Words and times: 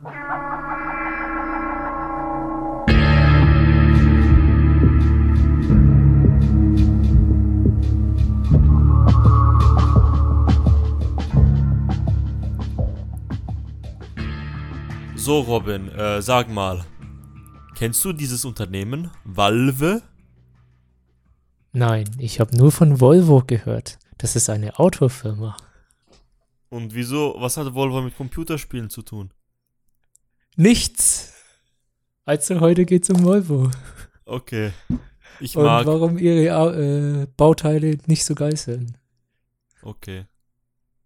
So, 0.00 0.10
Robin, 15.40 15.88
äh, 15.88 16.22
sag 16.22 16.48
mal. 16.48 16.84
Kennst 17.74 18.04
du 18.04 18.12
dieses 18.12 18.44
Unternehmen? 18.44 19.10
Valve? 19.24 20.02
Nein, 21.72 22.08
ich 22.18 22.38
habe 22.38 22.56
nur 22.56 22.70
von 22.70 23.00
Volvo 23.00 23.42
gehört. 23.44 23.98
Das 24.16 24.36
ist 24.36 24.48
eine 24.48 24.78
Autofirma. 24.78 25.56
Und 26.68 26.94
wieso, 26.94 27.34
was 27.38 27.56
hat 27.56 27.74
Volvo 27.74 28.00
mit 28.00 28.16
Computerspielen 28.16 28.90
zu 28.90 29.02
tun? 29.02 29.32
Nichts. 30.58 31.34
Also 32.24 32.58
heute 32.58 32.84
geht's 32.84 33.08
um 33.10 33.22
Volvo. 33.22 33.70
Okay. 34.24 34.72
Ich 35.38 35.56
Und 35.56 35.64
mag. 35.64 35.86
warum 35.86 36.18
ihre 36.18 37.22
äh, 37.22 37.26
Bauteile 37.36 37.96
nicht 38.06 38.24
so 38.24 38.34
geil 38.34 38.56
sind. 38.56 38.98
Okay. 39.82 40.26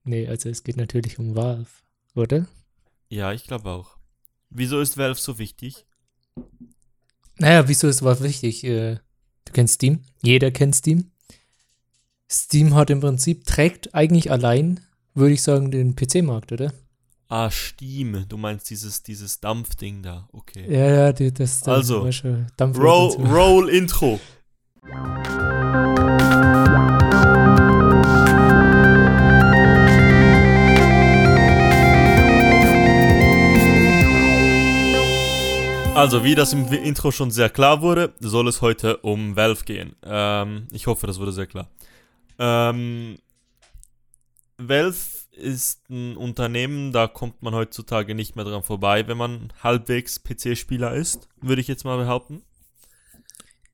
Nee, 0.05 0.27
also 0.27 0.49
es 0.49 0.65
geht 0.65 0.79
natürlich 0.79 1.19
um 1.19 1.37
Valve, 1.37 1.69
oder? 2.15 2.47
Ja, 3.11 3.35
ich 3.35 3.45
glaube 3.45 3.69
auch. 3.69 3.99
Wieso 4.49 4.81
ist 4.81 4.97
Valve 4.97 5.21
so 5.21 5.39
wichtig? 5.39 5.85
Naja, 7.37 7.69
wieso 7.69 7.89
ist 7.89 8.03
was 8.03 8.23
wichtig? 8.23 8.65
Äh, 8.65 8.95
du 9.45 9.53
kennst 9.53 9.75
Steam? 9.75 10.01
Jeder 10.23 10.51
kennt 10.51 10.77
Steam. 10.77 11.11
Steam 12.31 12.75
hat 12.75 12.89
im 12.89 13.01
Prinzip, 13.01 13.45
trägt 13.45 13.95
eigentlich 13.95 14.31
allein, 14.31 14.81
würde 15.13 15.35
ich 15.35 15.43
sagen, 15.43 15.71
den 15.71 15.95
PC-Markt, 15.95 16.53
oder? 16.53 16.73
Ah, 17.35 17.51
Steam. 17.51 18.27
Du 18.29 18.37
meinst 18.37 18.69
dieses, 18.69 19.03
dieses 19.03 19.41
Dampfding 19.41 20.03
da. 20.03 20.29
Okay. 20.33 20.71
Ja, 20.71 20.91
ja, 20.91 21.13
die, 21.15 21.33
das 21.33 21.61
das 21.61 21.91
Also, 21.91 22.07
Dampf 22.59 22.79
Roll. 22.79 23.13
Roll 23.27 23.71
Intro. 23.71 24.21
Also, 35.95 36.25
wie 36.25 36.35
das 36.35 36.53
im 36.53 36.71
Intro 36.71 37.13
schon 37.13 37.31
sehr 37.31 37.49
klar 37.49 37.81
wurde, 37.81 38.13
soll 38.21 38.47
es 38.49 38.61
heute 38.61 38.99
um 38.99 39.37
Valve 39.37 39.65
gehen. 39.65 39.97
Ähm, 40.03 40.67
ich 40.71 40.87
hoffe, 40.87 41.07
das 41.07 41.19
wurde 41.19 41.33
sehr 41.33 41.47
klar. 41.47 41.71
Ähm, 42.39 43.17
Valve 44.59 45.22
ist 45.33 45.89
ein 45.91 46.17
Unternehmen, 46.17 46.93
da 46.93 47.07
kommt 47.09 47.43
man 47.43 47.55
heutzutage 47.55 48.15
nicht 48.15 48.37
mehr 48.37 48.45
dran 48.45 48.63
vorbei, 48.63 49.07
wenn 49.09 49.17
man 49.17 49.53
halbwegs 49.63 50.23
PC-Spieler 50.23 50.95
ist, 50.95 51.29
würde 51.41 51.61
ich 51.63 51.69
jetzt 51.69 51.85
mal 51.85 51.97
behaupten. 51.97 52.43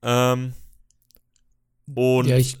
Ähm, 0.01 0.53
und 1.93 2.27
Ja, 2.27 2.37
ich, 2.37 2.57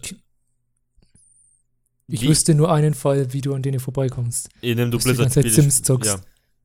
ich 2.07 2.21
wie- 2.21 2.27
wüsste 2.27 2.55
nur 2.55 2.71
einen 2.73 2.93
Fall, 2.93 3.31
wie 3.33 3.41
du 3.41 3.53
an 3.53 3.61
denen 3.61 3.79
vorbeikommst. 3.79 4.49
in 4.61 4.77
dem 4.77 4.91
du 4.91 4.97
dass 4.97 5.05
die 5.05 5.13
Blizzard 5.13 5.31
Spiele 5.31 5.49
Sims 5.49 5.81
zockst. 5.83 6.09
Ja. 6.11 6.19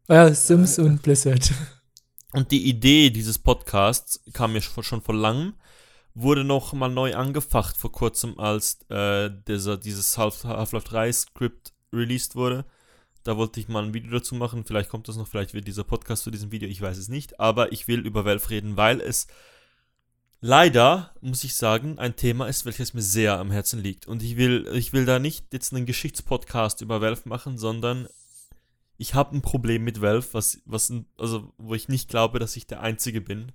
Ah 0.08 0.14
Ja, 0.28 0.34
Sims 0.34 0.78
und 0.78 1.02
Blizzard. 1.02 1.52
Und 2.32 2.50
die 2.50 2.64
Idee 2.68 3.10
dieses 3.10 3.38
Podcasts 3.38 4.20
kam 4.32 4.54
mir 4.54 4.60
schon 4.62 5.02
vor 5.02 5.14
langem, 5.14 5.54
wurde 6.14 6.42
noch 6.44 6.72
mal 6.72 6.88
neu 6.88 7.14
angefacht 7.14 7.76
vor 7.76 7.92
kurzem, 7.92 8.38
als 8.40 8.78
äh, 8.90 9.30
dieser, 9.46 9.76
dieses 9.76 10.18
Half- 10.18 10.42
Half-Life 10.44 10.88
3 10.88 11.12
Skript 11.12 11.73
released 11.94 12.36
wurde. 12.36 12.64
Da 13.22 13.36
wollte 13.36 13.58
ich 13.58 13.68
mal 13.68 13.82
ein 13.82 13.94
Video 13.94 14.12
dazu 14.12 14.34
machen. 14.34 14.64
Vielleicht 14.64 14.90
kommt 14.90 15.08
das 15.08 15.16
noch, 15.16 15.26
vielleicht 15.26 15.54
wird 15.54 15.66
dieser 15.66 15.84
Podcast 15.84 16.24
zu 16.24 16.30
diesem 16.30 16.52
Video, 16.52 16.68
ich 16.68 16.80
weiß 16.80 16.98
es 16.98 17.08
nicht. 17.08 17.40
Aber 17.40 17.72
ich 17.72 17.88
will 17.88 18.00
über 18.00 18.24
Valve 18.24 18.50
reden, 18.50 18.76
weil 18.76 19.00
es 19.00 19.26
leider, 20.40 21.14
muss 21.22 21.42
ich 21.42 21.54
sagen, 21.54 21.98
ein 21.98 22.16
Thema 22.16 22.48
ist, 22.48 22.66
welches 22.66 22.92
mir 22.92 23.00
sehr 23.00 23.38
am 23.38 23.50
Herzen 23.50 23.80
liegt. 23.80 24.06
Und 24.06 24.22
ich 24.22 24.36
will, 24.36 24.68
ich 24.74 24.92
will 24.92 25.06
da 25.06 25.18
nicht 25.18 25.54
jetzt 25.54 25.72
einen 25.72 25.86
Geschichtspodcast 25.86 26.82
über 26.82 27.00
Valve 27.00 27.26
machen, 27.26 27.56
sondern 27.56 28.08
ich 28.98 29.14
habe 29.14 29.34
ein 29.34 29.42
Problem 29.42 29.84
mit 29.84 30.02
Valve, 30.02 30.26
was, 30.32 30.60
was, 30.66 30.92
also, 31.18 31.52
wo 31.56 31.74
ich 31.74 31.88
nicht 31.88 32.10
glaube, 32.10 32.38
dass 32.38 32.56
ich 32.56 32.66
der 32.66 32.82
Einzige 32.82 33.22
bin. 33.22 33.52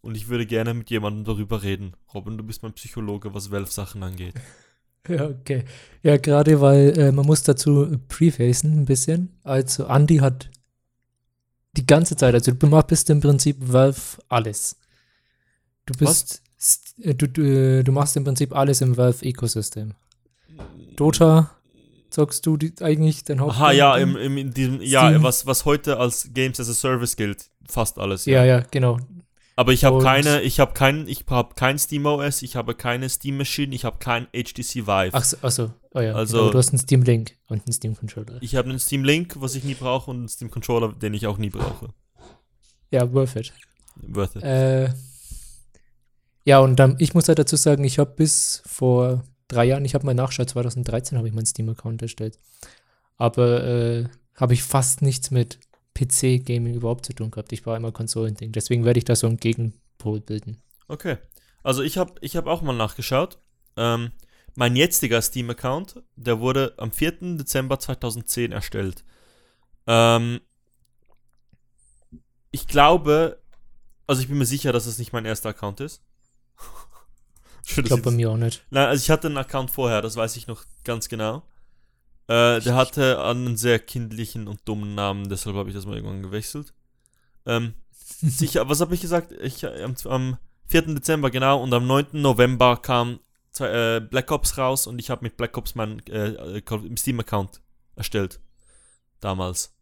Und 0.00 0.16
ich 0.16 0.28
würde 0.28 0.46
gerne 0.46 0.74
mit 0.74 0.90
jemandem 0.90 1.24
darüber 1.24 1.64
reden. 1.64 1.94
Robin, 2.14 2.38
du 2.38 2.44
bist 2.44 2.62
mein 2.62 2.72
Psychologe, 2.74 3.34
was 3.34 3.50
Valve-Sachen 3.50 4.02
angeht. 4.04 4.34
Ja, 5.16 5.26
okay. 5.26 5.64
Ja, 6.02 6.16
gerade 6.16 6.60
weil 6.60 6.98
äh, 6.98 7.12
man 7.12 7.26
muss 7.26 7.42
dazu 7.42 7.96
prefacen 8.08 8.72
ein 8.80 8.84
bisschen. 8.84 9.30
Also 9.42 9.86
Andy 9.86 10.18
hat 10.18 10.48
die 11.76 11.86
ganze 11.86 12.16
Zeit, 12.16 12.34
also 12.34 12.52
du 12.52 12.66
machst 12.66 13.10
im 13.10 13.20
Prinzip 13.20 13.56
Valve 13.60 14.00
alles. 14.28 14.76
Du 15.86 15.94
bist, 15.98 16.42
st- 16.60 17.02
äh, 17.02 17.14
du, 17.14 17.26
du, 17.28 17.42
äh, 17.42 17.82
du 17.82 17.92
machst 17.92 18.16
im 18.16 18.24
Prinzip 18.24 18.54
alles 18.54 18.80
im 18.80 18.96
Valve-Ökosystem. 18.96 19.94
Dota 20.96 21.50
zockst 22.10 22.44
du 22.46 22.56
die, 22.56 22.72
eigentlich 22.80 23.24
dein 23.24 23.40
Haupt. 23.40 23.52
Aha, 23.52 23.72
ja, 23.72 23.96
im, 23.96 24.16
im, 24.16 24.36
in 24.38 24.50
diesem, 24.52 24.80
ja, 24.80 25.08
Steam. 25.08 25.22
was, 25.22 25.46
was 25.46 25.64
heute 25.64 25.98
als 25.98 26.30
Games 26.34 26.58
as 26.60 26.68
a 26.68 26.74
Service 26.74 27.16
gilt. 27.16 27.50
Fast 27.68 27.98
alles, 27.98 28.24
Ja, 28.24 28.44
ja, 28.44 28.60
genau. 28.70 28.98
Aber 29.58 29.72
ich 29.72 29.84
habe 29.84 29.98
keine, 30.00 30.40
ich 30.42 30.60
habe 30.60 30.72
kein, 30.72 31.08
ich 31.08 31.24
habe 31.28 31.54
kein 31.56 31.80
Steam 31.80 32.06
OS, 32.06 32.42
ich 32.42 32.54
habe 32.54 32.76
keine 32.76 33.08
Steam 33.08 33.38
Machine, 33.38 33.74
ich 33.74 33.84
habe 33.84 33.98
kein 33.98 34.26
HTC 34.26 34.86
Vive. 34.86 35.10
Ach 35.12 35.24
so, 35.24 35.36
ach 35.42 35.50
so. 35.50 35.72
Oh 35.94 36.00
ja, 36.00 36.14
Also- 36.14 36.38
genau, 36.38 36.50
du 36.52 36.58
hast 36.58 36.68
einen 36.68 36.78
Steam 36.78 37.02
Link 37.02 37.36
und 37.48 37.64
einen 37.66 37.72
Steam 37.72 37.96
Controller. 37.96 38.38
Ich 38.40 38.54
habe 38.54 38.68
einen 38.68 38.78
Steam 38.78 39.02
Link, 39.02 39.34
was 39.40 39.56
ich 39.56 39.64
nie 39.64 39.74
brauche, 39.74 40.12
und 40.12 40.18
einen 40.18 40.28
Steam 40.28 40.48
Controller, 40.48 40.92
den 40.92 41.12
ich 41.12 41.26
auch 41.26 41.38
nie 41.38 41.50
brauche. 41.50 41.88
Ja, 42.92 43.12
worth 43.12 43.34
it. 43.34 43.52
Worth 43.96 44.36
it. 44.36 44.44
Äh, 44.44 44.90
ja, 46.44 46.60
und 46.60 46.76
dann, 46.76 46.94
ich 47.00 47.14
muss 47.14 47.26
halt 47.26 47.40
dazu 47.40 47.56
sagen, 47.56 47.82
ich 47.82 47.98
habe 47.98 48.12
bis 48.14 48.62
vor 48.64 49.24
drei 49.48 49.64
Jahren, 49.64 49.84
ich 49.84 49.94
habe 49.94 50.06
mal 50.06 50.14
nachgeschaut, 50.14 50.50
2013 50.50 51.18
habe 51.18 51.26
ich 51.26 51.34
meinen 51.34 51.46
Steam-Account 51.46 52.00
erstellt. 52.00 52.38
Aber 53.16 53.64
äh, 53.64 54.04
habe 54.36 54.54
ich 54.54 54.62
fast 54.62 55.02
nichts 55.02 55.32
mit 55.32 55.58
PC-Gaming 55.98 56.74
überhaupt 56.74 57.06
zu 57.06 57.12
tun 57.12 57.30
gehabt. 57.30 57.52
Ich 57.52 57.66
war 57.66 57.76
immer 57.76 57.92
Konsolending. 57.92 58.52
Deswegen 58.52 58.84
werde 58.84 58.98
ich 58.98 59.04
da 59.04 59.16
so 59.16 59.26
einen 59.26 59.38
Gegenpol 59.38 60.20
bilden. 60.20 60.60
Okay. 60.88 61.18
Also 61.62 61.82
ich 61.82 61.98
habe 61.98 62.14
ich 62.20 62.36
hab 62.36 62.46
auch 62.46 62.62
mal 62.62 62.72
nachgeschaut. 62.72 63.38
Ähm, 63.76 64.12
mein 64.54 64.74
jetziger 64.76 65.20
Steam-Account, 65.22 66.02
der 66.16 66.40
wurde 66.40 66.74
am 66.78 66.90
4. 66.92 67.36
Dezember 67.36 67.78
2010 67.78 68.52
erstellt. 68.52 69.04
Ähm, 69.86 70.40
ich 72.50 72.66
glaube, 72.66 73.40
also 74.06 74.20
ich 74.22 74.28
bin 74.28 74.38
mir 74.38 74.46
sicher, 74.46 74.72
dass 74.72 74.86
es 74.86 74.98
nicht 74.98 75.12
mein 75.12 75.24
erster 75.24 75.50
Account 75.50 75.80
ist. 75.80 76.02
Ich 77.70 77.84
glaube 77.84 78.00
bei 78.00 78.10
das- 78.10 78.14
mir 78.16 78.30
auch 78.30 78.36
nicht. 78.38 78.64
Nein, 78.70 78.86
also 78.86 79.02
ich 79.02 79.10
hatte 79.10 79.26
einen 79.28 79.36
Account 79.36 79.70
vorher, 79.70 80.00
das 80.00 80.16
weiß 80.16 80.36
ich 80.36 80.46
noch 80.46 80.64
ganz 80.84 81.10
genau. 81.10 81.42
Äh, 82.28 82.60
der 82.60 82.74
hatte 82.76 83.22
einen 83.24 83.56
sehr 83.56 83.78
kindlichen 83.78 84.48
und 84.48 84.60
dummen 84.66 84.94
Namen, 84.94 85.28
deshalb 85.28 85.56
habe 85.56 85.70
ich 85.70 85.74
das 85.74 85.86
mal 85.86 85.96
irgendwann 85.96 86.22
gewechselt. 86.22 86.74
Ähm, 87.46 87.74
sicher, 88.20 88.68
was 88.68 88.80
habe 88.80 88.94
ich 88.94 89.00
gesagt? 89.00 89.32
Ich, 89.32 89.62
äh, 89.64 89.82
am, 89.82 89.94
am 90.04 90.36
4. 90.66 90.82
Dezember, 90.94 91.30
genau, 91.30 91.62
und 91.62 91.72
am 91.72 91.86
9. 91.86 92.06
November 92.12 92.76
kam 92.76 93.18
äh, 93.60 94.00
Black 94.00 94.30
Ops 94.30 94.58
raus 94.58 94.86
und 94.86 94.98
ich 94.98 95.08
habe 95.10 95.22
mit 95.24 95.36
Black 95.38 95.56
Ops 95.56 95.74
meinen 95.74 96.00
äh, 96.06 96.58
äh, 96.58 96.96
Steam-Account 96.96 97.60
erstellt. 97.96 98.40
Damals. 99.20 99.72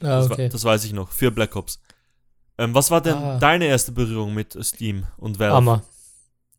Ah, 0.00 0.06
Das, 0.22 0.30
okay. 0.30 0.44
war, 0.44 0.48
das 0.48 0.64
weiß 0.64 0.84
ich 0.84 0.92
noch, 0.94 1.10
für 1.12 1.30
Black 1.30 1.54
Ops. 1.56 1.80
Ähm, 2.58 2.74
was 2.74 2.90
war 2.90 3.00
denn 3.02 3.14
Ah. 3.16 3.38
deine 3.38 3.66
erste 3.66 3.92
Berührung 3.92 4.34
mit 4.34 4.56
Steam 4.64 5.06
und 5.18 5.38
Valve? 5.38 5.54
Arma. 5.54 5.82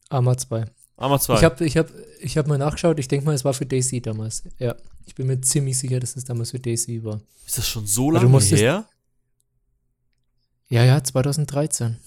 Arma 0.09 0.38
2. 0.38 0.66
Arma 1.01 1.19
2. 1.19 1.35
Ich 1.38 1.44
habe 1.44 1.66
ich 1.66 1.78
hab, 1.78 1.88
ich 2.19 2.38
hab 2.38 2.47
mal 2.47 2.57
nachgeschaut. 2.57 3.00
Ich 3.00 3.07
denke 3.07 3.25
mal, 3.25 3.34
es 3.34 3.44
war 3.44 3.53
für 3.53 3.66
Daisy 3.66 4.01
damals. 4.01 4.44
Ja. 4.59 4.75
Ich 5.06 5.16
bin 5.16 5.28
mir 5.28 5.41
ziemlich 5.41 5.78
sicher, 5.78 6.00
dass 6.00 6.16
es 6.16 6.23
damals 6.25 6.51
für 6.51 6.59
Daisy 6.59 7.03
war. 7.03 7.22
Ist 7.45 7.57
das 7.57 7.67
schon 7.67 7.88
so 7.88 8.12
lange 8.12 8.39
her? 8.39 8.85
Ja, 10.69 10.86
ja, 10.86 11.03
2013. 11.03 11.98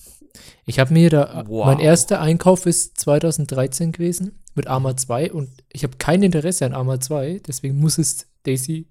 Ich 0.64 0.78
habe 0.78 0.92
mir 0.92 1.10
da, 1.10 1.44
Wow. 1.46 1.66
mein 1.66 1.80
erster 1.80 2.20
Einkauf 2.20 2.66
ist 2.66 2.98
2013 3.00 3.92
gewesen 3.92 4.40
mit 4.54 4.66
Arma 4.66 4.96
2 4.96 5.32
und 5.32 5.50
ich 5.68 5.82
habe 5.84 5.96
kein 5.98 6.22
Interesse 6.22 6.64
an 6.64 6.72
Arma 6.72 7.00
2, 7.00 7.40
deswegen 7.46 7.78
muss 7.78 7.98
es 7.98 8.26
Daisy 8.44 8.86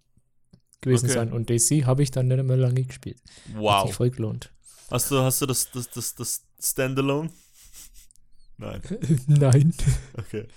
gewesen 0.81 1.06
Okay. 1.06 1.13
sein. 1.15 1.33
Und 1.33 1.49
Daisy 1.49 1.81
habe 1.81 2.03
ich 2.03 2.11
dann 2.11 2.27
nicht 2.27 2.44
mehr 2.44 2.57
lange 2.57 2.83
gespielt. 2.83 3.17
Hat 3.53 3.61
Wow. 3.61 3.88
sich 3.88 3.95
voll 3.95 4.09
gelohnt. 4.11 4.51
Hast 4.91 5.09
du, 5.09 5.19
hast 5.19 5.41
du 5.41 5.45
das, 5.47 5.71
das, 5.71 5.89
das, 5.89 6.13
das 6.15 6.41
Standalone? 6.61 7.29
Nein. 8.57 8.81
Nein. 9.27 9.73
Okay. 10.17 10.47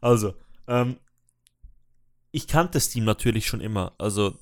Also, 0.00 0.34
ähm, 0.66 0.96
ich 2.30 2.46
kannte 2.46 2.80
Steam 2.80 3.04
natürlich 3.04 3.46
schon 3.46 3.60
immer, 3.60 3.92
also 3.98 4.36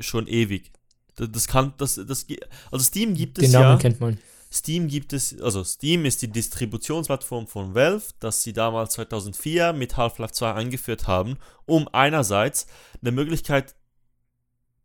schon 0.00 0.26
ewig. 0.26 0.72
Das, 1.16 1.48
kann, 1.48 1.74
das, 1.78 1.96
das, 1.96 2.26
also 2.70 2.84
Steam 2.84 3.14
gibt 3.14 3.38
es 3.38 3.44
Den 3.44 3.52
Namen 3.52 3.72
ja. 3.72 3.76
kennt 3.76 4.00
man. 4.00 4.18
Steam 4.50 4.88
gibt 4.88 5.12
es, 5.12 5.38
also 5.40 5.62
Steam 5.62 6.04
ist 6.04 6.22
die 6.22 6.28
Distributionsplattform 6.28 7.48
von 7.48 7.74
Valve, 7.74 8.04
das 8.20 8.42
sie 8.42 8.52
damals 8.52 8.94
2004 8.94 9.74
mit 9.74 9.96
Half-Life 9.96 10.32
2 10.32 10.54
eingeführt 10.54 11.06
haben, 11.06 11.36
um 11.66 11.88
einerseits 11.88 12.66
eine 13.02 13.12
Möglichkeit 13.12 13.74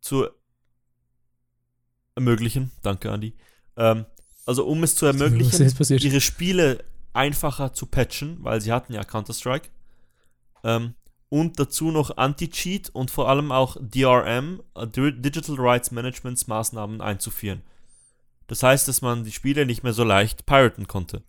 zur 0.02 0.36
ermöglichen. 2.16 2.72
Danke, 2.82 3.12
Andi. 3.12 3.36
Ähm, 3.78 4.06
also 4.46 4.66
um 4.66 4.84
es 4.84 4.96
zu 4.96 5.06
ermöglichen, 5.06 5.74
ihre 5.90 6.20
Spiele 6.20 6.84
einfacher 7.14 7.74
zu 7.74 7.86
patchen, 7.86 8.38
weil 8.42 8.62
sie 8.62 8.72
hatten 8.72 8.94
ja 8.94 9.04
Counter-Strike. 9.04 9.70
Ähm, 10.64 10.96
und 11.30 11.60
dazu 11.60 11.92
noch 11.92 12.18
Anti-Cheat 12.18 12.90
und 12.92 13.10
vor 13.10 13.28
allem 13.28 13.52
auch 13.52 13.78
DRM, 13.80 14.62
äh, 14.76 14.88
Di- 14.88 15.20
Digital 15.20 15.56
Rights 15.58 15.92
Managements 15.92 16.48
Maßnahmen 16.48 17.02
einzuführen. 17.02 17.62
Das 18.48 18.62
heißt, 18.62 18.88
dass 18.88 19.02
man 19.02 19.24
die 19.24 19.32
Spiele 19.32 19.66
nicht 19.66 19.84
mehr 19.84 19.94
so 19.94 20.04
leicht 20.04 20.46
piraten 20.46 20.88
konnte. 20.88 21.24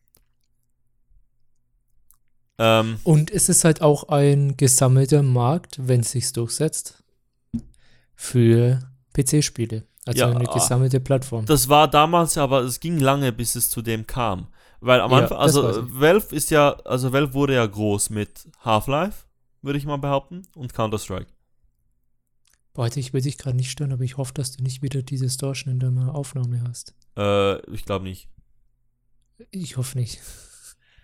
Ähm, 2.59 2.99
Und 3.03 3.31
es 3.31 3.49
ist 3.49 3.65
halt 3.65 3.83
auch 3.83 4.09
ein 4.09 4.57
gesammelter 4.57 5.23
Markt, 5.23 5.77
wenn 5.81 6.01
es 6.01 6.13
sich 6.13 6.33
durchsetzt, 6.33 7.03
für 8.15 8.81
PC-Spiele. 9.15 9.85
Also 10.07 10.21
Ja, 10.21 10.31
eine 10.31 10.49
ah, 10.49 10.53
gesammelte 10.53 11.01
Plattform. 11.01 11.47
Das 11.47 11.69
war 11.69 11.89
damals, 11.89 12.37
aber 12.37 12.61
es 12.61 12.79
ging 12.79 12.99
lange, 12.99 13.33
bis 13.33 13.57
es 13.57 13.71
zu 13.71 13.81
dem 13.81 14.07
kam. 14.07 14.49
Weil 14.85 15.01
am 15.01 15.11
Ja, 15.13 15.19
Anfang, 15.21 15.39
also 15.39 15.71
ich. 15.71 15.99
Valve 15.99 16.35
ist 16.37 16.51
ja, 16.51 16.75
also 16.85 17.11
Valve 17.13 17.33
wurde 17.33 17.55
ja 17.55 17.65
groß 17.65 18.11
mit 18.11 18.47
Half-Life, 18.61 19.25
würde 19.63 19.79
ich 19.79 19.87
mal 19.87 19.97
behaupten, 19.97 20.43
und 20.55 20.75
Counter-Strike. 20.75 21.31
Boah, 22.75 22.95
ich 22.95 23.13
will 23.15 23.23
dich 23.23 23.39
gerade 23.39 23.57
nicht 23.57 23.71
stören, 23.71 23.93
aber 23.93 24.03
ich 24.03 24.19
hoffe, 24.19 24.35
dass 24.35 24.53
du 24.53 24.63
nicht 24.63 24.83
wieder 24.83 25.01
diese 25.03 25.25
Distortion 25.25 25.73
in 25.73 25.81
deiner 25.81 26.15
Aufnahme 26.15 26.63
hast. 26.69 26.93
Äh, 27.17 27.61
ich 27.73 27.87
glaube 27.87 28.05
nicht. 28.05 28.29
Ich 29.51 29.79
hoffe 29.79 29.97
nicht. 29.97 30.21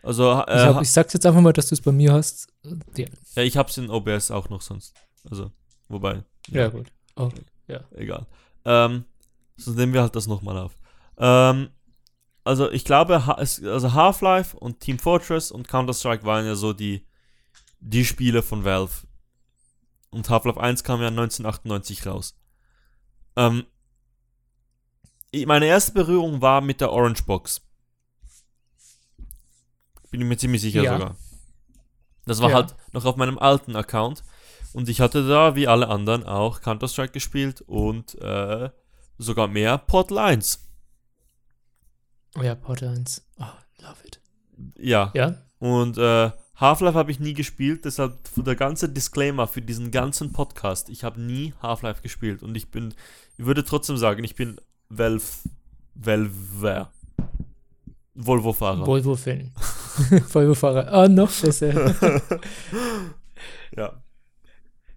Also, 0.03 0.33
Ich, 0.33 0.49
äh, 0.55 0.59
hab, 0.67 0.83
ich 0.83 0.91
sag's 0.91 1.15
jetzt 1.15 1.25
einfach 1.25 1.41
mal, 1.41 1.53
dass 1.53 1.69
du 1.69 1.75
es 1.75 1.81
bei 1.81 1.93
mir 1.93 2.13
hast. 2.13 2.49
Ja, 2.97 3.07
ja, 3.37 3.43
ich 3.43 3.57
hab's 3.57 3.79
in 3.79 3.89
OBS 3.89 4.31
auch 4.31 4.51
noch 4.51 4.61
sonst. 4.61 4.95
Also, 5.31 5.53
wobei, 5.89 6.23
ja 6.49 6.69
gut. 6.69 6.93
Oh, 7.17 7.31
egal. 7.95 8.27
Ähm, 8.65 9.05
sonst 9.57 9.77
nehmen 9.77 9.95
wir 9.95 10.03
halt 10.03 10.17
das 10.17 10.27
nochmal 10.27 10.59
auf. 10.59 10.77
Ähm, 11.19 11.71
also 12.45 12.71
ich 12.71 12.85
glaube, 12.85 13.25
also 13.27 13.93
Half-Life 13.93 14.57
und 14.57 14.81
Team 14.81 14.99
Fortress 14.99 15.51
und 15.51 15.69
Counter-Strike 15.69 16.25
waren 16.25 16.47
ja 16.47 16.55
so 16.55 16.73
die, 16.73 17.07
die 17.81 18.05
Spiele 18.05 18.43
von 18.43 18.65
Valve. 18.65 19.07
Und 20.11 20.29
Half-Life 20.29 20.61
1 20.61 20.83
kam 20.85 21.01
ja 21.01 21.09
1998 21.09 22.07
raus. 22.07 22.37
Ähm, 23.37 23.65
meine 25.47 25.67
erste 25.67 25.93
Berührung 25.93 26.41
war 26.43 26.61
mit 26.61 26.81
der 26.81 26.91
Orange 26.93 27.25
Box. 27.25 27.61
Bin 30.11 30.21
ich 30.21 30.27
mir 30.27 30.37
ziemlich 30.37 30.61
sicher 30.61 30.83
Ja. 30.83 30.93
sogar. 30.95 31.17
Das 32.27 32.41
war 32.43 32.51
Ja. 32.51 32.57
halt 32.57 32.75
noch 32.93 33.05
auf 33.05 33.17
meinem 33.17 33.39
alten 33.39 33.77
Account. 33.77 34.25
Und 34.73 34.89
ich 34.89 35.01
hatte 35.01 35.27
da, 35.27 35.55
wie 35.57 35.69
alle 35.69 35.89
anderen, 35.89 36.25
auch 36.25 36.61
Counter-Strike 36.61 37.13
gespielt 37.13 37.61
und 37.63 38.15
äh, 38.21 38.71
sogar 39.19 39.49
mehr 39.49 39.79
Portal 39.79 40.19
1. 40.19 40.69
oh 42.39 42.43
ja, 42.43 42.55
Portal 42.55 42.91
1. 42.91 43.25
Oh, 43.39 43.45
love 43.83 43.97
it. 44.05 44.21
Ja. 44.79 45.11
Ja? 45.15 45.37
Und 45.59 45.99
äh, 45.99 46.31
Half-Life 46.57 46.97
habe 46.97 47.11
ich 47.11 47.21
nie 47.21 47.33
gespielt, 47.33 47.85
deshalb 47.85 48.19
der 48.37 48.55
ganze 48.55 48.89
Disclaimer 48.89 49.47
für 49.47 49.63
diesen 49.63 49.91
ganzen 49.91 50.33
Podcast. 50.33 50.91
Ich 50.91 51.05
habe 51.05 51.21
nie 51.21 51.55
Half-Life 51.63 52.03
gespielt 52.03 52.43
und 52.43 52.55
ich 52.55 52.71
bin, 52.71 52.95
ich 53.39 53.47
würde 53.47 53.65
trotzdem 53.65 53.97
sagen, 53.97 54.25
ich 54.25 54.35
bin 54.35 54.61
Valve, 54.91 55.25
Valve, 55.95 56.89
Volvo-Fahrer. 58.15 58.87
Volvo-Fan. 58.87 59.53
Volvo-Fahrer. 60.29 60.93
Ah, 60.93 61.09
noch 61.09 61.33
besser. 61.33 61.95
ja. 63.77 64.03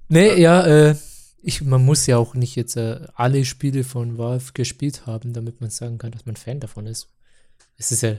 Nee, 0.09 0.41
ja, 0.41 0.65
äh, 0.65 0.95
ich, 1.41 1.61
man 1.61 1.85
muss 1.85 2.05
ja 2.07 2.17
auch 2.17 2.35
nicht 2.35 2.55
jetzt 2.55 2.75
äh, 2.75 3.05
alle 3.15 3.45
Spiele 3.45 3.83
von 3.83 4.17
Valve 4.17 4.51
gespielt 4.53 5.05
haben, 5.05 5.33
damit 5.33 5.61
man 5.61 5.69
sagen 5.69 5.97
kann, 5.97 6.11
dass 6.11 6.25
man 6.25 6.35
Fan 6.35 6.59
davon 6.59 6.87
ist. 6.87 7.09
Es 7.83 7.91
ist 7.91 8.01
ja 8.01 8.15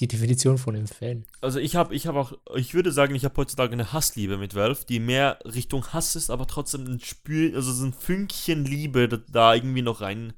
die 0.00 0.08
Definition 0.08 0.58
von 0.58 0.74
einem 0.74 0.88
Fan. 0.88 1.24
Also 1.40 1.60
ich 1.60 1.76
habe, 1.76 1.94
ich 1.94 2.08
habe 2.08 2.18
auch, 2.18 2.32
ich 2.56 2.74
würde 2.74 2.90
sagen, 2.90 3.14
ich 3.14 3.24
habe 3.24 3.36
heutzutage 3.36 3.72
eine 3.72 3.92
Hassliebe 3.92 4.36
mit 4.36 4.56
Valve, 4.56 4.84
die 4.88 4.98
mehr 4.98 5.38
Richtung 5.44 5.86
Hass 5.92 6.16
ist, 6.16 6.28
aber 6.28 6.48
trotzdem 6.48 6.86
ein 6.86 6.98
Spür, 6.98 7.54
also 7.54 7.72
so 7.72 7.84
ein 7.84 7.92
Fünkchen 7.92 8.64
Liebe 8.64 9.08
da, 9.08 9.18
da 9.28 9.54
irgendwie 9.54 9.82
noch 9.82 10.00
rein. 10.00 10.32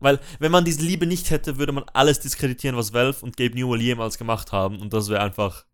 Weil, 0.00 0.18
wenn 0.38 0.50
man 0.50 0.64
diese 0.64 0.82
Liebe 0.82 1.06
nicht 1.06 1.28
hätte, 1.30 1.58
würde 1.58 1.72
man 1.72 1.84
alles 1.92 2.20
diskreditieren, 2.20 2.76
was 2.76 2.94
Valve 2.94 3.22
und 3.22 3.36
Gabe 3.36 3.54
Newell 3.54 3.82
jemals 3.82 4.16
gemacht 4.16 4.50
haben. 4.50 4.80
Und 4.80 4.94
das 4.94 5.10
wäre 5.10 5.22
einfach. 5.22 5.66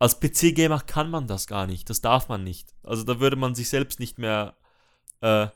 Als 0.00 0.18
PC-Gamer 0.18 0.80
kann 0.80 1.08
man 1.08 1.28
das 1.28 1.46
gar 1.46 1.68
nicht. 1.68 1.88
Das 1.88 2.00
darf 2.00 2.28
man 2.28 2.42
nicht. 2.42 2.74
Also 2.82 3.04
da 3.04 3.20
würde 3.20 3.36
man 3.36 3.54
sich 3.54 3.68
selbst 3.68 4.00
nicht 4.00 4.18
mehr 4.18 4.56
äh, 5.20 5.46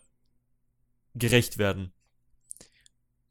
gerecht 1.16 1.58
werden. 1.58 1.92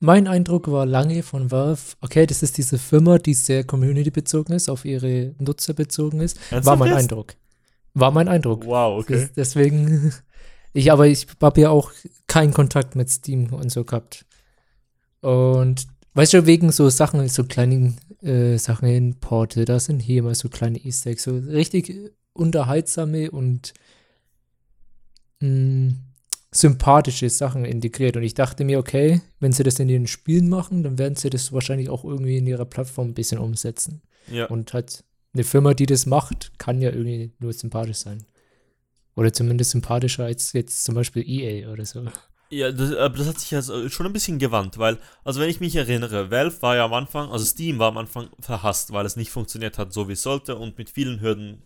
Mein 0.05 0.27
Eindruck 0.27 0.71
war 0.71 0.85
lange 0.85 1.23
von 1.23 1.49
Valve, 1.49 1.81
okay, 1.99 2.27
das 2.27 2.43
ist 2.43 2.59
diese 2.59 2.77
Firma, 2.77 3.17
die 3.17 3.33
sehr 3.33 3.63
community-bezogen 3.63 4.53
ist, 4.53 4.69
auf 4.69 4.85
ihre 4.85 5.33
Nutzer 5.39 5.73
bezogen 5.73 6.19
ist. 6.19 6.37
War 6.51 6.57
Ernsthaft 6.57 6.79
mein 6.79 6.89
jetzt? 6.89 6.97
Eindruck. 6.99 7.35
War 7.95 8.11
mein 8.11 8.27
Eindruck. 8.27 8.65
Wow, 8.67 8.99
okay. 8.99 9.21
Das, 9.21 9.33
deswegen, 9.33 10.13
ich, 10.73 10.91
aber 10.91 11.07
ich 11.07 11.25
habe 11.41 11.59
ja 11.59 11.71
auch 11.71 11.91
keinen 12.27 12.53
Kontakt 12.53 12.95
mit 12.95 13.09
Steam 13.09 13.51
und 13.51 13.71
so 13.71 13.83
gehabt. 13.83 14.27
Und 15.21 15.87
weißt 16.13 16.33
du, 16.33 16.45
wegen 16.45 16.71
so 16.71 16.87
Sachen, 16.89 17.27
so 17.27 17.43
kleinen 17.45 17.97
äh, 18.21 18.57
Sachen 18.59 18.87
in 18.87 19.19
Portal, 19.19 19.65
da 19.65 19.79
sind 19.79 20.01
hier 20.01 20.19
immer 20.19 20.35
so 20.35 20.49
kleine 20.49 20.77
Easter 20.85 21.09
Eggs, 21.09 21.23
so 21.23 21.35
richtig 21.35 22.11
unterhaltsame 22.33 23.31
und 23.31 23.73
mh, 25.39 25.95
sympathische 26.55 27.29
Sachen 27.29 27.65
integriert. 27.65 28.17
Und 28.17 28.23
ich 28.23 28.33
dachte 28.33 28.63
mir, 28.63 28.79
okay, 28.79 29.21
wenn 29.39 29.51
sie 29.51 29.63
das 29.63 29.79
in 29.79 29.89
ihren 29.89 30.07
Spielen 30.07 30.49
machen, 30.49 30.83
dann 30.83 30.97
werden 30.97 31.15
sie 31.15 31.29
das 31.29 31.51
wahrscheinlich 31.51 31.89
auch 31.89 32.03
irgendwie 32.03 32.37
in 32.37 32.47
ihrer 32.47 32.65
Plattform 32.65 33.09
ein 33.09 33.13
bisschen 33.13 33.39
umsetzen. 33.39 34.01
Ja. 34.31 34.45
Und 34.47 34.73
halt 34.73 35.03
eine 35.33 35.43
Firma, 35.43 35.73
die 35.73 35.85
das 35.85 36.05
macht, 36.05 36.57
kann 36.57 36.81
ja 36.81 36.89
irgendwie 36.91 37.33
nur 37.39 37.53
sympathisch 37.53 37.97
sein. 37.97 38.25
Oder 39.15 39.33
zumindest 39.33 39.71
sympathischer 39.71 40.25
als 40.25 40.53
jetzt 40.53 40.83
zum 40.83 40.95
Beispiel 40.95 41.23
EA 41.27 41.71
oder 41.71 41.85
so. 41.85 42.05
Ja, 42.49 42.71
das, 42.71 42.93
aber 42.95 43.17
das 43.17 43.27
hat 43.27 43.39
sich 43.39 43.51
ja 43.51 43.61
so- 43.61 43.89
schon 43.89 44.05
ein 44.05 44.13
bisschen 44.13 44.39
gewandt, 44.39 44.77
weil, 44.77 44.99
also 45.23 45.39
wenn 45.41 45.49
ich 45.49 45.59
mich 45.59 45.75
erinnere, 45.75 46.29
Valve 46.31 46.61
war 46.61 46.75
ja 46.75 46.85
am 46.85 46.93
Anfang, 46.93 47.29
also 47.31 47.43
Steam 47.43 47.79
war 47.79 47.87
am 47.87 47.97
Anfang 47.97 48.29
verhasst, 48.39 48.93
weil 48.93 49.05
es 49.05 49.15
nicht 49.15 49.31
funktioniert 49.31 49.77
hat, 49.77 49.91
so 49.91 50.07
wie 50.07 50.13
es 50.13 50.21
sollte 50.21 50.55
und 50.55 50.77
mit 50.77 50.89
vielen 50.89 51.21
Hürden 51.21 51.63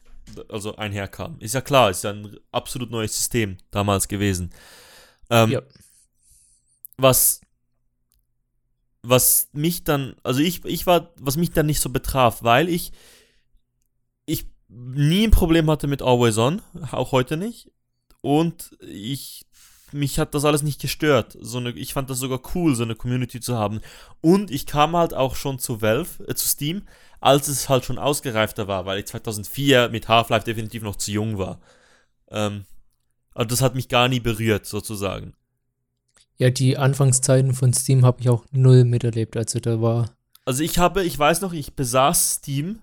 also 0.50 0.76
einherkam. 0.76 1.38
Ist 1.40 1.54
ja 1.54 1.62
klar, 1.62 1.90
ist 1.90 2.04
ja 2.04 2.12
ein 2.12 2.38
absolut 2.52 2.92
neues 2.92 3.16
System 3.18 3.58
damals 3.72 4.08
gewesen. 4.08 4.52
Ähm, 5.30 5.52
Ja. 5.52 5.62
Was 6.98 7.42
was 9.02 9.50
mich 9.54 9.84
dann, 9.86 10.16
also 10.24 10.42
ich, 10.42 10.66
ich 10.66 10.86
war, 10.86 11.14
was 11.20 11.38
mich 11.38 11.52
dann 11.52 11.66
nicht 11.66 11.80
so 11.80 11.90
betraf, 11.90 12.44
weil 12.44 12.68
ich 12.68 12.92
ich 14.26 14.46
nie 14.68 15.26
ein 15.26 15.32
Problem 15.32 15.70
hatte 15.70 15.88
mit 15.88 16.02
Always 16.02 16.38
On, 16.38 16.62
auch 16.92 17.12
heute 17.12 17.38
nicht. 17.38 17.72
Und 18.22 18.76
ich 18.82 19.46
mich 19.92 20.20
hat 20.20 20.34
das 20.34 20.46
alles 20.46 20.64
nicht 20.64 20.82
gestört. 20.82 21.38
So 21.40 21.58
eine, 21.58 21.72
ich 21.72 21.94
fand 21.94 22.10
das 22.10 22.20
sogar 22.20 22.42
cool, 22.56 22.76
so 22.76 22.84
eine 22.84 22.96
Community 22.96 23.40
zu 23.40 23.58
haben. 23.58 23.82
Und 24.22 24.52
ich 24.52 24.66
kam 24.66 24.96
halt 24.96 25.14
auch 25.14 25.36
schon 25.36 25.60
zu 25.60 25.82
Valve, 25.82 26.24
äh, 26.28 26.36
zu 26.36 26.48
Steam, 26.48 26.84
als 27.20 27.48
es 27.48 27.70
halt 27.70 27.86
schon 27.86 27.98
ausgereifter 27.98 28.68
war, 28.68 28.86
weil 28.86 29.00
ich 29.00 29.08
2004 29.08 29.90
mit 29.90 30.08
Half-Life 30.08 30.46
definitiv 30.46 30.84
noch 30.84 30.96
zu 30.96 31.12
jung 31.12 31.38
war. 31.38 31.60
Ähm, 32.30 32.66
also 33.34 33.48
das 33.48 33.62
hat 33.62 33.76
mich 33.76 33.90
gar 33.90 34.08
nie 34.08 34.20
berührt, 34.20 34.66
sozusagen. 34.66 35.34
Ja, 36.38 36.50
die 36.50 36.78
Anfangszeiten 36.78 37.54
von 37.54 37.74
Steam 37.74 38.06
habe 38.06 38.22
ich 38.22 38.30
auch 38.30 38.46
null 38.52 38.86
miterlebt. 38.86 39.36
Also 39.36 39.60
da 39.60 39.82
war. 39.82 40.10
Also 40.46 40.64
ich 40.64 40.78
habe, 40.78 41.04
ich 41.04 41.20
weiß 41.20 41.42
noch, 41.42 41.54
ich 41.54 41.76
besaß 41.76 42.36
Steam, 42.36 42.82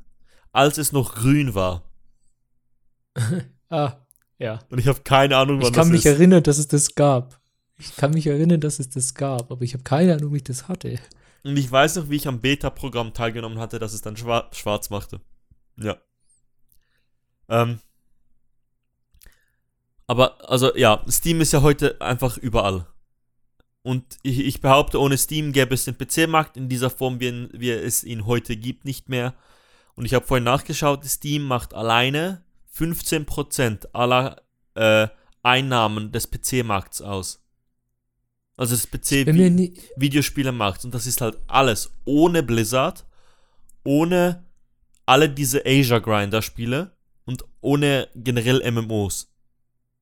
als 0.53 0.79
es 0.79 0.93
noch 0.93 1.15
grün 1.15 1.55
war. 1.55 1.83
Ah, 3.69 4.06
ja. 4.39 4.61
Und 4.71 4.79
ich 4.79 4.87
habe 4.87 5.01
keine 5.01 5.37
Ahnung, 5.37 5.59
wann 5.59 5.69
Ich 5.69 5.73
kann 5.73 5.89
das 5.89 5.93
mich 5.93 6.07
ist. 6.07 6.13
erinnern, 6.13 6.43
dass 6.43 6.59
es 6.59 6.69
das 6.69 6.95
gab. 6.95 7.41
Ich 7.79 7.95
kann 7.97 8.13
mich 8.13 8.27
erinnern, 8.27 8.61
dass 8.61 8.79
es 8.79 8.89
das 8.89 9.15
gab, 9.15 9.51
aber 9.51 9.63
ich 9.63 9.75
habe 9.75 9.85
keine 9.85 10.15
Ahnung, 10.15 10.33
wie 10.33 10.39
ich 10.39 10.45
das 10.45 10.69
hatte. 10.69 10.99
Und 11.45 11.57
ich 11.57 11.71
weiß 11.71 11.97
noch, 11.97 12.09
wie 12.11 12.17
ich 12.17 12.27
am 12.27 12.41
Beta-Programm 12.41 13.13
teilgenommen 13.15 13.59
hatte, 13.59 13.79
dass 13.79 13.93
es 13.93 14.01
dann 14.01 14.17
schwa 14.17 14.49
schwarz 14.53 14.91
machte. 14.91 15.21
Ja. 15.79 15.97
Ähm. 17.49 17.81
Aber, 20.07 20.51
also, 20.51 20.75
ja, 20.77 21.05
Steam 21.09 21.41
ist 21.41 21.53
ja 21.53 21.63
heute 21.63 22.01
einfach 22.01 22.37
überall. 22.39 22.87
Und 23.83 24.19
ich, 24.23 24.41
ich 24.41 24.61
behaupte, 24.61 25.01
ohne 25.01 25.19
Steam 25.19 25.53
gäbe 25.53 25.75
es 25.75 25.85
den 25.85 25.97
PC-Markt 25.97 26.57
in 26.57 26.69
dieser 26.69 26.91
Form, 26.91 27.21
wie, 27.21 27.49
wie 27.53 27.71
es 27.71 28.03
ihn 28.05 28.27
heute 28.27 28.57
gibt, 28.57 28.85
nicht 28.85 29.09
mehr. 29.09 29.35
Und 29.95 30.05
ich 30.05 30.15
habe 30.15 30.27
vorhin 30.27 30.45
nachgeschaut, 30.45 31.05
Steam 31.05 31.43
macht 31.43 31.75
alleine 31.75 32.43
15% 32.77 33.89
aller 33.93 34.43
äh, 34.75 35.09
Einnahmen 35.43 36.13
des 36.13 36.31
PC-Markts 36.31 37.03
aus. 37.03 37.43
Also 38.57 38.75
das 38.75 38.87
PC 38.87 39.27
Bin 39.27 39.37
mir 39.37 39.51
nie, 39.51 39.75
Videospielemarkt. 39.97 40.85
Und 40.85 40.95
das 40.95 41.07
ist 41.07 41.21
halt 41.21 41.39
alles 41.47 41.91
ohne 42.05 42.43
Blizzard, 42.43 43.05
ohne 43.85 44.45
alle 45.05 45.29
diese 45.29 45.65
Asia 45.65 45.99
Grinder 45.99 46.43
Spiele 46.43 46.93
und 47.25 47.45
ohne 47.61 48.09
generell 48.15 48.69
MMOs. 48.71 49.29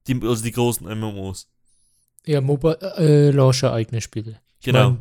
Die, 0.06 0.20
also 0.22 0.42
die 0.42 0.52
großen 0.52 0.86
MMOs. 0.86 1.48
ja, 2.26 2.40
Mobile 2.40 2.78
äh, 2.96 3.30
Launcher 3.30 3.72
eigene 3.72 4.00
Spiele. 4.00 4.40
Ich 4.60 4.66
Genau. 4.66 4.90
mein, 4.90 5.00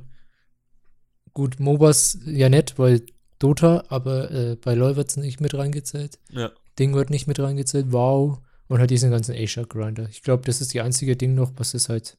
gut, 1.33 1.59
MOBAs 1.59 2.19
ja 2.25 2.49
nicht, 2.49 2.77
weil 2.79 3.05
Dota, 3.39 3.83
aber 3.89 4.31
äh, 4.31 4.55
bei 4.55 4.73
LoL 4.73 4.95
wird 4.95 5.09
es 5.09 5.17
nicht 5.17 5.41
mit 5.41 5.53
reingezählt. 5.53 6.19
Ja. 6.31 6.51
Ding 6.79 6.93
wird 6.95 7.09
nicht 7.09 7.27
mit 7.27 7.39
reingezählt, 7.39 7.87
wow. 7.89 8.39
Und 8.67 8.79
halt 8.79 8.89
diesen 8.89 9.11
ganzen 9.11 9.35
Asia-Grinder. 9.35 10.07
Ich 10.09 10.23
glaube, 10.23 10.43
das 10.45 10.61
ist 10.61 10.73
die 10.73 10.81
einzige 10.81 11.15
Ding 11.15 11.35
noch, 11.35 11.51
was 11.57 11.73
es 11.73 11.89
halt 11.89 12.17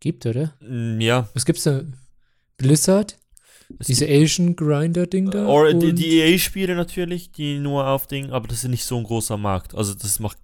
gibt, 0.00 0.24
oder? 0.26 0.54
Mm, 0.60 1.00
Ja. 1.00 1.28
Was 1.34 1.44
gibt's 1.44 1.64
da? 1.64 1.82
Blizzard? 2.56 3.18
es 3.78 3.86
Diese 3.86 4.06
Asian 4.06 4.54
Grinder-Ding 4.56 5.30
da? 5.30 5.46
Or 5.46 5.72
die, 5.72 5.92
die 5.94 6.18
EA-Spiele 6.20 6.74
natürlich, 6.74 7.32
die 7.32 7.58
nur 7.58 7.86
auf 7.86 8.06
Ding, 8.06 8.30
aber 8.30 8.46
das 8.48 8.64
ist 8.64 8.68
nicht 8.70 8.84
so 8.84 8.96
ein 8.98 9.04
großer 9.04 9.36
Markt. 9.38 9.74
Also 9.74 9.94
das 9.94 10.20
macht, 10.20 10.36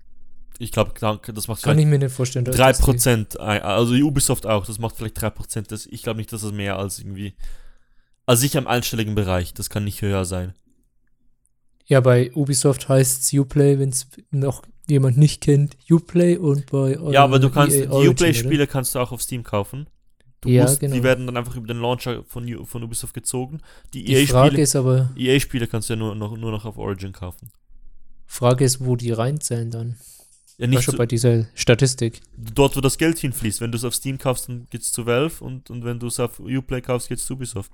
ich 0.58 0.72
glaube, 0.72 0.92
das 0.98 1.46
macht 1.48 1.62
Kann 1.62 1.78
ich 1.78 1.86
mir 1.86 1.98
nicht 1.98 2.12
vorstellen. 2.12 2.44
dass 2.46 2.56
drei 2.56 2.68
das 2.70 2.78
die- 2.78 2.84
Prozent. 2.84 3.38
Also 3.38 3.94
Ubisoft 3.94 4.46
auch, 4.46 4.66
das 4.66 4.78
macht 4.78 4.96
vielleicht 4.96 5.20
drei 5.20 5.30
Prozent. 5.30 5.70
Das- 5.70 5.86
Ich 5.86 6.02
glaube 6.02 6.18
nicht, 6.18 6.32
dass 6.32 6.40
das 6.42 6.52
mehr 6.52 6.78
als 6.78 6.98
irgendwie, 7.00 7.34
also 8.26 8.40
sicher 8.40 8.58
im 8.58 8.66
einstelligen 8.66 9.14
Bereich. 9.14 9.52
Das 9.54 9.68
kann 9.70 9.84
nicht 9.84 10.00
höher 10.02 10.24
sein. 10.24 10.54
Ja, 11.88 12.00
bei 12.00 12.30
Ubisoft 12.34 12.88
heißt 12.88 13.22
es 13.22 13.32
Uplay, 13.32 13.78
wenn 13.78 13.88
es 13.88 14.08
noch 14.30 14.62
jemand 14.88 15.16
nicht 15.16 15.40
kennt, 15.40 15.76
Uplay 15.90 16.36
und 16.36 16.66
bei 16.66 16.96
ja, 17.10 17.24
aber 17.24 17.38
du 17.38 17.48
äh, 17.48 17.50
kannst 17.50 17.76
EA 17.76 18.10
Uplay-Spiele 18.10 18.66
kannst 18.66 18.94
du 18.94 18.98
auch 18.98 19.10
auf 19.10 19.22
Steam 19.22 19.42
kaufen. 19.42 19.88
Du 20.42 20.50
Ja, 20.50 20.64
musst, 20.64 20.80
genau. 20.80 20.94
Die 20.94 21.02
werden 21.02 21.26
dann 21.26 21.36
einfach 21.36 21.56
über 21.56 21.66
den 21.66 21.80
Launcher 21.80 22.24
von, 22.24 22.66
von 22.66 22.82
Ubisoft 22.82 23.14
gezogen. 23.14 23.60
Die? 23.92 24.04
Die 24.04 24.12
EA-Spiele 24.12 24.68
aber, 24.78 25.10
EA-Spiele 25.16 25.66
kannst 25.66 25.88
du 25.88 25.94
ja 25.94 25.98
nur 25.98 26.14
noch, 26.14 26.36
nur 26.36 26.50
noch 26.52 26.64
auf 26.64 26.78
Origin 26.78 27.12
kaufen. 27.12 27.50
Frage 28.26 28.64
ist, 28.64 28.84
wo 28.84 28.94
die 28.94 29.10
reinzählen 29.10 29.70
dann. 29.70 29.96
Ja, 30.58 30.66
Nicht 30.66 30.76
nicht 30.76 30.84
schon 30.84 30.92
so, 30.92 30.98
bei 30.98 31.06
dieser 31.06 31.46
Statistik. 31.54 32.20
dort, 32.36 32.76
wo 32.76 32.80
das 32.80 32.98
Geld 32.98 33.18
hinfließt. 33.18 33.60
Wenn 33.60 33.72
du 33.72 33.78
es 33.78 33.84
auf 33.84 33.94
Steam 33.94 34.18
kaufst, 34.18 34.48
dann 34.48 34.66
geht's 34.70 34.92
zu 34.92 35.06
Valve 35.06 35.42
und, 35.42 35.70
und 35.70 35.84
wenn 35.84 35.98
du 35.98 36.08
es 36.08 36.20
auf 36.20 36.38
Uplay 36.40 36.82
kaufst, 36.82 37.08
geht's 37.08 37.24
zu 37.24 37.34
Ubisoft. 37.34 37.72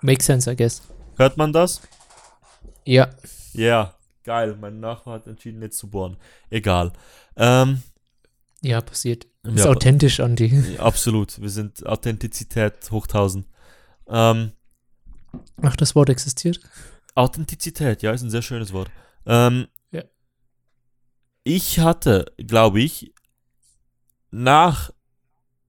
Makes 0.00 0.26
sense, 0.26 0.50
I 0.50 0.56
guess. 0.56 0.82
Hört 1.16 1.36
man 1.36 1.52
das? 1.52 1.82
Ja, 2.84 3.10
Ja, 3.52 3.94
geil. 4.24 4.56
Mein 4.60 4.80
Nachbar 4.80 5.14
hat 5.14 5.26
entschieden, 5.26 5.58
nicht 5.60 5.74
zu 5.74 5.88
bohren. 5.88 6.16
Egal. 6.50 6.92
Ähm, 7.36 7.82
ja, 8.62 8.80
passiert. 8.80 9.26
Ist 9.42 9.64
ja, 9.64 9.70
authentisch, 9.70 10.20
Andi. 10.20 10.76
absolut. 10.78 11.40
Wir 11.40 11.50
sind 11.50 11.84
Authentizität 11.86 12.90
hoch 12.90 13.06
1000. 13.06 13.46
Ähm, 14.08 14.52
Ach, 15.62 15.76
das 15.76 15.94
Wort 15.94 16.08
existiert? 16.08 16.60
Authentizität, 17.14 18.02
ja, 18.02 18.12
ist 18.12 18.22
ein 18.22 18.30
sehr 18.30 18.42
schönes 18.42 18.72
Wort. 18.72 18.90
Ähm, 19.26 19.66
Ja. 19.90 20.02
Ich 21.42 21.78
hatte, 21.78 22.26
glaube 22.38 22.80
ich, 22.80 23.12
nach, 24.30 24.90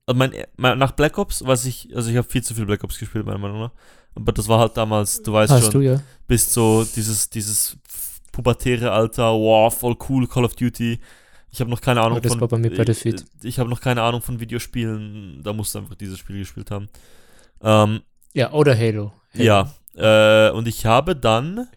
also 0.05 0.17
mein, 0.17 0.33
mein, 0.55 0.77
nach 0.77 0.91
Black 0.91 1.17
Ops, 1.17 1.45
was 1.45 1.65
ich, 1.65 1.95
also 1.95 2.09
ich 2.09 2.17
habe 2.17 2.27
viel 2.29 2.43
zu 2.43 2.55
viel 2.55 2.65
Black 2.65 2.83
Ops 2.83 2.97
gespielt, 2.97 3.25
meiner 3.25 3.37
Meinung 3.37 3.59
nach. 3.59 3.71
Aber 4.15 4.31
das 4.31 4.47
war 4.47 4.59
halt 4.59 4.77
damals, 4.77 5.21
du 5.21 5.33
weißt 5.33 5.51
Hast 5.51 5.71
schon, 5.71 5.81
du 5.81 5.81
ja. 5.81 6.01
bist 6.27 6.53
so 6.53 6.85
dieses, 6.85 7.29
dieses 7.29 7.77
pubertäre 8.31 8.91
Alter, 8.91 9.33
wow, 9.33 9.73
voll 9.73 9.95
cool, 10.09 10.27
Call 10.27 10.45
of 10.45 10.55
Duty. 10.55 10.99
Ich 11.51 11.61
habe 11.61 11.69
noch 11.69 11.81
keine 11.81 12.01
Ahnung 12.01 12.21
das 12.21 12.31
von. 12.31 12.41
war 12.41 12.47
bei 12.47 12.57
mir 12.57 12.69
Battlefield. 12.75 13.25
Ich, 13.39 13.45
ich 13.45 13.59
habe 13.59 13.69
noch 13.69 13.79
keine 13.79 14.01
Ahnung 14.01 14.21
von 14.21 14.39
Videospielen. 14.39 15.41
Da 15.43 15.53
musst 15.53 15.73
du 15.73 15.79
einfach 15.79 15.95
dieses 15.95 16.19
Spiel 16.19 16.39
gespielt 16.39 16.71
haben. 16.71 16.89
Ähm, 17.61 18.01
Ja, 18.33 18.51
oder 18.51 18.77
Halo. 18.77 19.13
Halo. 19.33 19.43
ja, 19.43 19.71
äh, 19.95 20.51
und 20.51 20.67
ich 20.67 20.85
habe 20.85 21.15
dann, 21.15 21.67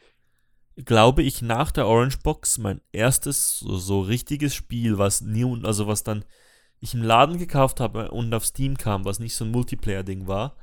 glaube 0.84 1.22
ich, 1.22 1.42
nach 1.42 1.70
der 1.70 1.86
Orange 1.86 2.18
Box 2.18 2.58
mein 2.58 2.80
erstes 2.92 3.60
so, 3.60 3.76
so 3.76 4.00
richtiges 4.00 4.54
Spiel, 4.54 4.98
was 4.98 5.20
nie, 5.20 5.44
also 5.64 5.86
was 5.86 6.02
dann 6.02 6.24
ich 6.80 6.94
im 6.94 7.02
Laden 7.02 7.38
gekauft 7.38 7.80
habe 7.80 8.10
und 8.10 8.32
auf 8.34 8.46
Steam 8.46 8.76
kam, 8.76 9.04
was 9.04 9.18
nicht 9.18 9.34
so 9.34 9.44
ein 9.44 9.50
Multiplayer-Ding 9.50 10.26
war, 10.26 10.56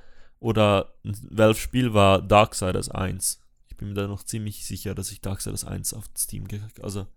oder 0.45 0.93
ein 1.03 1.17
Valve-Spiel 1.31 1.93
war 1.95 2.21
Darksiders 2.21 2.89
1. 2.89 3.39
Ich 3.67 3.77
bin 3.77 3.89
mir 3.89 3.93
da 3.95 4.07
noch 4.07 4.23
ziemlich 4.23 4.63
sicher, 4.65 4.93
dass 4.93 5.11
ich 5.11 5.19
Darksiders 5.21 5.65
1 5.65 5.93
auf 5.95 6.05
Steam, 6.15 6.47
ge- 6.47 6.61
also, 6.81 7.07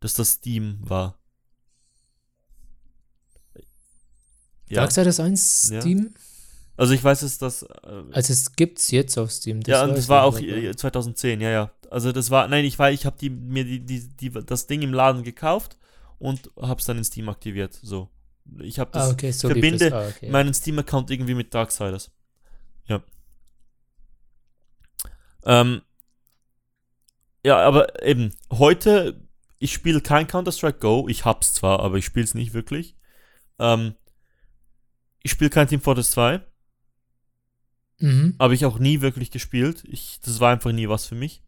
dass 0.00 0.14
das 0.14 0.32
Steam 0.34 0.78
war. 0.82 1.18
Ja, 4.68 4.82
Darksiders 4.82 5.18
1 5.20 5.70
Ja. 5.72 5.80
Steam? 5.80 6.14
also 6.76 6.92
ich 6.94 7.02
weiß, 7.02 7.20
dass 7.20 7.38
das, 7.38 7.62
äh, 7.62 8.02
Also 8.12 8.32
es 8.32 8.52
gibt's 8.54 8.90
jetzt 8.90 9.18
auf 9.18 9.32
Steam. 9.32 9.60
ja, 9.66 9.82
und 9.84 9.96
das 9.96 10.08
war 10.08 10.24
auch 10.24 10.36
aber- 10.36 10.46
äh, 10.46 10.76
2010, 10.76 11.40
ja, 11.40 11.50
ja. 11.50 11.72
Also 11.90 12.12
das 12.12 12.30
war, 12.30 12.46
nein, 12.48 12.64
ich 12.64 12.78
war, 12.78 12.92
ich 12.92 13.04
habe 13.06 13.16
die, 13.18 13.30
mir 13.30 13.64
die, 13.64 13.80
die, 13.84 14.08
die, 14.08 14.30
das 14.30 14.66
Ding 14.66 14.82
im 14.82 14.92
Laden 14.92 15.22
gekauft 15.24 15.76
und 16.18 16.50
habe 16.60 16.78
es 16.78 16.86
dann 16.86 16.98
in 16.98 17.04
Steam 17.04 17.28
aktiviert. 17.30 17.78
So, 17.82 18.10
ich 18.60 18.78
habe 18.78 18.90
das 18.92 19.08
Ah, 19.08 19.12
okay, 19.12 19.32
so 19.32 19.48
verbinde 19.48 19.90
das. 19.90 19.92
Ah, 19.92 20.06
okay. 20.08 20.30
meinen 20.30 20.52
Steam-Account 20.54 21.10
irgendwie 21.10 21.34
mit 21.34 21.52
Darksiders. 21.52 22.10
Ja. 22.88 23.02
Ähm, 25.44 25.82
ja, 27.44 27.58
aber 27.58 28.02
eben, 28.02 28.34
heute, 28.50 29.26
ich 29.58 29.72
spiele 29.72 30.00
kein 30.00 30.26
Counter-Strike 30.26 30.78
Go. 30.78 31.08
Ich 31.08 31.24
hab's 31.24 31.54
zwar, 31.54 31.80
aber 31.80 31.96
ich 31.96 32.04
spiele 32.04 32.24
es 32.24 32.34
nicht 32.34 32.52
wirklich. 32.52 32.96
Ähm, 33.58 33.94
ich 35.22 35.30
spiele 35.30 35.50
kein 35.50 35.68
Team 35.68 35.80
Fortress 35.80 36.10
2. 36.12 36.44
Mhm. 38.00 38.36
Habe 38.38 38.54
ich 38.54 38.64
auch 38.64 38.78
nie 38.78 39.00
wirklich 39.00 39.30
gespielt. 39.30 39.84
Ich, 39.86 40.20
das 40.20 40.40
war 40.40 40.52
einfach 40.52 40.72
nie 40.72 40.88
was 40.88 41.06
für 41.06 41.14
mich. 41.14 41.42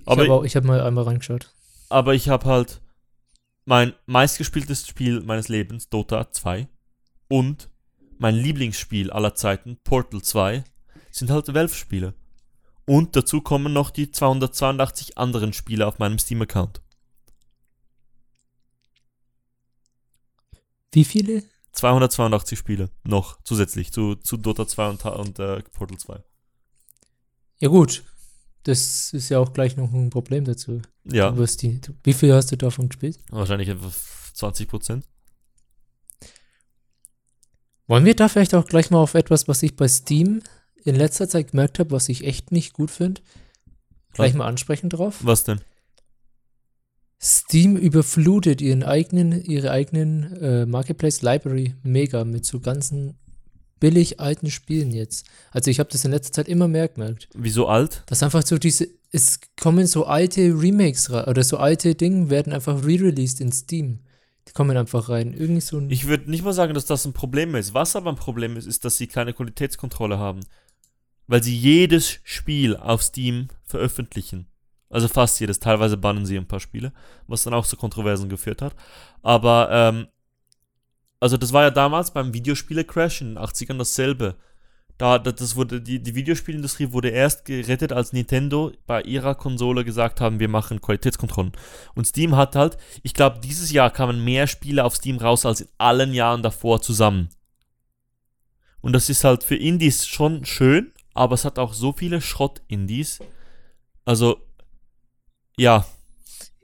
ich 0.00 0.06
Aber, 0.06 0.44
ich 0.44 0.56
habe 0.56 0.66
mal 0.66 0.80
einmal 0.80 1.04
reingeschaut. 1.04 1.54
aber 1.88 2.14
ich 2.14 2.28
habe 2.28 2.46
halt 2.46 2.80
mein 3.64 3.94
meistgespieltes 4.06 4.86
Spiel 4.86 5.20
meines 5.20 5.48
Lebens, 5.48 5.88
Dota 5.88 6.30
2, 6.30 6.68
und 7.28 7.68
mein 8.18 8.34
Lieblingsspiel 8.34 9.10
aller 9.10 9.34
Zeiten, 9.34 9.78
Portal 9.84 10.22
2, 10.22 10.64
sind 11.10 11.30
halt 11.30 11.52
Valve-Spiele. 11.52 12.14
Und 12.84 13.16
dazu 13.16 13.40
kommen 13.40 13.72
noch 13.72 13.90
die 13.90 14.10
282 14.10 15.18
anderen 15.18 15.52
Spiele 15.52 15.86
auf 15.86 15.98
meinem 15.98 16.18
Steam-Account. 16.18 16.80
Wie 20.92 21.04
viele? 21.04 21.42
282 21.72 22.58
Spiele 22.58 22.90
noch 23.04 23.38
zusätzlich 23.42 23.92
zu, 23.92 24.14
zu 24.14 24.36
Dota 24.38 24.66
2 24.66 24.88
und, 24.88 25.04
und 25.04 25.38
äh, 25.38 25.62
Portal 25.72 25.98
2. 25.98 26.22
Ja 27.58 27.68
gut, 27.68 28.02
das 28.62 29.12
ist 29.12 29.28
ja 29.28 29.38
auch 29.38 29.52
gleich 29.52 29.76
noch 29.76 29.92
ein 29.92 30.10
Problem 30.10 30.44
dazu. 30.44 30.80
Ja, 31.04 31.30
Du 31.30 31.44
die, 31.44 31.80
du, 31.80 31.92
wie 32.02 32.12
viel 32.14 32.32
hast 32.32 32.50
du 32.50 32.56
davon 32.56 32.88
gespielt? 32.88 33.18
wahrscheinlich 33.30 33.68
etwa 33.68 33.90
20 34.34 34.68
Prozent. 34.68 35.06
Wollen 37.86 38.04
wir 38.04 38.16
da 38.16 38.28
vielleicht 38.28 38.54
auch 38.54 38.66
gleich 38.66 38.90
mal 38.90 38.98
auf 38.98 39.14
etwas, 39.14 39.48
was 39.48 39.62
ich 39.62 39.76
bei 39.76 39.88
Steam 39.88 40.42
in 40.84 40.96
letzter 40.96 41.28
Zeit 41.28 41.50
gemerkt 41.50 41.78
habe, 41.78 41.90
was 41.92 42.08
ich 42.08 42.24
echt 42.24 42.52
nicht 42.52 42.72
gut 42.72 42.90
finde, 42.90 43.20
gleich 44.12 44.34
mal 44.34 44.46
ansprechen 44.46 44.88
drauf? 44.88 45.18
Was 45.22 45.44
denn? 45.44 45.60
Steam 47.20 47.76
überflutet 47.76 48.60
ihren 48.60 48.82
eigenen, 48.82 49.42
ihre 49.42 49.70
eigenen 49.70 50.36
äh, 50.40 50.66
Marketplace 50.66 51.22
Library 51.22 51.74
mega 51.82 52.24
mit 52.24 52.44
so 52.44 52.60
ganzen 52.60 53.18
billig 53.80 54.20
alten 54.20 54.50
Spielen 54.50 54.90
jetzt. 54.90 55.26
Also 55.50 55.70
ich 55.70 55.78
habe 55.78 55.90
das 55.90 56.04
in 56.04 56.10
letzter 56.10 56.32
Zeit 56.32 56.48
immer 56.48 56.68
mehr 56.68 56.88
gemerkt. 56.88 57.28
Wieso 57.34 57.66
alt? 57.68 58.02
Dass 58.06 58.22
einfach 58.22 58.44
so 58.44 58.58
diese, 58.58 58.88
es 59.12 59.40
kommen 59.60 59.86
so 59.86 60.06
alte 60.06 60.40
Remakes 60.40 61.10
oder 61.10 61.42
so 61.42 61.56
alte 61.56 61.94
Dinge 61.94 62.30
werden 62.30 62.52
einfach 62.52 62.84
re-released 62.84 63.40
in 63.40 63.52
Steam. 63.52 64.00
Die 64.48 64.52
kommen 64.52 64.76
einfach 64.76 65.08
rein. 65.08 65.32
Irgendwie 65.32 65.60
so 65.60 65.78
ein. 65.78 65.90
Ich 65.90 66.06
würde 66.06 66.30
nicht 66.30 66.44
mal 66.44 66.52
sagen, 66.52 66.74
dass 66.74 66.86
das 66.86 67.04
ein 67.04 67.12
Problem 67.12 67.54
ist. 67.54 67.74
Was 67.74 67.96
aber 67.96 68.10
ein 68.10 68.16
Problem 68.16 68.56
ist, 68.56 68.66
ist, 68.66 68.84
dass 68.84 68.96
sie 68.96 69.06
keine 69.06 69.32
Qualitätskontrolle 69.32 70.18
haben. 70.18 70.40
Weil 71.26 71.42
sie 71.42 71.56
jedes 71.56 72.20
Spiel 72.22 72.76
auf 72.76 73.02
Steam 73.02 73.48
veröffentlichen. 73.64 74.46
Also 74.88 75.08
fast 75.08 75.40
jedes. 75.40 75.58
Teilweise 75.58 75.96
bannen 75.96 76.26
sie 76.26 76.36
ein 76.36 76.46
paar 76.46 76.60
Spiele, 76.60 76.92
was 77.26 77.42
dann 77.42 77.54
auch 77.54 77.66
zu 77.66 77.76
Kontroversen 77.76 78.28
geführt 78.28 78.62
hat. 78.62 78.76
Aber, 79.22 79.68
ähm, 79.70 80.06
also 81.18 81.36
das 81.36 81.52
war 81.52 81.62
ja 81.64 81.70
damals 81.70 82.12
beim 82.12 82.32
Videospiele-Crash 82.32 83.22
in 83.22 83.34
den 83.34 83.38
80ern 83.38 83.78
dasselbe. 83.78 84.36
Da, 84.98 85.18
da- 85.18 85.32
das 85.32 85.56
wurde, 85.56 85.80
die, 85.80 86.02
die 86.02 86.14
Videospielindustrie 86.14 86.92
wurde 86.92 87.10
erst 87.10 87.44
gerettet, 87.44 87.92
als 87.92 88.12
Nintendo 88.12 88.72
bei 88.86 89.02
ihrer 89.02 89.34
Konsole 89.34 89.84
gesagt 89.84 90.20
haben, 90.20 90.40
wir 90.40 90.48
machen 90.48 90.80
Qualitätskontrollen. 90.80 91.52
Und 91.94 92.06
Steam 92.06 92.34
hat 92.36 92.56
halt, 92.56 92.78
ich 93.02 93.12
glaube, 93.12 93.40
dieses 93.40 93.70
Jahr 93.72 93.90
kamen 93.90 94.24
mehr 94.24 94.46
Spiele 94.46 94.84
auf 94.84 94.96
Steam 94.96 95.18
raus 95.18 95.44
als 95.44 95.60
in 95.60 95.68
allen 95.78 96.14
Jahren 96.14 96.42
davor 96.42 96.80
zusammen. 96.80 97.28
Und 98.80 98.92
das 98.94 99.10
ist 99.10 99.24
halt 99.24 99.44
für 99.44 99.56
Indies 99.56 100.06
schon 100.06 100.44
schön, 100.44 100.92
aber 101.12 101.34
es 101.34 101.44
hat 101.44 101.58
auch 101.58 101.74
so 101.74 101.92
viele 101.92 102.20
Schrott-Indies. 102.20 103.18
Also, 104.04 104.38
ja, 105.58 105.84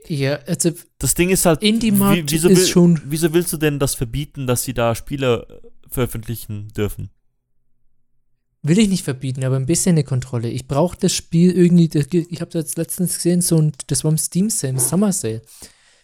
ja, 0.09 0.37
also 0.47 0.73
das 0.99 1.15
Ding 1.15 1.31
ist 1.31 1.47
halt, 1.47 1.62
Indie-Markt 1.62 2.33
ist 2.33 2.43
will, 2.45 2.67
schon. 2.67 3.01
wieso 3.05 3.33
willst 3.33 3.53
du 3.53 3.57
denn 3.57 3.79
das 3.79 3.95
verbieten, 3.95 4.47
dass 4.47 4.65
sie 4.65 4.75
da 4.75 4.95
Spiele 4.95 5.47
äh, 5.62 5.69
veröffentlichen 5.89 6.69
dürfen? 6.69 7.11
Will 8.62 8.78
ich 8.78 8.88
nicht 8.88 9.02
verbieten, 9.04 9.45
aber 9.45 9.57
ein 9.57 9.66
bisschen 9.66 9.92
eine 9.97 10.04
Kontrolle. 10.04 10.49
Ich 10.49 10.69
brauche 10.69 10.97
das 10.97 11.12
Spiel 11.12 11.50
irgendwie. 11.52 11.90
Ich 12.31 12.40
habe 12.40 12.50
das 12.52 12.76
letztens 12.76 13.16
gesehen, 13.16 13.40
so 13.40 13.59
ein, 13.59 13.73
das 13.88 14.04
war 14.04 14.11
im 14.12 14.19
Steam 14.19 14.50
Sale, 14.50 14.75
im 14.75 14.78
Summer 14.78 15.12
Sale. 15.12 15.42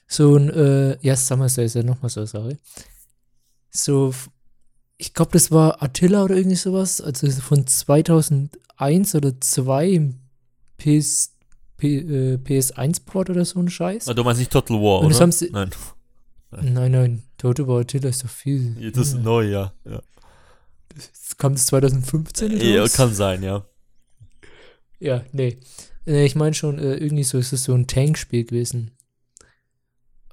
So 0.09 0.35
ein, 0.37 0.51
äh, 0.51 0.99
ja, 1.01 1.15
Summer 1.15 1.49
Sale 1.49 1.67
ist 1.67 1.75
ja 1.75 1.83
nochmal 1.85 2.11
so 2.11 2.21
eine 2.21 2.27
Sache. 2.27 2.59
So 3.71 4.13
ich 5.01 5.15
glaube, 5.15 5.31
das 5.33 5.51
war 5.53 5.81
Attila 5.83 6.25
oder 6.25 6.37
irgendwie 6.37 6.57
sowas, 6.57 7.01
also 7.01 7.31
von 7.31 7.67
2001 7.67 9.15
oder 9.15 9.41
2 9.41 9.89
im 9.91 10.15
PS, 10.77 11.35
P, 11.77 11.99
äh, 11.99 12.35
PS1-Port 12.39 13.31
oder 13.31 13.45
so 13.45 13.61
ein 13.61 13.71
Scheiß. 13.71 14.09
Ah, 14.09 14.15
du 14.15 14.25
meinst 14.25 14.41
nicht 14.41 14.51
Total 14.51 14.77
War, 14.79 15.01
Und 15.01 15.15
oder? 15.15 15.33
sie- 15.33 15.51
Nein. 15.53 15.71
Nein, 16.51 16.91
nein, 16.93 17.23
Total 17.37 17.69
War 17.69 17.81
Attila 17.83 18.09
ist 18.09 18.25
doch 18.25 18.29
viel. 18.31 18.91
Das 18.91 19.09
ist 19.09 19.15
ja. 19.15 19.21
neu, 19.21 19.49
ja. 19.49 19.73
Ja, 19.85 20.03
Kam 21.39 21.53
das 21.55 21.67
2015 21.67 22.61
ja 22.61 22.81
raus? 22.83 22.93
kann 22.95 23.15
sein, 23.15 23.43
ja. 23.43 23.65
Ja, 24.99 25.25
nee. 25.33 25.59
Äh, 26.07 26.25
Ich 26.25 26.35
meine 26.35 26.55
schon, 26.55 26.79
äh, 26.79 26.95
irgendwie 26.95 27.25
so 27.25 27.39
ist 27.39 27.53
es 27.53 27.65
so 27.65 27.75
ein 27.75 27.87
Tankspiel 27.87 28.45
gewesen. 28.45 28.91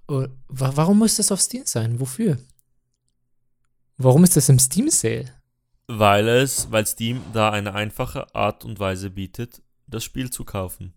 Oh, 0.08 0.28
wa 0.48 0.72
warum 0.76 1.00
muss 1.00 1.16
das 1.18 1.32
auf 1.32 1.42
Steam 1.42 1.66
sein? 1.66 2.00
Wofür? 2.00 2.38
Warum 3.98 4.24
ist 4.24 4.36
das 4.36 4.50
im 4.50 4.60
Steam 4.60 4.90
Sale? 4.90 5.34
Weil 5.88 6.28
es, 6.28 6.72
weil 6.72 6.86
Steam 6.86 7.22
da 7.34 7.52
eine 7.52 7.74
einfache 7.74 8.34
Art 8.36 8.66
und 8.66 8.80
Weise 8.80 9.10
bietet, 9.10 9.62
das 9.88 10.04
Spiel 10.04 10.30
zu 10.32 10.44
kaufen 10.44 10.94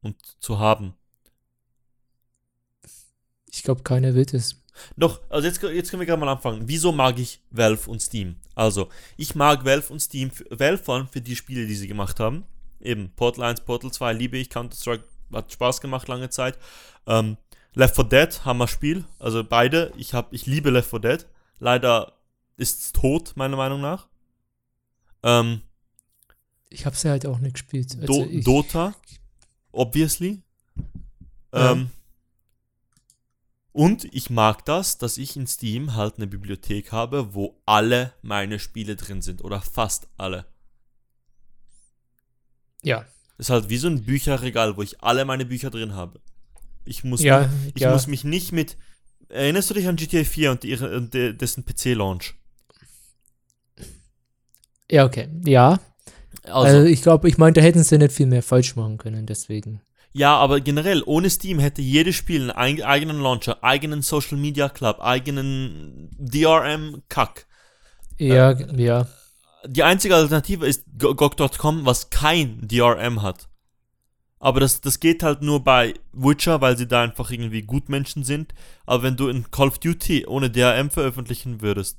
und 0.00 0.16
zu 0.40 0.58
haben. 0.58 0.94
Ich 3.50 3.62
glaube, 3.62 3.82
keiner 3.82 4.14
will 4.14 4.26
das. 4.26 4.56
Doch, 4.96 5.20
also 5.28 5.46
jetzt, 5.46 5.62
jetzt 5.62 5.90
können 5.90 6.00
wir 6.00 6.06
gerade 6.06 6.20
mal 6.20 6.30
anfangen. 6.30 6.62
Wieso 6.66 6.92
mag 6.92 7.18
ich 7.18 7.40
Valve 7.50 7.90
und 7.90 8.00
Steam? 8.00 8.36
Also, 8.54 8.88
ich 9.16 9.34
mag 9.34 9.64
Valve 9.64 9.92
und 9.92 10.00
Steam, 10.00 10.30
Valve 10.50 10.82
vor 10.82 10.96
allem 10.96 11.08
für 11.08 11.20
die 11.20 11.36
Spiele, 11.36 11.66
die 11.66 11.74
sie 11.74 11.88
gemacht 11.88 12.20
haben. 12.20 12.44
Eben, 12.80 13.10
Portal 13.16 13.44
1, 13.44 13.60
Portal 13.62 13.90
2 13.90 14.12
liebe 14.12 14.36
ich, 14.38 14.50
Counter-Strike 14.50 15.04
hat 15.32 15.52
Spaß 15.52 15.80
gemacht 15.80 16.08
lange 16.08 16.30
Zeit. 16.30 16.58
Ähm, 17.06 17.36
Left 17.74 17.96
4 17.96 18.04
Dead, 18.04 18.44
Hammer-Spiel. 18.44 19.04
Also 19.18 19.44
beide, 19.44 19.92
ich, 19.96 20.14
hab, 20.14 20.32
ich 20.32 20.46
liebe 20.46 20.70
Left 20.70 20.90
4 20.90 20.98
Dead. 21.00 21.26
Leider 21.58 22.12
ist 22.56 22.80
es 22.80 22.92
tot, 22.92 23.32
meiner 23.36 23.56
Meinung 23.56 23.80
nach. 23.80 24.08
Ähm, 25.22 25.62
Ich 26.70 26.86
habe 26.86 26.96
sie 26.96 27.08
halt 27.08 27.26
auch 27.26 27.38
nicht 27.38 27.54
gespielt. 27.54 27.94
Do 27.94 28.00
Also 28.22 28.26
ich, 28.30 28.44
Dota, 28.44 28.94
obviously. 29.72 30.42
Ja. 31.52 31.72
Ähm, 31.72 31.90
und 33.72 34.04
ich 34.12 34.30
mag 34.30 34.64
das, 34.64 34.98
dass 34.98 35.18
ich 35.18 35.36
in 35.36 35.46
Steam 35.46 35.94
halt 35.94 36.16
eine 36.16 36.26
Bibliothek 36.26 36.90
habe, 36.92 37.34
wo 37.34 37.60
alle 37.66 38.12
meine 38.22 38.58
Spiele 38.58 38.96
drin 38.96 39.22
sind. 39.22 39.44
Oder 39.44 39.60
fast 39.60 40.08
alle. 40.16 40.46
Ja, 42.82 43.04
Ist 43.38 43.50
halt 43.50 43.68
wie 43.68 43.76
so 43.76 43.88
ein 43.88 44.04
Bücherregal, 44.04 44.76
wo 44.76 44.82
ich 44.82 45.02
alle 45.02 45.24
meine 45.24 45.44
Bücher 45.44 45.70
drin 45.70 45.94
habe. 45.94 46.20
Ich 46.84 47.04
muss, 47.04 47.22
ja, 47.22 47.40
mich, 47.64 47.76
ich 47.76 47.82
ja. 47.82 47.92
muss 47.92 48.06
mich 48.06 48.24
nicht 48.24 48.52
mit. 48.52 48.76
Erinnerst 49.28 49.68
du 49.70 49.74
dich 49.74 49.86
an 49.86 49.96
GTA 49.96 50.24
4 50.24 50.50
und, 50.52 50.64
ihre, 50.64 50.96
und 50.96 51.12
de, 51.12 51.34
dessen 51.34 51.64
PC-Launch? 51.64 52.34
ja, 54.90 55.04
okay. 55.04 55.28
Ja, 55.44 55.80
Also, 56.44 56.78
also 56.78 56.84
ich 56.84 57.02
glaube, 57.02 57.28
ich 57.28 57.36
meine, 57.36 57.52
da 57.52 57.60
hätten 57.60 57.82
sie 57.82 57.98
nicht 57.98 58.12
viel 58.12 58.26
mehr 58.26 58.42
falsch 58.42 58.74
machen 58.74 58.96
können, 58.96 59.26
deswegen. 59.26 59.82
Ja, 60.12 60.36
aber 60.36 60.60
generell, 60.60 61.02
ohne 61.04 61.28
Steam 61.30 61.58
hätte 61.58 61.82
jedes 61.82 62.16
Spiel 62.16 62.50
einen 62.50 62.78
eig- 62.78 62.82
eigenen 62.84 63.20
Launcher, 63.20 63.62
eigenen 63.62 64.02
Social 64.02 64.38
Media 64.38 64.68
Club, 64.68 65.00
eigenen 65.00 66.08
DRM-Kack. 66.18 67.46
Ja, 68.18 68.50
Äh, 68.52 68.82
ja. 68.82 69.06
Die 69.66 69.82
einzige 69.82 70.14
Alternative 70.16 70.66
ist 70.66 70.84
Go- 70.98 71.14
GOG.com, 71.14 71.84
was 71.84 72.10
kein 72.10 72.66
DRM 72.66 73.22
hat. 73.22 73.48
Aber 74.40 74.60
das, 74.60 74.80
das 74.80 75.00
geht 75.00 75.22
halt 75.24 75.42
nur 75.42 75.62
bei 75.64 75.94
Witcher, 76.12 76.60
weil 76.60 76.76
sie 76.78 76.86
da 76.86 77.02
einfach 77.02 77.30
irgendwie 77.30 77.62
Gutmenschen 77.62 78.22
sind. 78.24 78.54
Aber 78.86 79.02
wenn 79.02 79.16
du 79.16 79.28
in 79.28 79.50
Call 79.50 79.68
of 79.68 79.78
Duty 79.78 80.26
ohne 80.26 80.48
DRM 80.50 80.90
veröffentlichen 80.90 81.60
würdest, 81.60 81.98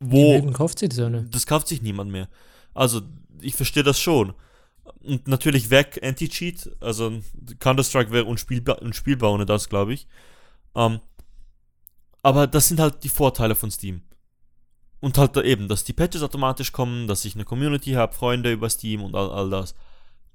wo 0.00 0.40
kauft 0.52 0.78
sie 0.78 0.88
das 0.88 1.12
das 1.30 1.46
kauft 1.46 1.66
sich 1.68 1.82
niemand 1.82 2.10
mehr. 2.10 2.28
Also, 2.74 3.00
ich 3.40 3.54
verstehe 3.54 3.82
das 3.82 3.98
schon. 3.98 4.34
Und 5.02 5.28
natürlich 5.28 5.70
weg 5.70 6.00
Anti-Cheat. 6.02 6.76
Also, 6.80 7.20
Counter-Strike 7.58 8.10
wäre 8.10 8.24
unspielbar, 8.24 8.82
unspielbar 8.82 9.32
ohne 9.32 9.46
das, 9.46 9.68
glaube 9.68 9.94
ich. 9.94 10.06
Ähm, 10.74 11.00
aber 12.22 12.46
das 12.46 12.68
sind 12.68 12.80
halt 12.80 13.04
die 13.04 13.08
Vorteile 13.08 13.54
von 13.54 13.70
Steam. 13.70 14.02
Und 15.00 15.18
halt 15.18 15.36
da 15.36 15.42
eben, 15.42 15.68
dass 15.68 15.84
die 15.84 15.92
Patches 15.92 16.22
automatisch 16.22 16.72
kommen, 16.72 17.06
dass 17.06 17.26
ich 17.26 17.34
eine 17.34 17.44
Community 17.44 17.92
habe, 17.92 18.14
Freunde 18.14 18.52
über 18.52 18.70
Steam 18.70 19.02
und 19.02 19.14
all, 19.14 19.30
all 19.30 19.50
das. 19.50 19.74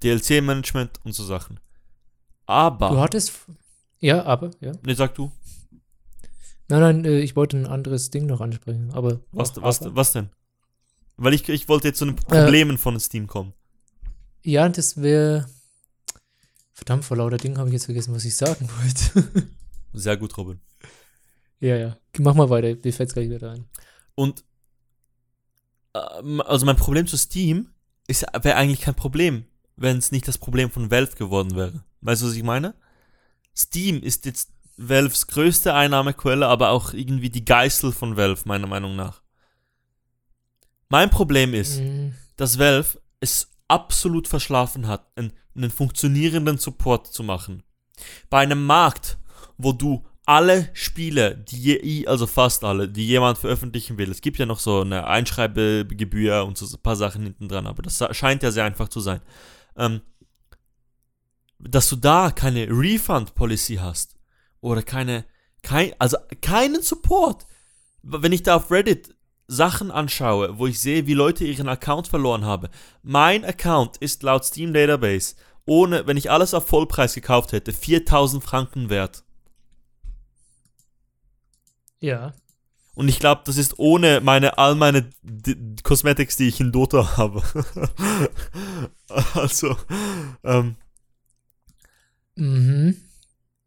DLC-Management 0.04 1.00
und 1.04 1.12
so 1.12 1.24
Sachen. 1.24 1.58
Aber. 2.46 2.90
Du 2.90 3.00
hattest. 3.00 3.32
Ja, 3.98 4.24
aber, 4.24 4.50
ja. 4.60 4.72
ne, 4.82 4.94
sag 4.94 5.14
du. 5.14 5.32
Nein, 6.68 6.80
nein, 6.80 7.04
äh, 7.04 7.18
ich 7.18 7.34
wollte 7.34 7.56
ein 7.56 7.66
anderes 7.66 8.10
Ding 8.10 8.26
noch 8.26 8.40
ansprechen, 8.40 8.92
aber. 8.92 9.20
Was, 9.32 9.60
was, 9.60 9.80
was 9.94 10.12
denn? 10.12 10.30
Weil 11.16 11.34
ich, 11.34 11.48
ich 11.48 11.68
wollte 11.68 11.88
jetzt 11.88 11.98
zu 11.98 12.06
den 12.06 12.16
Problemen 12.16 12.78
von 12.78 12.98
Steam 13.00 13.26
kommen. 13.26 13.52
Ja, 14.42 14.68
das 14.68 15.00
wäre. 15.00 15.48
Verdammt, 16.72 17.04
vor 17.04 17.16
lauter 17.16 17.36
Dingen 17.36 17.58
habe 17.58 17.68
ich 17.68 17.74
jetzt 17.74 17.84
vergessen, 17.84 18.14
was 18.14 18.24
ich 18.24 18.36
sagen 18.36 18.68
wollte. 19.14 19.48
Sehr 19.92 20.16
gut, 20.16 20.36
Robin. 20.36 20.60
ja, 21.60 21.76
ja. 21.76 21.96
Mach 22.18 22.34
mal 22.34 22.48
weiter, 22.48 22.68
mir 22.82 22.92
fällt 22.92 23.10
es 23.10 23.14
gleich 23.14 23.28
wieder 23.28 23.50
ein. 23.50 23.66
Und 24.14 24.44
ähm, 25.94 26.40
also 26.40 26.66
mein 26.66 26.76
Problem 26.76 27.06
zu 27.06 27.16
Steam 27.16 27.70
ist 28.06 28.22
wäre 28.42 28.56
eigentlich 28.56 28.80
kein 28.80 28.94
Problem, 28.94 29.44
wenn 29.76 29.98
es 29.98 30.12
nicht 30.12 30.26
das 30.26 30.38
Problem 30.38 30.70
von 30.70 30.90
Valve 30.90 31.16
geworden 31.16 31.54
wäre. 31.54 31.84
Weißt 32.00 32.22
du, 32.22 32.26
was 32.26 32.34
ich 32.34 32.42
meine? 32.42 32.74
Steam 33.54 34.02
ist 34.02 34.24
jetzt 34.24 34.50
Valves 34.76 35.26
größte 35.26 35.74
Einnahmequelle, 35.74 36.46
aber 36.46 36.70
auch 36.70 36.94
irgendwie 36.94 37.28
die 37.30 37.44
Geißel 37.44 37.92
von 37.92 38.16
Valve, 38.16 38.42
meiner 38.46 38.66
Meinung 38.66 38.96
nach. 38.96 39.22
Mein 40.88 41.10
Problem 41.10 41.54
ist, 41.54 41.78
Mm, 41.80 42.10
dass 42.36 42.58
Valve 42.58 43.00
es 43.20 43.49
absolut 43.70 44.28
verschlafen 44.28 44.86
hat, 44.88 45.06
einen, 45.16 45.70
funktionierenden 45.70 46.58
Support 46.58 47.06
zu 47.08 47.22
machen. 47.22 47.62
Bei 48.28 48.38
einem 48.38 48.64
Markt, 48.64 49.18
wo 49.58 49.72
du 49.72 50.06
alle 50.26 50.70
Spiele, 50.72 51.36
die 51.36 52.06
also 52.06 52.26
fast 52.26 52.64
alle, 52.64 52.88
die 52.88 53.06
jemand 53.06 53.38
veröffentlichen 53.38 53.98
will, 53.98 54.10
es 54.10 54.20
gibt 54.20 54.38
ja 54.38 54.46
noch 54.46 54.58
so 54.58 54.80
eine 54.80 55.06
Einschreibgebühr 55.06 56.44
und 56.44 56.56
so 56.56 56.66
ein 56.76 56.82
paar 56.82 56.96
Sachen 56.96 57.24
hinten 57.24 57.48
dran, 57.48 57.66
aber 57.66 57.82
das 57.82 58.02
scheint 58.12 58.42
ja 58.42 58.50
sehr 58.50 58.64
einfach 58.64 58.88
zu 58.88 59.00
sein. 59.00 59.20
Ähm, 59.76 60.00
dass 61.58 61.88
du 61.88 61.96
da 61.96 62.30
keine 62.30 62.68
Refund-Policy 62.68 63.76
hast 63.76 64.16
oder 64.60 64.82
keine, 64.82 65.24
kein, 65.62 65.92
also 65.98 66.16
keinen 66.40 66.82
Support. 66.82 67.46
Wenn 68.02 68.32
ich 68.32 68.42
da 68.42 68.56
auf 68.56 68.70
Reddit 68.70 69.14
Sachen 69.50 69.90
anschaue, 69.90 70.58
wo 70.58 70.66
ich 70.68 70.80
sehe, 70.80 71.06
wie 71.06 71.14
Leute 71.14 71.44
ihren 71.44 71.68
Account 71.68 72.06
verloren 72.08 72.44
haben. 72.44 72.68
Mein 73.02 73.44
Account 73.44 73.96
ist 73.96 74.22
laut 74.22 74.44
Steam 74.44 74.72
Database, 74.72 75.34
ohne, 75.66 76.06
wenn 76.06 76.16
ich 76.16 76.30
alles 76.30 76.54
auf 76.54 76.68
Vollpreis 76.68 77.14
gekauft 77.14 77.52
hätte, 77.52 77.72
4000 77.72 78.42
Franken 78.44 78.90
wert. 78.90 79.24
ja. 82.00 82.32
Und 82.94 83.08
ich 83.08 83.18
glaube, 83.18 83.42
das 83.46 83.56
ist 83.56 83.78
ohne 83.78 84.20
meine, 84.20 84.58
all 84.58 84.74
meine 84.74 85.08
D 85.22 85.56
Cosmetics, 85.82 86.36
die 86.36 86.48
ich 86.48 86.60
in 86.60 86.70
Dota 86.70 87.16
habe. 87.16 87.42
also, 89.34 89.76
ähm, 90.44 90.76
Mhm. 92.36 92.96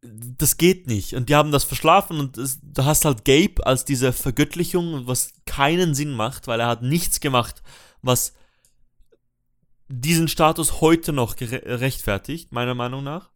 Das 0.04 0.58
geht 0.58 0.88
nicht. 0.88 1.16
Und 1.16 1.30
die 1.30 1.36
haben 1.36 1.52
das 1.52 1.64
verschlafen 1.64 2.20
und 2.20 2.38
es, 2.38 2.60
du 2.62 2.84
hast 2.84 3.06
halt 3.06 3.26
Gabe 3.26 3.66
als 3.66 3.86
diese 3.86 4.12
Vergöttlichung, 4.12 5.08
was 5.08 5.34
keinen 5.46 5.96
Sinn 5.96 6.12
macht, 6.12 6.48
weil 6.48 6.60
er 6.60 6.68
hat 6.68 6.82
nichts 6.82 7.20
gemacht, 7.20 7.64
was 8.02 8.34
diesen 9.88 10.28
Status 10.28 10.82
heute 10.82 11.14
noch 11.14 11.36
rechtfertigt, 11.40 12.52
meiner 12.52 12.76
Meinung 12.76 13.04
nach. 13.04 13.30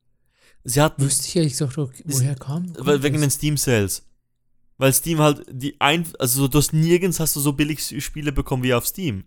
Sie 0.64 0.82
hat 0.82 1.00
Wüsste 1.00 1.28
ich 1.28 1.36
ehrlich 1.36 1.54
gesagt, 1.54 1.78
woher 1.78 2.36
kam? 2.36 2.74
wegen 2.76 3.22
den 3.22 3.32
Steam 3.32 3.56
Sales. 3.56 4.04
Weil 4.78 4.94
Steam 4.94 5.20
halt 5.20 5.46
die 5.50 5.80
ein 5.80 6.06
also 6.20 6.48
du 6.48 6.58
hast 6.58 6.74
nirgends 6.74 7.20
hast 7.20 7.36
du 7.36 7.40
so 7.40 7.54
billig 7.54 8.04
Spiele 8.04 8.32
bekommen 8.32 8.64
wie 8.64 8.74
auf 8.74 8.86
Steam. 8.86 9.24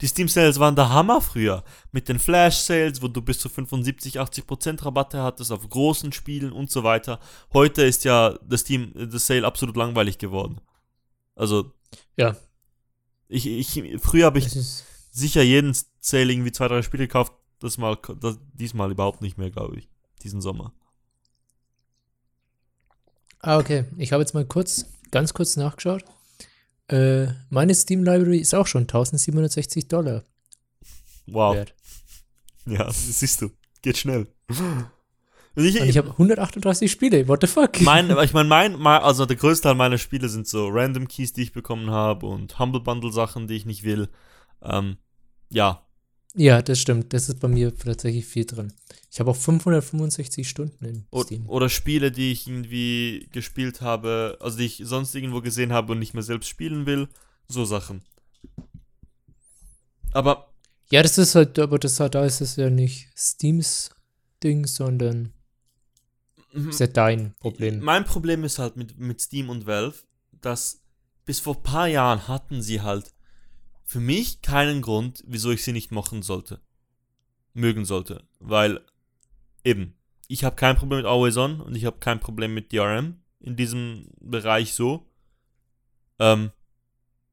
Die 0.00 0.06
Steam 0.06 0.28
Sales 0.28 0.58
waren 0.58 0.76
der 0.76 0.88
Hammer 0.88 1.20
früher 1.20 1.62
mit 1.92 2.08
den 2.08 2.18
Flash 2.18 2.56
Sales, 2.56 3.02
wo 3.02 3.08
du 3.08 3.20
bis 3.20 3.38
zu 3.38 3.48
75, 3.48 4.18
80% 4.18 4.84
Rabatte 4.84 5.22
hattest 5.22 5.52
auf 5.52 5.68
großen 5.68 6.12
Spielen 6.12 6.52
und 6.52 6.70
so 6.70 6.82
weiter. 6.84 7.20
Heute 7.52 7.82
ist 7.82 8.04
ja 8.04 8.38
das 8.48 8.60
Steam 8.60 8.92
das 8.94 9.26
Sale 9.26 9.46
absolut 9.46 9.76
langweilig 9.76 10.16
geworden. 10.18 10.60
Also 11.34 11.72
Ja. 12.16 12.36
ich, 13.28 13.46
ich 13.46 14.00
früher 14.00 14.26
habe 14.26 14.38
ich 14.38 14.48
sicher 15.10 15.42
jeden 15.42 15.74
Sale 16.00 16.32
irgendwie 16.32 16.52
zwei, 16.52 16.68
drei 16.68 16.82
Spiele 16.82 17.06
gekauft, 17.06 17.32
das 17.60 17.76
mal 17.76 17.98
das, 18.20 18.38
diesmal 18.54 18.90
überhaupt 18.90 19.20
nicht 19.20 19.36
mehr, 19.36 19.50
glaube 19.50 19.78
ich, 19.78 19.88
diesen 20.22 20.40
Sommer. 20.40 20.72
ah, 23.40 23.58
okay. 23.58 23.84
Ich 23.98 24.12
habe 24.12 24.22
jetzt 24.22 24.32
mal 24.32 24.46
kurz, 24.46 24.86
ganz 25.10 25.34
kurz 25.34 25.56
nachgeschaut. 25.56 26.04
Äh, 26.90 27.28
meine 27.50 27.74
Steam 27.74 28.02
Library 28.02 28.38
ist 28.38 28.54
auch 28.54 28.66
schon 28.66 28.82
1760 28.82 29.86
Dollar 29.88 30.24
Wow. 31.26 31.54
wert. 31.54 31.74
Ja, 32.66 32.84
das 32.84 33.18
siehst 33.20 33.40
du. 33.42 33.50
Geht 33.82 33.96
schnell. 33.98 34.26
Und 34.48 35.64
ich, 35.64 35.76
ich 35.76 35.98
habe 35.98 36.10
138 36.10 36.90
Spiele, 36.90 37.26
what 37.28 37.40
the 37.42 37.46
fuck? 37.46 37.80
Mein, 37.80 38.10
ich 38.22 38.32
meine, 38.32 38.48
mein, 38.48 38.76
mein, 38.76 39.02
also 39.02 39.26
der 39.26 39.36
größte 39.36 39.68
Teil 39.68 39.74
meiner 39.76 39.98
Spiele 39.98 40.28
sind 40.28 40.46
so 40.48 40.68
Random 40.68 41.06
Keys, 41.08 41.32
die 41.32 41.42
ich 41.42 41.52
bekommen 41.52 41.90
habe 41.90 42.26
und 42.26 42.58
Humble 42.58 42.80
Bundle 42.80 43.12
Sachen, 43.12 43.46
die 43.46 43.54
ich 43.54 43.66
nicht 43.66 43.84
will. 43.84 44.08
Ähm, 44.62 44.96
ja. 45.50 45.86
Ja, 46.34 46.62
das 46.62 46.80
stimmt. 46.80 47.12
Das 47.12 47.28
ist 47.28 47.40
bei 47.40 47.48
mir 47.48 47.76
tatsächlich 47.76 48.26
viel 48.26 48.44
drin. 48.44 48.72
Ich 49.10 49.18
habe 49.18 49.30
auch 49.30 49.36
565 49.36 50.48
Stunden 50.48 50.84
in 50.84 51.06
Steam. 51.24 51.48
Oder 51.48 51.68
Spiele, 51.68 52.12
die 52.12 52.30
ich 52.30 52.46
irgendwie 52.46 53.28
gespielt 53.32 53.80
habe, 53.80 54.38
also 54.40 54.58
die 54.58 54.66
ich 54.66 54.82
sonst 54.84 55.14
irgendwo 55.14 55.40
gesehen 55.40 55.72
habe 55.72 55.92
und 55.92 55.98
nicht 55.98 56.14
mehr 56.14 56.22
selbst 56.22 56.48
spielen 56.48 56.86
will. 56.86 57.08
So 57.48 57.64
Sachen. 57.64 58.02
Aber. 60.12 60.52
Ja, 60.90 61.02
das 61.02 61.18
ist 61.18 61.34
halt, 61.34 61.58
aber 61.58 61.78
das 61.78 61.96
da 61.96 62.24
ist 62.24 62.40
es 62.40 62.56
ja 62.56 62.70
nicht 62.70 63.08
Steams 63.16 63.90
Ding, 64.42 64.66
sondern 64.66 65.32
mhm. 66.52 66.70
ist 66.70 66.80
ja 66.80 66.86
dein 66.86 67.34
Problem. 67.40 67.80
Mein 67.80 68.04
Problem 68.04 68.44
ist 68.44 68.58
halt 68.58 68.76
mit, 68.76 68.98
mit 68.98 69.20
Steam 69.20 69.50
und 69.50 69.66
Valve, 69.66 69.98
dass 70.40 70.82
bis 71.24 71.40
vor 71.40 71.56
ein 71.56 71.62
paar 71.62 71.86
Jahren 71.86 72.26
hatten 72.26 72.62
sie 72.62 72.80
halt 72.80 73.12
für 73.90 73.98
mich 73.98 74.40
keinen 74.40 74.82
Grund, 74.82 75.24
wieso 75.26 75.50
ich 75.50 75.64
sie 75.64 75.72
nicht 75.72 75.90
machen 75.90 76.22
sollte. 76.22 76.60
Mögen 77.54 77.84
sollte. 77.84 78.22
Weil 78.38 78.86
eben, 79.64 79.98
ich 80.28 80.44
habe 80.44 80.54
kein 80.54 80.76
Problem 80.76 80.98
mit 80.98 81.06
Always 81.06 81.36
On 81.36 81.60
und 81.60 81.74
ich 81.74 81.84
habe 81.86 81.98
kein 81.98 82.20
Problem 82.20 82.54
mit 82.54 82.72
DRM 82.72 83.20
in 83.40 83.56
diesem 83.56 84.06
Bereich 84.20 84.74
so. 84.74 85.10
Ähm, 86.20 86.52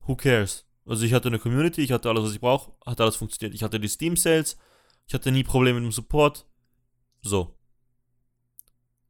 who 0.08 0.16
cares? 0.16 0.66
Also 0.84 1.06
ich 1.06 1.14
hatte 1.14 1.28
eine 1.28 1.38
Community, 1.38 1.82
ich 1.82 1.92
hatte 1.92 2.10
alles, 2.10 2.24
was 2.24 2.34
ich 2.34 2.42
brauche, 2.42 2.74
hat 2.88 3.00
alles 3.02 3.18
funktioniert. 3.18 3.54
Ich 3.54 3.62
hatte 3.62 3.80
die 3.80 3.88
Steam 3.88 4.18
Sales, 4.18 4.58
ich 5.06 5.14
hatte 5.14 5.32
nie 5.32 5.44
Probleme 5.44 5.80
mit 5.80 5.90
dem 5.90 5.92
Support. 5.92 6.48
So. 7.22 7.56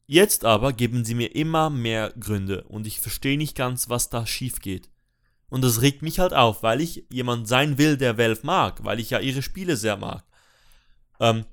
Jetzt 0.06 0.44
aber 0.44 0.74
geben 0.74 1.06
sie 1.06 1.16
mir 1.16 1.34
immer 1.34 1.70
mehr 1.70 2.14
Gründe 2.20 2.64
und 2.64 2.86
ich 2.86 3.00
verstehe 3.00 3.38
nicht 3.38 3.56
ganz, 3.56 3.88
was 3.88 4.10
da 4.10 4.28
schief 4.28 4.60
geht. 4.60 4.90
Und 5.50 5.64
das 5.64 5.82
regt 5.82 6.02
mich 6.02 6.20
halt 6.20 6.34
auf, 6.34 6.62
weil 6.64 6.82
ich 6.82 7.06
jemand 7.10 7.48
sein 7.48 7.78
will, 7.78 7.98
der 7.98 8.18
Valve 8.18 8.42
mag, 8.44 8.84
weil 8.84 9.00
ich 9.00 9.12
ja 9.12 9.20
ihre 9.20 9.42
Spiele 9.42 9.78
sehr 9.78 9.96
mag. 9.96 10.24
Ähm, 11.20 11.46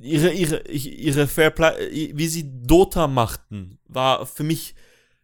ihre, 0.00 0.32
ihre, 0.32 0.68
ihre 0.68 1.26
Fairplay, 1.26 2.12
wie 2.14 2.28
sie 2.28 2.44
Dota 2.64 3.08
machten, 3.08 3.78
war 3.88 4.26
für 4.26 4.44
mich, 4.44 4.74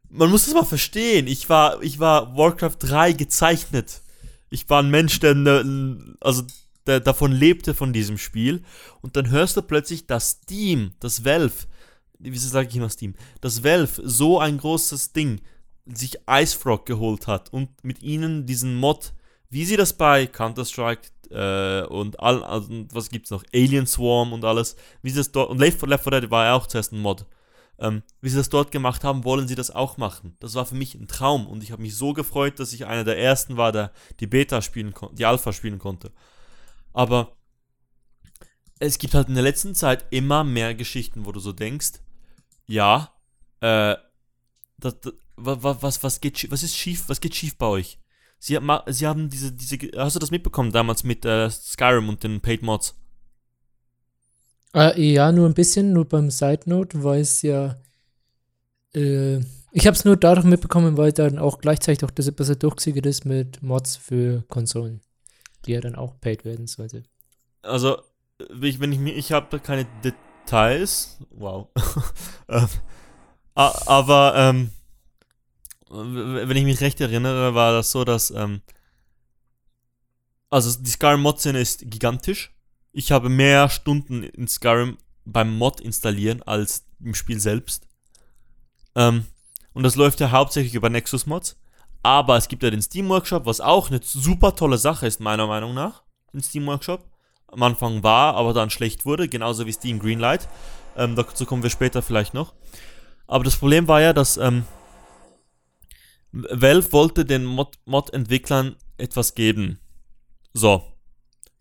man 0.09 0.31
muss 0.31 0.47
das 0.47 0.55
mal 0.55 0.65
verstehen. 0.65 1.27
Ich 1.27 1.49
war, 1.49 1.83
ich 1.83 2.01
war 2.01 2.37
Warcraft 2.37 2.77
3 2.81 3.13
gezeichnet. 3.13 4.03
Ich 4.51 4.69
war 4.69 4.83
ein 4.83 4.91
Mensch, 4.91 5.21
der, 5.21 5.35
ne, 5.35 6.17
also, 6.21 6.43
der 6.87 7.01
davon 7.01 7.33
lebte 7.33 7.75
von 7.75 7.93
diesem 7.93 8.19
Spiel. 8.19 8.65
Und 9.03 9.17
dann 9.17 9.31
hörst 9.31 9.57
du 9.57 9.63
plötzlich, 9.63 10.07
dass 10.07 10.41
Steam, 10.43 10.93
das 11.01 11.25
Valve, 11.25 11.67
wie 12.19 12.37
sage 12.37 12.69
ich 12.69 12.77
immer 12.77 12.89
Steam, 12.89 13.15
das 13.41 13.63
Valve 13.63 14.03
so 14.05 14.41
ein 14.41 14.59
großes 14.59 15.13
Ding 15.13 15.41
sich 15.95 16.19
Icefrog 16.29 16.87
geholt 16.87 17.27
hat 17.27 17.53
und 17.53 17.69
mit 17.83 18.03
ihnen 18.03 18.47
diesen 18.47 18.77
Mod, 18.77 19.13
wie 19.51 19.65
sie 19.65 19.77
das 19.77 19.93
bei 19.93 20.27
Counter-Strike 20.27 21.09
äh, 21.31 21.87
und 21.87 22.21
all, 22.21 22.43
also, 22.45 22.87
was 22.93 23.09
gibt's 23.09 23.31
noch? 23.31 23.45
Alien 23.55 23.87
Swarm 23.87 24.33
und 24.33 24.45
alles. 24.45 24.77
Wie 25.03 25.11
sie 25.11 25.19
das 25.19 25.33
dort, 25.33 25.51
und 25.51 25.59
Left 25.59 25.81
4 25.81 26.21
Dead 26.21 26.31
war 26.31 26.45
ja 26.45 26.55
auch 26.55 26.67
zuerst 26.67 26.93
ein 26.93 27.01
Mod. 27.01 27.27
Ähm, 27.81 28.03
wie 28.21 28.29
sie 28.29 28.37
das 28.37 28.49
dort 28.49 28.73
gemacht 28.73 29.05
haben, 29.05 29.25
wollen 29.25 29.47
sie 29.47 29.55
das 29.55 29.71
auch 29.71 29.99
machen. 29.99 30.37
Das 30.41 30.55
war 30.55 30.67
für 30.67 30.75
mich 30.75 30.95
ein 30.95 31.07
Traum 31.07 31.47
und 31.47 31.63
ich 31.63 31.71
habe 31.71 31.83
mich 31.83 31.97
so 31.97 32.13
gefreut, 32.13 32.59
dass 32.59 32.73
ich 32.73 32.87
einer 32.87 33.05
der 33.05 33.19
ersten 33.19 33.57
war, 33.57 33.71
der 33.71 33.93
die 34.19 34.27
Beta 34.27 34.63
spielen 34.63 34.93
konnte, 34.93 35.15
die 35.15 35.27
Alpha 35.27 35.53
spielen 35.53 35.79
konnte. 35.79 36.11
Aber 36.93 37.37
es 38.81 38.99
gibt 38.99 39.15
halt 39.15 39.29
in 39.29 39.35
der 39.35 39.45
letzten 39.45 39.75
Zeit 39.75 40.07
immer 40.11 40.43
mehr 40.43 40.75
Geschichten, 40.75 41.25
wo 41.25 41.33
du 41.33 41.39
so 41.39 41.53
denkst, 41.53 42.01
ja, 42.67 43.13
äh, 43.61 43.97
das, 44.79 45.01
das, 45.01 45.13
was, 45.39 45.83
was, 45.83 46.03
was, 46.03 46.21
geht, 46.21 46.51
was 46.51 46.63
ist 46.63 46.77
schief, 46.77 47.09
was 47.09 47.21
geht 47.21 47.35
schief 47.35 47.57
bei 47.57 47.67
euch? 47.67 47.99
Sie, 48.39 48.59
sie 48.87 49.07
haben 49.07 49.31
diese, 49.31 49.53
diese, 49.53 49.79
hast 49.97 50.17
du 50.17 50.21
das 50.21 50.31
mitbekommen 50.31 50.71
damals 50.71 51.05
mit 51.05 51.25
äh, 51.25 51.51
Skyrim 51.51 52.09
und 52.09 52.23
den 52.23 52.41
Paid 52.41 52.63
Mods? 52.63 52.95
Äh, 54.75 55.13
ja, 55.13 55.33
nur 55.33 55.47
ein 55.47 55.55
bisschen, 55.55 55.93
nur 55.93 56.05
beim 56.05 56.31
Side 56.31 56.63
Note, 56.67 57.03
weil 57.03 57.21
es 57.21 57.43
ja, 57.43 57.77
äh, 58.95 59.39
ich 59.73 59.87
habe 59.87 59.97
es 59.97 60.05
nur 60.05 60.17
dadurch 60.17 60.47
mitbekommen, 60.47 60.97
weil 60.97 61.13
dann 61.13 61.39
auch 61.39 61.59
gleichzeitig 61.59 62.05
auch 62.05 62.11
das 62.11 62.31
bisschen 62.31 62.59
durchgesickert 62.59 63.07
ist 63.07 63.25
mit 63.25 63.63
Mods 63.63 63.97
für 63.97 64.45
Konsolen, 64.49 65.01
die 65.65 65.73
ja 65.73 65.81
dann 65.81 65.97
auch 65.97 66.21
paid 66.21 66.45
werden 66.45 66.67
sollte. 66.67 67.03
Also, 67.63 67.99
wenn 68.51 68.93
ich 68.93 68.99
mir, 68.99 69.15
ich 69.15 69.33
habe 69.33 69.59
keine 69.59 69.87
Details, 70.05 71.19
wow, 71.31 71.69
ähm, 72.49 72.69
aber 73.55 74.35
ähm, 74.37 74.71
wenn 75.91 76.57
ich 76.57 76.65
mich 76.65 76.81
recht 76.81 77.01
erinnere, 77.01 77.55
war 77.55 77.73
das 77.73 77.91
so, 77.91 78.05
dass, 78.05 78.31
ähm, 78.31 78.61
also 80.51 80.81
die 80.81 80.91
Skyrim-Mod-Szene 80.91 81.61
ist 81.61 81.91
gigantisch. 81.91 82.55
Ich 82.93 83.13
habe 83.13 83.29
mehr 83.29 83.69
Stunden 83.69 84.23
in 84.23 84.49
Skyrim 84.49 84.99
beim 85.25 85.57
Mod 85.57 85.81
installieren 85.81 86.43
als 86.43 86.87
im 87.01 87.15
Spiel 87.15 87.39
selbst. 87.39 87.87
Ähm, 88.95 89.27
und 89.73 89.83
das 89.83 89.97
läuft 89.97 90.21
ja 90.21 90.31
hauptsächlich 90.31 90.75
über 90.75 90.91
Nexus-Mods. 90.91 91.57
Aber 92.03 92.37
es 92.37 92.49
gibt 92.49 92.63
ja 92.63 92.71
den 92.71 92.83
Steam 92.83 93.09
Workshop, 93.09 93.47
was 93.47 93.61
auch 93.61 93.91
eine 93.91 94.01
super 94.03 94.55
tolle 94.55 94.79
Sache 94.79 95.07
ist, 95.07 95.21
meiner 95.21 95.47
Meinung 95.47 95.75
nach. 95.75 96.03
Den 96.33 96.43
Steam 96.43 96.67
Workshop. 96.67 97.05
Am 97.49 97.63
Anfang 97.63 98.03
war, 98.03 98.35
aber 98.35 98.53
dann 98.53 98.71
schlecht 98.71 99.07
wurde, 99.07 99.29
genauso 99.29 99.67
wie 99.67 99.73
Steam 99.73 99.99
Greenlight. 99.99 100.49
Ähm, 100.97 101.17
dazu 101.17 101.47
kommen 101.47 101.63
wir 101.63 101.71
später 101.71 102.03
vielleicht 102.03 102.35
noch. 102.35 102.55
Aber 103.27 103.45
das 103.45 103.57
Problem 103.57 103.89
war 103.89 104.01
ja, 104.01 104.13
dass 104.13 104.37
ähm, 104.37 104.65
Valve 106.33 106.93
wollte 106.93 107.25
den 107.25 107.45
Mod-Entwicklern 107.45 108.69
Mod 108.69 108.77
etwas 108.99 109.35
geben. 109.35 109.79
So. 110.53 110.83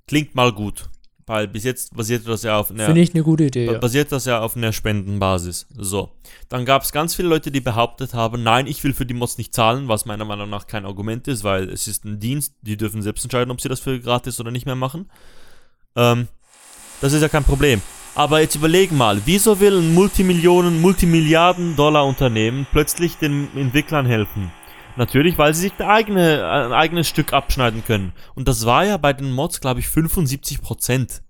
Klingt 0.08 0.36
mal 0.36 0.52
gut. 0.52 0.90
Weil 1.26 1.50
bis 1.50 1.66
jetzt 1.66 1.94
basiert 1.94 2.26
das 2.26 2.44
ja 2.44 2.58
auf 2.58 2.72
einer. 2.72 2.86
Finde 2.86 3.02
ich 3.02 3.14
eine 3.14 3.22
gute 3.22 3.44
Idee. 3.44 3.66
Ja. 3.66 3.78
Basiert 3.80 4.14
das 4.14 4.24
ja 4.24 4.40
auf 4.40 4.56
einer 4.56 4.72
Spendenbasis. 4.72 5.68
So. 5.76 6.14
Dann 6.48 6.64
gab 6.64 6.84
es 6.84 6.94
ganz 6.94 7.16
viele 7.16 7.28
Leute, 7.28 7.52
die 7.52 7.60
behauptet 7.60 8.14
haben, 8.14 8.44
nein, 8.44 8.66
ich 8.66 8.82
will 8.86 8.94
für 8.94 9.06
die 9.06 9.14
Mods 9.14 9.38
nicht 9.38 9.54
zahlen, 9.54 9.90
was 9.90 10.06
meiner 10.06 10.24
Meinung 10.24 10.50
nach 10.50 10.68
kein 10.68 10.86
Argument 10.86 11.28
ist, 11.28 11.44
weil 11.44 11.70
es 11.70 11.88
ist 11.88 12.06
ein 12.06 12.22
Dienst, 12.22 12.56
die 12.62 12.78
dürfen 12.78 13.02
selbst 13.02 13.26
entscheiden, 13.26 13.52
ob 13.52 13.60
sie 13.60 13.68
das 13.68 13.82
für 13.82 14.00
gratis 14.00 14.40
oder 14.40 14.52
nicht 14.52 14.66
mehr 14.66 14.76
machen. 14.76 15.12
Ähm, 15.98 16.30
das 17.02 17.12
ist 17.12 17.22
ja 17.22 17.28
kein 17.28 17.44
Problem. 17.44 17.82
Aber 18.18 18.42
jetzt 18.42 18.56
überlegen 18.56 18.98
mal, 18.98 19.22
wieso 19.26 19.60
will 19.60 19.78
ein 19.78 19.94
Multimillionen, 19.94 20.82
Multimilliarden 20.82 21.76
Dollar 21.76 22.04
Unternehmen 22.04 22.66
plötzlich 22.72 23.18
den 23.18 23.48
Entwicklern 23.56 24.08
helfen? 24.08 24.52
Natürlich, 24.96 25.38
weil 25.38 25.54
sie 25.54 25.62
sich 25.62 25.74
ein, 25.78 25.86
eigene, 25.86 26.44
ein 26.50 26.74
eigenes 26.74 27.08
Stück 27.08 27.32
abschneiden 27.32 27.86
können. 27.86 28.14
Und 28.34 28.48
das 28.48 28.66
war 28.66 28.84
ja 28.84 28.98
bei 28.98 29.14
den 29.14 29.32
Mods, 29.32 29.62
glaube 29.62 29.82
ich, 29.82 29.86
75% 29.86 31.22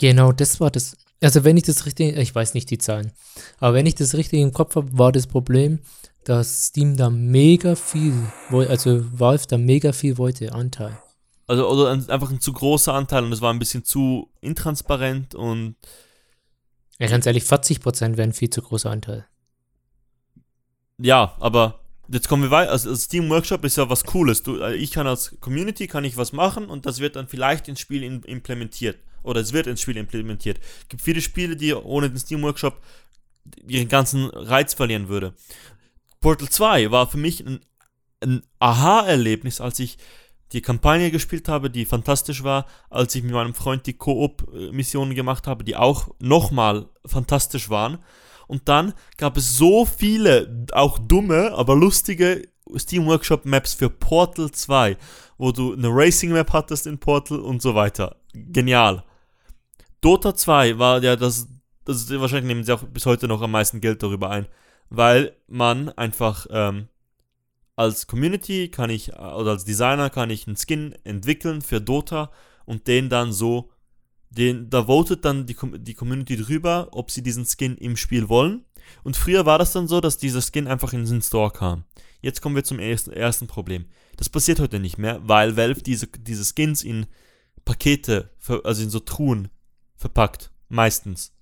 Genau, 0.00 0.32
das 0.32 0.58
war 0.58 0.72
das. 0.72 0.96
Also 1.20 1.44
wenn 1.44 1.56
ich 1.56 1.62
das 1.62 1.86
richtig, 1.86 2.16
ich 2.16 2.34
weiß 2.34 2.54
nicht 2.54 2.68
die 2.70 2.78
Zahlen, 2.78 3.12
aber 3.60 3.74
wenn 3.74 3.86
ich 3.86 3.94
das 3.94 4.16
richtig 4.16 4.40
im 4.40 4.52
Kopf 4.52 4.74
habe, 4.74 4.98
war 4.98 5.12
das 5.12 5.28
Problem, 5.28 5.78
dass 6.24 6.66
Steam 6.66 6.96
da 6.96 7.10
mega 7.10 7.76
viel, 7.76 8.14
also 8.50 9.04
Valve 9.16 9.44
da 9.48 9.56
mega 9.56 9.92
viel 9.92 10.18
wollte, 10.18 10.52
Anteil. 10.52 10.98
Also 11.50 11.68
oder 11.68 11.90
einfach 11.90 12.30
ein 12.30 12.40
zu 12.40 12.52
großer 12.52 12.94
Anteil 12.94 13.24
und 13.24 13.32
es 13.32 13.40
war 13.40 13.52
ein 13.52 13.58
bisschen 13.58 13.84
zu 13.84 14.30
intransparent 14.40 15.34
und. 15.34 15.74
Ja, 17.00 17.08
ganz 17.08 17.26
ehrlich, 17.26 17.42
40% 17.42 18.16
wären 18.16 18.32
viel 18.32 18.50
zu 18.50 18.62
großer 18.62 18.88
Anteil. 18.88 19.26
Ja, 20.98 21.34
aber 21.40 21.80
jetzt 22.06 22.28
kommen 22.28 22.44
wir 22.44 22.52
weiter. 22.52 22.70
Also, 22.70 22.94
Steam 22.94 23.28
Workshop 23.30 23.64
ist 23.64 23.76
ja 23.76 23.90
was 23.90 24.04
Cooles. 24.04 24.44
Du, 24.44 24.60
äh, 24.60 24.76
ich 24.76 24.92
kann 24.92 25.08
als 25.08 25.40
Community 25.40 25.88
kann 25.88 26.04
ich 26.04 26.16
was 26.16 26.32
machen 26.32 26.66
und 26.66 26.86
das 26.86 27.00
wird 27.00 27.16
dann 27.16 27.26
vielleicht 27.26 27.66
ins 27.66 27.80
Spiel 27.80 28.04
in, 28.04 28.22
implementiert. 28.22 29.00
Oder 29.24 29.40
es 29.40 29.52
wird 29.52 29.66
ins 29.66 29.80
Spiel 29.80 29.96
implementiert. 29.96 30.60
Es 30.82 30.88
gibt 30.88 31.02
viele 31.02 31.20
Spiele, 31.20 31.56
die 31.56 31.74
ohne 31.74 32.10
den 32.10 32.18
Steam 32.20 32.42
Workshop 32.42 32.80
ihren 33.66 33.88
ganzen 33.88 34.26
Reiz 34.26 34.74
verlieren 34.74 35.08
würde. 35.08 35.34
Portal 36.20 36.48
2 36.48 36.92
war 36.92 37.10
für 37.10 37.18
mich 37.18 37.44
ein, 37.44 37.58
ein 38.20 38.42
Aha-Erlebnis, 38.60 39.60
als 39.60 39.80
ich 39.80 39.98
die 40.52 40.62
Kampagne 40.62 41.10
gespielt 41.10 41.48
habe, 41.48 41.70
die 41.70 41.84
fantastisch 41.84 42.42
war, 42.42 42.66
als 42.88 43.14
ich 43.14 43.22
mit 43.22 43.32
meinem 43.32 43.54
Freund 43.54 43.86
die 43.86 43.94
Koop-Missionen 43.94 45.14
gemacht 45.14 45.46
habe, 45.46 45.64
die 45.64 45.76
auch 45.76 46.08
nochmal 46.18 46.88
fantastisch 47.06 47.70
waren. 47.70 47.98
Und 48.48 48.68
dann 48.68 48.94
gab 49.16 49.36
es 49.36 49.56
so 49.56 49.84
viele, 49.86 50.66
auch 50.72 50.98
dumme, 50.98 51.52
aber 51.52 51.76
lustige 51.76 52.48
Steam 52.76 53.06
Workshop 53.06 53.44
Maps 53.44 53.74
für 53.74 53.88
Portal 53.88 54.50
2, 54.50 54.96
wo 55.38 55.52
du 55.52 55.72
eine 55.72 55.88
Racing 55.88 56.32
Map 56.32 56.52
hattest 56.52 56.86
in 56.86 56.98
Portal 56.98 57.38
und 57.40 57.62
so 57.62 57.74
weiter. 57.74 58.16
Genial. 58.34 59.04
Dota 60.00 60.34
2 60.34 60.78
war 60.78 61.02
ja 61.02 61.14
das, 61.16 61.46
das 61.84 62.10
wahrscheinlich 62.10 62.46
nehmen 62.46 62.64
sie 62.64 62.72
auch 62.72 62.82
bis 62.82 63.06
heute 63.06 63.28
noch 63.28 63.42
am 63.42 63.50
meisten 63.52 63.80
Geld 63.80 64.02
darüber 64.02 64.30
ein, 64.30 64.46
weil 64.88 65.36
man 65.46 65.90
einfach 65.90 66.46
ähm, 66.50 66.88
als 67.76 68.06
Community 68.06 68.68
kann 68.68 68.90
ich 68.90 69.12
oder 69.14 69.52
als 69.52 69.64
Designer 69.64 70.10
kann 70.10 70.30
ich 70.30 70.46
einen 70.46 70.56
Skin 70.56 70.94
entwickeln 71.04 71.62
für 71.62 71.80
Dota 71.80 72.30
und 72.66 72.86
den 72.86 73.08
dann 73.08 73.32
so 73.32 73.70
Den, 74.30 74.70
da 74.70 74.84
votet 74.84 75.24
dann 75.24 75.46
die, 75.46 75.56
die 75.78 75.94
Community 75.94 76.36
drüber, 76.36 76.88
ob 76.92 77.10
sie 77.10 77.22
diesen 77.22 77.44
Skin 77.44 77.76
im 77.76 77.96
Spiel 77.96 78.28
wollen. 78.28 78.64
Und 79.02 79.16
früher 79.16 79.44
war 79.44 79.58
das 79.58 79.72
dann 79.72 79.88
so, 79.88 80.00
dass 80.00 80.18
dieser 80.18 80.40
Skin 80.40 80.68
einfach 80.68 80.92
in 80.92 81.04
den 81.04 81.22
Store 81.22 81.50
kam. 81.50 81.84
Jetzt 82.20 82.40
kommen 82.40 82.54
wir 82.54 82.64
zum 82.64 82.78
ersten, 82.78 83.12
ersten 83.12 83.46
Problem. 83.46 83.86
Das 84.16 84.28
passiert 84.28 84.60
heute 84.60 84.78
nicht 84.78 84.98
mehr, 84.98 85.20
weil 85.26 85.56
Valve 85.56 85.82
diese, 85.82 86.06
diese 86.06 86.44
Skins 86.44 86.84
in 86.84 87.06
Pakete, 87.64 88.30
also 88.62 88.82
in 88.82 88.90
so 88.90 89.00
Truhen 89.00 89.48
verpackt. 89.96 90.50
Meistens. 90.68 91.32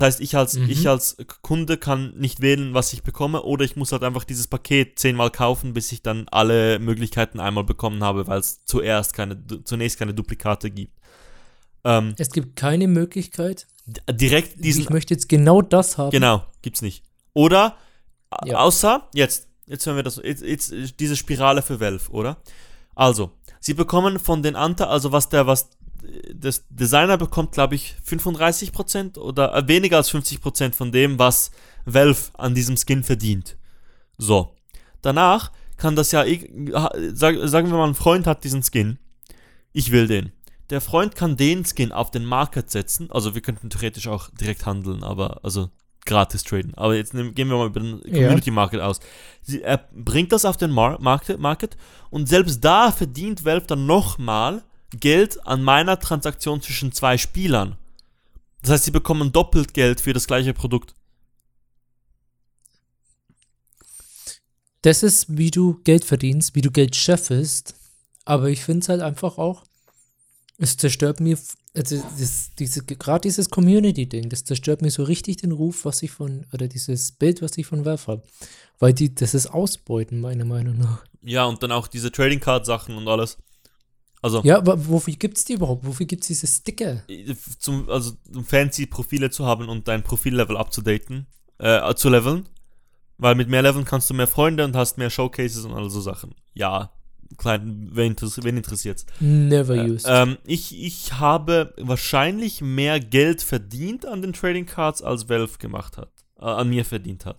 Das 0.00 0.06
heißt, 0.14 0.20
ich 0.22 0.34
als, 0.34 0.54
Mhm. 0.54 0.70
ich 0.70 0.88
als 0.88 1.18
Kunde 1.42 1.76
kann 1.76 2.14
nicht 2.16 2.40
wählen, 2.40 2.72
was 2.72 2.94
ich 2.94 3.02
bekomme, 3.02 3.42
oder 3.42 3.66
ich 3.66 3.76
muss 3.76 3.92
halt 3.92 4.02
einfach 4.02 4.24
dieses 4.24 4.46
Paket 4.48 4.98
zehnmal 4.98 5.30
kaufen, 5.30 5.74
bis 5.74 5.92
ich 5.92 6.00
dann 6.02 6.26
alle 6.30 6.78
Möglichkeiten 6.78 7.38
einmal 7.38 7.64
bekommen 7.64 8.02
habe, 8.02 8.26
weil 8.26 8.40
es 8.40 8.64
zuerst 8.64 9.12
keine, 9.12 9.38
zunächst 9.64 9.98
keine 9.98 10.14
Duplikate 10.14 10.70
gibt. 10.70 10.94
Ähm, 11.84 12.14
Es 12.18 12.30
gibt 12.30 12.56
keine 12.56 12.88
Möglichkeit. 12.88 13.66
direkt 14.10 14.64
diesen 14.64 14.82
ich 14.84 14.90
möchte 14.90 15.12
jetzt 15.12 15.28
genau 15.28 15.60
das 15.60 15.98
haben. 15.98 16.10
Genau, 16.12 16.44
gibt's 16.62 16.80
nicht. 16.80 17.04
Oder, 17.34 17.76
Ja. 18.46 18.58
außer, 18.60 19.08
jetzt, 19.14 19.48
jetzt 19.66 19.84
hören 19.84 19.96
wir 19.96 20.02
das, 20.02 20.16
jetzt, 20.24 20.42
jetzt 20.42 20.72
diese 20.98 21.16
Spirale 21.16 21.60
für 21.60 21.78
Valve, 21.78 22.10
oder? 22.10 22.38
Also, 22.94 23.32
sie 23.60 23.74
bekommen 23.74 24.18
von 24.18 24.42
den 24.42 24.56
Anteil, 24.56 24.86
also 24.88 25.12
was 25.12 25.28
der, 25.28 25.46
was 25.46 25.68
das 26.34 26.64
Designer 26.68 27.16
bekommt, 27.16 27.52
glaube 27.52 27.74
ich, 27.74 27.94
35% 28.06 29.18
oder 29.18 29.54
äh, 29.54 29.68
weniger 29.68 29.98
als 29.98 30.12
50% 30.12 30.72
von 30.72 30.92
dem, 30.92 31.18
was 31.18 31.50
Valve 31.84 32.30
an 32.34 32.54
diesem 32.54 32.76
Skin 32.76 33.02
verdient. 33.02 33.56
So. 34.18 34.54
Danach 35.02 35.52
kann 35.76 35.96
das 35.96 36.12
ja, 36.12 36.24
sagen 36.24 37.70
wir 37.70 37.78
mal, 37.78 37.88
ein 37.88 37.94
Freund 37.94 38.26
hat 38.26 38.44
diesen 38.44 38.62
Skin. 38.62 38.98
Ich 39.72 39.90
will 39.92 40.06
den. 40.06 40.32
Der 40.68 40.80
Freund 40.80 41.14
kann 41.14 41.36
den 41.36 41.64
Skin 41.64 41.90
auf 41.90 42.10
den 42.10 42.24
Market 42.24 42.70
setzen. 42.70 43.10
Also 43.10 43.34
wir 43.34 43.42
könnten 43.42 43.70
theoretisch 43.70 44.06
auch 44.06 44.28
direkt 44.30 44.66
handeln, 44.66 45.02
aber 45.02 45.40
also 45.42 45.70
gratis 46.06 46.44
traden. 46.44 46.74
Aber 46.74 46.94
jetzt 46.94 47.14
nehmen, 47.14 47.34
gehen 47.34 47.48
wir 47.48 47.56
mal 47.56 47.66
über 47.66 47.80
den 47.80 48.00
Community 48.02 48.50
Market 48.50 48.80
aus. 48.80 49.00
Sie, 49.42 49.62
er 49.62 49.78
bringt 49.92 50.32
das 50.32 50.44
auf 50.44 50.56
den 50.56 50.70
Mar 50.70 51.00
Market, 51.00 51.38
Market 51.38 51.76
und 52.10 52.28
selbst 52.28 52.64
da 52.64 52.92
verdient 52.92 53.44
Valve 53.44 53.66
dann 53.66 53.86
nochmal 53.86 54.62
Geld 54.90 55.46
an 55.46 55.62
meiner 55.62 55.98
Transaktion 55.98 56.60
zwischen 56.62 56.92
zwei 56.92 57.18
Spielern. 57.18 57.76
Das 58.62 58.72
heißt, 58.72 58.84
sie 58.84 58.90
bekommen 58.90 59.32
doppelt 59.32 59.74
Geld 59.74 60.00
für 60.00 60.12
das 60.12 60.26
gleiche 60.26 60.52
Produkt. 60.52 60.94
Das 64.82 65.02
ist, 65.02 65.36
wie 65.36 65.50
du 65.50 65.80
Geld 65.84 66.04
verdienst, 66.04 66.54
wie 66.54 66.62
du 66.62 66.70
Geld 66.70 66.96
scheffelst. 66.96 67.74
Aber 68.24 68.48
ich 68.48 68.64
finde 68.64 68.80
es 68.80 68.88
halt 68.88 69.02
einfach 69.02 69.38
auch, 69.38 69.64
es 70.58 70.76
zerstört 70.76 71.20
mir, 71.20 71.38
also 71.74 72.02
das, 72.18 72.50
diese, 72.58 72.84
gerade 72.84 73.22
dieses 73.22 73.50
Community-Ding, 73.50 74.28
das 74.28 74.44
zerstört 74.44 74.82
mir 74.82 74.90
so 74.90 75.02
richtig 75.04 75.38
den 75.38 75.52
Ruf, 75.52 75.84
was 75.84 76.02
ich 76.02 76.10
von, 76.10 76.46
oder 76.52 76.68
dieses 76.68 77.12
Bild, 77.12 77.42
was 77.42 77.56
ich 77.56 77.66
von 77.66 77.84
Valve 77.84 78.06
habe. 78.06 78.22
Weil 78.78 78.92
die, 78.92 79.14
das 79.14 79.34
ist 79.34 79.46
Ausbeuten, 79.46 80.20
meiner 80.20 80.44
Meinung 80.44 80.78
nach. 80.78 81.04
Ja, 81.22 81.44
und 81.44 81.62
dann 81.62 81.72
auch 81.72 81.88
diese 81.88 82.12
Trading 82.12 82.40
Card 82.40 82.66
Sachen 82.66 82.96
und 82.96 83.08
alles. 83.08 83.38
Also, 84.22 84.42
Ja, 84.44 84.58
aber 84.58 84.86
wofür 84.88 85.14
gibt 85.14 85.38
es 85.38 85.44
die 85.44 85.54
überhaupt? 85.54 85.84
Wofür 85.86 86.06
gibt 86.06 86.22
es 86.22 86.28
diese 86.28 86.46
Sticker? 86.46 87.02
zum, 87.58 87.88
also 87.88 88.12
um 88.34 88.44
fancy 88.44 88.86
Profile 88.86 89.30
zu 89.30 89.46
haben 89.46 89.68
und 89.68 89.88
dein 89.88 90.02
Profillevel 90.02 90.56
abzudaten, 90.56 91.26
äh, 91.58 91.94
zu 91.94 92.08
leveln. 92.10 92.48
Weil 93.16 93.34
mit 93.34 93.48
mehr 93.50 93.60
Leveln 93.62 93.84
kannst 93.84 94.08
du 94.08 94.14
mehr 94.14 94.26
Freunde 94.26 94.64
und 94.64 94.74
hast 94.74 94.96
mehr 94.96 95.10
Showcases 95.10 95.64
und 95.66 95.72
all 95.74 95.90
so 95.90 96.00
Sachen. 96.00 96.34
Ja, 96.54 96.90
klein, 97.36 97.90
wen, 97.92 98.16
wen 98.18 98.56
interessiert's? 98.56 99.04
Never 99.20 99.74
Äh, 99.74 99.90
used. 99.90 100.06
ähm, 100.08 100.38
ich, 100.44 100.74
ich 100.82 101.12
habe 101.18 101.74
wahrscheinlich 101.78 102.62
mehr 102.62 102.98
Geld 102.98 103.42
verdient 103.42 104.06
an 104.06 104.22
den 104.22 104.32
Trading 104.32 104.64
Cards, 104.64 105.02
als 105.02 105.28
Valve 105.28 105.58
gemacht 105.58 105.98
hat. 105.98 106.10
Äh, 106.38 106.44
an 106.46 106.70
mir 106.70 106.84
verdient 106.86 107.26
hat. 107.26 107.36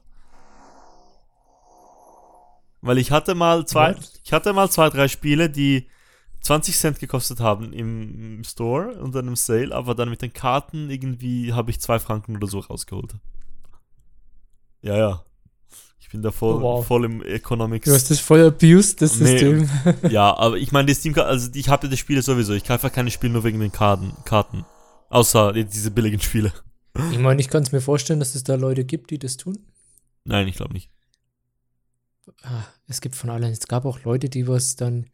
Weil 2.82 2.98
ich 2.98 3.12
hatte 3.12 3.36
mal 3.36 3.66
zwei, 3.66 3.96
Was? 3.96 4.20
ich 4.24 4.34
hatte 4.34 4.54
mal 4.54 4.70
zwei, 4.70 4.90
drei 4.90 5.08
Spiele, 5.08 5.50
die 5.50 5.88
20 6.42 6.76
Cent 6.76 7.00
gekostet 7.00 7.40
haben 7.40 7.72
im, 7.74 8.44
Store 8.44 8.94
unter 9.00 9.20
einem 9.20 9.36
Sale, 9.36 9.74
aber 9.76 9.94
dann 9.96 10.10
mit 10.10 10.22
den 10.22 10.34
Karten 10.34 10.90
irgendwie 10.90 11.54
habe 11.54 11.70
ich 11.72 11.80
zwei 11.80 12.00
Franken 12.00 12.36
oder 12.36 12.48
so 12.48 12.60
rausgeholt. 12.60 13.14
Ja, 14.82 14.98
ja. 14.98 15.26
Ich 16.00 16.10
bin 16.10 16.22
da 16.24 16.32
voll, 16.32 16.56
Oh, 16.56 16.62
wow. 16.62 16.86
voll 16.86 17.06
im 17.06 17.22
Economics. 17.22 17.86
du 17.86 17.94
hast 17.94 18.10
das 18.12 18.20
voll 18.20 18.46
abused, 18.46 19.02
das 19.02 19.18
Nee. 19.20 19.38
System. 19.38 19.70
Ja, 20.12 20.36
aber 20.36 20.58
ich 20.58 20.72
meine, 20.72 20.88
die 20.88 20.94
Steam 20.96 21.18
also 21.18 21.50
ich 21.54 21.70
habe 21.70 21.88
das 21.88 22.00
Spiele 22.00 22.22
sowieso. 22.22 22.54
Ich 22.54 22.64
kaufe 22.66 22.90
keine 22.90 23.12
Spiele 23.12 23.34
nur 23.34 23.44
wegen 23.44 23.60
den 23.60 23.72
Karten. 23.72 24.12
Karten. 24.26 24.66
Außer 25.10 25.54
die- 25.54 25.66
diese 25.66 25.92
billigen 25.92 26.20
Spiele. 26.20 26.52
ich 27.12 27.20
meine, 27.20 27.40
ich 27.40 27.48
kann 27.50 27.64
es 27.64 27.72
mir 27.72 27.80
vorstellen, 27.82 28.20
dass 28.20 28.36
es 28.36 28.44
da 28.44 28.56
Leute 28.56 28.84
gibt, 28.84 29.12
die 29.12 29.20
das 29.20 29.38
tun. 29.38 29.60
Nein, 30.26 30.48
ich 30.48 30.56
glaube 30.56 30.74
nicht. 30.74 30.90
Ah, 32.44 32.64
es 32.88 33.00
gibt 33.02 33.16
von 33.16 33.30
allen. 33.30 33.52
Es 33.52 33.68
gab 33.68 33.86
auch 33.86 34.04
Leute, 34.04 34.28
die 34.30 34.48
was 34.48 34.76
dann, 34.76 35.08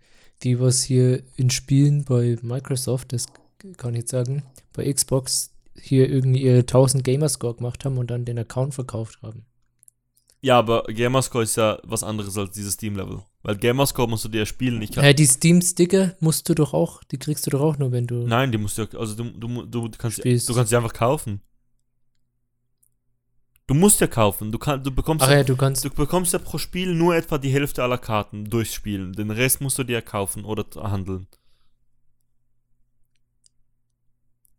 die 0.43 0.59
was 0.59 0.83
hier 0.83 1.23
in 1.35 1.49
Spielen 1.49 2.03
bei 2.05 2.37
Microsoft, 2.41 3.13
das 3.13 3.27
kann 3.77 3.93
ich 3.93 4.01
jetzt 4.01 4.11
sagen, 4.11 4.43
bei 4.73 4.91
Xbox 4.91 5.51
hier 5.79 6.09
irgendwie 6.09 6.43
ihre 6.43 6.59
1000 6.59 7.03
Gamerscore 7.03 7.55
gemacht 7.55 7.85
haben 7.85 7.97
und 7.97 8.09
dann 8.09 8.25
den 8.25 8.39
Account 8.39 8.73
verkauft 8.73 9.19
haben. 9.21 9.45
Ja, 10.41 10.59
aber 10.59 10.83
Gamerscore 10.83 11.43
ist 11.43 11.57
ja 11.57 11.79
was 11.83 12.03
anderes 12.03 12.37
als 12.37 12.51
dieses 12.51 12.73
Steam-Level. 12.75 13.21
Weil 13.41 13.57
Gamerscore 13.57 14.07
musst 14.07 14.25
du 14.25 14.29
dir 14.29 14.39
ja 14.39 14.45
spielen. 14.45 14.81
Ich 14.81 14.91
kann, 14.91 15.03
Äh, 15.03 15.13
die 15.13 15.25
Steam-Sticker 15.25 16.15
musst 16.19 16.47
du 16.47 16.53
doch 16.53 16.73
auch, 16.73 17.03
die 17.05 17.17
kriegst 17.17 17.45
du 17.47 17.51
doch 17.51 17.61
auch 17.61 17.77
nur, 17.77 17.91
wenn 17.91 18.05
du. 18.05 18.27
Nein, 18.27 18.51
die 18.51 18.57
musst 18.57 18.77
du 18.77 18.83
ja, 18.83 18.99
also 18.99 19.15
du, 19.15 19.31
du, 19.31 19.65
du, 19.65 19.89
kannst, 19.97 20.19
Spielst. 20.19 20.47
du 20.47 20.53
kannst 20.53 20.69
sie 20.69 20.75
einfach 20.77 20.93
kaufen. 20.93 21.41
Du 23.67 23.73
musst 23.73 23.99
ja 23.99 24.07
kaufen. 24.07 24.51
Du, 24.51 24.57
kann, 24.57 24.81
du, 24.81 24.91
bekommst 24.91 25.25
Ach 25.25 25.29
ja, 25.29 25.43
du 25.43 25.57
kannst. 25.57 25.83
du 25.83 25.89
bekommst 25.89 26.31
ja 26.31 26.39
pro 26.39 26.57
Spiel 26.57 26.95
nur 26.95 27.15
etwa 27.15 27.37
die 27.37 27.49
Hälfte 27.49 27.83
aller 27.83 27.97
Karten 27.97 28.49
durchspielen. 28.49 29.11
Den 29.11 29.29
Rest 29.29 29.59
musst 29.59 29.77
du 29.77 29.83
dir 29.83 30.01
kaufen 30.01 30.45
oder 30.45 30.65
handeln. 30.89 31.27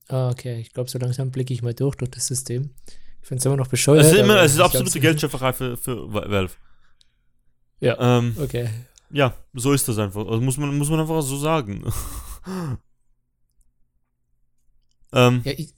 Ah, 0.09 0.29
okay. 0.29 0.61
Ich 0.61 0.73
glaube, 0.75 0.91
so 0.91 0.99
langsam 0.99 1.31
blicke 1.31 1.55
ich 1.55 1.63
mal 1.63 1.73
durch 1.75 1.97
durch 1.97 2.11
das 2.11 2.27
System. 2.27 2.75
Ich 3.23 3.29
finde 3.29 3.41
es 3.41 3.47
immer 3.47 3.57
noch 3.57 3.69
bescheuert. 3.69 4.05
Es 4.05 4.13
ist, 4.13 4.19
immer, 4.19 4.43
es 4.43 4.53
ist 4.53 4.61
absolute 4.61 5.01
Geldschöpferei 5.01 5.53
für, 5.55 5.77
für 5.77 6.13
Valve. 6.13 6.53
Ja. 7.81 8.19
Ähm, 8.19 8.37
Okay. 8.39 8.69
Ja, 9.11 9.35
so 9.55 9.73
ist 9.73 9.89
das 9.89 9.97
einfach. 9.97 10.27
Also 10.27 10.43
muss 10.43 10.59
man, 10.59 10.77
muss 10.77 10.91
man 10.91 11.01
einfach 11.01 11.23
so 11.23 11.39
sagen. 11.39 11.83
ähm, 15.15 15.41
Ja, 15.45 15.53
ich, 15.57 15.73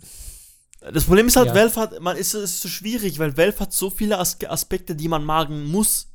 das 0.81 1.05
Problem 1.05 1.27
ist 1.27 1.37
halt, 1.37 1.49
Ja. 1.49 1.55
Valve 1.55 1.77
hat, 1.81 2.01
man 2.01 2.17
ist, 2.17 2.35
es 2.35 2.53
ist 2.55 2.61
so 2.63 2.69
schwierig, 2.69 3.19
weil 3.19 3.37
Valve 3.37 3.61
hat 3.61 3.73
so 3.73 3.91
viele 3.91 4.19
As 4.19 4.39
Aspekte, 4.47 4.95
die 4.95 5.09
man 5.09 5.25
magen 5.25 5.67
muss. 5.67 6.09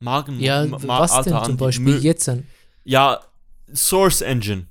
Magen, 0.00 0.38
ja 0.40 0.64
ma- 0.66 0.78
was 1.00 1.10
denn 1.24 1.32
Alter, 1.34 1.44
zum 1.44 1.52
Andi, 1.52 1.64
Beispiel 1.64 1.96
Mö- 1.96 2.00
jetzt 2.00 2.28
an? 2.28 2.46
Ja, 2.84 3.20
Source 3.74 4.20
Engine. 4.22 4.66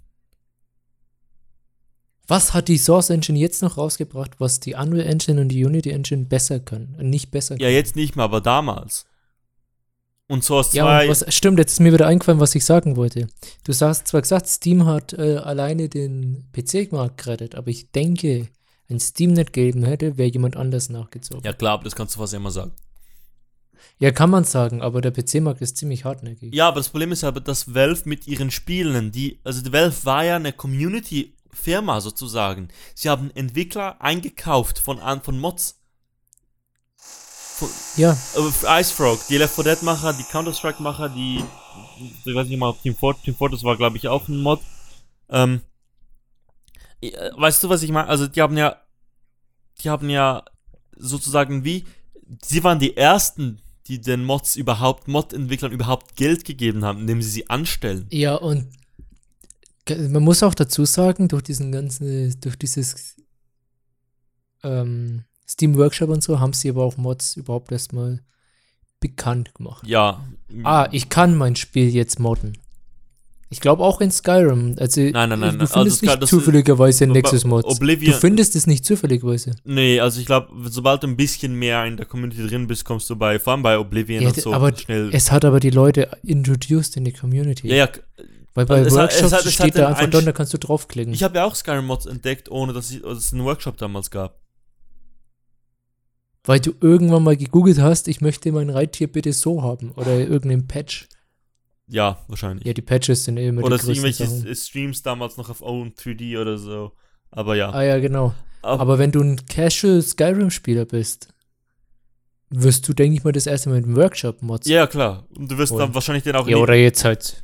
Was 2.27 2.53
hat 2.53 2.67
die 2.67 2.77
Source 2.77 3.10
Engine 3.10 3.39
jetzt 3.39 3.62
noch 3.62 3.77
rausgebracht, 3.77 4.31
was 4.39 4.60
die 4.60 4.73
Unreal 4.73 5.07
Engine 5.07 5.39
und 5.39 5.49
die 5.49 5.63
Unity 5.65 5.91
Engine 5.91 6.25
besser 6.25 6.60
können? 6.60 6.95
Äh, 6.99 7.03
Nicht 7.03 7.31
besser 7.31 7.55
Ja, 7.55 7.60
können. 7.67 7.73
jetzt 7.75 7.95
nicht 7.95 8.15
mehr, 8.15 8.25
aber 8.25 8.41
damals. 8.41 9.05
Und 10.29 10.43
Source 10.43 10.71
2. 10.71 10.77
Ja, 10.77 11.01
und 11.03 11.07
was, 11.10 11.33
stimmt, 11.33 11.57
jetzt 11.57 11.73
ist 11.73 11.79
mir 11.79 11.93
wieder 11.93 12.07
eingefallen, 12.07 12.41
was 12.41 12.53
ich 12.53 12.65
sagen 12.65 12.97
wollte. 12.97 13.27
Du 13.63 13.73
hast 13.73 14.07
zwar 14.07 14.21
gesagt, 14.21 14.47
Steam 14.47 14.86
hat 14.86 15.13
äh, 15.13 15.38
alleine 15.38 15.88
den 15.88 16.49
PC-Markt 16.51 17.23
gerettet, 17.23 17.55
aber 17.55 17.69
ich 17.69 17.91
denke, 17.91 18.49
wenn 18.88 19.00
Steam 19.00 19.34
nicht 19.34 19.54
gegeben 19.54 19.84
hätte, 19.84 20.17
wäre 20.17 20.30
jemand 20.30 20.56
anders 20.56 20.89
nachgezogen. 20.89 21.43
Ja. 21.43 21.52
ja, 21.52 21.58
klar, 21.58 21.73
aber 21.73 21.84
das 21.84 21.95
kannst 21.95 22.15
du 22.15 22.19
fast 22.19 22.34
immer 22.34 22.52
sagen. 22.52 22.71
kann 24.13 24.30
man 24.30 24.43
sagen, 24.43 24.82
aber 24.82 25.02
der 25.02 25.12
PC-Markt 25.12 25.62
ist 25.62 25.78
ziemlich 25.78 26.06
hartnäckig. 26.06 26.54
Ja, 26.54 26.67
aber 26.67 26.78
das 26.80 26.89
Problem 26.89 27.12
ist 27.12 27.23
aber, 27.23 27.39
dass 27.41 27.73
Valve 27.73 28.04
mit 28.06 28.28
ihren 28.28 28.52
Spielen, 28.52 29.12
die, 29.12 29.39
also 29.43 29.62
die 29.62 29.73
Valve 29.73 30.06
war 30.06 30.23
ja 30.23 30.36
eine 30.36 30.54
Community-Firma 30.54 32.00
sozusagen. 32.02 32.69
Sie 32.95 33.10
haben 33.10 33.32
Entwickler 33.36 34.00
eingekauft 34.02 34.80
von, 34.80 35.00
an- 35.00 35.21
von 35.23 35.39
Mods. 35.39 35.80
Von, 36.95 37.69
Ja, 37.97 38.15
äh, 38.36 38.82
Icefrog, 38.82 39.19
die 39.30 39.38
Left 39.38 39.56
4 39.56 39.63
Dead-Macher, 39.63 40.13
die 40.13 40.23
Counter-Strike-Macher, 40.23 41.10
die, 41.10 41.43
ich 42.26 42.36
weiß 42.36 42.47
nicht 42.47 42.60
mal, 42.60 42.73
Team, 42.84 42.95
Fort, 42.95 43.17
Team 43.23 43.36
Fortress 43.36 43.63
war, 43.63 43.76
glaube 43.78 43.97
ich, 43.97 44.08
auch 44.08 44.28
ein 44.28 44.38
Mod. 44.39 44.62
Ähm, 45.30 45.56
äh, 45.56 45.60
weißt 47.01 47.63
du, 47.63 47.69
was 47.69 47.83
ich 47.83 47.91
meine? 47.91 48.07
Also, 48.07 48.27
die 48.27 48.41
haben 48.41 48.57
ja, 48.57 48.77
die 49.81 49.89
haben 49.89 50.10
ja 50.10 50.43
sozusagen 50.95 51.63
wie, 51.63 51.86
sie 52.43 52.63
waren 52.63 52.79
die 52.79 52.97
ersten, 52.97 53.62
die 53.88 54.01
den 54.01 54.23
Mods 54.23 54.55
überhaupt, 54.55 55.07
Mod-Entwicklern 55.07 55.71
überhaupt 55.71 56.15
Geld 56.15 56.43
gegeben 56.45 56.83
haben, 56.83 57.01
indem 57.01 57.21
sie 57.21 57.29
sie 57.29 57.49
anstellen. 57.49 58.07
ja, 58.10 58.36
und 58.36 58.67
man 59.89 60.23
muss 60.23 60.43
auch 60.43 60.53
dazu 60.53 60.86
sagen, 60.86 61.29
durch 61.29 61.43
diesen 61.43 61.71
ganzen, 61.71 62.38
durch 62.41 62.57
dieses 62.57 63.15
ähm, 64.63 65.23
Steam 65.47 65.77
Workshop 65.77 66.10
und 66.10 66.21
so, 66.21 66.39
haben 66.39 66.53
sie 66.53 66.69
aber 66.69 66.83
auch 66.83 66.97
Mods 66.97 67.38
überhaupt 67.38 67.71
erstmal 67.71 68.21
bekannt 68.99 69.53
gemacht. 69.55 69.88
Ja. 69.88 70.25
Ah, 70.63 70.89
ich 70.91 71.10
kann 71.10 71.38
mein 71.38 71.55
Spiel 71.55 71.89
jetzt 71.89 72.19
modden. 72.19 72.57
Ich 73.49 73.62
glaube 73.62 73.81
auch 73.83 74.01
in 74.01 74.12
Skyrim. 74.12 74.75
Also, 74.77 74.99
Nein, 74.99 75.29
nein, 75.29 75.39
nein, 75.39 75.60
Du 75.60 75.67
findest 75.67 75.75
Also 75.75 76.05
nicht 76.05 76.21
das- 76.21 76.29
zufälligerweise 76.29 77.05
Ob- 77.05 77.12
Nexus-Mods. 77.12 77.63
Du 77.65 77.71
Oblivion- 77.75 78.13
findest 78.19 78.55
es 78.57 78.67
nicht 78.67 78.83
zufälligerweise. 78.83 79.55
Nee, 79.63 80.01
also 80.01 80.19
ich 80.19 80.25
glaube, 80.25 80.49
sobald 80.69 81.03
du 81.03 81.07
ein 81.07 81.15
bisschen 81.15 81.53
mehr 81.55 81.86
in 81.86 81.95
der 81.95 82.05
Community 82.05 82.45
drin 82.45 82.67
bist, 82.67 82.83
kommst 82.83 83.10
du 83.10 83.15
bei, 83.15 83.39
vor 83.39 83.53
allem 83.53 83.63
bei 83.63 83.77
Oblivion 83.79 84.21
Ja, 84.23 84.29
und 84.29 84.36
so 84.41 84.53
aber 84.53 84.75
schnell. 84.75 85.12
Es 85.13 85.31
hat 85.31 85.45
aber 85.45 85.62
die 85.62 85.69
Leute 85.69 86.10
introduced 86.23 86.97
in 86.97 87.05
die 87.05 87.13
Community. 87.13 87.69
ja, 87.69 87.75
ja, 87.75 87.89
Weil 88.53 88.65
bei 88.65 88.79
es 88.79 88.86
hat- 88.97 89.12
es 89.13 89.21
Workshops 89.21 89.31
hat- 89.31 89.45
es 89.45 89.53
steht 89.53 89.65
hat 89.67 89.77
da 89.77 89.88
einfach 89.89 90.10
drin, 90.10 90.25
da 90.25 90.31
kannst 90.33 90.53
du 90.53 90.57
draufklicken. 90.57 91.13
ich 91.13 91.23
habe 91.23 91.38
ja 91.38 91.45
auch 91.45 91.55
Skyrim-Mods 91.55 92.05
entdeckt, 92.07 92.51
ohne 92.51 92.73
dass 92.73 92.91
ich- 92.91 93.01
dass 93.01 93.17
es 93.19 93.31
einen 93.31 93.45
Workshop 93.45 93.77
damals 93.77 94.12
gab. 94.12 94.41
Weil 96.43 96.60
du 96.62 96.73
irgendwann 96.81 97.23
mal 97.23 97.36
gegoogelt 97.36 97.79
hast, 97.79 98.07
ich 98.07 98.21
möchte 98.21 98.51
mein 98.51 98.69
Reittier 98.69 99.07
bitte 99.12 99.33
so 99.33 99.63
haben. 99.63 99.91
Oder 99.95 100.17
irgendein 100.19 100.65
Patch. 100.67 101.07
Ja, 101.89 102.23
wahrscheinlich. 102.28 102.65
Ja, 102.67 102.73
die 102.73 102.82
Patches 102.82 103.23
sind 103.23 103.38
eh 103.38 103.47
immer 103.47 103.63
oder 103.63 103.78
die 103.78 103.88
irgendwelche 103.88 104.28
Sachen. 104.28 104.56
Streams 104.56 105.02
damals 105.04 105.38
noch 105.38 105.50
auf 105.50 105.62
Own 105.62 105.93
3D 105.93 106.39
oder 106.39 106.58
so. 106.58 106.91
Aber 107.32 107.56
ja. 107.56 107.69
Ah 107.71 107.84
ja, 107.84 108.00
genau. 108.00 108.34
Aber, 108.62 108.82
Aber 108.82 109.00
wenn 109.00 109.12
du 109.12 109.21
ein 109.21 109.45
Casual 109.47 110.02
Skyrim-Spieler 110.02 110.86
bist, 110.86 111.30
wirst 112.50 112.88
du, 112.88 112.93
denke 112.93 113.17
ich 113.17 113.23
mal, 113.23 113.32
das 113.32 113.47
erste 113.47 113.69
Mal 113.69 113.82
mit 113.82 113.95
Workshop-Mods. 113.95 114.67
ja, 114.67 114.88
klar. 114.88 115.28
Und 115.38 115.50
du 115.52 115.58
wirst 115.58 115.69
Voll. 115.69 115.80
dann 115.80 115.93
wahrscheinlich 115.95 116.23
den 116.23 116.36
auch 116.36 116.47
Ja, 116.47 116.58
oder 116.58 116.76
jetzt 116.76 117.06
halt. 117.06 117.43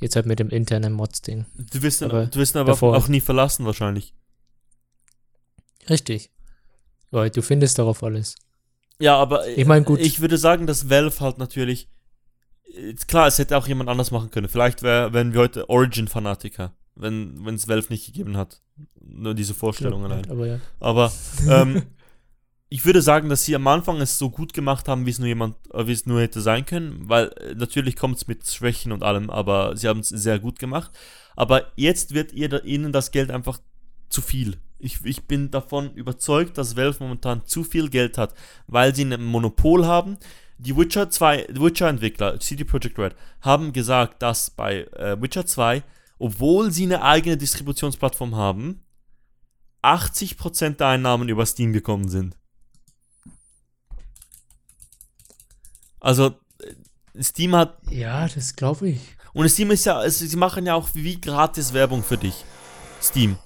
Jetzt 0.00 0.16
halt 0.16 0.26
mit 0.26 0.38
dem 0.40 0.48
internen 0.48 0.92
Mods-Ding. 0.94 1.44
Du 1.56 1.82
wirst 1.82 2.00
ihn, 2.00 2.06
aber 2.06 2.26
du 2.26 2.38
wirst 2.38 2.56
aber 2.56 2.72
davor- 2.72 2.96
auch 2.96 3.08
nie 3.08 3.20
verlassen, 3.20 3.66
wahrscheinlich. 3.66 4.14
Richtig. 5.88 6.30
Weil 7.10 7.30
du 7.30 7.42
findest 7.42 7.78
darauf 7.78 8.02
alles. 8.02 8.34
Ja, 8.98 9.16
aber 9.16 9.46
Ich 9.48 9.66
mein, 9.66 9.84
gut. 9.84 10.00
ich 10.00 10.20
würde 10.20 10.38
sagen, 10.38 10.66
dass 10.66 10.88
Valve 10.90 11.20
halt 11.20 11.38
natürlich. 11.38 11.88
Klar, 13.06 13.26
es 13.26 13.38
hätte 13.38 13.56
auch 13.56 13.66
jemand 13.66 13.88
anders 13.90 14.10
machen 14.10 14.30
können. 14.30 14.48
Vielleicht 14.48 14.82
wär, 14.82 15.12
wären 15.12 15.32
wir 15.32 15.40
heute 15.40 15.68
Origin-Fanatiker, 15.68 16.72
wenn 16.94 17.44
es 17.54 17.68
Valve 17.68 17.88
nicht 17.90 18.06
gegeben 18.06 18.36
hat. 18.36 18.60
Nur 19.00 19.34
diese 19.34 19.54
Vorstellung 19.54 20.04
allein. 20.04 20.30
Aber 20.30 20.46
ja. 20.46 20.60
Aber 20.78 21.12
ähm, 21.48 21.82
ich 22.68 22.84
würde 22.84 23.02
sagen, 23.02 23.28
dass 23.28 23.44
sie 23.44 23.54
am 23.56 23.66
Anfang 23.66 24.00
es 24.00 24.18
so 24.18 24.30
gut 24.30 24.52
gemacht 24.52 24.88
haben, 24.88 25.04
wie 25.06 25.10
es 25.10 25.18
nur 25.18 25.28
jemand, 25.28 25.56
äh, 25.74 25.86
wie 25.86 25.92
es 25.92 26.06
nur 26.06 26.20
hätte 26.20 26.40
sein 26.40 26.64
können, 26.64 27.08
weil 27.08 27.28
äh, 27.40 27.54
natürlich 27.54 27.96
kommt 27.96 28.16
es 28.18 28.26
mit 28.28 28.46
Schwächen 28.46 28.92
und 28.92 29.02
allem, 29.02 29.28
aber 29.30 29.76
sie 29.76 29.88
haben 29.88 30.00
es 30.00 30.08
sehr 30.08 30.38
gut 30.38 30.58
gemacht. 30.58 30.90
Aber 31.36 31.72
jetzt 31.76 32.14
wird 32.14 32.32
ihr, 32.32 32.48
da- 32.48 32.58
ihnen 32.60 32.92
das 32.92 33.10
Geld 33.10 33.30
einfach 33.30 33.60
zu 34.08 34.22
viel. 34.22 34.56
Ich, 34.78 35.04
ich 35.04 35.24
bin 35.26 35.50
davon 35.50 35.92
überzeugt, 35.94 36.56
dass 36.56 36.76
Valve 36.76 36.98
momentan 37.00 37.44
zu 37.44 37.64
viel 37.64 37.90
Geld 37.90 38.16
hat, 38.16 38.34
weil 38.66 38.94
sie 38.94 39.04
ein 39.04 39.22
Monopol 39.24 39.84
haben. 39.86 40.16
Die 40.62 40.76
Witcher 40.76 41.08
2, 41.08 41.46
Witcher-Entwickler, 41.52 42.38
CD 42.38 42.64
Projekt 42.64 42.98
Red, 42.98 43.16
haben 43.40 43.72
gesagt, 43.72 44.20
dass 44.20 44.50
bei 44.50 44.82
äh, 44.92 45.20
Witcher 45.20 45.46
2, 45.46 45.82
obwohl 46.18 46.70
sie 46.70 46.84
eine 46.84 47.02
eigene 47.02 47.38
Distributionsplattform 47.38 48.36
haben, 48.36 48.84
80% 49.82 50.76
der 50.76 50.88
Einnahmen 50.88 51.30
über 51.30 51.46
Steam 51.46 51.72
gekommen 51.72 52.10
sind. 52.10 52.36
Also, 55.98 56.34
äh, 56.58 57.22
Steam 57.22 57.56
hat. 57.56 57.78
Ja, 57.88 58.28
das 58.28 58.54
glaube 58.54 58.90
ich. 58.90 59.00
Und 59.32 59.48
Steam 59.48 59.70
ist 59.70 59.86
ja. 59.86 60.04
Es, 60.04 60.18
sie 60.18 60.36
machen 60.36 60.66
ja 60.66 60.74
auch 60.74 60.90
wie 60.92 61.18
gratis 61.18 61.72
Werbung 61.72 62.02
für 62.02 62.18
dich. 62.18 62.44
Steam. 63.00 63.38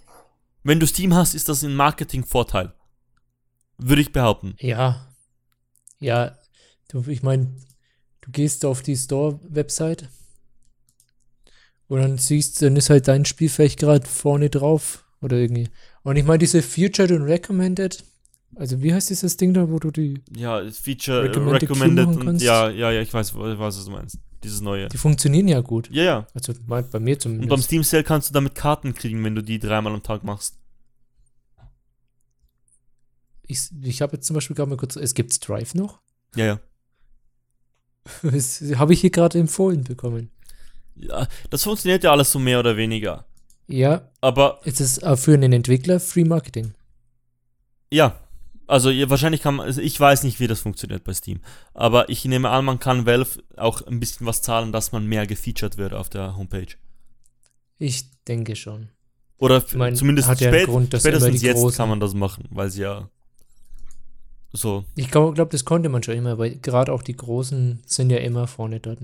Wenn 0.65 0.81
du 0.81 0.87
Steam 0.89 1.15
hast, 1.15 1.35
ist 1.35 1.49
das 1.49 1.63
ein 1.63 1.77
Marketingvorteil. 1.77 2.75
Würde 3.79 4.03
ich 4.03 4.11
behaupten. 4.11 4.57
Ja. 4.59 5.07
Ja, 6.01 6.37
du, 6.89 7.03
ich 7.09 7.23
meine, 7.23 7.53
du 8.21 8.31
gehst 8.31 8.65
auf 8.65 8.83
die 8.83 8.97
Store-Website 8.97 10.09
und 11.89 12.01
dann 12.01 12.19
siehst, 12.19 12.63
dann 12.63 12.77
ist 12.77 12.91
halt 12.91 13.09
dein 13.09 13.25
Spiel 13.25 13.49
vielleicht 13.49 13.79
gerade 13.81 14.07
vorne 14.07 14.51
drauf 14.51 15.05
oder 15.21 15.37
irgendwie. 15.37 15.69
Und 16.03 16.17
ich 16.17 16.25
meine, 16.25 16.39
diese 16.39 16.63
Featured 16.63 17.11
und 17.13 17.23
Recommended, 17.23 18.05
also 18.57 18.83
wie 18.83 18.93
heißt 18.95 19.11
dieses 19.11 19.37
Ding 19.37 19.53
da, 19.55 19.69
wo 19.71 19.79
du 19.79 19.91
die, 19.91 20.23
Ja, 20.37 20.63
Feature, 20.71 21.25
Recommended 21.25 21.63
recommended, 21.63 22.07
machen 22.07 22.19
und 22.21 22.25
kannst? 22.27 22.45
ja, 22.45 22.69
ja, 22.71 22.91
ja, 22.91 23.01
ich 23.01 23.13
weiß, 23.13 23.35
was 23.35 23.85
du 23.85 23.91
meinst. 23.91 24.19
Dieses 24.43 24.61
neue. 24.61 24.89
die 24.91 24.99
funktionieren 24.99 25.49
ja 25.49 25.61
gut. 25.63 25.89
Ja, 25.91 26.03
ja. 26.03 26.27
Also 26.35 26.53
bei, 26.67 26.83
bei 26.83 27.01
mir 27.01 27.15
Und 27.15 27.21
zumindest. 27.23 27.49
beim 27.49 27.63
Steam 27.63 27.83
Sale 27.83 28.05
kannst 28.05 28.29
du 28.29 28.35
damit 28.35 28.55
Karten 28.55 28.93
kriegen, 28.95 29.25
wenn 29.25 29.35
du 29.35 29.43
die 29.43 29.59
dreimal 29.59 29.95
am 29.95 30.03
Tag 30.03 30.23
machst. 30.23 30.59
ich 33.47 33.71
ich 33.83 34.03
habe 34.03 34.17
jetzt 34.17 34.27
zum 34.27 34.35
Beispiel 34.35 34.55
gerade 34.57 34.69
mal 34.71 34.77
kurz, 34.77 34.97
es 34.97 35.15
gibt 35.15 35.33
Strive 35.33 35.77
noch. 35.77 36.01
Ja, 36.37 36.45
ja. 36.45 36.61
Habe 38.79 38.93
ich 38.93 39.01
hier 39.01 39.11
gerade 39.11 39.39
empfohlen 39.39 39.85
bekommen. 39.85 40.31
Ja, 40.97 41.27
das 41.51 41.65
funktioniert 41.65 42.05
ja 42.05 42.13
alles 42.13 42.31
so 42.31 42.39
mehr 42.39 42.61
oder 42.61 42.77
weniger. 42.77 43.25
Ja, 43.67 44.11
Aber 44.21 44.61
es 44.65 44.81
ist 44.81 45.03
äh, 45.03 45.17
für 45.17 45.35
einen 45.35 45.53
Entwickler 45.53 45.99
Free 46.01 46.25
Marketing. 46.25 46.75
ja, 47.91 48.19
also 48.67 48.89
wahrscheinlich 48.91 49.43
kann 49.43 49.57
man, 49.57 49.67
also 49.67 49.81
ich 49.83 49.99
weiß 50.01 50.23
nicht, 50.25 50.41
wie 50.41 50.47
das 50.47 50.61
funktioniert 50.61 51.05
bei 51.05 51.13
Steam, 51.13 51.41
aber 51.75 52.09
ich 52.09 52.25
nehme 52.25 52.49
an, 52.49 52.65
man 52.65 52.79
kann 52.79 53.05
Valve 53.05 53.43
auch 53.59 53.83
ein 53.87 54.01
bisschen 54.01 54.27
was 54.27 54.41
zahlen, 54.41 54.73
dass 54.73 54.91
man 54.93 55.07
mehr 55.07 55.27
gefeatured 55.27 55.77
wird 55.77 55.93
auf 55.93 56.09
der 56.09 56.37
Homepage. 56.39 56.75
Ich 57.79 58.11
denke 58.23 58.57
schon. 58.57 58.89
Oder 59.37 59.63
Ich 59.67 59.75
mein, 59.75 59.95
zumindest 59.97 60.29
hat 60.29 60.41
ja 60.41 60.49
spät, 60.51 60.67
Grund, 60.67 60.95
spätestens 60.99 61.43
jetzt 61.43 61.59
Großen- 61.59 61.77
kann 61.77 61.89
man 61.91 62.01
das 62.01 62.15
machen, 62.15 62.45
weil 62.51 62.71
sie 62.71 62.83
ja 62.83 63.11
so. 64.57 64.85
Ich 64.95 65.11
glaube, 65.11 65.47
das 65.47 65.65
konnte 65.65 65.89
man 65.89 66.03
schon 66.03 66.15
immer, 66.15 66.39
weil 66.39 66.57
gerade 66.57 66.93
auch 66.93 67.03
die 67.03 67.17
Großen 67.17 67.83
sind 67.87 68.11
ja 68.11 68.19
immer 68.19 68.47
vorne 68.47 68.81
dort. 68.81 68.99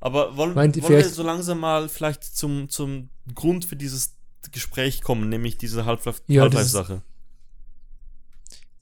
Aber 0.00 0.36
wollen, 0.36 0.54
Meint 0.54 0.80
wollen 0.82 0.96
wir 0.96 1.08
so 1.08 1.22
langsam 1.22 1.60
mal 1.60 1.88
vielleicht 1.88 2.24
zum, 2.24 2.68
zum 2.68 3.08
Grund 3.34 3.64
für 3.64 3.76
dieses 3.76 4.16
Gespräch 4.50 5.00
kommen, 5.00 5.28
nämlich 5.28 5.56
diese 5.56 5.86
Half-Life- 5.86 6.22
Ja, 6.26 6.42
Half-Life-Sache. 6.42 7.02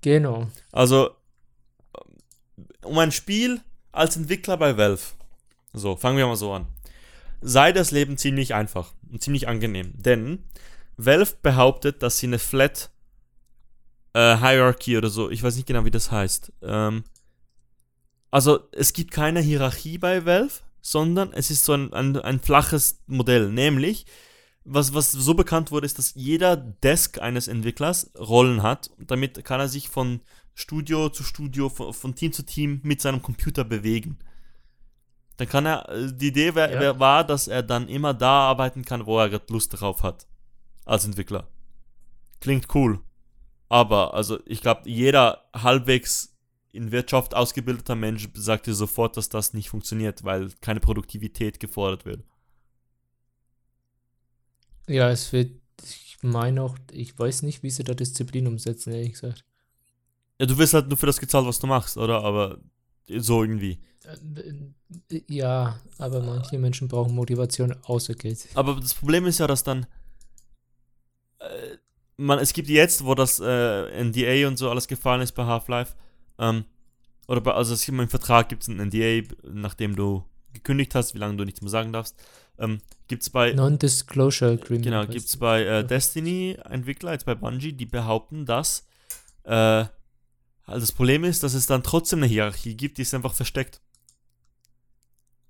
Genau. 0.01 0.49
Also, 0.73 1.11
um 2.85 2.99
ein 2.99 3.13
Spiel 3.13 3.61
als 3.93 4.17
Entwickler 4.17 4.57
bei 4.57 4.77
Valve, 4.77 5.03
so, 5.73 5.97
fangen 5.97 6.17
wir 6.17 6.27
mal 6.27 6.37
so 6.37 6.53
an, 6.53 6.67
sei 7.41 7.73
das 7.73 7.91
Leben 7.91 8.17
ziemlich 8.17 8.55
einfach 8.55 8.93
und 9.13 9.23
ziemlich 9.23 9.47
angenehm. 9.47 9.93
Denn 9.95 10.45
Valve 10.97 11.35
behauptet, 11.43 12.03
dass 12.03 12.19
sie 12.19 12.27
eine 12.27 12.39
Flat 12.39 12.91
äh, 14.13 14.37
Hierarchy 14.37 14.97
oder 14.97 15.09
so, 15.09 15.31
ich 15.31 15.43
weiß 15.43 15.57
nicht 15.57 15.67
genau, 15.67 15.85
wie 15.85 15.91
das 15.91 16.11
heißt. 16.11 16.53
Ähm, 16.63 17.05
also, 18.31 18.61
es 18.73 18.93
gibt 18.93 19.11
keine 19.11 19.41
Hierarchie 19.41 19.99
bei 19.99 20.25
Valve, 20.25 20.61
sondern 20.81 21.33
es 21.33 21.51
ist 21.51 21.65
so 21.65 21.73
ein, 21.73 21.93
ein, 21.93 22.17
ein 22.17 22.41
flaches 22.41 23.01
Modell. 23.07 23.51
Nämlich, 23.51 24.07
was, 24.65 24.95
was 24.95 25.11
so 25.13 25.35
bekannt 25.35 25.71
wurde, 25.73 25.87
ist, 25.87 25.99
dass 25.99 26.15
jeder 26.15 26.57
Desk 26.57 27.19
eines 27.21 27.49
Entwicklers 27.49 28.13
Rollen 28.19 28.63
hat. 28.63 28.91
Damit 28.99 29.45
kann 29.45 29.61
er 29.61 29.69
sich 29.69 29.89
von 29.89 30.21
Studio 30.55 31.09
zu 31.09 31.25
Studio, 31.25 31.69
von, 31.69 31.93
von 31.93 32.15
Team 32.15 32.33
zu 32.33 32.45
Team 32.45 32.81
mit 32.83 33.01
seinem 33.01 33.23
Computer 33.23 33.65
bewegen. 33.65 34.19
Dann 35.39 35.49
kann 35.49 35.67
er, 35.67 35.89
äh, 35.89 36.13
die 36.13 36.29
Idee 36.29 36.55
wär, 36.55 36.71
Ja. 36.73 36.81
wär, 36.81 37.01
war, 37.01 37.25
dass 37.25 37.49
er 37.49 37.63
dann 37.63 37.89
immer 37.89 38.15
da 38.15 38.49
arbeiten 38.49 38.85
kann, 38.85 39.07
wo 39.07 39.19
er 39.19 39.31
gerade 39.31 39.53
Lust 39.53 39.81
drauf 39.81 40.03
hat. 40.03 40.27
Als 40.85 41.05
Entwickler. 41.05 41.49
Klingt 42.41 42.67
cool. 42.75 43.01
Aber, 43.71 44.15
also, 44.15 44.39
ich 44.47 44.61
glaube, 44.61 44.91
jeder 44.91 45.45
halbwegs 45.55 46.37
in 46.73 46.93
Wirtschaft 46.93 47.35
ausgebildeter 47.35 47.97
Mensch 47.97 48.29
sagt 48.35 48.67
dir 48.67 48.75
sofort, 48.75 49.17
dass 49.17 49.31
das 49.31 49.55
nicht 49.55 49.71
funktioniert, 49.71 50.25
weil 50.25 50.51
keine 50.61 50.81
Produktivität 50.81 51.61
gefordert 51.61 52.05
wird. 52.05 52.25
Ja, 54.89 55.11
es 55.11 55.33
wird, 55.33 55.53
ich 55.85 56.19
meine 56.23 56.63
auch, 56.63 56.77
ich 56.93 57.19
weiß 57.19 57.43
nicht, 57.43 57.63
wie 57.63 57.71
sie 57.71 57.85
da 57.85 57.95
Disziplin 57.95 58.47
umsetzen, 58.47 58.93
ehrlich 58.93 59.13
gesagt. 59.13 59.45
Ja, 60.41 60.47
du 60.47 60.59
wirst 60.59 60.75
halt 60.75 60.89
nur 60.89 60.97
für 60.97 61.07
das 61.07 61.21
gezahlt, 61.21 61.47
was 61.47 61.61
du 61.61 61.67
machst, 61.67 61.97
oder? 61.97 62.25
Aber 62.25 62.59
so 63.09 63.43
irgendwie. 63.43 63.79
Äh, 65.11 65.23
Ja, 65.29 65.81
aber 65.99 66.23
manche 66.23 66.59
Menschen 66.59 66.89
brauchen 66.89 67.15
Motivation 67.15 67.77
außer 67.85 68.15
Geld. 68.15 68.49
Aber 68.55 68.75
das 68.77 68.95
Problem 68.95 69.27
ist 69.27 69.39
ja, 69.39 69.47
dass 69.47 69.63
dann. 69.63 69.87
Äh, 71.39 71.77
man, 72.21 72.39
es 72.39 72.53
gibt 72.53 72.69
jetzt, 72.69 73.05
wo 73.05 73.15
das 73.15 73.41
äh, 73.41 74.05
NDA 74.05 74.47
und 74.47 74.57
so 74.57 74.71
alles 74.71 74.89
gefallen 74.89 75.23
ist 75.23 75.33
bei 75.33 75.45
Half-Life, 75.45 75.95
ähm, 76.39 76.65
oder 77.27 77.41
bei, 77.41 77.53
also 77.53 77.75
es 77.75 77.85
gibt 77.85 77.99
im 77.99 78.09
Vertrag 78.09 78.49
gibt 78.49 78.63
es 78.63 78.69
ein 78.69 78.77
NDA, 78.77 79.23
nachdem 79.45 79.97
du 79.97 80.25
gekündigt 80.53 80.95
hast, 80.95 81.15
wie 81.15 81.19
lange 81.19 81.37
du 81.37 81.45
nichts 81.45 81.61
mehr 81.61 81.71
sagen 81.71 81.93
darfst, 81.93 82.17
ähm, 82.59 82.79
gibt 83.09 83.23
es 83.23 83.31
bei. 83.31 83.53
Non-Disclosure 83.53 84.53
Agreement. 84.53 84.85
Genau, 84.85 85.07
gibt 85.07 85.27
es 85.27 85.37
bei 85.37 85.65
äh. 85.65 85.87
Destiny-Entwickler, 85.87 87.13
jetzt 87.13 87.27
bei 87.27 87.35
Bungie, 87.35 87.73
die 87.73 87.87
behaupten, 87.87 88.47
dass 88.47 88.87
äh, 89.45 89.85
also 90.71 90.81
das 90.81 90.93
Problem 90.93 91.25
ist, 91.25 91.43
dass 91.43 91.55
es 91.55 91.67
dann 91.67 91.83
trotzdem 91.83 92.21
eine 92.21 92.27
Hierarchie 92.27 92.77
gibt, 92.77 92.99
die 92.99 93.03
ist 93.03 93.13
einfach 93.13 93.35
versteckt. 93.35 93.81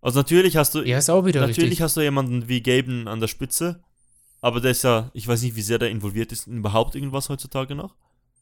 Also 0.01 0.19
natürlich 0.19 0.57
hast 0.57 0.75
du 0.75 0.83
Ja, 0.83 0.97
ist 0.97 1.11
auch 1.11 1.27
wieder 1.27 1.41
natürlich 1.41 1.73
richtig. 1.73 1.83
hast 1.83 1.97
du 1.99 2.01
jemanden 2.01 2.49
wie 2.49 2.63
Gaben 2.63 3.07
an 3.07 3.21
der 3.21 3.29
Spitze, 3.29 3.83
aber 4.41 4.61
der 4.61 4.71
ist 4.73 4.83
ja, 4.85 5.11
ich 5.15 5.27
weiß 5.29 5.43
nicht, 5.43 5.57
wie 5.57 5.63
sehr 5.63 5.79
der 5.79 5.91
involviert 5.91 6.33
ist 6.33 6.47
in 6.47 6.59
überhaupt 6.59 6.95
irgendwas 6.95 7.29
heutzutage 7.29 7.75
noch. 7.75 7.97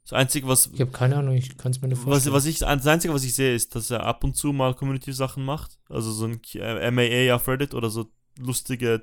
Das 0.05 0.13
Einzige, 0.15 0.49
was, 0.49 0.71
Ich 0.73 0.81
habe 0.81 0.91
keine 0.91 1.17
Ahnung, 1.17 1.35
ich 1.35 1.59
kann 1.59 1.71
es 1.73 1.83
mir 1.83 1.89
nicht 1.89 1.99
was, 1.99 2.05
vorstellen. 2.05 2.35
was 2.35 2.47
ich, 2.47 2.61
das 2.61 2.87
Einzige, 2.87 3.13
was 3.13 3.25
ich 3.25 3.35
sehe, 3.35 3.55
ist, 3.55 3.75
dass 3.75 3.91
er 3.91 4.05
ab 4.05 4.25
und 4.25 4.35
zu 4.37 4.53
mal 4.55 4.75
Community-Sachen 4.75 5.45
macht. 5.45 5.79
Also 5.91 6.11
so 6.13 6.25
ein 6.27 6.41
äh, 6.55 6.91
MAA 6.91 7.35
auf 7.35 7.47
Reddit 7.47 7.75
oder 7.75 7.91
so 7.91 8.07
lustige 8.39 9.03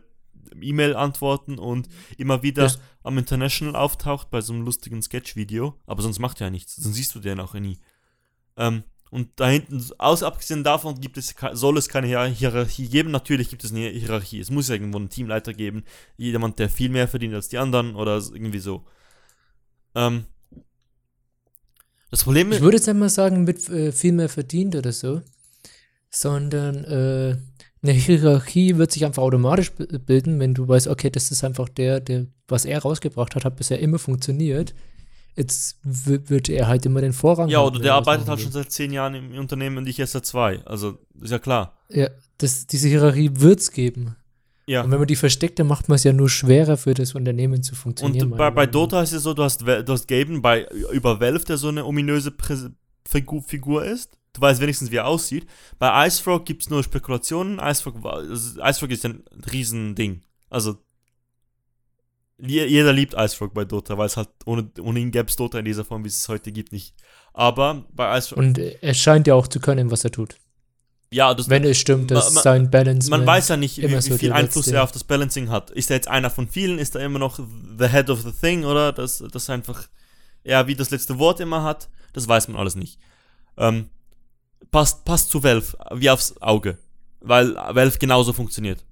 E-Mail-Antworten 0.60 1.60
und 1.60 1.88
immer 2.18 2.42
wieder 2.44 2.64
Das- 2.64 2.80
am 3.04 3.18
International 3.18 3.76
auftaucht 3.76 4.30
bei 4.32 4.42
so 4.42 4.54
einem 4.54 4.64
lustigen 4.64 5.02
Sketch-Video. 5.02 5.76
Aber 5.86 6.02
sonst 6.02 6.20
macht 6.20 6.42
er 6.42 6.48
ja 6.48 6.52
nichts. 6.52 6.76
Dann 6.78 6.94
siehst 6.94 7.14
du 7.16 7.20
den 7.20 7.40
auch 7.40 7.54
nie. 7.54 7.78
Ähm, 8.58 8.84
und 9.12 9.30
da 9.38 9.48
hinten, 9.50 9.82
aus 9.98 10.24
abgesehen 10.24 10.64
davon, 10.64 11.00
gibt 11.00 11.18
es, 11.18 11.36
soll 11.54 11.78
es 11.78 11.88
keine 11.88 12.08
Hier- 12.08 12.26
Hierarchie 12.26 12.88
geben. 12.90 13.12
Natürlich 13.12 13.50
gibt 13.50 13.64
es 13.64 13.72
eine 13.72 13.90
Hierarchie. 13.90 14.40
Es 14.40 14.52
muss 14.52 14.70
irgendwo 14.70 14.98
einen 14.98 15.10
Teamleiter 15.10 15.54
geben. 15.54 15.84
Jemand, 16.18 16.60
der 16.60 16.70
viel 16.70 16.90
mehr 16.90 17.08
verdient 17.08 17.34
als 17.34 17.48
die 17.48 17.58
anderen 17.58 17.96
oder 17.96 18.16
irgendwie 18.18 18.60
so. 18.60 18.84
Ähm, 19.94 20.26
das 22.12 22.24
Problem 22.24 22.52
Ich 22.52 22.62
würde 22.62 22.78
jetzt 22.78 22.88
nicht 22.88 22.98
mal 22.98 23.10
sagen, 23.10 23.44
mit 23.44 23.70
äh, 23.70 23.92
viel 23.92 24.12
mehr 24.14 24.30
verdient 24.30 24.76
oder 24.76 24.92
so, 24.92 25.22
sondern 26.10 26.84
äh, 26.86 27.38
eine 27.82 27.92
Hierarchie 27.92 28.78
wird 28.78 28.92
sich 28.92 29.06
einfach 29.06 29.24
automatisch 29.24 29.72
bilden, 29.72 30.40
wenn 30.40 30.54
du 30.54 30.68
weißt, 30.68 30.88
okay, 30.88 31.10
das 31.10 31.32
ist 31.32 31.44
einfach 31.44 31.70
der, 31.70 32.00
der, 32.00 32.26
was 32.48 32.66
er 32.66 32.80
rausgebracht 32.80 33.36
hat, 33.36 33.46
hat 33.46 33.56
bisher 33.58 33.80
immer 33.80 34.00
funktioniert. 34.00 34.74
Jetzt 35.36 35.80
w- 35.84 36.20
wird 36.28 36.48
er 36.50 36.68
halt 36.68 36.86
immer 36.86 37.02
den 37.02 37.12
Vorrang 37.14 37.50
Ja, 37.50 37.60
haben, 37.60 37.66
oder 37.68 37.76
wenn 37.76 37.84
der 37.84 37.92
er 37.92 37.96
arbeitet 37.98 38.28
halt 38.30 38.40
schon 38.40 38.52
seit 38.52 38.72
zehn 38.72 38.94
Jahren 38.94 39.16
im 39.16 39.38
Unternehmen 39.38 39.78
und 39.78 39.88
ich 39.88 40.00
erst 40.00 40.14
seit 40.14 40.26
zwei. 40.26 40.62
Also, 40.66 40.98
ist 41.22 41.32
ja 41.32 41.40
klar. 41.40 41.74
Ja, 41.90 42.10
das, 42.38 42.68
diese 42.68 42.88
Hierarchie 42.88 43.32
wird 43.34 43.60
es 43.60 43.72
geben. 43.72 44.16
Ja. 44.68 44.82
Und 44.82 44.92
wenn 44.92 44.98
man 45.00 45.08
die 45.08 45.16
versteckt, 45.16 45.60
dann 45.60 45.68
macht 45.68 45.90
man 45.90 45.98
es 45.98 46.04
ja 46.04 46.14
nur 46.14 46.30
schwerer 46.30 46.78
für 46.78 46.94
das 46.94 47.14
Unternehmen 47.16 47.62
zu 47.62 47.76
funktionieren. 47.76 48.32
Und 48.32 48.38
bei, 48.38 48.50
bei. 48.50 48.66
Dota 48.66 49.02
ist 49.04 49.12
es 49.14 49.24
so, 49.24 49.34
du 49.34 49.44
hast, 49.44 49.62
du 49.62 49.86
hast 49.88 50.08
Gaben 50.08 50.42
bei, 50.42 50.68
über 50.92 51.20
Valve, 51.20 51.46
der 51.46 51.58
so 51.58 51.68
eine 51.68 51.86
ominöse 51.86 52.32
Prä 52.32 52.56
Figur, 53.08 53.44
Figur 53.44 53.86
ist. 53.86 54.18
Du 54.34 54.42
weißt 54.42 54.60
wenigstens, 54.62 54.90
wie 54.90 54.96
er 54.96 55.06
aussieht. 55.06 55.46
Bei 55.78 56.08
Icefrog 56.08 56.46
gibt 56.46 56.64
es 56.64 56.70
nur 56.70 56.82
Spekulationen. 56.84 57.60
Icefrog, 57.60 58.04
also 58.04 58.60
Icefrog 58.62 58.90
ist 58.90 59.06
ein 59.06 59.24
Riesending. 59.52 60.22
Also, 60.50 60.78
jeder 62.38 62.92
liebt 62.94 63.14
Icefrog 63.18 63.54
bei 63.54 63.66
Dota, 63.66 63.98
weil 63.98 64.08
es 64.08 64.18
halt 64.18 64.30
ohne, 64.46 64.70
ohne 64.82 65.00
ihn 65.00 65.12
gäbe 65.12 65.28
es 65.30 65.36
Dota 65.36 65.60
in 65.60 65.66
dieser 65.66 65.86
Form, 65.86 66.04
wie 66.04 66.10
es 66.10 66.18
es 66.18 66.30
heute 66.30 66.52
gibt, 66.52 66.72
nicht. 66.72 66.94
Aber 67.34 67.86
bei 67.94 68.18
Icefrog, 68.18 68.38
Und 68.40 68.58
äh, 68.58 68.78
er 68.82 68.94
scheint 68.94 69.28
ja 69.28 69.36
auch 69.36 69.48
zu 69.48 69.60
können, 69.60 69.92
was 69.92 70.04
er 70.04 70.12
tut. 70.12 70.38
ja, 71.12 71.34
das, 71.34 71.50
Wenn 71.50 71.64
es 71.64 71.78
stimmt, 71.78 72.12
dass 72.12 72.30
Ma- 72.30 72.36
ma- 72.36 72.42
sein 72.42 72.70
Balance. 72.72 73.10
man 73.10 73.26
weiß 73.26 73.48
ja 73.50 73.58
nicht, 73.58 73.78
wie, 73.78 73.82
immer 73.84 73.98
wie 73.98 74.02
so 74.02 74.18
viel 74.18 74.32
Einfluss 74.34 74.66
letzte- 74.66 74.78
er 74.78 74.84
auf 74.84 74.92
das 74.92 75.04
Balancing 75.06 75.50
hat. 75.50 75.72
Ist 75.72 75.90
er 75.90 75.96
jetzt 75.98 76.08
einer 76.10 76.30
von 76.30 76.48
vielen? 76.48 76.78
Ist 76.80 76.96
er 76.96 77.02
immer 77.06 77.20
noch 77.20 77.40
the 77.40 77.88
head 77.88 78.10
of 78.10 78.22
the 78.22 78.32
thing? 78.32 78.66
Oder 78.66 78.92
das, 78.92 79.24
das 79.32 79.50
einfach, 79.50 79.88
ja, 80.44 80.68
wie 80.68 80.76
das 80.76 80.90
letzte 80.92 81.18
Wort 81.20 81.40
immer 81.40 81.64
hat? 81.64 81.90
Das 82.14 82.28
weiß 82.28 82.48
man 82.50 82.58
alles 82.58 82.76
nicht. 82.76 83.00
Ähm, 83.58 83.90
passt, 84.72 85.06
passt 85.06 85.30
zu 85.30 85.42
Valve 85.44 85.78
wie 85.94 86.10
aufs 86.10 86.36
Auge. 86.42 86.78
Weil 87.22 87.56
Valve 87.56 87.98
genauso 87.98 88.34
funktioniert. 88.34 88.84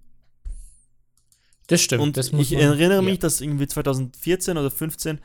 Das 1.68 1.82
stimmt. 1.82 2.04
Und 2.04 2.18
das 2.18 2.28
ich 2.28 2.52
man- 2.52 2.62
erinnere 2.62 2.96
ja. 2.96 3.02
mich, 3.02 3.20
dass 3.20 3.42
irgendwie 3.42 3.68
2014 3.68 4.58
oder 4.58 4.70
15 4.72 5.20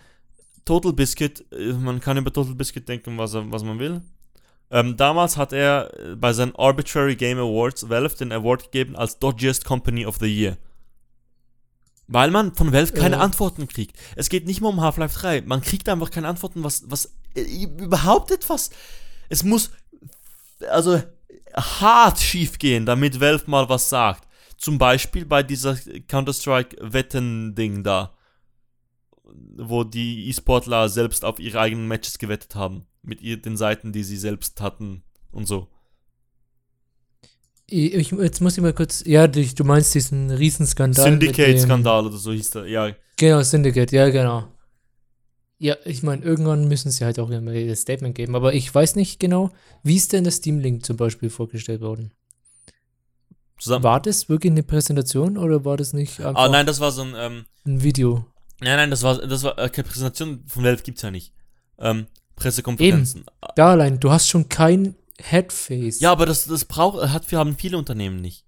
Total 0.64 0.92
Biscuit, 0.92 1.44
äh, 1.52 1.72
man 1.72 2.00
kann 2.00 2.16
über 2.16 2.32
Total 2.32 2.54
Biscuit 2.54 2.88
denken, 2.88 3.16
was, 3.18 3.34
er, 3.34 3.50
was 3.50 3.62
man 3.64 3.78
will. 3.78 4.02
Ähm, 4.70 4.96
damals 4.98 5.36
hat 5.38 5.52
er 5.54 5.90
äh, 5.98 6.14
bei 6.16 6.32
seinen 6.34 6.54
Arbitrary 6.54 7.16
Game 7.16 7.38
Awards 7.38 7.88
Valve 7.88 8.14
den 8.16 8.32
Award 8.32 8.64
gegeben 8.64 8.96
als 8.96 9.18
Dodgiest 9.18 9.64
Company 9.64 10.04
of 10.04 10.18
the 10.20 10.26
Year. 10.26 10.58
Weil 12.06 12.30
man 12.30 12.54
von 12.54 12.72
Valve 12.72 12.92
keine 12.92 13.16
Äh. 13.16 13.20
Antworten 13.20 13.66
kriegt. 13.66 13.96
Es 14.16 14.28
geht 14.28 14.46
nicht 14.46 14.60
mehr 14.60 14.70
um 14.70 14.80
Half-Life 14.80 15.18
3. 15.18 15.42
Man 15.42 15.62
kriegt 15.62 15.88
einfach 15.88 16.10
keine 16.10 16.28
Antworten, 16.28 16.64
was, 16.64 16.84
was 16.86 17.12
äh, 17.34 17.42
überhaupt 17.42 18.30
etwas. 18.30 18.70
Es 19.30 19.42
muss 19.42 19.70
also 20.70 21.02
hart 21.54 22.18
schief 22.20 22.58
gehen, 22.58 22.84
damit 22.84 23.20
Valve 23.20 23.44
mal 23.50 23.68
was 23.68 23.88
sagt. 23.88 24.27
Zum 24.58 24.76
Beispiel 24.76 25.24
bei 25.24 25.42
dieser 25.42 25.76
Counter-Strike-Wetten-Ding 26.08 27.82
da, 27.82 28.14
wo 29.56 29.84
die 29.84 30.28
E-Sportler 30.28 30.88
selbst 30.88 31.24
auf 31.24 31.38
ihre 31.38 31.60
eigenen 31.60 31.88
Matches 31.88 32.18
gewettet 32.18 32.54
haben. 32.54 32.86
Mit 33.02 33.22
ihr, 33.22 33.40
den 33.40 33.56
Seiten, 33.56 33.92
die 33.92 34.04
sie 34.04 34.16
selbst 34.16 34.60
hatten 34.60 35.02
und 35.30 35.46
so. 35.46 35.68
Ich, 37.70 38.10
jetzt 38.10 38.40
muss 38.40 38.56
ich 38.56 38.62
mal 38.62 38.72
kurz. 38.72 39.04
Ja, 39.06 39.26
du, 39.26 39.42
meinst 39.64 39.94
diesen 39.94 40.30
Riesenskandal. 40.30 41.04
Syndicate-Skandal 41.04 42.06
oder 42.06 42.16
so 42.16 42.32
hieß 42.32 42.50
der. 42.50 42.66
Ja, 42.66 42.92
Genau, 43.18 43.42
Syndicate, 43.42 43.90
ja, 43.90 44.08
genau. 44.10 44.44
Ja, 45.58 45.76
ich 45.84 46.04
meine, 46.04 46.22
irgendwann 46.24 46.68
müssen 46.68 46.92
sie 46.92 47.04
halt 47.04 47.18
auch 47.18 47.30
immer 47.30 47.52
ihr 47.52 47.74
Statement 47.74 48.14
geben. 48.14 48.36
Aber 48.36 48.54
ich 48.54 48.72
weiß 48.72 48.94
nicht 48.94 49.18
genau, 49.18 49.50
wie 49.82 49.96
ist 49.96 50.12
denn 50.12 50.22
das 50.22 50.36
Steam 50.36 50.60
Link 50.60 50.86
zum 50.86 50.96
Beispiel 50.96 51.28
vorgestellt 51.28 51.80
worden? 51.80 52.12
Zusammen. 53.58 53.84
War 53.84 54.00
das 54.00 54.28
wirklich 54.28 54.50
eine 54.50 54.62
Präsentation 54.62 55.36
oder 55.36 55.64
war 55.64 55.76
das 55.76 55.92
nicht 55.92 56.20
einfach 56.20 56.42
ah, 56.42 56.48
nein, 56.48 56.66
das 56.66 56.80
war 56.80 56.90
so 56.92 57.02
ein. 57.02 57.14
Ähm, 57.16 57.44
ein 57.66 57.82
Video? 57.82 58.24
nein, 58.60 58.76
nein, 58.76 58.90
das 58.90 59.02
war, 59.02 59.18
das 59.18 59.42
war 59.42 59.54
keine 59.54 59.88
Präsentation 59.88 60.42
von 60.46 60.64
Valve 60.64 60.82
gibt's 60.82 61.02
ja 61.02 61.10
nicht. 61.10 61.32
Ähm, 61.78 62.06
Pressekonferenzen. 62.36 63.24
Da 63.56 63.70
allein, 63.70 64.00
du 64.00 64.10
hast 64.10 64.28
schon 64.28 64.48
kein 64.48 64.94
Headface. 65.20 66.00
Ja, 66.00 66.12
aber 66.12 66.26
das, 66.26 66.44
das 66.44 66.64
braucht, 66.64 67.08
hat, 67.10 67.30
wir 67.30 67.38
haben 67.38 67.56
viele 67.56 67.78
Unternehmen 67.78 68.20
nicht. 68.20 68.44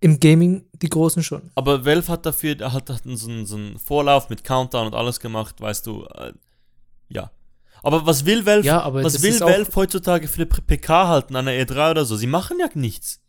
Im 0.00 0.20
Gaming 0.20 0.66
die 0.74 0.88
Großen 0.88 1.22
schon. 1.22 1.50
Aber 1.54 1.84
Valve 1.86 2.08
hat 2.08 2.26
dafür, 2.26 2.56
hat, 2.72 2.90
hat 2.90 3.02
so, 3.04 3.28
einen, 3.28 3.46
so 3.46 3.56
einen 3.56 3.78
Vorlauf 3.78 4.28
mit 4.28 4.44
Countdown 4.44 4.88
und 4.88 4.94
alles 4.94 5.18
gemacht, 5.20 5.60
weißt 5.60 5.86
du, 5.86 6.04
äh, 6.04 6.32
ja. 7.08 7.30
Aber 7.84 8.06
was 8.06 8.24
will 8.24 8.44
Valve, 8.46 8.66
Ja, 8.66 8.92
was 8.92 9.22
will 9.22 9.38
Valve 9.40 9.70
heutzutage 9.74 10.26
für 10.26 10.42
eine 10.42 10.46
PK 10.46 11.08
halten 11.08 11.36
an 11.36 11.46
der 11.46 11.66
E3 11.66 11.90
oder 11.92 12.04
so? 12.04 12.16
Sie 12.16 12.26
machen 12.26 12.58
ja 12.58 12.68
nichts. 12.74 13.20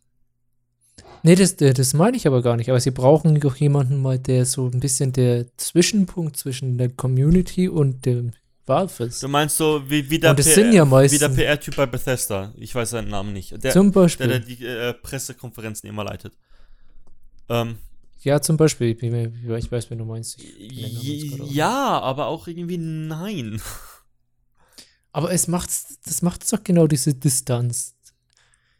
Nee, 1.23 1.35
das, 1.35 1.53
äh, 1.53 1.73
das 1.73 1.93
meine 1.93 2.15
ich 2.17 2.27
aber 2.27 2.41
gar 2.41 2.55
nicht. 2.55 2.69
Aber 2.69 2.79
sie 2.79 2.91
brauchen 2.91 3.39
doch 3.39 3.55
jemanden 3.55 4.01
mal, 4.01 4.19
der 4.19 4.45
so 4.45 4.67
ein 4.67 4.79
bisschen 4.79 5.11
der 5.11 5.45
Zwischenpunkt 5.57 6.37
zwischen 6.37 6.77
der 6.77 6.89
Community 6.89 7.67
und 7.67 8.05
dem 8.05 8.31
Valve 8.65 9.05
ist. 9.05 9.23
Du 9.23 9.27
meinst 9.27 9.57
so, 9.57 9.83
wie, 9.89 10.09
wie 10.09 10.19
der, 10.19 10.35
sind 10.41 10.71
ja 10.73 10.89
wie 10.89 11.17
der 11.17 11.29
PR-Typ 11.29 11.75
bei 11.75 11.85
Bethesda. 11.85 12.53
Ich 12.57 12.73
weiß 12.73 12.91
seinen 12.91 13.09
Namen 13.09 13.33
nicht. 13.33 13.51
Der, 13.63 13.73
Zum 13.73 13.91
der, 13.91 14.01
Beispiel. 14.01 14.27
der 14.27 14.39
die 14.39 14.65
äh, 14.65 14.93
Pressekonferenzen 14.93 15.89
immer 15.89 16.03
leitet. 16.03 16.33
Ähm, 17.49 17.77
ja, 18.21 18.41
zum 18.41 18.57
Beispiel. 18.57 18.89
Ich, 18.91 19.03
ich 19.03 19.71
weiß, 19.71 19.91
wen 19.91 19.99
du 19.99 20.05
meinst. 20.05 20.39
Ich 20.39 21.37
der 21.37 21.45
ja, 21.45 21.99
aber 21.99 22.27
auch 22.27 22.47
irgendwie 22.47 22.77
nein. 22.77 23.61
Aber 25.15 25.31
es 25.31 25.47
macht, 25.47 25.69
das 26.05 26.21
macht 26.23 26.51
doch 26.51 26.61
genau 26.61 26.87
diese 26.87 27.13
Distanz. 27.13 27.95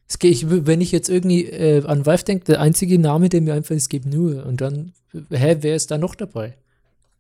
Es 0.05 0.19
geht, 0.19 0.33
ich, 0.33 0.45
wenn 0.49 0.81
ich 0.81 0.91
jetzt 0.91 1.07
irgendwie 1.07 1.45
äh, 1.45 1.85
an 1.85 2.05
Valve 2.05 2.25
denke, 2.25 2.43
der 2.43 2.59
einzige 2.59 2.99
Name, 2.99 3.29
der 3.29 3.39
mir 3.39 3.53
einfällt, 3.53 3.77
ist 3.77 3.89
Gabe 3.89 4.09
Newell. 4.09 4.43
Und 4.43 4.59
dann, 4.59 4.91
hä, 5.13 5.55
wer 5.61 5.75
ist 5.77 5.91
da 5.91 5.97
noch 5.97 6.13
dabei? 6.13 6.57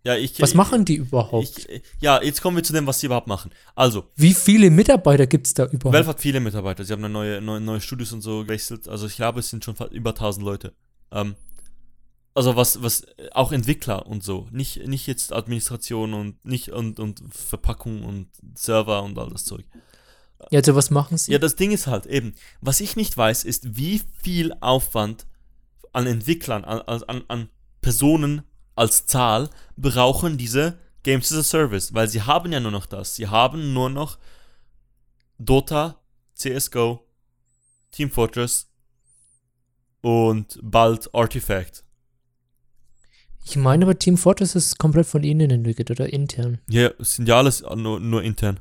Ja, 0.03 0.17
ich, 0.17 0.41
Was 0.41 0.49
ich, 0.49 0.55
machen 0.57 0.83
die 0.83 0.95
überhaupt? 0.95 1.65
Ich, 1.65 1.81
ja, 2.01 2.21
jetzt 2.21 2.41
kommen 2.41 2.57
wir 2.57 2.63
zu 2.63 2.73
dem, 2.73 2.87
was 2.87 2.99
sie 2.99 3.05
überhaupt 3.05 3.27
machen. 3.27 3.51
Also, 3.73 4.03
Wie 4.17 4.33
viele 4.33 4.69
Mitarbeiter 4.69 5.27
gibt 5.27 5.47
es 5.47 5.53
da 5.53 5.63
überhaupt? 5.63 5.95
Valve 5.95 6.09
hat 6.09 6.19
viele 6.19 6.41
Mitarbeiter. 6.41 6.83
Sie 6.83 6.91
haben 6.91 7.05
eine 7.05 7.13
neue, 7.13 7.39
neue, 7.39 7.61
neue 7.61 7.79
Studios 7.79 8.11
und 8.11 8.19
so 8.19 8.41
gewechselt. 8.41 8.89
Also 8.89 9.07
ich 9.07 9.15
glaube, 9.15 9.39
es 9.39 9.49
sind 9.49 9.63
schon 9.63 9.75
über 9.91 10.09
1000 10.09 10.45
Leute. 10.45 10.73
Ähm, 11.13 11.35
also 12.35 12.55
was, 12.55 12.83
was, 12.83 13.07
auch 13.31 13.51
Entwickler 13.51 14.05
und 14.05 14.23
so. 14.23 14.47
Nicht, 14.51 14.85
nicht 14.87 15.07
jetzt 15.07 15.33
Administration 15.33 16.13
und 16.13 16.45
nicht 16.45 16.69
und, 16.69 16.99
und 16.99 17.23
Verpackung 17.33 18.03
und 18.03 18.27
Server 18.55 19.01
und 19.03 19.17
all 19.17 19.29
das 19.29 19.45
Zeug. 19.45 19.65
ja, 20.51 20.59
also 20.59 20.75
was 20.75 20.91
machen 20.91 21.17
sie? 21.17 21.31
Ja, 21.31 21.39
das 21.39 21.55
Ding 21.55 21.71
ist 21.71 21.87
halt 21.87 22.05
eben, 22.05 22.35
was 22.59 22.81
ich 22.81 22.97
nicht 22.97 23.15
weiß, 23.17 23.45
ist, 23.45 23.77
wie 23.77 24.01
viel 24.21 24.53
Aufwand 24.59 25.25
an 25.93 26.05
Entwicklern, 26.07 26.65
an, 26.65 26.81
an, 26.81 27.23
an 27.29 27.49
Personen 27.81 28.43
als 28.75 29.05
Zahl 29.05 29.49
brauchen 29.77 30.37
diese 30.37 30.77
Games 31.03 31.31
as 31.31 31.37
a 31.37 31.43
Service, 31.43 31.93
weil 31.93 32.09
sie 32.09 32.23
haben 32.23 32.51
ja 32.51 32.59
nur 32.59 32.71
noch 32.71 32.85
das. 32.85 33.15
Sie 33.15 33.27
haben 33.27 33.73
nur 33.73 33.89
noch 33.89 34.17
Dota, 35.37 36.01
CSGO, 36.33 37.07
Team 37.91 38.11
Fortress 38.11 38.69
und 40.01 40.59
bald 40.61 41.13
Artifact. 41.15 41.84
Ich 43.47 43.55
meine 43.57 43.85
aber 43.85 43.97
Team 43.97 44.17
Fortress 44.17 44.55
ist 44.55 44.79
komplett 44.79 45.05
von 45.05 45.23
ihnen 45.23 45.51
entwickelt 45.51 45.91
oder 45.91 46.11
intern. 46.11 46.59
Ja, 46.67 46.89
es 46.99 47.15
sind 47.15 47.29
ja 47.29 47.37
alles 47.37 47.61
nur, 47.61 47.99
nur 47.99 48.23
intern. 48.23 48.59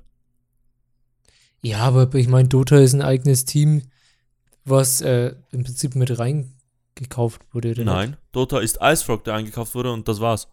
Ja, 1.62 1.78
aber 1.78 2.14
ich 2.14 2.28
meine, 2.28 2.48
Dota 2.48 2.76
ist 2.76 2.92
ein 2.92 3.00
eigenes 3.00 3.46
Team, 3.46 3.82
was 4.66 5.00
äh, 5.00 5.34
im 5.52 5.64
Prinzip 5.64 5.94
mit 5.94 6.18
reingekauft 6.18 7.40
wurde. 7.52 7.70
Oder 7.70 7.84
nicht? 7.84 7.86
Nein, 7.86 8.16
Dota 8.32 8.58
ist 8.58 8.78
Icefrog, 8.82 9.24
der 9.24 9.34
eingekauft 9.34 9.74
wurde 9.74 9.90
und 9.90 10.06
das 10.06 10.20
war's. 10.20 10.48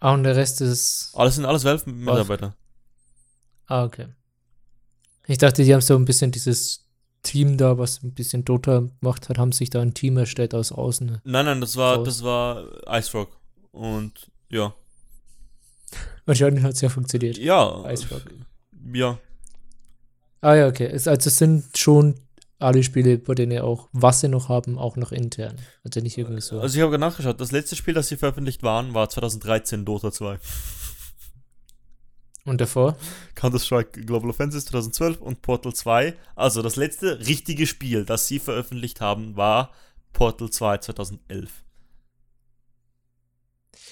Ah, 0.00 0.14
und 0.14 0.24
der 0.24 0.34
Rest 0.34 0.60
ist. 0.60 1.12
Alles 1.14 1.36
sind 1.36 1.44
alles 1.44 1.64
Valve-Mitarbeiter. 1.64 2.56
Ah, 3.66 3.84
okay. 3.84 4.08
Ich 5.28 5.38
dachte, 5.38 5.62
die 5.62 5.72
haben 5.72 5.80
so 5.80 5.94
ein 5.94 6.04
bisschen 6.04 6.32
dieses 6.32 6.81
Team 7.22 7.56
da, 7.56 7.78
was 7.78 8.02
ein 8.02 8.12
bisschen 8.12 8.44
Dota 8.44 8.88
gemacht 9.00 9.28
hat, 9.28 9.38
haben 9.38 9.52
sich 9.52 9.70
da 9.70 9.80
ein 9.80 9.94
Team 9.94 10.16
erstellt 10.16 10.54
aus 10.54 10.72
außen. 10.72 11.20
Nein, 11.24 11.44
nein, 11.44 11.60
das 11.60 11.76
war, 11.76 12.02
das 12.02 12.22
war 12.22 12.64
Icefrog. 12.88 13.28
Und 13.70 14.30
ja. 14.50 14.74
Wahrscheinlich 16.26 16.64
hat 16.64 16.74
es 16.74 16.80
ja 16.80 16.88
funktioniert. 16.88 17.38
Ja. 17.38 17.90
Icefrog. 17.90 18.22
Ja. 18.92 19.18
Ah 20.40 20.54
ja, 20.54 20.66
okay. 20.66 20.86
Es, 20.86 21.06
also 21.06 21.28
es 21.28 21.38
sind 21.38 21.78
schon 21.78 22.16
alle 22.58 22.82
Spiele, 22.82 23.18
bei 23.18 23.34
denen 23.34 23.60
auch, 23.60 23.88
was 23.92 24.20
sie 24.20 24.28
noch 24.28 24.48
haben, 24.48 24.78
auch 24.78 24.96
noch 24.96 25.12
intern. 25.12 25.56
Also 25.84 26.00
nicht 26.00 26.18
irgendwie 26.18 26.40
so. 26.40 26.60
Also 26.60 26.76
ich 26.76 26.84
habe 26.84 26.98
nachgeschaut, 26.98 27.40
das 27.40 27.52
letzte 27.52 27.76
Spiel, 27.76 27.94
das 27.94 28.08
sie 28.08 28.16
veröffentlicht 28.16 28.62
waren, 28.62 28.94
war 28.94 29.08
2013 29.08 29.84
Dota 29.84 30.12
2. 30.12 30.38
Und 32.44 32.60
davor? 32.60 32.96
Counter-Strike 33.36 34.00
Global 34.02 34.30
Offensive 34.30 34.64
2012 34.64 35.20
und 35.20 35.42
Portal 35.42 35.72
2. 35.72 36.16
Also 36.34 36.60
das 36.62 36.76
letzte 36.76 37.20
richtige 37.26 37.66
Spiel, 37.66 38.04
das 38.04 38.26
sie 38.26 38.40
veröffentlicht 38.40 39.00
haben, 39.00 39.36
war 39.36 39.72
Portal 40.12 40.50
2 40.50 40.78
2011. 40.78 41.64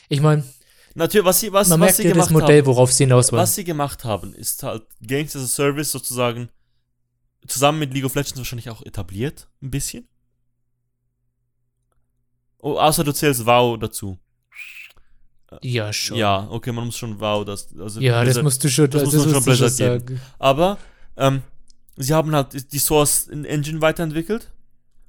Ich 0.08 0.20
meine, 0.20 0.44
Natürlich, 0.94 1.24
was 1.24 1.40
sie, 1.40 1.52
was, 1.52 1.68
man 1.68 1.80
was 1.80 1.86
merkt 1.86 1.96
sie 1.96 2.02
ja 2.02 2.10
gemacht 2.10 2.26
das 2.26 2.32
Modell, 2.32 2.58
haben, 2.58 2.66
worauf 2.66 2.92
sie 2.92 3.04
hinaus 3.04 3.30
wollen. 3.30 3.42
was 3.42 3.54
sie 3.54 3.64
gemacht 3.64 4.04
haben, 4.04 4.34
ist 4.34 4.62
halt 4.64 4.82
Games 5.00 5.36
as 5.36 5.44
a 5.44 5.46
Service 5.46 5.92
sozusagen 5.92 6.50
zusammen 7.46 7.78
mit 7.78 7.94
League 7.94 8.04
of 8.04 8.14
Legends 8.14 8.38
wahrscheinlich 8.38 8.70
auch 8.70 8.82
etabliert, 8.82 9.48
ein 9.62 9.70
bisschen. 9.70 10.08
Oh, 12.58 12.76
außer 12.76 13.04
du 13.04 13.12
zählst 13.12 13.46
WoW 13.46 13.78
dazu. 13.78 14.18
Ja, 15.62 15.92
schon. 15.92 16.16
Ja, 16.16 16.46
okay, 16.50 16.72
man 16.72 16.86
muss 16.86 16.96
schon 16.96 17.18
WoW 17.20 17.44
das. 17.44 17.68
Also 17.78 18.00
Ja, 18.00 18.16
das 18.20 18.24
Blizzard- 18.34 18.44
musst 18.44 18.64
du 18.64 18.68
schon, 18.68 18.90
das 18.90 19.02
das, 19.02 19.12
muss 19.12 19.14
man 19.14 19.22
schon 19.22 19.32
du 19.32 19.40
schon 19.40 19.44
Blizzard 19.44 19.72
sagen. 19.72 20.20
Aber 20.38 20.78
ähm, 21.16 21.42
sie 21.96 22.14
haben 22.14 22.34
halt 22.34 22.72
die 22.72 22.78
Source 22.78 23.28
Engine 23.28 23.80
weiterentwickelt 23.80 24.50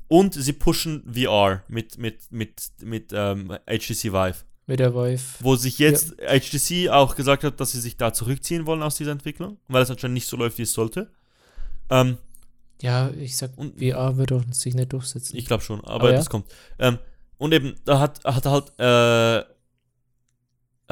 und 0.08 0.34
sie 0.34 0.54
pushen 0.54 1.04
VR 1.14 1.64
mit, 1.68 1.98
mit, 1.98 2.32
mit, 2.32 2.54
mit 2.82 3.12
ähm, 3.14 3.50
HTC 3.68 4.12
Vive. 4.12 4.36
Mit 4.68 4.80
der 4.80 4.94
Vive. 4.94 5.22
Wo 5.42 5.56
sich 5.56 5.80
jetzt 5.80 6.16
HTC 6.18 6.90
auch 6.90 7.16
gesagt 7.16 7.44
hat, 7.44 7.60
dass 7.60 7.72
sie 7.74 7.80
sich 7.82 7.98
da 7.98 8.14
zurückziehen 8.14 8.66
wollen 8.66 8.84
aus 8.84 8.96
dieser 8.96 9.12
Entwicklung, 9.12 9.58
weil 9.68 9.84
es 9.84 9.90
anscheinend 9.92 10.14
nicht 10.16 10.28
so 10.28 10.38
läuft, 10.38 10.58
wie 10.58 10.64
es 10.64 10.74
sollte. 10.74 11.10
Ähm, 11.90 12.18
Ja, 12.82 13.10
ich 13.12 13.38
sag, 13.38 13.52
Und- 13.58 13.78
VR 13.80 14.18
wird 14.18 14.32
doch 14.32 14.44
sich 14.52 14.74
nicht 14.74 14.92
durchsetzen. 14.94 15.36
ich 15.38 15.46
glaube 15.46 15.62
schon, 15.64 15.82
aber, 15.82 15.92
Aber 15.96 16.12
ja. 16.12 16.18
das 16.18 16.30
kommt. 16.30 16.46
Ähm, 16.80 16.98
und 17.38 17.54
eben, 17.54 17.76
da 17.86 18.00
hat, 18.00 18.24
hat 18.24 18.46
halt, 18.46 18.72
äh, 18.80 19.51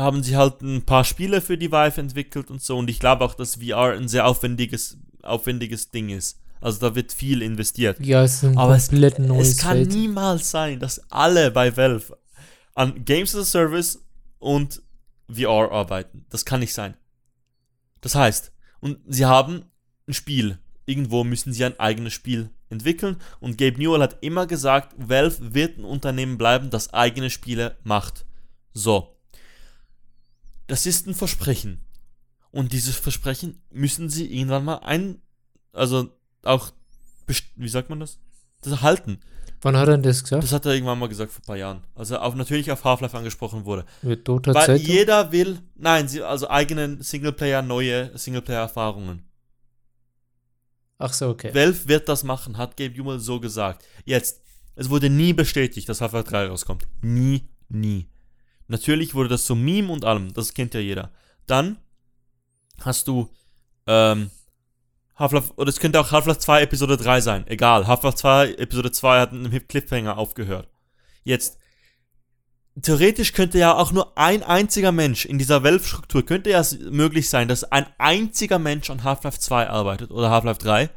haben 0.02 0.24
sie 0.24 0.36
halt 0.38 0.62
ein 0.62 0.84
paar 0.86 1.04
Spiele 1.04 1.42
für 1.42 1.58
die 1.58 1.72
Vive 1.72 2.00
entwickelt 2.02 2.50
und 2.50 2.62
so. 2.62 2.78
Und 2.78 2.90
ich 2.90 3.00
glaube 3.00 3.24
auch, 3.26 3.34
dass 3.36 3.56
VR 3.56 3.94
ein 3.94 4.08
sehr 4.08 4.28
aufwendiges, 4.28 4.98
aufwendiges 5.24 5.92
Ding 5.92 6.10
ist. 6.10 6.40
Also 6.62 6.80
da 6.80 6.96
wird 6.96 7.14
viel 7.14 7.42
investiert. 7.42 8.00
ja, 8.06 8.24
es 8.24 8.36
ist 8.36 8.44
ein 8.46 8.58
Aber 8.58 8.76
es- 8.76 8.90
komplett 8.90 9.20
neues 9.20 9.50
Es 9.52 9.58
kann 9.58 9.78
Feld. 9.78 9.94
niemals 9.94 10.52
sein, 10.52 10.80
dass 10.80 11.00
alle 11.12 11.52
bei 11.52 11.76
Valve 11.78 12.18
an 12.76 13.06
Games 13.06 13.34
as 13.36 13.42
a 13.42 13.46
Service 13.46 14.00
und 14.40 14.82
VR 15.32 15.72
arbeiten. 15.72 16.26
Das 16.30 16.44
kann 16.46 16.60
nicht 16.60 16.74
sein. 16.74 16.96
Das 18.02 18.16
heißt, 18.16 18.52
und 18.82 18.98
sie 19.08 19.26
haben 19.26 19.64
ein 20.08 20.14
Spiel. 20.14 20.60
Irgendwo 20.86 21.24
müssen 21.24 21.54
sie 21.54 21.64
ein 21.66 21.80
eigenes 21.80 22.14
Spiel 22.14 22.50
entwickeln. 22.70 23.18
Und 23.40 23.58
Gabe 23.58 23.78
Newell 23.78 24.02
hat 24.02 24.18
immer 24.22 24.48
gesagt, 24.48 24.96
Valve 24.98 25.54
wird 25.54 25.78
ein 25.78 25.84
Unternehmen 25.86 26.38
bleiben, 26.38 26.70
das 26.72 26.94
eigene 26.94 27.30
Spiele 27.30 27.78
macht. 27.84 28.26
So. 28.74 29.16
Das 30.70 30.86
ist 30.86 31.08
ein 31.08 31.16
Versprechen. 31.16 31.82
Und 32.52 32.74
dieses 32.74 32.96
Versprechen 32.96 33.62
müssen 33.72 34.10
sie 34.10 34.34
irgendwann 34.34 34.66
mal 34.66 34.78
ein, 34.78 35.22
also 35.74 36.10
auch, 36.44 36.72
wie 37.56 37.70
sagt 37.70 37.90
man 37.90 38.00
das? 38.00 38.20
Das 38.62 38.82
halten. 38.82 39.20
Wann 39.62 39.76
hat 39.76 39.88
er 39.88 39.94
denn 39.94 40.04
das 40.04 40.24
gesagt? 40.24 40.44
Das 40.44 40.54
hat 40.54 40.66
er 40.66 40.74
irgendwann 40.74 41.00
mal 41.00 41.10
gesagt 41.10 41.32
vor 41.32 41.42
ein 41.44 41.46
paar 41.48 41.58
Jahren. 41.58 41.84
Also 41.96 42.18
auf, 42.18 42.34
natürlich 42.36 42.72
auf 42.72 42.84
Half-Life 42.84 43.18
angesprochen 43.18 43.66
wurde. 43.66 43.86
Mit 44.02 44.28
Dota 44.28 44.54
Weil 44.54 44.66
Zeitung? 44.66 44.86
jeder 44.86 45.32
will, 45.32 45.60
nein, 45.76 46.08
sie, 46.08 46.22
also 46.22 46.50
eigenen 46.50 47.02
Singleplayer, 47.02 47.62
neue 47.62 48.18
Singleplayer-Erfahrungen. 48.18 49.24
Ach 50.98 51.14
so, 51.14 51.30
okay. 51.30 51.54
Valve 51.54 51.88
wird 51.88 52.08
das 52.08 52.24
machen, 52.24 52.58
hat 52.58 52.78
Gabe 52.78 52.94
Newell 52.94 53.20
so 53.20 53.40
gesagt. 53.40 53.86
Jetzt, 54.06 54.42
es 54.76 54.90
wurde 54.90 55.10
nie 55.10 55.34
bestätigt, 55.34 55.90
dass 55.90 56.02
Half-Life 56.02 56.30
3 56.30 56.48
rauskommt. 56.48 56.88
Nie, 57.02 57.50
nie. 57.70 58.08
Natürlich 58.70 59.16
wurde 59.16 59.30
das 59.30 59.46
so 59.46 59.56
Meme 59.56 59.92
und 59.92 60.06
allem, 60.06 60.32
das 60.34 60.54
kennt 60.54 60.76
ja 60.76 60.80
jeder. 60.80 61.12
Dann 61.48 61.78
hast 62.82 63.08
du 63.08 63.30
ähm, 63.88 64.30
Half-Life, 65.16 65.54
oder 65.58 65.70
es 65.70 65.80
könnte 65.80 66.00
auch 66.00 66.12
Half-Life 66.12 66.40
2 66.40 66.62
Episode 66.62 66.96
3 66.96 67.20
sein, 67.20 67.48
egal. 67.48 67.88
Half-Life 67.88 68.18
2 68.18 68.54
Episode 68.54 68.92
2 68.92 69.20
hat 69.20 69.32
einen 69.32 69.68
Cliffhanger 69.68 70.18
aufgehört. 70.20 70.70
Jetzt, 71.24 71.58
theoretisch 72.80 73.34
könnte 73.34 73.58
ja 73.58 73.76
auch 73.76 73.92
nur 73.92 74.16
ein 74.18 74.44
einziger 74.44 74.92
Mensch 74.92 75.26
in 75.26 75.40
dieser 75.40 75.64
Valve-Struktur, 75.64 76.24
könnte 76.24 76.52
ja 76.52 76.64
möglich 76.92 77.28
sein, 77.28 77.48
dass 77.48 77.64
ein 77.64 77.88
einziger 77.98 78.60
Mensch 78.60 78.92
an 78.92 79.04
Half-Life 79.04 79.40
2 79.40 79.68
arbeitet 79.68 80.12
oder 80.12 80.30
Half-Life 80.30 80.60
3 80.60 80.92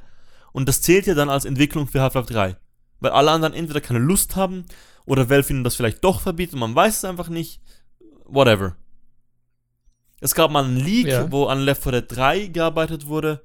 und 0.53 0.69
das 0.69 0.83
zählt 0.83 1.07
ja 1.07 1.15
dann 1.15 1.31
als 1.31 1.47
Entwicklung 1.47 1.89
für 1.89 2.03
Half-Life 2.03 2.31
3. 2.31 2.57
Weil 3.01 3.11
alle 3.13 3.31
anderen 3.31 3.55
entweder 3.55 3.81
keine 3.81 3.99
Lust 3.99 4.37
haben 4.37 4.67
oder 5.07 5.29
Valve 5.31 5.53
ihnen 5.53 5.65
das 5.65 5.75
vielleicht 5.77 6.03
doch 6.05 6.21
verbietet, 6.21 6.59
man 6.59 6.75
weiß 6.75 6.99
es 6.99 7.05
einfach 7.05 7.29
nicht. 7.29 7.61
Whatever. 8.25 8.77
Es 10.21 10.35
gab 10.35 10.51
mal 10.51 10.65
einen 10.65 10.77
Leak, 10.77 11.09
Ja. 11.09 11.31
wo 11.33 11.47
an 11.47 11.61
Left 11.61 11.83
4 11.83 11.93
Dead 11.93 12.17
3 12.17 12.47
gearbeitet 12.47 13.07
wurde. 13.07 13.43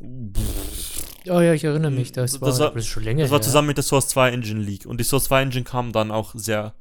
Oh 0.00 1.40
ja, 1.40 1.52
ich 1.52 1.64
erinnere 1.64 1.90
mich, 1.90 2.12
das, 2.12 2.38
Das 2.38 2.60
war, 2.60 2.72
das 2.72 2.86
schon 2.86 3.02
länger 3.02 3.22
Das 3.22 3.32
war 3.32 3.42
zusammen 3.42 3.68
mit 3.68 3.76
der 3.76 3.84
Source 3.84 4.08
2 4.08 4.30
Engine 4.30 4.60
Leak. 4.60 4.86
Und 4.86 4.98
die 5.00 5.04
Source 5.04 5.24
2 5.24 5.42
Engine 5.42 5.64
kam 5.64 5.92
dann 5.92 6.12
auch 6.12 6.34
sehr 6.34 6.74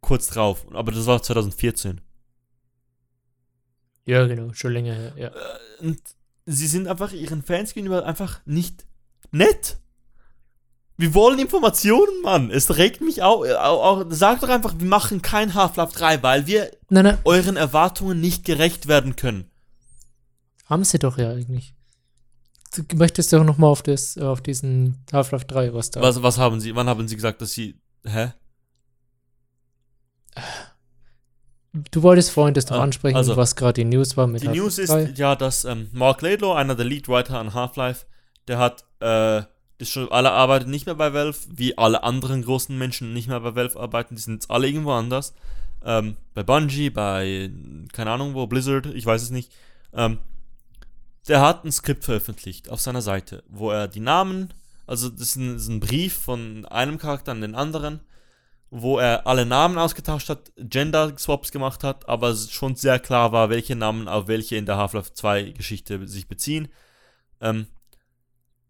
kurz 0.00 0.28
drauf. 0.28 0.66
Aber 0.72 0.92
das 0.92 1.06
war 1.06 1.20
2014. 1.20 2.00
Ja, 4.06 4.26
genau, 4.26 4.52
schon 4.52 4.72
länger 4.72 4.94
her, 4.94 5.12
ja. 5.16 5.30
Und 5.80 5.98
sie 6.46 6.66
sind 6.66 6.86
einfach 6.86 7.12
ihren 7.12 7.42
Fans 7.42 7.72
gegenüber 7.74 8.04
einfach 8.04 8.40
nicht 8.44 8.86
nett. 9.32 9.78
Wir 10.96 11.12
wollen 11.14 11.38
Informationen, 11.40 12.22
Mann. 12.22 12.50
Es 12.52 12.76
regt 12.76 13.00
mich 13.00 13.22
auch, 13.22 13.44
auch, 13.44 13.82
auch. 14.00 14.04
Sag 14.10 14.40
doch 14.40 14.48
einfach, 14.48 14.74
wir 14.78 14.86
machen 14.86 15.22
kein 15.22 15.54
Half-Life 15.54 15.92
3, 15.94 16.22
weil 16.22 16.46
wir 16.46 16.70
Nein, 16.88 17.04
nein, 17.04 17.18
euren 17.24 17.56
Erwartungen 17.56 18.20
nicht 18.20 18.44
gerecht 18.44 18.86
werden 18.86 19.16
können. 19.16 19.50
haben 20.66 20.84
sie 20.84 20.98
doch 21.00 21.18
ja 21.18 21.30
eigentlich. 21.30 21.74
Du 22.88 22.96
möchtest 22.96 23.32
doch 23.32 23.42
nochmal 23.44 23.70
auf, 23.70 23.82
das, 23.82 24.18
auf 24.18 24.40
diesen 24.40 25.04
Half-Life 25.12 25.46
3 25.46 25.74
was 25.74 25.90
da. 25.90 26.00
Was, 26.00 26.22
was 26.22 26.38
haben 26.38 26.60
sie, 26.60 26.74
wann 26.76 26.88
haben 26.88 27.06
sie 27.08 27.16
gesagt, 27.16 27.40
dass 27.42 27.52
sie, 27.52 27.80
hä? 28.04 28.32
Du 31.90 32.02
wolltest 32.02 32.30
vorhin 32.30 32.54
das 32.54 32.68
noch 32.70 32.78
Ah, 32.78 32.82
ansprechen, 32.82 33.16
also, 33.16 33.36
was 33.36 33.56
gerade 33.56 33.74
die 33.74 33.84
News 33.84 34.16
war 34.16 34.26
mit 34.28 34.42
Die 34.42 34.48
News 34.48 34.78
ist 34.78 34.90
3. 34.90 35.12
ja, 35.16 35.34
dass 35.34 35.64
ähm, 35.64 35.88
Mark 35.92 36.22
Laidlaw, 36.22 36.54
einer 36.56 36.76
der 36.76 36.84
Lead-Writer 36.84 37.38
an 37.38 37.52
Half-Life, 37.52 38.06
der 38.46 38.58
hat, 38.58 38.84
äh, 39.00 39.42
das 39.84 39.92
schon 39.92 40.10
alle 40.10 40.32
arbeiten 40.32 40.70
nicht 40.70 40.86
mehr 40.86 40.94
bei 40.94 41.12
Valve, 41.12 41.38
wie 41.48 41.78
alle 41.78 42.02
anderen 42.02 42.42
großen 42.42 42.76
Menschen 42.76 43.12
nicht 43.12 43.28
mehr 43.28 43.40
bei 43.40 43.54
Valve 43.54 43.78
arbeiten, 43.78 44.16
die 44.16 44.22
sind 44.22 44.34
jetzt 44.34 44.50
alle 44.50 44.66
irgendwo 44.66 44.92
anders. 44.92 45.34
Ähm, 45.84 46.16
bei 46.32 46.42
Bungie, 46.42 46.90
bei, 46.90 47.50
keine 47.92 48.10
Ahnung 48.10 48.34
wo, 48.34 48.46
Blizzard, 48.46 48.86
ich 48.86 49.04
weiß 49.04 49.22
es 49.22 49.30
nicht. 49.30 49.52
Ähm, 49.92 50.18
der 51.28 51.40
hat 51.40 51.64
ein 51.64 51.72
Skript 51.72 52.04
veröffentlicht 52.04 52.70
auf 52.70 52.80
seiner 52.80 53.02
Seite, 53.02 53.42
wo 53.48 53.70
er 53.70 53.88
die 53.88 54.00
Namen, 54.00 54.52
also 54.86 55.08
das 55.08 55.20
ist 55.20 55.36
ein, 55.36 55.52
das 55.54 55.62
ist 55.62 55.68
ein 55.68 55.80
Brief 55.80 56.14
von 56.14 56.64
einem 56.66 56.98
Charakter 56.98 57.32
an 57.32 57.40
den 57.40 57.54
anderen, 57.54 58.00
wo 58.70 58.98
er 58.98 59.26
alle 59.26 59.46
Namen 59.46 59.78
ausgetauscht 59.78 60.28
hat, 60.28 60.52
Gender-Swaps 60.56 61.52
gemacht 61.52 61.84
hat, 61.84 62.08
aber 62.08 62.34
schon 62.34 62.76
sehr 62.76 62.98
klar 62.98 63.32
war, 63.32 63.50
welche 63.50 63.76
Namen 63.76 64.08
auf 64.08 64.26
welche 64.26 64.56
in 64.56 64.66
der 64.66 64.76
Half-Life 64.76 65.12
2 65.12 65.50
Geschichte 65.50 66.06
sich 66.08 66.28
beziehen. 66.28 66.68
Ähm, 67.40 67.66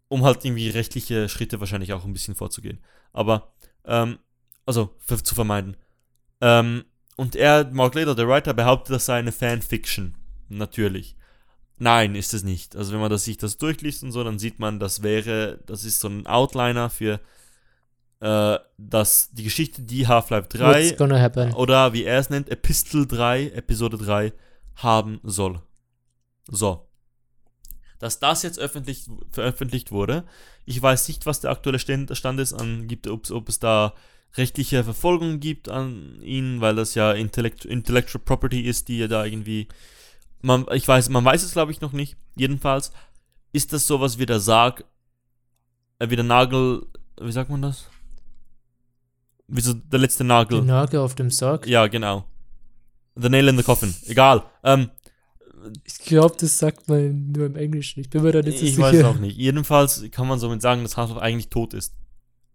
um 0.07 0.23
halt 0.23 0.43
irgendwie 0.45 0.69
rechtliche 0.69 1.29
Schritte 1.29 1.59
wahrscheinlich 1.59 1.93
auch 1.93 2.05
ein 2.05 2.13
bisschen 2.13 2.35
vorzugehen. 2.35 2.79
Aber, 3.13 3.53
ähm, 3.85 4.19
also 4.65 4.95
für, 4.99 5.21
zu 5.21 5.35
vermeiden. 5.35 5.77
Ähm, 6.41 6.85
und 7.15 7.35
er, 7.35 7.69
Mark 7.71 7.95
Leder, 7.95 8.15
der 8.15 8.27
Writer, 8.27 8.53
behauptet, 8.53 8.95
das 8.95 9.05
sei 9.05 9.17
eine 9.17 9.31
Fanfiction. 9.31 10.15
Natürlich. 10.49 11.15
Nein, 11.77 12.15
ist 12.15 12.33
es 12.33 12.43
nicht. 12.43 12.75
Also 12.75 12.93
wenn 12.93 12.99
man 12.99 13.09
das, 13.09 13.25
sich 13.25 13.37
das 13.37 13.57
durchliest 13.57 14.03
und 14.03 14.11
so, 14.11 14.23
dann 14.23 14.39
sieht 14.39 14.59
man, 14.59 14.79
das 14.79 15.03
wäre, 15.03 15.59
das 15.65 15.83
ist 15.83 15.99
so 15.99 16.07
ein 16.07 16.27
Outliner 16.27 16.89
für 16.89 17.19
äh, 18.21 18.59
dass 18.77 19.29
die 19.31 19.43
Geschichte, 19.43 19.81
die 19.81 20.07
Half-Life 20.07 20.47
3 20.47 20.59
What's 20.59 20.97
gonna 20.97 21.19
happen? 21.19 21.53
oder 21.53 21.93
wie 21.93 22.05
er 22.05 22.19
es 22.19 22.29
nennt, 22.29 22.49
Epistle 22.49 23.05
3, 23.05 23.49
Episode 23.49 23.97
3 23.97 24.33
haben 24.75 25.19
soll. 25.23 25.61
So. 26.47 26.87
Dass 27.99 28.19
das 28.19 28.43
jetzt 28.43 28.59
öffentlich, 28.59 29.05
veröffentlicht 29.31 29.91
wurde, 29.91 30.25
ich 30.65 30.81
weiß 30.81 31.07
nicht, 31.07 31.25
was 31.25 31.39
der 31.39 31.51
aktuelle 31.51 31.79
Stand, 31.79 32.11
ist, 32.11 32.53
an, 32.53 32.87
gibt, 32.87 33.07
ob, 33.07 33.29
ob 33.31 33.49
es 33.49 33.59
da 33.59 33.93
rechtliche 34.37 34.83
Verfolgung 34.83 35.39
gibt 35.39 35.69
an 35.69 36.21
ihn, 36.21 36.61
weil 36.61 36.75
das 36.75 36.95
ja 36.95 37.11
Intellect, 37.13 37.65
Intellectual 37.65 38.23
Property 38.23 38.61
ist, 38.61 38.87
die 38.87 38.99
ja 38.99 39.07
da 39.07 39.25
irgendwie, 39.25 39.67
man, 40.41 40.65
ich 40.73 40.87
weiß, 40.87 41.09
man 41.09 41.23
weiß 41.23 41.43
es 41.43 41.53
glaube 41.53 41.71
ich 41.71 41.81
noch 41.81 41.93
nicht. 41.93 42.17
Jedenfalls 42.35 42.91
ist 43.53 43.71
das 43.71 43.87
sowas 43.87 44.17
wie 44.19 44.25
der 44.25 44.39
Sarg, 44.39 44.83
äh, 45.99 46.09
wie 46.09 46.15
der 46.15 46.25
Nagel, 46.25 46.85
wie 47.19 47.31
sagt 47.31 47.49
man 47.49 47.61
das? 47.61 47.87
Wie 49.47 49.61
so 49.61 49.73
der 49.73 49.99
letzte 49.99 50.23
Nagel. 50.23 50.61
Die 50.61 50.67
Nagel 50.67 50.99
auf 50.99 51.15
dem 51.15 51.29
Sarg? 51.29 51.67
Ja, 51.67 51.87
genau. 51.87 52.25
The 53.15 53.29
Nail 53.29 53.47
in 53.47 53.57
the 53.57 53.63
Coffin. 53.63 53.95
Egal. 54.07 54.43
Ähm, 54.63 54.89
Ich 55.83 55.99
glaube, 55.99 56.35
das 56.39 56.57
sagt 56.57 56.87
man 56.89 57.31
nur 57.31 57.45
im 57.45 57.55
Englischen. 57.55 57.99
Ich 57.99 58.09
bin 58.09 58.23
mir 58.23 58.31
da 58.31 58.41
nicht 58.41 58.59
so 58.59 58.65
ich 58.65 58.75
sicher. 58.75 58.83
weiß 58.83 59.03
auch 59.03 59.17
nicht. 59.17 59.37
Jedenfalls 59.37 60.03
kann 60.11 60.27
man 60.27 60.39
somit 60.39 60.61
sagen, 60.61 60.83
dass 60.83 60.97
Half-Life 60.97 61.21
eigentlich 61.21 61.49
tot 61.49 61.73
ist. 61.73 61.93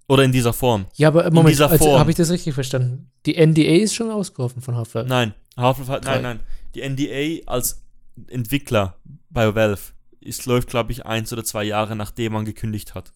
Oder 0.08 0.24
in 0.24 0.32
dieser 0.32 0.52
Form. 0.52 0.86
Ja, 0.96 1.08
aber 1.08 1.24
äh, 1.26 1.30
Moment, 1.30 1.60
also, 1.60 1.98
habe 1.98 2.10
ich 2.10 2.16
das 2.16 2.30
richtig 2.30 2.54
verstanden? 2.54 3.10
Die 3.26 3.34
NDA 3.36 3.76
ist 3.82 3.94
schon 3.94 4.10
ausgerufen 4.10 4.60
von 4.60 4.76
Half-Life. 4.76 5.08
Nein, 5.08 5.34
Half-Life 5.56 5.92
hat, 5.92 6.04
nein, 6.04 6.22
nein. 6.22 6.40
Die 6.74 6.88
NDA 6.88 7.48
als 7.48 7.82
Entwickler 8.28 8.96
bei 9.28 9.54
Valve 9.54 9.78
ist, 10.20 10.46
läuft, 10.46 10.68
glaube 10.68 10.92
ich, 10.92 11.06
eins 11.06 11.32
oder 11.32 11.44
zwei 11.44 11.64
Jahre, 11.64 11.94
nachdem 11.96 12.32
man 12.32 12.44
gekündigt 12.44 12.94
hat. 12.94 13.12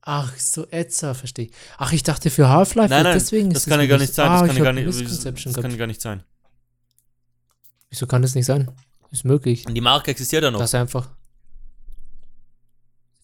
Ach, 0.00 0.32
so 0.38 0.66
Etzer, 0.70 1.14
verstehe 1.14 1.46
ich. 1.46 1.52
Ach, 1.78 1.92
ich 1.92 2.02
dachte 2.02 2.30
für 2.30 2.48
Half-Life, 2.48 2.90
Nein, 2.90 3.02
nein, 3.02 3.14
deswegen 3.14 3.50
Das 3.50 3.64
ist 3.64 3.68
kann 3.68 3.80
ja 3.80 3.86
gar 3.86 3.98
nicht 3.98 4.14
sein. 4.14 4.28
Ah, 4.28 4.38
Das 4.40 4.46
kann 4.48 4.56
ja 4.56 4.64
gar 4.64 4.72
nicht, 4.72 4.86
das, 4.86 5.56
kann 5.56 5.70
ja 5.70 5.76
gar 5.76 5.86
nicht 5.88 6.00
sein. 6.00 6.22
Wieso 7.96 8.06
kann 8.06 8.20
das 8.20 8.34
nicht 8.34 8.44
sein? 8.44 8.70
Ist 9.10 9.24
möglich. 9.24 9.66
Und 9.66 9.72
die 9.72 9.80
Marke 9.80 10.10
existiert 10.10 10.42
ja 10.42 10.50
noch. 10.50 10.58
Das 10.58 10.74
einfach. 10.74 11.08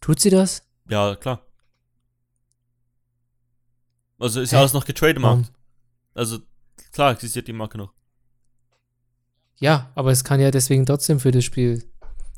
Tut 0.00 0.18
sie 0.18 0.30
das? 0.30 0.62
ja, 0.88 1.14
klar. 1.14 1.46
Also 4.18 4.40
ist 4.40 4.52
ja 4.52 4.60
alles 4.60 4.72
noch 4.72 4.86
getrademarkt. 4.86 5.52
Warum? 5.52 5.56
Also 6.14 6.38
klar 6.92 7.12
existiert 7.12 7.48
die 7.48 7.52
Marke 7.52 7.76
noch. 7.76 7.92
Ja, 9.58 9.92
aber 9.94 10.10
es 10.10 10.24
kann 10.24 10.40
ja 10.40 10.50
deswegen 10.50 10.86
trotzdem 10.86 11.20
für 11.20 11.32
das 11.32 11.44
Spiel 11.44 11.84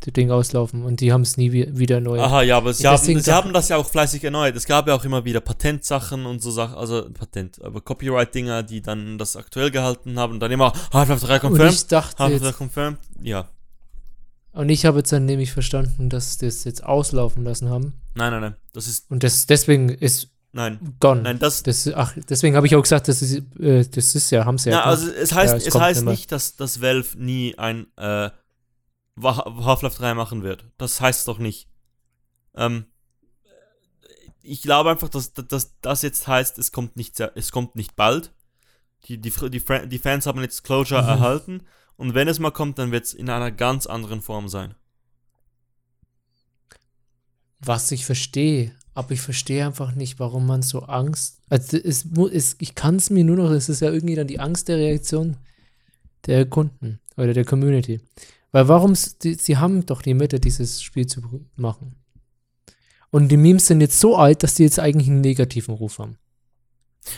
das 0.05 0.13
Ding 0.13 0.31
auslaufen 0.31 0.83
und 0.85 1.01
die 1.01 1.13
haben 1.13 1.23
es 1.23 1.37
nie 1.37 1.51
wi- 1.53 1.69
wieder 1.79 2.01
neu. 2.01 2.21
Aha, 2.21 2.43
ja, 2.43 2.57
aber 2.59 2.73
sie, 2.75 2.87
haben, 2.87 3.21
sie 3.21 3.33
haben 3.33 3.53
das 3.53 3.69
ja 3.71 3.77
auch 3.77 3.87
fleißig 3.89 4.23
erneuert. 4.25 4.55
Es 4.57 4.67
gab 4.67 4.87
ja 4.87 4.95
auch 4.95 5.05
immer 5.05 5.25
wieder 5.25 5.41
Patentsachen 5.41 6.27
und 6.27 6.43
so 6.43 6.51
Sachen, 6.51 6.75
also 6.77 7.09
Patent, 7.13 7.63
aber 7.63 7.81
Copyright-Dinger, 7.81 8.63
die 8.63 8.83
dann 8.83 9.17
das 9.19 9.37
aktuell 9.37 9.71
gehalten 9.71 10.19
haben 10.19 10.35
und 10.35 10.41
dann 10.41 10.51
immer 10.53 10.73
Half-Life 10.93 11.27
3 11.27 11.35
und 11.35 11.41
confirmed, 11.41 11.73
ich 11.73 11.87
dachte 11.87 12.19
Half-Life 12.23 12.41
3 12.43 12.49
jetzt, 12.49 12.59
confirmed, 12.59 12.99
ja. 13.23 13.49
und 14.53 14.69
ich 14.69 14.85
habe 14.87 14.99
jetzt 14.99 15.13
dann 15.13 15.25
nämlich 15.25 15.53
verstanden, 15.53 16.09
dass 16.11 16.39
die 16.39 16.47
das 16.47 16.65
jetzt 16.65 16.85
auslaufen 16.85 17.45
lassen 17.45 17.69
haben 17.71 17.95
Nein, 18.15 18.31
nein, 18.31 18.41
nein, 18.41 18.57
das 18.73 18.87
ist, 18.87 19.11
und 19.11 19.23
das 19.25 19.47
deswegen 19.47 19.89
ist 19.89 20.29
nein, 20.53 20.79
gone. 21.01 21.23
nein, 21.23 21.39
das, 21.41 21.63
Das, 21.65 21.89
ach, 21.95 22.15
deswegen 22.29 22.55
habe 22.57 22.67
ich 22.67 22.77
auch 22.77 22.83
gesagt, 22.83 23.09
das 23.09 23.23
ist, 23.23 23.43
äh, 23.59 23.85
das 23.89 24.15
ist 24.15 24.31
ja, 24.31 24.45
haben 24.45 24.59
sie 24.59 24.71
ja. 24.71 24.77
ja, 24.81 24.85
also 24.85 25.09
es 25.11 25.33
heißt, 25.35 25.53
Ja, 25.55 25.57
es 25.59 25.67
es, 25.67 25.75
heißt 25.81 26.05
nicht, 26.05 26.31
dass, 26.31 26.55
dass 26.57 26.81
Valve 26.81 27.19
nie 27.19 27.57
ein, 27.59 27.87
äh, 27.97 28.31
Half-Life 29.21 29.99
3 29.99 30.15
machen 30.15 30.43
wird. 30.43 30.65
Das 30.79 31.01
heißt 31.01 31.29
doch 31.29 31.39
nicht. 31.39 31.69
Ähm, 32.55 32.87
ich 34.43 34.62
glaube 34.62 34.91
einfach, 34.91 35.09
dass, 35.09 35.33
dass 35.33 35.75
das 35.81 36.03
jetzt 36.03 36.27
heißt, 36.27 36.59
es 36.59 36.73
kommt 36.73 36.97
nicht, 36.97 37.17
sehr, 37.17 37.33
es 37.37 37.51
kommt 37.53 37.77
nicht 37.77 37.97
bald. 37.97 38.33
Die, 39.07 39.19
die, 39.19 39.31
die, 39.31 39.62
die 39.89 39.99
Fans 39.99 40.27
haben 40.27 40.41
jetzt 40.41 40.65
Closure 40.65 41.03
Mhm. 41.03 41.09
erhalten. 41.09 41.62
Und 41.97 42.15
wenn 42.15 42.29
es 42.29 42.39
mal 42.41 42.51
kommt, 42.51 42.79
dann 42.79 42.91
wird 42.91 43.05
es 43.05 43.15
in 43.15 43.31
einer 43.31 43.53
ganz 43.53 43.87
anderen 43.87 44.21
Form 44.21 44.49
sein. 44.49 44.75
Was 47.61 47.91
ich 47.93 48.05
verstehe, 48.05 48.73
aber 48.95 49.12
ich 49.12 49.21
verstehe 49.21 49.65
einfach 49.67 49.95
nicht, 49.95 50.19
warum 50.19 50.47
man 50.47 50.62
so 50.62 50.81
Angst. 50.83 51.41
Also 51.49 51.77
es, 51.77 52.05
es, 52.33 52.57
ich 52.59 52.75
kann 52.75 52.97
es 52.97 53.11
mir 53.11 53.25
nur 53.25 53.37
noch, 53.37 53.51
es 53.51 53.69
ist 53.69 53.81
ja 53.81 53.91
irgendwie 53.91 54.17
dann 54.17 54.27
die 54.27 54.41
Angst 54.41 54.69
der 54.69 54.77
Reaktion 54.77 55.37
der 56.27 56.47
Kunden 56.47 57.01
oder 57.17 57.33
der 57.33 57.45
Community. 57.45 58.01
Weil 58.55 58.69
warum, 58.69 58.95
die, 59.25 59.35
sie 59.35 59.57
haben 59.57 59.85
doch 59.85 60.01
die 60.01 60.15
Mitte, 60.15 60.39
dieses 60.39 60.81
Spiel 60.81 61.09
zu 61.09 61.21
machen. 61.57 61.97
Und 63.11 63.27
die 63.27 63.37
Memes 63.37 63.67
sind 63.67 63.81
jetzt 63.81 63.99
so 63.99 64.17
alt, 64.17 64.45
dass 64.45 64.55
die 64.55 64.63
jetzt 64.63 64.79
eigentlich 64.79 65.09
einen 65.09 65.23
negativen 65.23 65.75
Ruf 65.75 65.99
haben. 65.99 66.19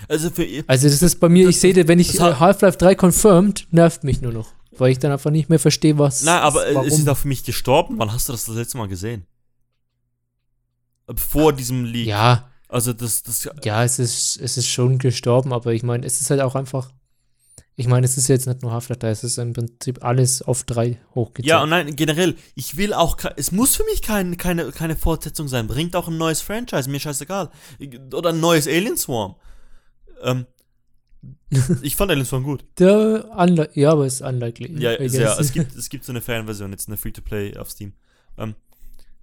Also 0.09 0.30
für 0.30 0.45
ihr. 0.45 0.64
Also 0.66 0.89
das 0.89 1.03
ist 1.03 1.16
bei 1.20 1.28
mir, 1.28 1.45
Das- 1.45 1.57
ich 1.57 1.61
sehe, 1.61 1.89
wenn 1.89 1.99
ich 1.99 2.18
Half-Life 2.18 2.78
3 2.78 2.95
confirmed, 2.95 3.68
nervt 3.70 4.03
mich 4.03 4.22
nur 4.22 4.32
noch. 4.32 4.55
Weil 4.78 4.93
ich 4.93 4.99
dann 4.99 5.12
einfach 5.12 5.30
nicht 5.30 5.51
mehr 5.51 5.59
verstehe, 5.59 5.99
was. 5.99 6.22
Nein, 6.22 6.41
aber 6.41 6.66
äh, 6.68 6.74
warum. 6.74 6.89
es 6.89 6.99
ist 6.99 7.07
auch 7.07 7.18
für 7.18 7.28
mich 7.28 7.45
gestorben. 7.45 7.99
Wann 7.99 8.11
hast 8.11 8.30
du 8.30 8.32
das 8.32 8.47
das 8.47 8.55
letzte 8.55 8.78
Mal 8.78 8.89
gesehen? 8.89 9.26
Vor 11.16 11.53
diesem 11.53 11.84
Leak. 11.84 12.07
Ja, 12.07 12.51
Also 12.68 12.95
das, 12.95 13.22
das 13.22 13.47
ja, 13.62 13.84
es 13.84 13.99
ist, 13.99 14.39
es 14.41 14.57
ist 14.57 14.68
schon 14.68 14.97
gestorben, 14.99 15.53
aber 15.53 15.74
ich 15.74 15.82
meine, 15.82 16.07
es 16.07 16.18
ist 16.22 16.30
halt 16.30 16.41
auch 16.41 16.55
einfach. 16.55 16.91
Ich 17.79 17.89
meine, 17.89 18.07
es 18.07 18.16
ist 18.16 18.29
jetzt 18.29 18.47
nicht 18.47 18.62
nur 18.62 18.72
Half-Life 18.72 19.01
3, 19.01 19.11
es 19.11 19.22
ist 19.22 19.37
im 19.37 19.53
Prinzip 19.53 20.03
alles 20.03 20.41
auf 20.41 20.64
3 20.64 20.99
hochgezogen. 21.14 21.47
Ja, 21.49 21.62
und 21.62 21.68
nein, 21.68 21.95
generell, 21.95 22.35
ich 22.55 22.79
will 22.79 22.95
auch, 22.95 23.18
es 23.37 23.53
muss 23.53 23.77
für 23.77 23.85
mich 23.85 24.01
kein, 24.01 24.39
keine, 24.39 24.72
keine 24.72 24.97
Fortsetzung 24.97 25.47
sein. 25.47 25.66
Bringt 25.66 25.95
auch 25.95 26.09
ein 26.09 26.16
neues 26.16 26.41
Franchise, 26.41 26.89
mir 26.89 27.01
scheißegal. 27.01 27.51
Oder 28.14 28.31
ein 28.31 28.41
neues 28.41 28.66
Alien 28.66 28.97
Swarm. 28.97 29.37
Ähm, 30.22 30.47
ich 31.83 31.97
fand 31.97 32.11
Alien 32.11 32.24
Swarm 32.24 32.45
gut. 32.45 32.64
Der 32.79 33.27
unli- 33.37 33.68
ja, 33.74 33.93
aber 33.93 34.07
es 34.07 34.14
ist 34.14 34.22
unlikely. 34.22 34.83
Ja, 34.83 34.97
guess. 34.97 35.14
Es 35.39 35.53
gibt, 35.53 35.77
es 35.77 35.91
gibt 35.91 36.05
so 36.05 36.12
eine 36.12 36.22
Fanversion, 36.22 36.70
jetzt 36.72 36.89
eine 36.89 36.97
Free-to-Play 36.97 37.59
auf 37.59 37.70
Steam. 37.70 37.93
Ähm, 38.39 38.55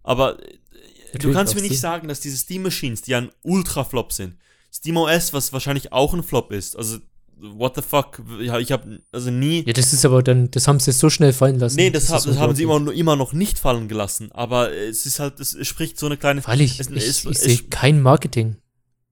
aber 0.04 0.39
äh, 0.43 0.43
du 0.43 1.14
Natürlich 1.14 1.36
kannst 1.36 1.54
auf 1.54 1.56
mir 1.56 1.62
nicht 1.64 1.72
Steam. 1.80 1.82
sagen, 1.82 2.08
dass 2.08 2.20
diese 2.20 2.38
Steam-Machines, 2.38 3.01
die 3.01 3.16
ein 3.16 3.32
Ultra-Flop 3.41 4.14
sind, 4.14 4.38
Steam 4.72 4.97
OS, 4.97 5.34
was 5.34 5.54
wahrscheinlich 5.54 5.91
auch 5.91 6.14
ein 6.14 6.22
Flop 6.22 6.51
ist, 6.51 6.76
also, 6.78 6.99
what 7.43 7.75
the 7.75 7.81
fuck, 7.81 8.21
ja, 8.41 8.57
ich 8.59 8.71
habe 8.71 9.01
also 9.11 9.29
nie 9.31 9.63
ja, 9.67 9.73
das 9.73 9.91
ist 9.93 10.05
aber 10.05 10.23
dann, 10.23 10.49
das 10.51 10.67
haben 10.67 10.79
sie 10.79 10.91
so 10.91 11.09
schnell 11.09 11.33
fallen 11.33 11.59
lassen. 11.59 11.75
Nee, 11.75 11.89
das, 11.89 12.09
hab, 12.09 12.19
ist 12.19 12.27
das 12.27 12.37
haben 12.37 12.55
sie 12.55 12.63
immer, 12.63 12.91
immer 12.93 13.15
noch 13.15 13.33
nicht 13.33 13.59
fallen 13.59 13.87
gelassen. 13.87 14.31
Aber 14.31 14.71
es 14.71 15.05
ist 15.05 15.19
halt, 15.19 15.39
es 15.39 15.55
spricht 15.67 15.99
so 15.99 16.05
eine 16.05 16.17
kleine, 16.17 16.45
Weil 16.47 16.61
ich, 16.61 16.79
es- 16.79 16.89
ich, 16.89 16.95
es- 17.07 17.25
ich 17.25 17.31
es- 17.31 17.41
sehe 17.41 17.57
kein 17.69 18.01
Marketing. 18.01 18.55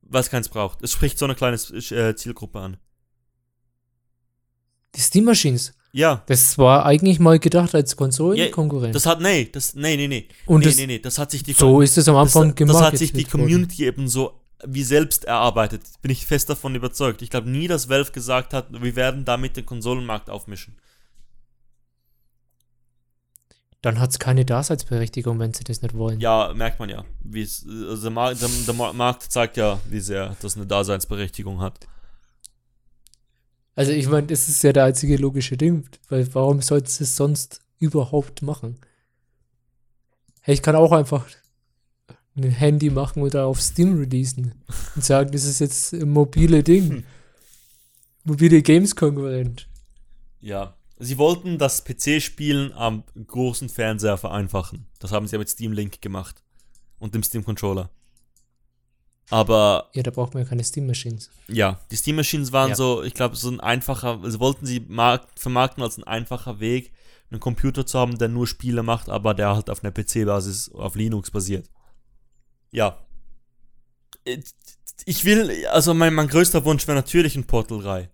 was 0.01 0.29
keins 0.29 0.49
braucht. 0.49 0.81
Es 0.81 0.91
spricht 0.91 1.17
so 1.19 1.25
eine 1.25 1.35
kleine 1.35 1.55
äh, 1.57 2.15
Zielgruppe 2.15 2.59
an. 2.59 2.77
Die 4.95 5.01
Steam 5.01 5.23
Machines, 5.25 5.73
Ja, 5.93 6.23
das 6.27 6.57
war 6.57 6.85
eigentlich 6.85 7.19
mal 7.19 7.39
gedacht 7.39 7.73
als 7.75 7.95
Konsolenkonkurrent. 7.95 8.93
das 8.93 9.05
hat, 9.05 9.21
nee, 9.21 9.45
das, 9.51 9.73
nee, 9.75 9.95
nee, 9.95 10.07
nee. 10.07 10.27
Und 10.45 10.61
nee, 10.61 10.65
das, 10.65 10.75
nee, 10.77 10.87
nee, 10.87 10.99
das 10.99 11.17
hat 11.17 11.31
sich 11.31 11.43
die, 11.43 11.53
so 11.53 11.79
ist 11.81 11.97
es 11.97 12.07
am 12.09 12.15
das, 12.15 12.35
Anfang 12.35 12.55
das 12.67 12.81
hat 12.81 12.97
sich 12.97 13.11
die 13.13 13.23
gemarketet 13.23 13.33
worden. 13.33 13.41
Community 13.49 13.85
eben 13.85 14.07
so 14.09 14.33
wie 14.65 14.83
selbst 14.83 15.25
erarbeitet. 15.25 15.83
Bin 16.01 16.11
ich 16.11 16.25
fest 16.25 16.49
davon 16.49 16.75
überzeugt. 16.75 17.21
Ich 17.21 17.29
glaube 17.29 17.49
nie, 17.49 17.67
dass 17.67 17.89
Valve 17.89 18.11
gesagt 18.11 18.53
hat, 18.53 18.71
wir 18.71 18.95
werden 18.95 19.25
damit 19.25 19.57
den 19.57 19.65
Konsolenmarkt 19.65 20.29
aufmischen. 20.29 20.75
Dann 23.81 23.99
hat 23.99 24.11
es 24.11 24.19
keine 24.19 24.45
Daseinsberechtigung, 24.45 25.39
wenn 25.39 25.53
sie 25.53 25.63
das 25.63 25.81
nicht 25.81 25.95
wollen. 25.95 26.19
Ja, 26.19 26.53
merkt 26.53 26.79
man 26.79 26.89
ja. 26.89 27.03
Also 27.25 28.01
der, 28.01 28.11
Markt, 28.11 28.41
der, 28.41 28.49
der 28.67 28.73
Mar- 28.75 28.93
Markt 28.93 29.23
zeigt 29.23 29.57
ja, 29.57 29.79
wie 29.89 29.99
sehr 29.99 30.35
das 30.39 30.55
eine 30.55 30.67
Daseinsberechtigung 30.67 31.59
hat. 31.61 31.87
Also 33.73 33.91
ich 33.91 34.07
meine, 34.07 34.27
das 34.27 34.49
ist 34.49 34.61
ja 34.63 34.73
der 34.73 34.83
einzige 34.83 35.17
logische 35.17 35.57
Ding, 35.57 35.89
weil 36.09 36.31
warum 36.35 36.61
sollst 36.61 36.99
du 36.99 37.05
es 37.05 37.15
sonst 37.15 37.61
überhaupt 37.79 38.43
machen? 38.43 38.79
Hey, 40.41 40.53
ich 40.53 40.61
kann 40.61 40.75
auch 40.75 40.91
einfach 40.91 41.25
ein 42.35 42.43
Handy 42.49 42.89
machen 42.89 43.21
oder 43.23 43.45
auf 43.45 43.61
Steam 43.61 43.97
releasen 43.97 44.53
und 44.95 45.03
sagen, 45.03 45.31
das 45.31 45.43
ist 45.43 45.59
jetzt 45.59 45.93
ein 45.93 46.09
mobile 46.09 46.63
Ding. 46.63 46.89
Hm. 46.89 47.03
Mobile 48.23 48.61
Games-Konkurrent. 48.61 49.67
Ja. 50.39 50.75
Sie 50.99 51.17
wollten 51.17 51.57
das 51.57 51.83
PC-Spielen 51.83 52.73
am 52.73 53.03
großen 53.27 53.67
Fernseher 53.69 54.17
vereinfachen. 54.17 54.85
Das 54.99 55.11
haben 55.11 55.27
sie 55.27 55.33
ja 55.33 55.39
mit 55.39 55.49
Steam 55.49 55.71
Link 55.71 56.01
gemacht. 56.01 56.43
Und 56.99 57.15
dem 57.15 57.23
Steam 57.23 57.43
Controller. 57.43 57.89
Aber 59.29 59.89
Ja, 59.93 60.03
da 60.03 60.11
braucht 60.11 60.33
man 60.33 60.43
ja 60.43 60.49
keine 60.49 60.63
Steam-Machines. 60.63 61.29
ja, 61.47 61.79
die 61.89 61.95
Steam 61.95 62.17
Machines 62.17 62.51
waren 62.51 62.69
Ja. 62.69 62.75
so, 62.75 63.01
ich 63.01 63.13
glaube, 63.13 63.35
so 63.35 63.49
ein 63.49 63.59
einfacher, 63.59 64.19
also 64.21 64.39
wollten 64.39 64.65
sie 64.65 64.81
mark 64.87 65.25
vermarkten 65.35 65.81
als 65.83 65.97
ein 65.97 66.03
einfacher 66.03 66.59
Weg, 66.59 66.91
einen 67.31 67.39
Computer 67.39 67.85
zu 67.85 67.97
haben, 67.97 68.17
der 68.17 68.27
nur 68.27 68.45
Spiele 68.45 68.83
macht, 68.83 69.09
aber 69.09 69.33
der 69.33 69.55
halt 69.55 69.69
auf 69.69 69.83
einer 69.83 69.91
PC-Basis, 69.93 70.71
auf 70.73 70.95
Linux 70.95 71.31
basiert. 71.31 71.69
Ja. 72.71 72.97
Ich 75.05 75.25
will, 75.25 75.65
also 75.67 75.93
mein, 75.93 76.13
mein 76.13 76.27
größter 76.27 76.63
Wunsch 76.65 76.87
wäre 76.87 76.95
natürlich 76.95 77.35
ein 77.35 77.45
Portal 77.45 77.81
3. 77.81 78.09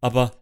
Aber, 0.00 0.32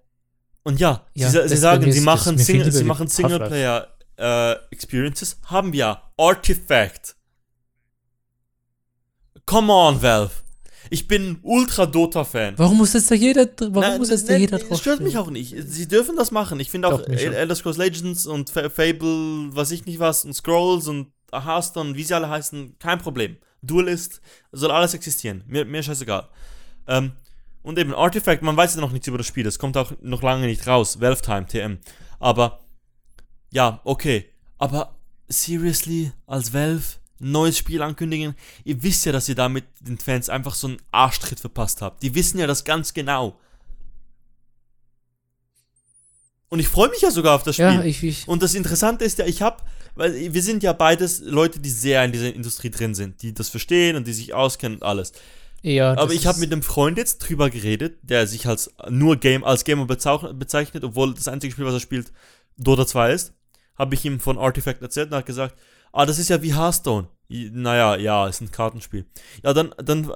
und 0.65 0.81
ja, 0.81 1.07
Ja, 1.15 1.31
sie, 1.31 1.39
das 1.39 1.51
sie 1.51 1.57
sagen, 1.57 1.91
sie 1.93 2.01
machen, 2.01 2.37
das 2.37 2.49
lieber 2.49 2.71
sie 2.71 2.85
machen. 2.85 3.09
Singleplayer 3.09 3.89
äh, 4.19 4.53
Experiences. 4.71 5.39
Haben 5.47 5.73
wir 5.73 5.79
ja. 5.79 6.13
Artifact. 6.17 7.17
Come 9.47 9.73
on, 9.73 10.03
Valve. 10.03 10.33
Ich 10.91 11.09
bin 11.09 11.39
ultra 11.43 11.87
Dota-Fan. 11.87 12.59
Warum 12.59 12.79
muss 12.79 12.93
jetzt 12.93 13.11
da 13.11 13.15
jeder, 13.15 13.49
warum 13.59 13.73
Nein, 13.81 13.99
muss 13.99 14.11
jetzt 14.11 14.29
da 14.29 14.37
jeder 14.37 14.59
das 14.59 14.69
drauf 14.69 14.81
stört 14.81 15.01
mich 15.01 15.17
auch 15.17 15.31
nicht. 15.31 15.55
Sie 15.67 15.89
dürfen 15.89 16.17
das 16.17 16.33
machen. 16.33 16.61
Ich 16.61 16.71
finde 16.71 16.89
auch. 16.89 17.01
Elder 17.07 17.55
Scrolls 17.55 17.79
Legends 17.79 18.27
und 18.27 18.51
Fa- 18.51 18.69
Fable, 18.69 19.49
was 19.55 19.71
ich 19.71 19.87
nicht 19.87 20.01
was, 20.01 20.25
und 20.25 20.35
Scrolls 20.35 20.89
und 20.89 21.13
Hearthstone, 21.33 21.95
wie 21.95 22.05
sie 22.05 22.15
alle 22.15 22.29
heißen, 22.29 22.79
kein 22.79 22.99
Problem. 22.99 23.37
Duelist, 23.63 24.21
soll 24.51 24.71
alles 24.71 24.95
existieren. 24.95 25.45
Mir, 25.47 25.65
mir 25.65 25.83
scheißegal. 25.83 26.29
Ähm, 26.89 27.13
und 27.63 27.79
eben 27.79 27.95
Artifact, 27.95 28.43
man 28.43 28.57
weiß 28.57 28.75
ja 28.75 28.81
noch 28.81 28.91
nichts 28.91 29.07
über 29.07 29.19
das 29.19 29.27
Spiel. 29.27 29.47
Es 29.47 29.59
kommt 29.59 29.77
auch 29.77 29.93
noch 30.01 30.23
lange 30.23 30.47
nicht 30.47 30.67
raus. 30.67 31.01
Valve 31.01 31.23
Time, 31.23 31.47
TM. 31.47 31.79
Aber, 32.19 32.61
ja, 33.53 33.81
okay. 33.85 34.29
Aber, 34.59 34.97
seriously, 35.29 36.13
als 36.27 36.53
Valve 36.53 36.83
neues 37.21 37.57
Spiel 37.57 37.83
ankündigen, 37.83 38.35
ihr 38.65 38.83
wisst 38.83 39.07
ja, 39.07 39.13
dass 39.13 39.29
ihr 39.29 39.37
damit 39.37 39.65
den 39.81 39.99
Fans 39.99 40.29
einfach 40.29 40.55
so 40.55 40.67
einen 40.67 40.83
Arschtritt 40.91 41.39
verpasst 41.39 41.83
habt. 41.83 42.03
Die 42.03 42.15
wissen 42.17 42.39
ja 42.39 42.49
das 42.49 42.65
ganz 42.65 42.93
genau. 42.93 43.39
Und 46.53 46.59
ich 46.59 46.69
freue 46.69 46.91
mich 46.91 47.01
ja 47.01 47.11
sogar 47.11 47.35
auf 47.35 47.45
das 47.45 47.55
Spiel. 47.55 47.65
Ja, 47.65 47.83
ich, 47.83 48.03
ich, 48.03 48.29
Und 48.29 48.43
das 48.43 48.53
Interessante 48.55 49.07
ist 49.07 49.19
ja, 49.19 49.25
ich 49.25 49.41
habe, 49.41 49.63
weil 49.95 50.35
wir 50.35 50.43
sind 50.43 50.63
ja 50.63 50.75
beides 50.75 51.21
Leute, 51.21 51.61
die 51.61 51.71
sehr 51.71 52.05
in 52.05 52.13
dieser 52.13 52.35
Industrie 52.35 52.69
drin 52.69 52.95
sind, 52.95 53.23
die 53.23 53.33
das 53.33 53.49
verstehen 53.49 53.97
und 53.97 54.07
die 54.07 54.13
sich 54.13 54.35
auskennen 54.35 54.77
und 54.77 54.85
alles. 54.85 55.15
ja, 55.63 55.97
Aber 55.97 56.13
ich 56.13 56.27
habe 56.27 56.41
mit 56.41 56.53
einem 56.53 56.63
Freund 56.63 56.99
jetzt 56.99 57.21
drüber 57.21 57.49
geredet, 57.49 57.97
der 58.03 58.27
sich 58.27 58.47
als 58.47 58.71
nur 58.91 59.17
Game, 59.17 59.45
als 59.45 59.65
Gamer 59.65 59.87
bezeichnet, 59.87 60.85
obwohl 60.85 61.15
das 61.15 61.27
einzige 61.27 61.55
Spiel, 61.55 61.65
was 61.65 61.73
er 61.73 61.81
spielt, 61.81 62.13
Dota 62.59 62.87
2 62.87 63.15
ist. 63.15 63.33
Habe 63.79 63.95
ich 63.95 64.05
ihm 64.05 64.21
von 64.21 64.37
Artifact 64.37 64.83
erzählt 64.83 65.11
und 65.11 65.17
hat 65.17 65.25
gesagt, 65.25 65.57
ah, 65.91 66.05
das 66.05 66.19
ist 66.19 66.29
ja 66.29 66.43
wie 66.43 66.55
Hearthstone. 66.55 67.09
Naja, 67.31 67.97
ja, 67.97 68.29
ist 68.29 68.43
ein 68.43 68.51
Kartenspiel. 68.51 69.07
Ja, 69.43 69.55
dann, 69.55 69.75
dann, 69.83 70.07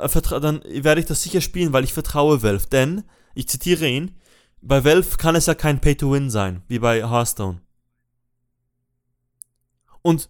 dann 0.42 0.60
werde 0.66 1.00
ich 1.00 1.06
das 1.06 1.22
sicher 1.22 1.40
spielen, 1.40 1.72
weil 1.72 1.84
ich 1.84 1.94
vertraue 1.94 2.42
Valve. 2.42 2.66
Denn, 2.70 3.04
ich 3.34 3.48
zitiere 3.48 3.88
ihn, 3.88 4.10
bei 4.60 4.84
Valve 4.84 5.16
kann 5.16 5.36
es 5.36 5.46
ja 5.46 5.54
kein 5.54 5.80
Pay-to-Win 5.80 6.30
sein, 6.30 6.62
wie 6.68 6.78
bei 6.78 7.08
Hearthstone. 7.08 7.60
Und 10.02 10.28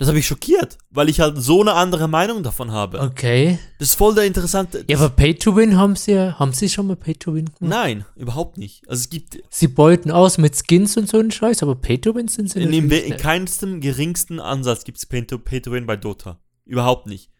das 0.00 0.08
habe 0.08 0.18
ich 0.18 0.26
schockiert, 0.26 0.78
weil 0.88 1.10
ich 1.10 1.20
halt 1.20 1.36
so 1.36 1.60
eine 1.60 1.74
andere 1.74 2.08
Meinung 2.08 2.42
davon 2.42 2.72
habe. 2.72 3.00
Okay. 3.00 3.58
Das 3.78 3.88
ist 3.90 3.94
voll 3.96 4.14
der 4.14 4.24
interessante. 4.24 4.82
Ja, 4.88 4.96
aber 4.96 5.10
Pay 5.10 5.34
to 5.34 5.54
Win 5.56 5.76
haben 5.76 5.94
sie 5.94 6.12
ja. 6.12 6.38
Haben 6.38 6.54
sie 6.54 6.70
schon 6.70 6.86
mal 6.86 6.96
Pay 6.96 7.16
to 7.16 7.34
Win 7.34 7.44
gemacht? 7.44 7.60
Nein, 7.60 8.06
überhaupt 8.16 8.56
nicht. 8.56 8.88
Also 8.88 9.00
es 9.00 9.10
gibt 9.10 9.42
Sie 9.50 9.68
beuten 9.68 10.10
aus 10.10 10.38
mit 10.38 10.56
Skins 10.56 10.96
und 10.96 11.06
so 11.06 11.18
einen 11.18 11.30
Scheiß, 11.30 11.62
aber 11.62 11.74
Pay 11.74 11.98
to 11.98 12.14
Win 12.14 12.28
sind 12.28 12.48
sie 12.50 12.60
in, 12.62 12.70
natürlich 12.70 13.02
in 13.04 13.08
nicht. 13.10 13.20
keinstem 13.20 13.82
geringsten 13.82 14.40
Ansatz 14.40 14.84
gibt 14.84 14.96
es 14.96 15.04
Pay-to-Win 15.04 15.84
bei 15.84 15.96
Dota. 15.96 16.40
Überhaupt 16.64 17.06
nicht. 17.06 17.30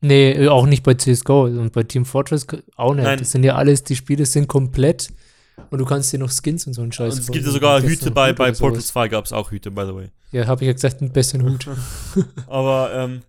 Nee, 0.00 0.32
äh, 0.32 0.48
auch 0.48 0.66
nicht 0.66 0.82
bei 0.82 0.94
CSGO 0.94 1.44
und 1.44 1.72
bei 1.72 1.82
Team 1.82 2.04
Fortress 2.04 2.46
auch 2.76 2.94
nicht. 2.94 3.04
Nein. 3.04 3.18
Das 3.18 3.32
sind 3.32 3.44
ja 3.44 3.56
alles, 3.56 3.84
die 3.84 3.96
Spiele 3.96 4.26
sind 4.26 4.48
komplett 4.48 5.12
und 5.70 5.78
du 5.78 5.84
kannst 5.84 6.12
dir 6.12 6.18
noch 6.18 6.30
Skins 6.30 6.66
und 6.66 6.72
so 6.72 6.82
einen 6.82 6.92
Scheiß 6.92 7.14
Und 7.14 7.20
es 7.20 7.30
gibt 7.30 7.44
ja 7.44 7.52
sogar 7.52 7.82
Hüte 7.82 8.10
bei, 8.10 8.32
bei. 8.32 8.52
Portal 8.52 8.80
2 8.80 9.08
gab 9.08 9.26
es 9.26 9.32
auch 9.32 9.50
Hüte, 9.50 9.70
by 9.70 9.82
the 9.86 9.94
way. 9.94 10.10
Ja, 10.32 10.46
habe 10.46 10.62
ich 10.62 10.66
ja 10.66 10.72
gesagt, 10.72 11.02
einen 11.02 11.12
besseren 11.12 11.48
Hut. 11.48 11.66
Aber, 12.46 12.90
ähm. 12.94 13.22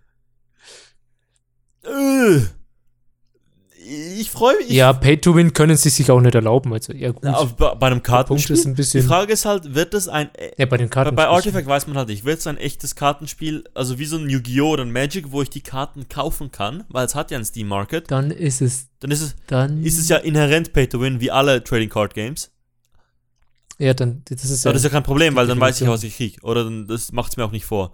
Äh, 1.84 2.40
ich 3.84 4.30
freue 4.30 4.56
mich. 4.58 4.70
ja, 4.70 4.92
Pay 4.92 5.18
to 5.20 5.34
Win 5.34 5.52
können 5.52 5.76
sie 5.76 5.88
sich 5.90 6.10
auch 6.10 6.20
nicht 6.20 6.34
erlauben. 6.34 6.72
Also, 6.72 6.92
ja, 6.92 7.10
gut. 7.10 7.22
Na, 7.24 7.42
bei, 7.44 7.74
bei 7.74 7.86
einem 7.88 8.02
Kartenspiel. 8.02 8.54
ist 8.56 8.64
ein 8.64 8.72
Die 8.74 8.76
bisschen. 8.76 9.06
Frage 9.06 9.32
ist 9.32 9.44
halt, 9.44 9.74
wird 9.74 9.94
es 9.94 10.08
ein. 10.08 10.30
ja, 10.58 10.66
bei 10.66 10.76
den 10.76 10.88
Bei, 10.88 10.94
Karten. 10.94 11.16
bei 11.16 11.26
Artifact 11.26 11.66
weiß 11.66 11.86
man 11.86 11.96
halt 11.96 12.08
nicht, 12.08 12.24
wird 12.24 12.38
es 12.38 12.46
ein 12.46 12.56
echtes 12.56 12.94
Kartenspiel, 12.94 13.64
also 13.74 13.98
wie 13.98 14.04
so 14.04 14.16
ein 14.16 14.28
Yu-Gi-Oh! 14.30 14.70
oder 14.72 14.84
ein 14.84 14.92
Magic, 14.92 15.32
wo 15.32 15.42
ich 15.42 15.50
die 15.50 15.60
Karten 15.62 16.08
kaufen 16.08 16.50
kann, 16.52 16.84
weil 16.88 17.06
es 17.06 17.14
hat 17.14 17.30
ja 17.30 17.38
ein 17.38 17.44
Steam 17.44 17.68
Market, 17.68 18.10
Dann 18.10 18.30
ist 18.30 18.60
es. 18.62 18.88
dann 19.00 19.10
ist 19.10 19.20
es, 19.20 19.34
Dann. 19.46 19.82
ist 19.84 19.98
es 19.98 20.08
ja 20.08 20.16
inhärent 20.18 20.72
Pay 20.72 20.86
to 20.88 21.00
Win, 21.00 21.20
wie 21.20 21.30
alle 21.30 21.62
Trading 21.64 21.88
Card 21.88 22.14
Games. 22.14 22.50
Ja, 23.78 23.94
dann. 23.94 24.22
Das 24.28 24.44
ist 24.44 24.64
Aber 24.64 24.70
ja. 24.70 24.74
das 24.74 24.80
ist 24.82 24.84
ja 24.84 24.90
kein 24.90 25.02
Problem, 25.02 25.34
weil 25.34 25.46
dann 25.46 25.58
weiß 25.58 25.80
ich, 25.80 25.88
was 25.88 26.02
ich 26.04 26.16
kriege. 26.16 26.40
Oder 26.42 26.64
dann, 26.64 26.86
das 26.86 27.10
macht 27.10 27.32
es 27.32 27.36
mir 27.36 27.44
auch 27.44 27.50
nicht 27.50 27.64
vor. 27.64 27.92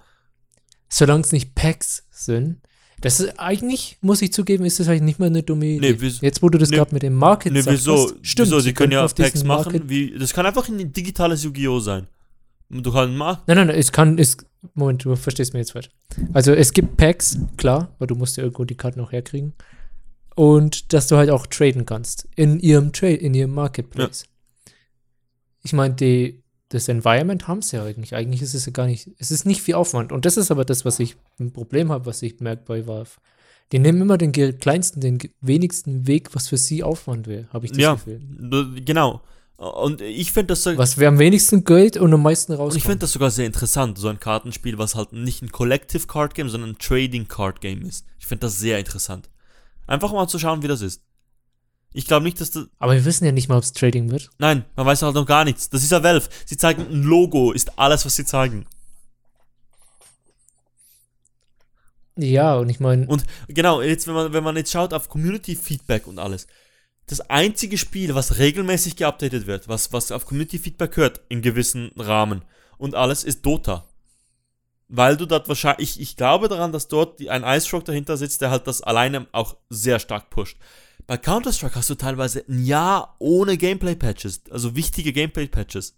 Solange 0.90 1.22
es 1.22 1.32
nicht 1.32 1.54
Packs 1.54 2.04
sind. 2.10 2.60
Das 3.00 3.20
ist 3.20 3.38
eigentlich, 3.38 3.96
muss 4.00 4.22
ich 4.22 4.32
zugeben, 4.32 4.64
ist 4.64 4.80
das 4.80 4.88
eigentlich 4.88 5.02
nicht 5.02 5.18
mal 5.20 5.26
eine 5.26 5.42
dumme 5.42 5.66
Idee. 5.66 5.92
Nee, 5.92 5.96
wieso- 6.00 6.24
Jetzt, 6.24 6.42
wo 6.42 6.48
du 6.48 6.58
das 6.58 6.70
nee, 6.70 6.76
gerade 6.76 6.92
mit 6.92 7.02
dem 7.02 7.14
Market 7.14 7.52
Ne, 7.52 7.62
sagst, 7.62 7.78
wieso? 7.78 7.94
hast, 7.94 8.14
stimmt. 8.22 8.48
wieso? 8.48 8.60
Sie 8.60 8.72
können 8.74 8.92
ja 8.92 9.04
auf 9.04 9.14
Packs 9.14 9.44
machen. 9.44 9.82
Wie, 9.88 10.18
das 10.18 10.32
kann 10.32 10.44
einfach 10.46 10.68
ein 10.68 10.92
digitales 10.92 11.44
Yu-Gi-Oh! 11.44 11.78
sein. 11.80 12.08
Du 12.70 12.92
kannst 12.92 13.16
machen. 13.16 13.42
Nein, 13.46 13.56
nein, 13.56 13.66
nein, 13.68 13.76
es 13.76 13.92
kann, 13.92 14.18
es, 14.18 14.36
Moment, 14.74 15.04
du 15.04 15.14
verstehst 15.16 15.52
mir 15.54 15.60
jetzt 15.60 15.72
falsch. 15.72 15.88
Also 16.32 16.52
es 16.52 16.72
gibt 16.72 16.96
Packs, 16.96 17.38
klar, 17.56 17.94
weil 17.98 18.08
du 18.08 18.14
musst 18.16 18.36
ja 18.36 18.42
irgendwo 18.42 18.64
die 18.64 18.74
Karten 18.76 19.00
auch 19.00 19.12
herkriegen. 19.12 19.54
Und 20.34 20.92
dass 20.92 21.06
du 21.08 21.16
halt 21.16 21.30
auch 21.30 21.46
traden 21.46 21.86
kannst 21.86 22.28
in 22.36 22.60
ihrem 22.60 22.92
Trade, 22.92 23.14
in 23.14 23.34
ihrem 23.34 23.52
Marketplace. 23.54 24.24
Ich 25.62 25.72
meine, 25.72 25.94
die, 25.94 26.42
das 26.70 26.88
Environment 26.88 27.48
haben 27.48 27.62
sie 27.62 27.76
ja 27.76 27.84
eigentlich. 27.84 28.14
Eigentlich 28.14 28.42
ist 28.42 28.54
es 28.54 28.66
ja 28.66 28.72
gar 28.72 28.86
nicht, 28.86 29.10
es 29.18 29.30
ist 29.30 29.46
nicht 29.46 29.62
viel 29.62 29.74
Aufwand. 29.74 30.12
Und 30.12 30.24
das 30.24 30.36
ist 30.36 30.50
aber 30.50 30.64
das, 30.64 30.84
was 30.84 30.98
ich 30.98 31.16
ein 31.40 31.52
Problem 31.52 31.90
habe, 31.90 32.06
was 32.06 32.22
ich 32.22 32.40
merke 32.40 32.62
bei 32.66 32.86
Valve. 32.86 33.10
Die 33.72 33.78
nehmen 33.78 34.00
immer 34.00 34.16
den 34.18 34.32
kleinsten, 34.32 35.00
den 35.00 35.18
wenigsten 35.40 36.06
Weg, 36.06 36.34
was 36.34 36.48
für 36.48 36.56
sie 36.56 36.82
Aufwand 36.82 37.26
wäre, 37.26 37.48
habe 37.52 37.66
ich 37.66 37.72
das 37.72 37.80
Ja, 37.80 37.94
Gefühl. 37.94 38.20
d- 38.22 38.80
genau. 38.82 39.20
Und 39.56 40.00
ich 40.02 40.30
finde 40.32 40.48
das, 40.48 40.62
so, 40.62 40.76
Was 40.78 40.98
wäre 40.98 41.08
am 41.08 41.18
wenigsten 41.18 41.64
Geld 41.64 41.96
und 41.96 42.14
am 42.14 42.22
meisten 42.22 42.52
und 42.52 42.58
ich 42.58 42.60
rauskommt. 42.60 42.84
find 42.84 43.02
das 43.02 43.12
sogar 43.12 43.30
sehr 43.30 43.44
interessant, 43.46 43.98
so 43.98 44.06
ein 44.08 44.20
Kartenspiel, 44.20 44.78
was 44.78 44.94
halt 44.94 45.12
nicht 45.12 45.42
ein 45.42 45.50
Collective 45.50 46.06
Card 46.06 46.34
Game, 46.34 46.48
sondern 46.48 46.70
ein 46.70 46.78
Trading 46.78 47.26
Card 47.26 47.60
Game 47.60 47.82
ist. 47.82 48.06
Ich 48.20 48.26
finde 48.26 48.42
das 48.42 48.58
sehr 48.60 48.78
interessant. 48.78 49.28
Einfach 49.86 50.12
mal 50.12 50.28
zu 50.28 50.38
schauen, 50.38 50.62
wie 50.62 50.68
das 50.68 50.80
ist. 50.80 51.02
Ich 51.92 52.06
glaube 52.06 52.24
nicht, 52.24 52.40
dass 52.40 52.50
das. 52.50 52.66
aber 52.78 52.94
wir 52.94 53.04
wissen 53.04 53.24
ja 53.24 53.32
nicht 53.32 53.48
mal, 53.48 53.56
ob 53.56 53.64
es 53.64 53.72
Trading 53.72 54.10
wird. 54.10 54.30
Nein, 54.38 54.64
man 54.76 54.86
weiß 54.86 55.02
halt 55.02 55.14
noch 55.14 55.26
gar 55.26 55.44
nichts. 55.44 55.70
Das 55.70 55.82
ist 55.82 55.90
ja 55.90 56.02
Valve. 56.02 56.28
Sie 56.44 56.56
zeigen 56.56 56.82
ein 56.82 57.02
Logo, 57.02 57.52
ist 57.52 57.78
alles, 57.78 58.04
was 58.04 58.16
sie 58.16 58.24
zeigen. 58.24 58.66
Ja, 62.16 62.56
und 62.56 62.68
ich 62.68 62.80
meine, 62.80 63.06
Und 63.06 63.24
genau, 63.46 63.80
jetzt, 63.80 64.06
wenn 64.08 64.14
man, 64.14 64.32
wenn 64.32 64.42
man 64.44 64.56
jetzt 64.56 64.72
schaut 64.72 64.92
auf 64.92 65.08
Community-Feedback 65.08 66.06
und 66.06 66.18
alles, 66.18 66.48
das 67.06 67.20
einzige 67.20 67.78
Spiel, 67.78 68.14
was 68.14 68.38
regelmäßig 68.38 68.96
geupdatet 68.96 69.46
wird, 69.46 69.68
was, 69.68 69.92
was 69.92 70.12
auf 70.12 70.26
Community-Feedback 70.26 70.96
hört, 70.96 71.20
in 71.28 71.42
gewissen 71.42 71.92
Rahmen 71.96 72.42
und 72.76 72.94
alles, 72.96 73.22
ist 73.24 73.46
Dota. 73.46 73.88
Weil 74.88 75.16
du 75.16 75.26
dort 75.26 75.48
wahrscheinlich, 75.48 75.96
ich, 75.96 76.00
ich 76.00 76.16
glaube 76.16 76.48
daran, 76.48 76.72
dass 76.72 76.88
dort 76.88 77.26
ein 77.28 77.44
Ice-Rock 77.44 77.84
dahinter 77.84 78.16
sitzt, 78.16 78.40
der 78.40 78.50
halt 78.50 78.66
das 78.66 78.82
alleine 78.82 79.26
auch 79.32 79.56
sehr 79.70 80.00
stark 80.00 80.28
pusht. 80.28 80.56
Bei 81.08 81.16
Counter-Strike 81.16 81.74
hast 81.74 81.88
du 81.88 81.94
teilweise 81.94 82.44
ein 82.50 82.66
Jahr 82.66 83.16
ohne 83.18 83.56
Gameplay-Patches, 83.56 84.42
also 84.50 84.76
wichtige 84.76 85.14
Gameplay-Patches. 85.14 85.94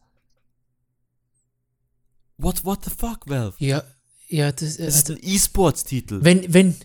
What, 2.39 2.65
what 2.65 2.85
the 2.85 2.93
fuck, 2.97 3.29
Valve? 3.29 3.55
ja, 3.59 3.83
ja, 4.29 4.53
das, 4.53 4.77
Das 4.77 4.79
ist 4.79 5.11
also, 5.11 5.15
ein 5.15 5.19
E-Sports-Titel. 5.21 6.21
wenn, 6.23 6.55
wenn, 6.55 6.77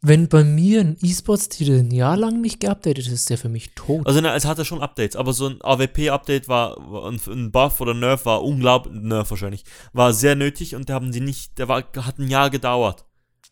wenn 0.00 0.28
bei 0.28 0.42
mir 0.42 0.80
ein 0.80 0.96
E-Sports-Titel 1.00 1.78
ein 1.78 1.92
Jahr 1.92 2.16
lang 2.16 2.40
nicht 2.40 2.58
geupdatet 2.58 3.06
ist, 3.06 3.12
ist 3.12 3.30
der 3.30 3.38
für 3.38 3.48
mich 3.48 3.70
tot. 3.76 4.04
Also 4.08 4.20
ne, 4.20 4.34
es 4.34 4.44
hatte 4.44 4.64
schon 4.64 4.82
Updates, 4.82 5.14
aber 5.14 5.32
so 5.32 5.46
ein 5.46 5.62
AWP-Update 5.62 6.48
war, 6.48 6.76
war 6.78 7.08
ein, 7.08 7.20
ein 7.28 7.52
Buff 7.52 7.80
oder 7.80 7.94
Nerf 7.94 8.26
war 8.26 8.42
unglaublich, 8.42 8.92
Nerf 9.00 9.30
wahrscheinlich, 9.30 9.62
war 9.92 10.12
sehr 10.12 10.34
nötig 10.34 10.74
und 10.74 10.88
da 10.88 10.94
haben 10.94 11.12
die 11.12 11.20
nicht, 11.20 11.56
der 11.58 11.68
war, 11.68 11.84
hat 11.96 12.18
ein 12.18 12.26
Jahr 12.26 12.50
gedauert. 12.50 13.04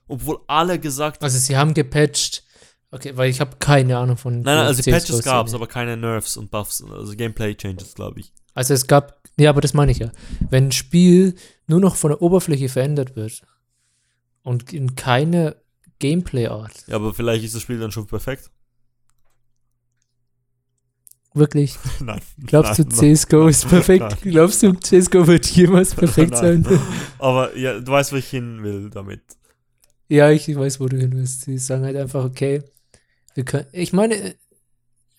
Obwohl 0.09 0.41
alle 0.49 0.81
gesagt 0.81 1.23
Also 1.23 1.39
sie 1.39 1.57
haben 1.57 1.75
gepatcht. 1.75 2.43
Okay, 2.97 3.17
weil 3.17 3.31
ich 3.31 3.41
habe 3.41 3.57
keine 3.59 3.97
Ahnung 3.99 4.17
von. 4.17 4.41
Nein, 4.41 4.57
nein, 4.57 4.67
also 4.67 4.83
Patches 4.91 5.23
gab 5.23 5.47
es, 5.47 5.55
aber 5.55 5.67
keine 5.67 5.97
Nerfs 5.97 6.37
und 6.37 6.51
Buffs, 6.51 6.83
also 6.83 7.15
Gameplay-Changes, 7.15 7.95
glaube 7.95 8.21
ich. 8.21 8.33
Also 8.55 8.75
es 8.75 8.87
gab, 8.87 9.21
ja, 9.39 9.51
aber 9.51 9.61
das 9.61 9.75
meine 9.75 9.93
ich 9.93 9.99
ja. 9.99 10.11
Wenn 10.51 10.69
ein 10.69 10.73
Spiel 10.73 11.35
nur 11.67 11.81
noch 11.81 11.97
von 11.97 12.11
der 12.11 12.23
Oberfläche 12.23 12.69
verändert 12.69 13.15
wird 13.17 13.43
und 14.43 14.73
in 14.73 14.95
keine 14.97 15.57
Gameplay-Art, 15.99 16.85
Ja, 16.89 16.97
aber 16.97 17.13
vielleicht 17.15 17.45
ist 17.45 17.55
das 17.55 17.63
Spiel 17.63 17.79
dann 17.79 17.93
schon 17.93 18.07
perfekt. 18.07 18.51
wirklich, 21.35 21.77
nein. 22.01 22.21
glaubst 22.47 22.79
du, 22.79 22.85
nein, 22.85 23.15
CSGO 23.17 23.49
ist 23.49 23.69
perfekt? 23.69 24.05
Nein. 24.09 24.33
Glaubst 24.33 24.63
du, 24.63 24.73
CSGO 24.73 25.27
wird 25.27 25.47
jemals 25.47 25.95
perfekt 25.95 26.33
Nein. 26.33 26.65
sein? 26.65 26.81
Aber 27.19 27.55
ja, 27.57 27.79
du 27.79 27.93
weißt, 27.93 28.13
wo 28.13 28.17
ich 28.17 28.29
hin 28.31 28.63
will 28.63 28.89
damit. 28.91 29.21
Ja, 30.09 30.31
ich 30.31 30.49
weiß, 30.55 30.81
wo 30.81 30.87
du 30.87 30.97
hin 30.97 31.13
willst. 31.15 31.43
Sie 31.43 31.59
sagen 31.59 31.85
halt 31.85 31.97
einfach, 31.97 32.25
okay, 32.25 32.63
wir 33.37 33.45
können, 33.45 33.67
ich 33.73 33.93
meine, 33.93 34.35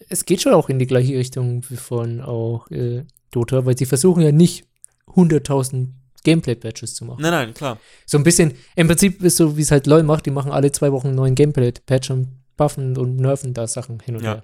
es 0.09 0.25
geht 0.25 0.41
schon 0.41 0.53
auch 0.53 0.69
in 0.69 0.79
die 0.79 0.87
gleiche 0.87 1.15
Richtung 1.17 1.63
wie 1.69 1.77
von 1.77 2.21
auch 2.21 2.69
äh, 2.71 3.03
Dota, 3.31 3.65
weil 3.65 3.77
sie 3.77 3.85
versuchen 3.85 4.21
ja 4.21 4.31
nicht 4.31 4.65
100.000 5.07 5.87
Gameplay-Patches 6.23 6.95
zu 6.95 7.05
machen. 7.05 7.21
Nein, 7.21 7.31
nein, 7.31 7.53
klar. 7.53 7.79
So 8.05 8.17
ein 8.17 8.23
bisschen, 8.23 8.53
im 8.75 8.87
Prinzip 8.87 9.21
ist 9.23 9.37
so, 9.37 9.55
wie 9.57 9.61
es 9.61 9.71
halt 9.71 9.87
LoL 9.87 10.03
macht, 10.03 10.25
die 10.25 10.31
machen 10.31 10.51
alle 10.51 10.71
zwei 10.71 10.91
Wochen 10.91 11.07
einen 11.07 11.15
neuen 11.15 11.35
Gameplay-Patch 11.35 12.11
und 12.11 12.27
buffen 12.57 12.97
und 12.97 13.15
nerven 13.17 13.53
da 13.53 13.67
Sachen 13.67 13.99
hin 14.01 14.17
und 14.17 14.23
Ja. 14.23 14.33
her. 14.35 14.43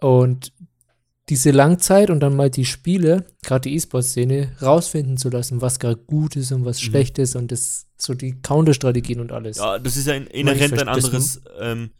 Und 0.00 0.52
diese 1.28 1.50
Langzeit 1.52 2.10
und 2.10 2.20
dann 2.20 2.34
mal 2.34 2.50
die 2.50 2.64
Spiele, 2.64 3.24
gerade 3.42 3.68
die 3.68 3.76
E-Sport-Szene, 3.76 4.52
rausfinden 4.60 5.16
zu 5.16 5.28
lassen, 5.30 5.60
was 5.60 5.78
gerade 5.78 5.96
gut 5.96 6.34
ist 6.36 6.50
und 6.50 6.64
was 6.64 6.78
Mhm. 6.78 6.86
schlecht 6.86 7.18
ist 7.18 7.36
und 7.36 7.52
das, 7.52 7.86
so 7.96 8.14
die 8.14 8.40
Counter-Strategien 8.42 9.20
und 9.20 9.30
alles. 9.30 9.58
Ja, 9.58 9.78
das 9.78 9.96
ist 9.96 10.06
ja 10.08 10.14
inhärent 10.14 10.78
ein 10.80 10.88
anderes 10.88 11.40
ähm, 11.60 11.90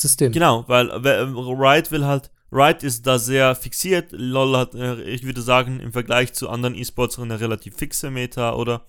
System. 0.00 0.32
Genau, 0.32 0.64
weil 0.68 0.88
äh, 0.88 1.20
Riot 1.20 1.90
will 1.90 2.06
halt, 2.06 2.30
Riot 2.50 2.82
ist 2.82 3.06
da 3.06 3.18
sehr 3.18 3.54
fixiert. 3.54 4.08
LOL 4.12 4.56
hat, 4.56 4.74
äh, 4.74 5.02
ich 5.02 5.24
würde 5.24 5.42
sagen, 5.42 5.80
im 5.80 5.92
Vergleich 5.92 6.32
zu 6.32 6.48
anderen 6.48 6.74
E-Sports 6.74 7.18
eine 7.18 7.40
relativ 7.40 7.76
fixe 7.76 8.10
Meta 8.10 8.54
oder 8.54 8.86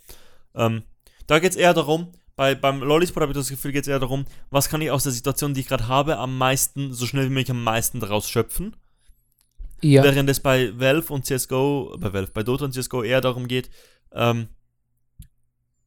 ähm, 0.56 0.84
da 1.28 1.40
geht 1.40 1.52
es 1.52 1.58
eher 1.58 1.74
darum, 1.74 2.14
bei, 2.38 2.56
beim 2.56 2.82
LOL 2.82 3.04
E-Sport 3.04 3.24
habe 3.24 3.34
ich 3.34 3.38
das 3.38 3.50
Gefühl, 3.50 3.74
geht 3.74 3.84
es 3.84 3.90
eher 3.90 4.00
darum, 4.00 4.26
was 4.50 4.70
kann 4.70 4.82
ich 4.82 4.92
aus 4.92 5.04
der 5.04 5.12
Situation, 5.12 5.54
die 5.54 5.62
ich 5.62 5.68
gerade 5.68 5.90
habe, 5.90 6.18
am 6.18 6.38
meisten, 6.38 6.94
so 6.94 7.06
schnell 7.06 7.26
wie 7.26 7.34
möglich 7.34 7.52
am 7.52 7.64
meisten 7.64 8.00
daraus 8.00 8.30
schöpfen. 8.30 8.76
Ja, 9.82 10.04
Während 10.04 10.30
es 10.30 10.40
bei 10.40 10.72
Valve 10.80 11.12
und 11.12 11.26
CSGO, 11.26 11.98
bei 12.00 12.14
Valve, 12.14 12.32
bei 12.34 12.44
Dota 12.44 12.64
und 12.64 12.74
CSGO 12.74 13.04
eher 13.04 13.20
darum 13.20 13.50
geht, 13.50 13.70
ähm, 14.14 14.48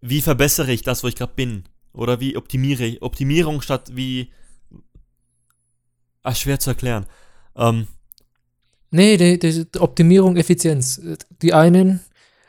wie 0.03 0.21
verbessere 0.21 0.73
ich 0.73 0.83
das, 0.83 1.03
wo 1.03 1.09
ich 1.09 1.17
gerade 1.17 1.33
bin? 1.35 1.65
Oder 1.95 2.21
wie 2.21 2.37
optimiere 2.37 2.85
ich, 2.85 3.01
Optimierung 3.01 3.63
statt 3.63 3.93
wie, 3.95 4.31
ah, 6.27 6.35
schwer 6.35 6.59
zu 6.59 6.71
erklären. 6.71 7.07
Ähm, 7.57 7.87
Nee, 8.91 9.17
die, 9.17 9.39
die 9.39 9.67
Optimierung, 9.81 10.37
Effizienz. 10.37 11.01
Die 11.43 11.53
einen, 11.53 12.01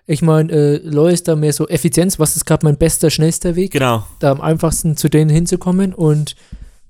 ich 0.05 0.21
meine, 0.21 0.51
äh, 0.53 0.77
LoL 0.77 1.11
ist 1.11 1.27
da 1.27 1.35
mehr 1.35 1.51
so 1.51 1.67
Effizienz, 1.67 2.19
was 2.19 2.35
ist 2.35 2.45
gerade 2.45 2.65
mein 2.65 2.77
bester, 2.77 3.09
schnellster 3.09 3.55
Weg, 3.55 3.71
Genau. 3.71 4.07
da 4.19 4.31
am 4.31 4.39
einfachsten 4.39 4.95
zu 4.95 5.09
denen 5.09 5.29
hinzukommen 5.31 5.93
und 5.93 6.35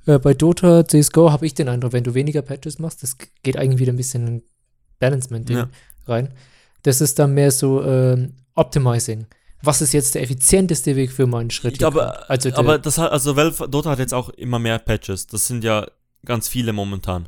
äh, 0.05 0.19
bei 0.19 0.33
Dota, 0.33 0.85
CSGO 0.85 1.31
habe 1.31 1.45
ich 1.45 1.53
den 1.53 1.69
Eindruck, 1.69 1.93
wenn 1.93 2.03
du 2.03 2.13
weniger 2.13 2.41
Patches 2.41 2.77
machst, 2.77 3.03
das 3.03 3.17
geht 3.41 3.57
eigentlich 3.57 3.79
wieder 3.79 3.93
ein 3.93 3.97
bisschen 3.97 4.27
in 4.27 4.43
Balancement-Ding 4.99 5.57
Ja. 5.57 5.69
rein. 6.07 6.33
Das 6.83 7.01
ist 7.01 7.17
dann 7.17 7.33
mehr 7.33 7.51
so 7.51 7.81
ähm, 7.83 8.33
Optimizing. 8.53 9.27
Was 9.63 9.81
ist 9.81 9.93
jetzt 9.93 10.13
der 10.13 10.21
effizienteste 10.21 10.95
Weg 10.95 11.11
für 11.11 11.25
meinen 11.25 11.49
Schritt? 11.49 11.73
Ich 11.73 11.79
glaube, 11.79 12.29
also 12.29 12.53
aber 12.53 12.77
das 12.77 12.97
hat, 12.97 13.11
also 13.11 13.35
Valve, 13.35 13.67
Dota 13.67 13.89
hat 13.91 13.99
jetzt 13.99 14.13
auch 14.13 14.29
immer 14.29 14.59
mehr 14.59 14.77
Patches. 14.77 15.25
Das 15.25 15.47
sind 15.47 15.63
ja 15.63 15.87
ganz 16.27 16.47
viele 16.47 16.73
momentan. 16.73 17.27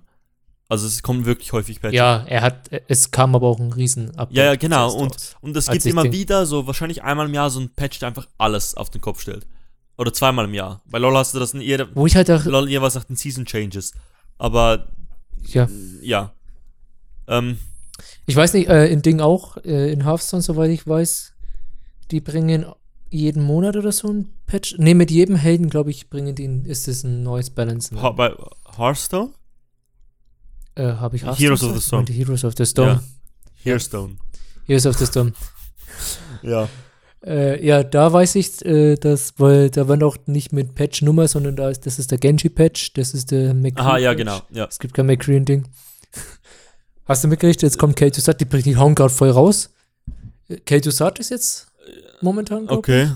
Also 0.67 0.85
es 0.85 1.01
kommen 1.01 1.25
wirklich 1.25 1.51
häufig 1.51 1.81
Patches. 1.81 1.97
ja, 1.97 2.23
er 2.27 2.41
hat, 2.43 2.69
es 2.87 3.09
kam 3.09 3.33
aber 3.33 3.47
auch 3.47 3.59
ein 3.59 3.73
riesen 3.73 4.15
Update. 4.15 4.37
Ja, 4.37 4.43
ja, 4.45 4.55
genau. 4.55 4.93
Und, 4.93 5.13
raus. 5.13 5.35
und 5.41 5.57
es 5.57 5.65
gibt 5.65 5.83
immer 5.87 6.03
wieder 6.11 6.45
so 6.45 6.67
wahrscheinlich 6.67 7.01
einmal 7.01 7.25
im 7.25 7.33
Jahr 7.33 7.49
so 7.49 7.59
ein 7.59 7.69
Patch, 7.69 7.97
der 7.97 8.09
einfach 8.09 8.27
alles 8.37 8.75
auf 8.75 8.91
den 8.91 9.01
Kopf 9.01 9.19
stellt. 9.21 9.47
Oder 9.97 10.13
zweimal 10.13 10.45
im 10.45 10.53
Jahr. 10.53 10.81
Bei 10.85 10.99
LoL 10.99 11.15
hast 11.17 11.33
du 11.33 11.39
das 11.39 11.55
in 11.55 11.61
jeder, 11.61 11.87
Wo 11.95 12.05
ich 12.05 12.15
halt 12.15 12.29
auch, 12.29 12.45
LoL 12.45 12.69
jeweils 12.69 12.93
nach 12.93 13.03
den 13.05 13.15
Season 13.15 13.45
Changes. 13.45 13.93
Aber 14.37 14.89
ja, 15.47 15.67
ja. 16.03 16.33
Ähm, 17.27 17.57
ich 18.27 18.35
weiß 18.35 18.53
nicht, 18.53 18.69
äh, 18.69 18.87
in 18.87 19.01
Ding 19.01 19.19
auch, 19.21 19.57
äh, 19.57 19.91
in 19.91 20.03
Hearthstone, 20.05 20.43
soweit 20.43 20.69
ich 20.69 20.87
weiß, 20.87 21.33
die 22.11 22.21
bringen 22.21 22.65
jeden 23.09 23.43
Monat 23.43 23.75
oder 23.75 23.91
so 23.91 24.07
ein 24.09 24.29
Patch. 24.45 24.77
Ne, 24.77 24.93
mit 24.93 25.09
jedem 25.09 25.35
Helden, 25.35 25.69
glaube 25.69 25.89
ich, 25.89 26.09
bringen 26.11 26.35
die, 26.35 26.47
ein- 26.47 26.65
ist 26.65 26.87
es 26.87 27.03
ein 27.03 27.23
neues 27.23 27.49
Balance. 27.49 27.99
ha- 27.99 28.11
bei 28.11 28.33
Hearthstone? 28.79 29.33
Äh, 30.75 30.93
habe 30.93 31.17
ich 31.17 31.23
Heroes 31.23 31.63
of 31.63 31.75
the? 31.75 31.81
Storm. 31.81 32.07
Heroes 32.07 32.43
of 32.43 32.53
the 32.57 32.65
Storm. 32.65 32.87
Ja. 32.87 33.71
Hearthstone. 33.71 34.17
Heroes 34.65 34.85
of 34.85 34.97
the 34.97 35.05
Storm. 35.05 35.33
Ja. 36.41 36.69
Äh, 37.25 37.65
ja, 37.65 37.83
da 37.83 38.13
weiß 38.13 38.35
ich, 38.35 38.65
äh, 38.65 38.95
dass, 38.95 39.33
weil 39.37 39.69
da 39.69 39.87
waren 39.89 40.01
auch 40.03 40.15
nicht 40.25 40.53
mit 40.53 40.73
Patch-Nummer, 40.75 41.27
sondern 41.27 41.57
da 41.57 41.69
ist, 41.69 41.85
das 41.85 41.99
ist 41.99 42.11
der 42.11 42.17
Genji-Patch, 42.17 42.93
das 42.93 43.13
ist 43.13 43.31
der 43.31 43.53
McCree. 43.53 43.81
Aha, 43.81 43.97
ja, 43.97 44.13
genau. 44.13 44.41
Ja. 44.51 44.65
Es 44.65 44.79
gibt 44.79 44.93
kein 44.93 45.05
McCree-Ding. 45.07 45.67
Hast 47.05 47.23
du 47.23 47.27
mitgekriegt, 47.27 47.61
jetzt 47.61 47.77
kommt 47.77 47.97
K2 47.97 48.21
Sat, 48.21 48.39
die, 48.39 48.45
die 48.45 48.77
hauen 48.77 48.95
gerade 48.95 49.13
voll 49.13 49.31
raus. 49.31 49.69
Äh, 50.47 50.55
K2 50.65 50.91
Sat 50.91 51.19
ist 51.19 51.29
jetzt 51.29 51.67
momentan, 52.21 52.67
glaub 52.67 52.87
ich. 52.87 52.93
Okay. 52.93 53.11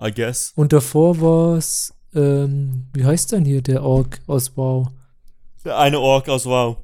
I 0.00 0.12
guess. 0.12 0.52
Und 0.54 0.72
davor 0.72 1.20
war 1.20 1.56
es, 1.56 1.92
ähm, 2.14 2.86
wie 2.94 3.04
heißt 3.04 3.32
denn 3.32 3.44
hier 3.44 3.62
der 3.62 3.82
Ork 3.82 4.20
aus 4.26 4.56
WoW? 4.56 4.88
Der 5.64 5.78
eine 5.78 5.98
Ork 6.00 6.28
aus 6.28 6.46
WoW. 6.46 6.76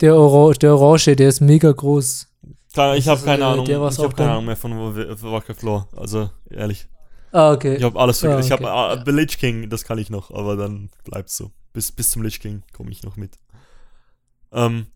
Der, 0.00 0.16
Ora 0.16 0.52
der 0.54 0.74
Orange, 0.76 1.14
der 1.16 1.28
ist 1.28 1.40
mega 1.40 1.70
groß. 1.70 2.28
Klar, 2.72 2.96
Ich 2.96 3.06
habe 3.06 3.20
keine 3.22 3.42
äh, 3.42 3.46
Ahnung. 3.46 3.66
Ich 3.68 3.98
habe 3.98 4.14
keine. 4.14 4.32
Ahnung 4.32 4.46
mehr 4.46 4.56
von 4.56 4.72
Wa- 4.72 4.96
Wa- 4.96 5.30
Warcraft 5.32 5.62
Lore. 5.62 5.86
Also, 5.96 6.30
ehrlich. 6.50 6.88
Ah, 7.30 7.52
okay. 7.52 7.76
Ich 7.76 7.82
habe 7.84 7.98
alles 8.00 8.18
Ah, 8.18 8.28
vergessen. 8.28 8.46
Ich 8.48 8.52
okay. 8.52 8.64
habe 8.66 8.98
Ja. 8.98 9.04
The 9.04 9.10
Lich 9.12 9.38
King, 9.38 9.70
das 9.70 9.84
kann 9.84 9.98
ich 9.98 10.10
noch, 10.10 10.30
aber 10.32 10.56
dann 10.56 10.90
bleibt's 11.04 11.36
so. 11.36 11.50
Bis, 11.72 11.92
bis 11.92 12.10
zum 12.10 12.22
Lich 12.22 12.40
King 12.40 12.62
komme 12.72 12.90
ich 12.90 13.02
noch 13.04 13.16
mit. 13.16 13.38
Ähm. 14.52 14.86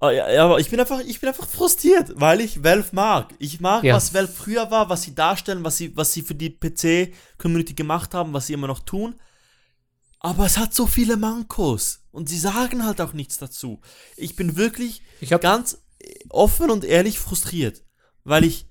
Ah, 0.00 0.10
ja, 0.10 0.30
ja, 0.30 0.44
aber 0.44 0.58
ich 0.60 0.68
bin 0.70 0.78
einfach, 0.80 1.00
ich 1.00 1.20
bin 1.20 1.28
einfach 1.28 1.48
frustriert, 1.48 2.12
weil 2.16 2.40
ich 2.40 2.62
Valve 2.62 2.88
mag. 2.92 3.34
Ich 3.38 3.60
mag, 3.60 3.84
Ja. 3.84 3.94
was 3.94 4.12
Valve 4.14 4.32
früher 4.32 4.70
war, 4.70 4.88
was 4.88 5.02
sie 5.02 5.14
darstellen, 5.14 5.64
was 5.64 5.76
sie, 5.76 5.96
was 5.96 6.12
sie 6.12 6.22
für 6.22 6.34
die 6.34 6.50
PC-Community 6.50 7.74
gemacht 7.74 8.14
haben, 8.14 8.32
was 8.32 8.46
sie 8.46 8.52
immer 8.54 8.66
noch 8.66 8.80
tun. 8.80 9.14
Aber 10.20 10.46
es 10.46 10.58
hat 10.58 10.74
so 10.74 10.86
viele 10.86 11.16
Mankos. 11.16 12.00
Und 12.10 12.28
sie 12.28 12.38
sagen 12.38 12.84
halt 12.84 13.00
auch 13.00 13.12
nichts 13.12 13.38
dazu. 13.38 13.80
Ich 14.16 14.36
bin 14.36 14.56
wirklich 14.56 15.02
Ich 15.20 15.30
ganz 15.30 15.82
offen 16.30 16.70
und 16.70 16.84
ehrlich 16.84 17.18
frustriert. 17.18 17.82
Weil 18.24 18.44
ich, 18.44 18.66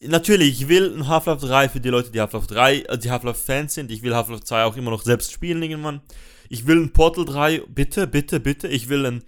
natürlich, 0.00 0.60
ich 0.62 0.68
will 0.68 0.92
ein 0.94 1.06
Half-Life 1.08 1.46
3 1.46 1.68
für 1.68 1.80
die 1.80 1.88
Leute, 1.88 2.10
die 2.10 2.20
Half-Life 2.20 2.48
3, 2.48 2.78
äh, 2.80 2.98
die 2.98 3.10
Half-Life-Fans 3.10 3.74
sind. 3.74 3.90
Ich 3.90 4.02
will 4.02 4.14
Half-Life 4.14 4.44
2 4.44 4.64
auch 4.64 4.76
immer 4.76 4.90
noch 4.90 5.02
selbst 5.02 5.32
spielen 5.32 5.62
irgendwann. 5.62 6.00
Ich 6.48 6.66
will 6.66 6.78
ein 6.80 6.92
Portal 6.92 7.24
3, 7.24 7.62
bitte, 7.68 8.06
bitte, 8.06 8.40
bitte. 8.40 8.68
Ich 8.68 8.88
will 8.88 9.06
ein, 9.06 9.24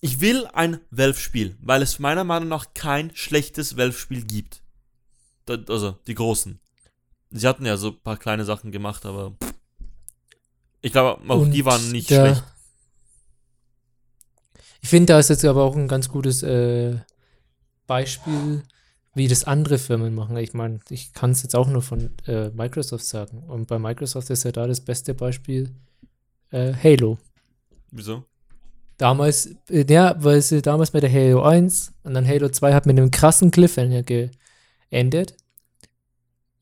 ich 0.00 0.20
will 0.20 0.46
ein 0.52 0.80
Valve-Spiel, 0.90 1.56
weil 1.60 1.82
es 1.82 1.98
meiner 1.98 2.24
Meinung 2.24 2.48
nach 2.48 2.72
kein 2.74 3.14
schlechtes 3.14 3.76
Valve-Spiel 3.76 4.24
gibt. 4.24 4.62
Also, 5.68 5.98
die 6.06 6.14
großen. 6.14 6.60
Sie 7.30 7.46
hatten 7.46 7.66
ja 7.66 7.76
so 7.76 7.88
ein 7.88 8.00
paar 8.00 8.16
kleine 8.16 8.44
Sachen 8.44 8.70
gemacht, 8.72 9.04
aber 9.06 9.36
ich 10.80 10.92
glaube, 10.92 11.20
auch 11.30 11.40
Und 11.40 11.50
die 11.52 11.64
waren 11.64 11.90
nicht 11.90 12.10
der- 12.10 12.34
schlecht. 12.36 12.44
Ich 14.82 14.88
finde, 14.88 15.12
da 15.12 15.18
ist 15.18 15.28
jetzt 15.28 15.44
aber 15.44 15.62
auch 15.62 15.76
ein 15.76 15.88
ganz 15.88 16.08
gutes 16.08 16.42
äh, 16.42 16.96
Beispiel, 17.86 18.62
wie 19.14 19.28
das 19.28 19.44
andere 19.44 19.76
Firmen 19.78 20.14
machen. 20.14 20.36
Ich 20.38 20.54
meine, 20.54 20.80
ich 20.88 21.12
kann 21.12 21.32
es 21.32 21.42
jetzt 21.42 21.54
auch 21.54 21.68
nur 21.68 21.82
von 21.82 22.10
äh, 22.26 22.48
Microsoft 22.50 23.04
sagen. 23.04 23.42
Und 23.42 23.66
bei 23.66 23.78
Microsoft 23.78 24.30
ist 24.30 24.44
ja 24.44 24.52
da 24.52 24.66
das 24.66 24.80
beste 24.80 25.12
Beispiel 25.12 25.74
äh, 26.50 26.72
Halo. 26.72 27.18
Wieso? 27.90 28.24
Damals, 29.00 29.48
ja, 29.70 30.14
weil 30.22 30.42
sie 30.42 30.60
damals 30.60 30.90
bei 30.90 31.00
der 31.00 31.10
Halo 31.10 31.40
1 31.42 31.94
und 32.02 32.12
dann 32.12 32.28
Halo 32.28 32.50
2 32.50 32.74
hat 32.74 32.84
mit 32.84 32.98
einem 32.98 33.10
krassen 33.10 33.50
Cliffhanger 33.50 34.02
geendet. 34.02 35.36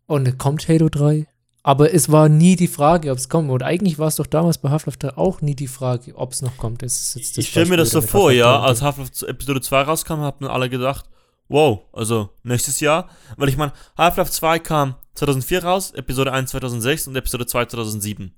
Und 0.07 0.25
dann 0.25 0.39
kommt 0.39 0.69
Halo 0.69 0.89
3. 0.89 1.27
Aber 1.65 1.93
es 1.93 2.13
war 2.13 2.29
nie 2.29 2.55
die 2.55 2.69
Frage, 2.69 3.11
ob 3.11 3.19
es 3.19 3.29
kommt. 3.29 3.51
Und 3.51 3.65
eigentlich 3.65 3.99
war 3.99 4.07
es 4.07 4.15
doch 4.15 4.27
damals 4.29 4.59
bei 4.59 4.71
Half-Life 4.71 4.99
3 4.99 5.17
auch 5.17 5.41
nie 5.41 5.57
die 5.57 5.67
Frage, 5.67 6.15
ob 6.15 6.31
es 6.31 6.41
noch 6.41 6.57
kommt. 6.59 6.85
Ich 6.85 7.49
stelle 7.49 7.67
mir 7.67 7.77
das 7.77 7.91
so 7.91 8.01
vor, 8.01 8.31
ja, 8.31 8.61
als 8.61 8.79
3. 8.79 8.85
Half-Life 8.85 9.27
Episode 9.27 9.61
2 9.61 9.83
rauskam, 9.83 10.21
haben 10.21 10.47
alle 10.47 10.71
gedacht, 10.71 11.07
wow, 11.49 11.81
also 11.93 12.31
nächstes 12.45 12.79
Jahr, 12.79 13.09
weil 13.37 13.49
ich 13.49 13.57
meine, 13.57 13.73
Half-Life 13.97 14.31
2 14.31 14.61
kam 14.61 14.95
2004 15.15 15.65
raus, 15.65 15.91
Episode 15.91 16.33
1 16.33 16.51
2006 16.51 17.09
und 17.09 17.17
Episode 17.17 17.47
2 17.47 17.65
2007. 17.65 18.33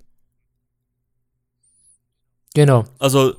Genau. 2.55 2.85
Also 2.99 3.35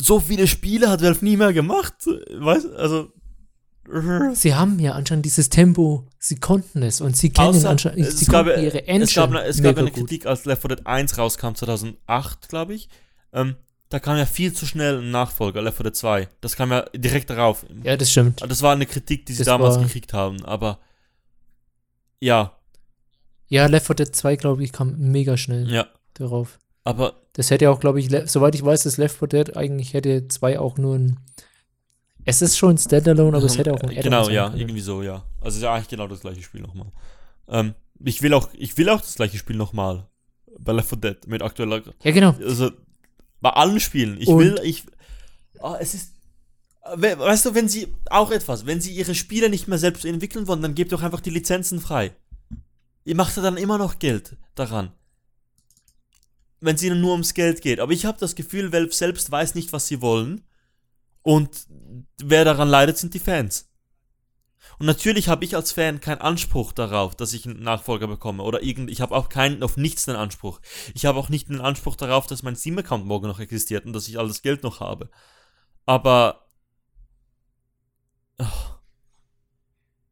so 0.00 0.20
viele 0.20 0.46
Spiele 0.46 0.88
hat 0.88 1.02
Valve 1.02 1.24
nie 1.24 1.36
mehr 1.36 1.52
gemacht, 1.52 1.94
weißt, 2.06 2.66
also 2.74 3.12
Sie 4.34 4.54
haben 4.54 4.78
ja 4.78 4.92
anscheinend 4.92 5.24
dieses 5.24 5.48
Tempo, 5.48 6.06
sie 6.18 6.36
konnten 6.36 6.82
es 6.82 7.00
und 7.00 7.16
sie 7.16 7.30
kennen 7.30 7.54
Außer- 7.56 7.66
anscheinend, 7.68 8.06
es 8.06 8.20
sie 8.20 8.26
gab- 8.26 8.46
ihre 8.46 8.86
Engine 8.86 9.04
es 9.04 9.14
gab, 9.14 9.34
es 9.34 9.62
gab 9.62 9.78
eine. 9.78 9.90
Kritik, 9.90 10.26
als 10.26 10.44
Left 10.44 10.62
4 10.62 10.76
Dead 10.76 10.86
1 10.86 11.18
rauskam 11.18 11.54
2008, 11.54 12.48
glaube 12.48 12.74
ich. 12.74 12.88
Ähm, 13.32 13.56
da 13.88 13.98
kam 13.98 14.16
ja 14.16 14.26
viel 14.26 14.52
zu 14.52 14.64
schnell 14.66 15.00
ein 15.00 15.10
Nachfolger, 15.10 15.60
Left 15.62 15.78
4 15.78 15.84
Dead 15.84 15.96
2. 15.96 16.28
Das 16.40 16.54
kam 16.54 16.70
ja 16.70 16.82
direkt 16.94 17.30
darauf. 17.30 17.66
Ja, 17.82 17.96
das 17.96 18.12
stimmt. 18.12 18.40
Das 18.46 18.62
war 18.62 18.72
eine 18.74 18.86
Kritik, 18.86 19.26
die 19.26 19.32
sie 19.32 19.38
Das 19.38 19.46
damals 19.46 19.76
war- 19.76 19.82
gekriegt 19.82 20.12
haben, 20.12 20.44
aber 20.44 20.78
ja, 22.20 22.52
Ja, 23.48 23.66
Left 23.66 23.86
4 23.86 23.96
Dead 23.96 24.14
2, 24.14 24.36
glaube 24.36 24.62
ich, 24.62 24.70
kam 24.72 24.96
mega 24.98 25.36
schnell 25.36 25.68
ja, 25.68 25.86
darauf. 26.14 26.60
Aber 26.84 27.14
Das 27.34 27.50
hätte 27.50 27.70
auch, 27.70 27.80
glaube 27.80 28.00
ich, 28.00 28.08
soweit 28.30 28.54
ich 28.54 28.64
weiß, 28.64 28.82
das 28.84 28.96
Left 28.96 29.18
4 29.18 29.28
Dead 29.28 29.56
eigentlich 29.56 29.92
hätte 29.94 30.26
2 30.28 30.58
auch 30.58 30.78
nur 30.78 30.96
ein. 30.96 31.20
Es 32.24 32.42
ist 32.42 32.58
schon 32.58 32.70
ein 32.74 32.78
Standalone, 32.78 33.36
aber 33.36 33.46
es 33.46 33.56
hätte 33.58 33.72
auch 33.72 33.80
ein 33.80 33.88
Add-on 33.90 34.02
Genau, 34.02 34.28
ja, 34.28 34.48
können. 34.48 34.60
irgendwie 34.60 34.80
so, 34.80 35.02
ja. 35.02 35.24
Also 35.40 35.56
ist 35.58 35.62
ja 35.62 35.74
eigentlich 35.74 35.88
genau 35.88 36.06
das 36.06 36.20
gleiche 36.20 36.42
Spiel 36.42 36.60
nochmal. 36.60 36.92
Ähm, 37.48 37.74
ich 38.04 38.20
will 38.22 38.34
auch, 38.34 38.48
ich 38.54 38.76
will 38.76 38.88
auch 38.90 39.00
das 39.00 39.14
gleiche 39.14 39.38
Spiel 39.38 39.56
nochmal. 39.56 40.06
Bei 40.58 40.72
Left 40.72 40.88
4 40.90 40.98
Dead 40.98 41.26
mit 41.26 41.42
aktueller, 41.42 41.82
Ja, 42.02 42.10
genau. 42.10 42.34
also 42.42 42.70
bei 43.40 43.50
allen 43.50 43.80
Spielen. 43.80 44.20
Ich 44.20 44.28
Und- 44.28 44.38
will, 44.38 44.60
ich, 44.64 44.84
ah, 45.60 45.76
es 45.80 45.94
ist, 45.94 46.12
we- 46.96 47.18
weißt 47.18 47.46
du, 47.46 47.54
wenn 47.54 47.68
sie, 47.68 47.88
auch 48.10 48.30
etwas, 48.30 48.66
wenn 48.66 48.80
sie 48.80 48.92
ihre 48.94 49.14
Spiele 49.14 49.48
nicht 49.48 49.68
mehr 49.68 49.78
selbst 49.78 50.04
entwickeln 50.04 50.46
wollen, 50.46 50.60
dann 50.62 50.74
gebt 50.74 50.92
doch 50.92 51.02
einfach 51.02 51.20
die 51.20 51.30
Lizenzen 51.30 51.80
frei. 51.80 52.12
Ihr 53.04 53.14
macht 53.16 53.34
ja 53.36 53.42
dann 53.42 53.56
immer 53.56 53.78
noch 53.78 53.98
Geld 53.98 54.36
daran. 54.54 54.92
Wenn 56.60 56.76
es 56.76 56.82
ihnen 56.82 57.00
nur 57.00 57.12
ums 57.12 57.34
Geld 57.34 57.62
geht. 57.62 57.80
Aber 57.80 57.92
ich 57.92 58.04
habe 58.04 58.18
das 58.18 58.34
Gefühl, 58.34 58.72
Valve 58.72 58.92
selbst 58.92 59.30
weiß 59.30 59.54
nicht, 59.54 59.72
was 59.72 59.86
sie 59.86 60.00
wollen. 60.00 60.42
Und 61.22 61.66
wer 62.22 62.44
daran 62.44 62.68
leidet, 62.68 62.98
sind 62.98 63.14
die 63.14 63.18
Fans. 63.18 63.70
Und 64.78 64.86
natürlich 64.86 65.28
habe 65.28 65.44
ich 65.44 65.56
als 65.56 65.72
Fan 65.72 66.00
keinen 66.00 66.22
Anspruch 66.22 66.72
darauf, 66.72 67.14
dass 67.14 67.34
ich 67.34 67.46
einen 67.46 67.62
Nachfolger 67.62 68.06
bekomme. 68.06 68.42
Oder 68.42 68.62
irgend, 68.62 68.90
ich 68.90 69.02
habe 69.02 69.14
auch 69.14 69.28
keinen, 69.28 69.62
auf 69.62 69.76
nichts 69.76 70.08
einen 70.08 70.16
Anspruch. 70.16 70.60
Ich 70.94 71.04
habe 71.04 71.18
auch 71.18 71.28
nicht 71.28 71.50
einen 71.50 71.60
Anspruch 71.60 71.96
darauf, 71.96 72.26
dass 72.26 72.42
mein 72.42 72.56
Steam-Account 72.56 73.04
morgen 73.04 73.26
noch 73.26 73.40
existiert 73.40 73.84
und 73.84 73.92
dass 73.92 74.08
ich 74.08 74.18
all 74.18 74.28
das 74.28 74.40
Geld 74.40 74.62
noch 74.62 74.80
habe. 74.80 75.10
Aber. 75.84 76.46
ach, 78.38 78.79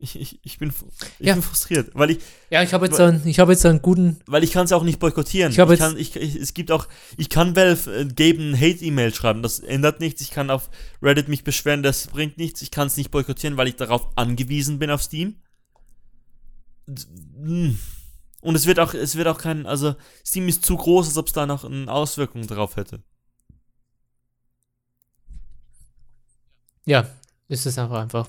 ich, 0.00 0.14
ich, 0.20 0.38
ich, 0.44 0.58
bin, 0.58 0.72
ich 1.18 1.26
Ja. 1.26 1.34
bin 1.34 1.42
frustriert, 1.42 1.90
weil 1.94 2.10
ich, 2.12 2.18
Ja, 2.50 2.62
ich 2.62 2.72
habe 2.72 2.86
jetzt, 2.86 2.98
Weil- 3.00 3.14
einen, 3.14 3.26
ich 3.26 3.40
habe 3.40 3.52
jetzt 3.52 3.66
einen 3.66 3.82
guten. 3.82 4.20
weil 4.26 4.44
ich 4.44 4.52
kann 4.52 4.64
es 4.64 4.72
auch 4.72 4.84
nicht 4.84 5.00
boykottieren. 5.00 5.50
Ich 5.50 5.58
hab 5.58 5.68
jetzt- 5.70 5.80
kann, 5.80 5.96
ich, 5.98 6.14
ich, 6.14 6.36
es 6.36 6.54
gibt 6.54 6.70
auch, 6.70 6.86
ich 7.16 7.28
kann 7.28 7.56
Valve 7.56 7.92
äh, 8.00 8.04
geben 8.06 8.54
Hate-E-Mail 8.56 9.12
schreiben, 9.12 9.42
das 9.42 9.58
ändert 9.58 9.98
nichts. 10.00 10.20
Ich 10.22 10.30
kann 10.30 10.50
auf 10.50 10.70
Reddit 11.02 11.28
mich 11.28 11.42
beschweren, 11.44 11.82
das 11.82 12.06
bringt 12.06 12.38
nichts. 12.38 12.62
Ich 12.62 12.70
kann 12.70 12.86
es 12.86 12.96
nicht 12.96 13.10
boykottieren, 13.10 13.56
weil 13.56 13.66
ich 13.68 13.76
darauf 13.76 14.06
angewiesen 14.16 14.78
bin 14.78 14.90
auf 14.90 15.02
Steam. 15.02 15.36
Mm. 16.86 17.70
Und 18.40 18.54
es 18.54 18.66
wird 18.66 18.78
auch, 18.78 18.94
es 18.94 19.16
wird 19.16 19.26
auch 19.26 19.38
kein, 19.38 19.66
also 19.66 19.96
Steam 20.24 20.46
ist 20.48 20.64
zu 20.64 20.76
groß, 20.76 21.08
als 21.08 21.16
ob 21.16 21.26
es 21.26 21.32
da 21.32 21.44
noch 21.44 21.64
eine 21.64 21.90
Auswirkung 21.92 22.46
drauf 22.46 22.76
hätte. 22.76 23.02
Ja, 26.86 27.08
ist 27.48 27.66
es 27.66 27.76
einfach 27.78 28.00
einfach. 28.00 28.28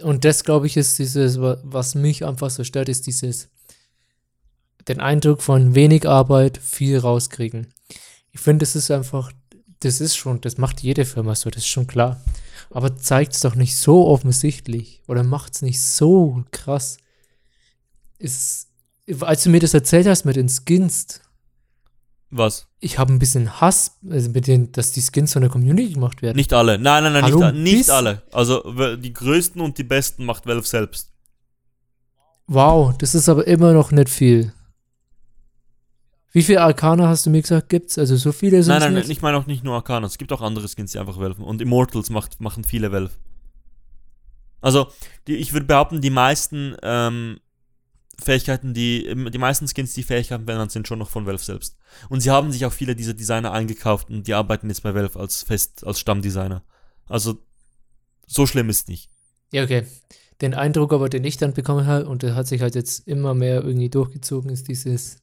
Und 0.00 0.24
das, 0.24 0.44
glaube 0.44 0.66
ich, 0.66 0.76
ist 0.76 0.98
dieses, 0.98 1.40
wa- 1.40 1.58
was 1.62 1.94
mich 1.94 2.24
einfach 2.24 2.50
so 2.50 2.64
stört, 2.64 2.88
ist 2.88 3.06
dieses, 3.06 3.48
den 4.88 5.00
Eindruck 5.00 5.42
von 5.42 5.74
wenig 5.74 6.08
Arbeit, 6.08 6.58
viel 6.58 6.98
rauskriegen. 6.98 7.72
Ich 8.32 8.40
finde, 8.40 8.64
das 8.64 8.74
ist 8.74 8.90
einfach, 8.90 9.32
das 9.80 10.00
ist 10.00 10.16
schon, 10.16 10.40
das 10.40 10.58
macht 10.58 10.80
jede 10.80 11.04
Firma 11.04 11.34
so, 11.34 11.50
das 11.50 11.62
ist 11.62 11.68
schon 11.68 11.86
klar. 11.86 12.20
Aber 12.70 12.96
zeigt 12.96 13.34
es 13.34 13.40
doch 13.40 13.54
nicht 13.54 13.76
so 13.76 14.06
offensichtlich 14.06 15.02
oder 15.06 15.22
macht 15.22 15.54
es 15.54 15.62
nicht 15.62 15.80
so 15.82 16.42
krass. 16.50 16.96
Ist, 18.18 18.68
als 19.20 19.42
du 19.44 19.50
mir 19.50 19.60
das 19.60 19.74
erzählt 19.74 20.06
hast 20.06 20.24
mit 20.24 20.36
den 20.36 20.48
Skins, 20.48 21.20
Was? 22.34 22.66
ich 22.84 22.98
habe 22.98 23.12
ein 23.12 23.20
bisschen 23.20 23.60
Hass, 23.60 23.98
also 24.10 24.30
mit 24.30 24.48
den, 24.48 24.72
dass 24.72 24.90
die 24.90 25.02
Skins 25.02 25.32
von 25.34 25.42
der 25.42 25.50
Community 25.50 25.92
gemacht 25.92 26.20
werden. 26.20 26.36
Nicht 26.36 26.52
alle. 26.52 26.78
Nein, 26.78 27.04
nein, 27.04 27.12
nein, 27.12 27.22
Hallo, 27.22 27.52
nicht, 27.52 27.76
nicht 27.76 27.90
alle. 27.90 28.22
Also 28.32 28.96
die 28.96 29.12
größten 29.12 29.60
und 29.60 29.78
die 29.78 29.84
besten 29.84 30.24
macht 30.24 30.46
Valve 30.46 30.66
selbst. 30.66 31.12
Wow, 32.48 32.92
das 32.98 33.14
ist 33.14 33.28
aber 33.28 33.46
immer 33.46 33.72
noch 33.72 33.92
nicht 33.92 34.08
viel. 34.08 34.52
Wie 36.32 36.42
viele 36.42 36.62
Arcana 36.62 37.06
hast 37.06 37.24
du 37.24 37.30
mir 37.30 37.40
gesagt, 37.40 37.68
gibt's? 37.68 37.98
Also 37.98 38.16
so 38.16 38.32
viele 38.32 38.64
sind 38.64 38.72
Nein, 38.72 38.80
nein, 38.80 38.94
nicht? 38.94 39.04
nein, 39.04 39.10
ich 39.12 39.22
meine 39.22 39.36
auch 39.36 39.46
nicht 39.46 39.62
nur 39.62 39.76
Arcana. 39.76 40.06
Es 40.06 40.18
gibt 40.18 40.32
auch 40.32 40.40
andere 40.40 40.66
Skins, 40.68 40.90
die 40.90 40.98
einfach 40.98 41.20
Valve. 41.20 41.44
Und 41.44 41.62
Immortals 41.62 42.10
macht, 42.10 42.40
machen 42.40 42.64
viele 42.64 42.90
Valve. 42.90 43.12
Also, 44.60 44.88
die, 45.28 45.36
ich 45.36 45.52
würde 45.52 45.66
behaupten, 45.66 46.00
die 46.00 46.10
meisten 46.10 46.74
ähm, 46.82 47.38
Fähigkeiten, 48.22 48.74
die, 48.74 49.14
die 49.30 49.38
meisten 49.38 49.66
Skins, 49.68 49.94
die 49.94 50.02
Fähigkeiten 50.02 50.44
verändern, 50.44 50.68
sind 50.70 50.88
schon 50.88 50.98
noch 50.98 51.10
von 51.10 51.26
Valve 51.26 51.42
selbst. 51.42 51.76
Und 52.08 52.20
sie 52.20 52.30
haben 52.30 52.50
sich 52.52 52.64
auch 52.64 52.72
viele 52.72 52.96
dieser 52.96 53.14
Designer 53.14 53.52
eingekauft 53.52 54.08
und 54.10 54.26
die 54.26 54.34
arbeiten 54.34 54.68
jetzt 54.68 54.82
bei 54.82 54.94
Valve 54.94 55.18
als 55.18 55.42
fest, 55.42 55.84
als 55.86 56.00
Stammdesigner. 56.00 56.62
Also, 57.06 57.38
so 58.26 58.46
schlimm 58.46 58.68
ist 58.70 58.88
nicht. 58.88 59.10
Ja, 59.52 59.64
okay. 59.64 59.86
Den 60.40 60.54
Eindruck 60.54 60.92
aber, 60.92 61.08
den 61.08 61.24
ich 61.24 61.36
dann 61.36 61.52
bekommen 61.52 61.86
habe, 61.86 62.06
und 62.08 62.22
der 62.22 62.34
hat 62.34 62.46
sich 62.48 62.62
halt 62.62 62.74
jetzt 62.74 63.06
immer 63.06 63.34
mehr 63.34 63.62
irgendwie 63.62 63.90
durchgezogen, 63.90 64.50
ist 64.50 64.66
dieses, 64.68 65.18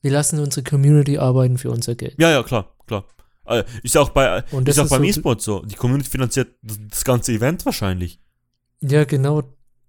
wir 0.00 0.10
lassen 0.10 0.38
unsere 0.40 0.64
Community 0.64 1.18
arbeiten 1.18 1.58
für 1.58 1.70
unser 1.70 1.94
Geld. 1.94 2.14
Ja, 2.18 2.30
ja, 2.30 2.42
klar, 2.42 2.74
klar. 2.86 3.04
Äh, 3.46 3.64
Ist 3.82 3.94
ja 3.94 4.00
auch, 4.00 4.08
bei, 4.08 4.42
Und 4.52 4.68
ist 4.68 4.78
auch 4.78 4.88
beim 4.88 5.02
so- 5.02 5.08
E-Sport 5.08 5.42
so. 5.42 5.60
Die 5.62 5.74
Community 5.74 6.08
finanziert 6.08 6.54
das 6.62 7.04
ganze 7.04 7.32
Event 7.32 7.64
wahrscheinlich. 7.66 8.18
Ja, 8.80 9.04
genau, 9.04 9.42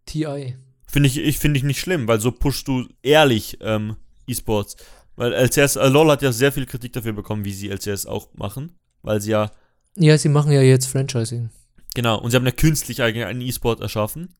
TI. 0.05 0.55
Finde 0.95 1.09
ich, 1.09 1.17
ich, 1.17 1.39
find 1.39 1.57
ich 1.57 1.63
nicht 1.63 1.81
schlimm, 1.81 2.07
weil 2.07 2.21
so 2.21 2.31
pushst 2.31 2.69
du 2.69 2.87
ehrlich 3.03 3.57
ähm, 3.59 3.97
E-Sports. 4.27 4.77
Weil 5.17 5.33
LCS, 5.33 5.75
äh, 5.75 5.89
LOL 5.89 6.09
hat 6.09 6.21
ja 6.21 6.31
sehr 6.31 6.53
viel 6.53 6.65
Kritik 6.65 6.93
dafür 6.93 7.11
bekommen, 7.11 7.43
wie 7.43 7.51
sie 7.51 7.67
LCS 7.69 8.05
auch 8.05 8.29
machen. 8.33 8.71
Weil 9.01 9.19
sie 9.19 9.31
ja, 9.31 9.51
Ja, 9.97 10.17
sie 10.17 10.29
machen 10.29 10.53
ja 10.53 10.61
jetzt 10.61 10.85
Franchising. 10.85 11.49
genau, 11.93 12.17
und 12.21 12.31
sie 12.31 12.37
haben 12.37 12.45
ja 12.45 12.53
künstlich 12.53 13.01
eigentlich 13.01 13.25
einen 13.25 13.41
E-Sport 13.41 13.81
erschaffen. 13.81 14.35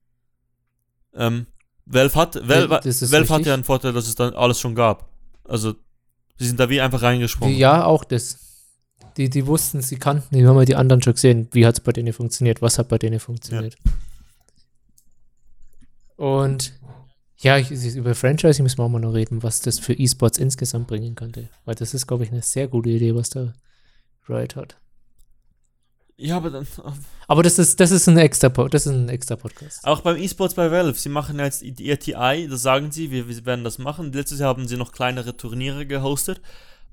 Ähm, 1.14 1.46
Valve 1.86 2.16
hat, 2.16 2.36
Valve, 2.48 2.80
Ja, 2.86 3.12
Valve 3.12 3.34
hat 3.34 3.46
ja 3.46 3.54
einen 3.54 3.66
Vorteil, 3.66 3.92
dass 3.92 4.08
es 4.08 4.16
dann 4.16 4.34
alles 4.34 4.58
schon 4.62 4.76
gab. 4.76 5.10
Also, 5.44 5.76
sie 6.38 6.48
sind 6.48 6.58
da 6.58 6.70
wie 6.70 6.80
einfach 6.80 7.02
reingesprungen. 7.02 7.58
Ja, 7.58 7.84
auch 7.84 8.06
das. 8.06 8.40
Die, 9.18 9.30
die 9.30 9.46
wussten, 9.46 9.82
sie 9.82 9.98
kannten, 9.98 10.34
die 10.34 10.48
haben 10.48 10.58
ja 10.58 10.64
die 10.64 10.76
anderen 10.78 11.02
schon 11.02 11.16
gesehen, 11.16 11.50
wie 11.52 11.66
hat 11.66 11.76
es 11.76 11.82
bei 11.82 11.92
denen 11.92 12.14
funktioniert, 12.14 12.62
was 12.62 12.78
hat 12.80 12.88
bei 12.88 12.98
denen 12.98 13.20
funktioniert. 13.20 13.76
Und 16.16 16.74
ja, 17.38 17.58
ich, 17.58 17.72
über 17.96 18.16
Franchising 18.16 18.64
müssen 18.64 18.78
wir 18.78 18.84
auch 18.84 18.90
mal 18.90 19.00
noch 19.00 19.14
reden, 19.14 19.44
was 19.44 19.60
das 19.60 19.80
für 19.80 19.94
E-Sports 19.94 20.38
insgesamt 20.38 20.88
bringen 20.88 21.16
könnte. 21.16 21.50
Weil 21.66 21.76
das 21.76 21.94
ist, 21.94 22.08
glaube 22.08 22.24
ich, 22.24 22.32
eine 22.32 22.42
sehr 22.42 22.68
gute 22.68 22.90
Idee, 22.90 23.16
was 23.16 23.30
da 23.30 23.54
Riot 24.30 24.56
hat. 24.56 24.78
Ja, 26.18 26.38
aber 26.38 26.50
dann, 26.50 26.66
Aber 27.28 27.44
das 27.44 27.60
ist, 27.60 27.80
das 27.80 27.92
ist 27.92 28.08
ein 28.08 28.18
extra, 28.18 28.50
das 28.50 28.86
ist 28.86 28.94
ein 28.94 29.10
extra 29.10 29.36
Podcast. 29.36 29.86
Auch 29.86 30.02
beim 30.02 30.16
E-Sports 30.16 30.54
bei 30.54 30.72
Valve, 30.72 30.98
sie 30.98 31.10
machen 31.10 31.40
jetzt 31.40 31.62
ihr 31.62 32.00
TI, 32.00 32.48
das 32.50 32.62
sagen 32.62 32.92
sie, 32.92 33.12
wir, 33.12 33.28
wir 33.28 33.46
werden 33.46 33.66
das 33.66 33.80
machen. 33.80 34.14
Letztes 34.14 34.40
Jahr 34.40 34.50
haben 34.50 34.68
sie 34.68 34.78
noch 34.78 34.94
kleinere 34.94 35.36
Turniere 35.36 35.86
gehostet. 35.86 36.42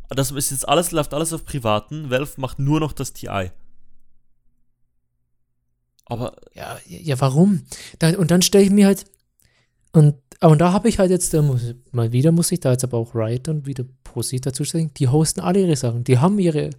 Das 0.09 0.31
ist 0.33 0.51
jetzt 0.51 0.69
alles, 0.69 0.91
läuft 0.91 1.15
alles 1.15 1.33
auf 1.33 1.45
privaten. 1.45 2.11
Valve 2.11 2.33
macht 2.37 2.59
nur 2.59 2.81
noch 2.81 2.93
das 2.93 3.13
TI. 3.13 3.51
Aber 6.07 6.37
Ja, 6.55 6.79
ja, 6.87 7.21
warum? 7.21 7.63
Da, 7.99 8.17
und 8.17 8.31
dann 8.31 8.43
stelle 8.43 8.65
ich 8.65 8.71
mir 8.71 8.87
halt, 8.87 9.05
und, 9.93 10.15
und 10.41 10.59
da 10.61 10.73
habe 10.73 10.89
ich 10.89 10.99
halt 10.99 11.11
jetzt, 11.11 11.33
muss, 11.35 11.75
mal 11.91 12.13
wieder 12.13 12.33
muss 12.33 12.53
ich 12.53 12.61
da 12.61 12.73
jetzt 12.73 12.85
aber 12.85 12.99
auch 12.99 13.15
Riot 13.15 13.49
und 13.49 13.67
wieder 13.67 13.85
positiv 14.05 14.43
dazu 14.43 14.65
stellen, 14.65 14.91
die 14.97 15.09
hosten 15.09 15.41
alle 15.41 15.61
ihre 15.61 15.77
Sachen. 15.77 16.05
Die 16.05 16.19
haben 16.19 16.39
ihre, 16.39 16.71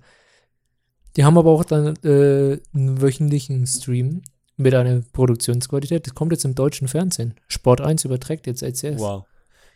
die 1.16 1.24
haben 1.24 1.38
aber 1.38 1.52
auch 1.52 1.64
dann 1.64 1.96
äh, 2.04 2.60
einen 2.74 3.02
wöchentlichen 3.02 3.66
Stream 3.68 4.24
mit 4.58 4.74
einer 4.74 5.02
Produktionsqualität. 5.14 6.08
Das 6.08 6.16
kommt 6.16 6.32
jetzt 6.32 6.46
im 6.46 6.56
deutschen 6.56 6.88
Fernsehen. 6.88 7.36
Sport 7.48 7.82
1 7.82 8.06
überträgt 8.06 8.48
jetzt 8.48 8.62
LCS. 8.62 9.00
wow. 9.00 9.26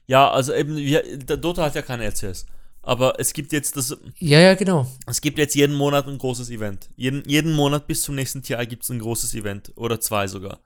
Ja, 0.10 0.32
also 0.32 0.54
eben, 0.54 0.78
wir, 0.78 1.18
der 1.18 1.36
Dota 1.36 1.66
hat 1.66 1.76
ja 1.76 1.82
kein 1.82 2.00
LCS. 2.00 2.45
Aber 2.88 3.20
es 3.20 3.34
gibt 3.34 3.52
jetzt 3.52 3.76
das, 3.76 3.98
Ja, 4.18 4.40
ja, 4.40 4.56
genau. 4.56 4.88
es 5.08 5.20
gibt 5.20 5.38
jetzt 5.40 5.56
jeden 5.56 5.76
Monat 5.76 6.08
ein 6.08 6.18
großes 6.18 6.50
Event. 6.50 6.90
Jeden, 6.96 7.22
jeden 7.28 7.52
Monat 7.52 7.86
bis 7.86 8.02
zum 8.02 8.16
nächsten 8.16 8.44
TI 8.44 8.66
gibt 8.66 8.84
es 8.84 8.90
ein 8.90 9.00
großes 9.00 9.34
Event. 9.34 9.74
Oder 9.76 10.00
zwei 10.00 10.26
sogar. 10.28 10.62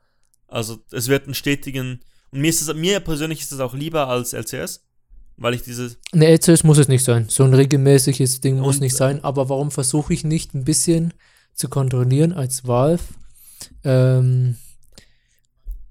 Also 0.46 0.78
es 0.92 1.08
wird 1.08 1.24
einen 1.24 1.34
stetigen. 1.34 1.98
Und 2.30 2.40
mir 2.40 2.50
ist 2.50 2.62
es, 2.62 2.72
mir 2.74 3.00
persönlich 3.00 3.40
ist 3.40 3.50
das 3.50 3.58
auch 3.58 3.74
lieber 3.74 4.06
als 4.06 4.34
LCS. 4.34 4.84
Weil 5.36 5.54
ich 5.54 5.62
dieses. 5.62 5.98
Eine 6.12 6.28
LCS 6.28 6.62
muss 6.62 6.78
es 6.78 6.86
nicht 6.86 7.02
sein. 7.02 7.26
So 7.28 7.42
ein 7.42 7.54
regelmäßiges 7.54 8.40
Ding 8.40 8.60
muss 8.60 8.78
nicht 8.78 8.94
sein. 8.94 9.24
Aber 9.24 9.48
warum 9.48 9.72
versuche 9.72 10.14
ich 10.14 10.22
nicht 10.22 10.54
ein 10.54 10.62
bisschen 10.62 11.14
zu 11.54 11.68
kontrollieren 11.68 12.32
als 12.32 12.68
Valve 12.68 13.02
ähm, 13.82 14.58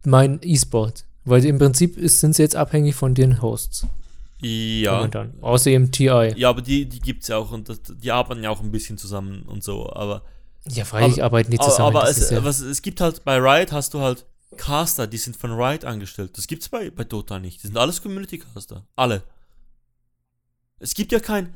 mein 0.06 0.40
E-Sport? 0.42 1.04
Weil 1.26 1.44
im 1.44 1.60
Prinzip 1.60 1.98
sind 2.10 2.38
sie 2.38 2.44
jetzt 2.44 2.56
abhängig 2.56 2.96
von 2.96 3.16
den 3.16 3.42
Hosts 3.42 3.86
Ja. 4.42 4.96
momentan. 4.96 5.34
Außer 5.42 5.72
im 5.72 5.92
TI. 5.92 6.34
Ja, 6.36 6.50
aber 6.50 6.62
die, 6.62 6.88
die 6.88 7.00
gibt 7.00 7.24
es 7.24 7.30
ja 7.30 7.38
auch 7.38 7.52
und 7.52 7.70
das, 7.70 7.82
die 7.84 8.12
arbeiten 8.12 8.44
ja 8.44 8.50
auch 8.50 8.62
ein 8.62 8.72
bisschen 8.72 8.98
zusammen 8.98 9.44
und 9.44 9.64
so, 9.64 9.92
aber. 9.92 10.24
Ja, 10.68 10.86
freilich 10.86 11.24
arbeiten 11.24 11.50
die 11.52 11.60
Aber, 11.60 11.70
zusammen. 11.70 11.96
aber 11.96 12.08
es, 12.10 12.30
ja, 12.30 12.44
was, 12.44 12.60
es 12.60 12.82
gibt 12.84 13.02
halt 13.02 13.24
bei 13.24 13.38
Riot 13.38 13.72
hast 13.72 13.94
du 13.96 14.00
halt 14.02 14.26
Caster, 14.58 15.08
die 15.08 15.18
sind 15.18 15.36
von 15.36 15.52
Riot 15.52 15.86
angestellt. 15.86 16.38
Das 16.38 16.46
gibt's 16.46 16.70
bei, 16.70 16.90
bei 16.92 17.04
Dota 17.04 17.40
nicht. 17.40 17.64
Die 17.64 17.68
sind 17.68 17.78
alles 17.78 18.02
Community-Caster. 18.02 18.86
Alle. 18.96 19.24
Es 20.80 20.94
gibt 20.94 21.12
ja 21.12 21.20
kein. 21.20 21.56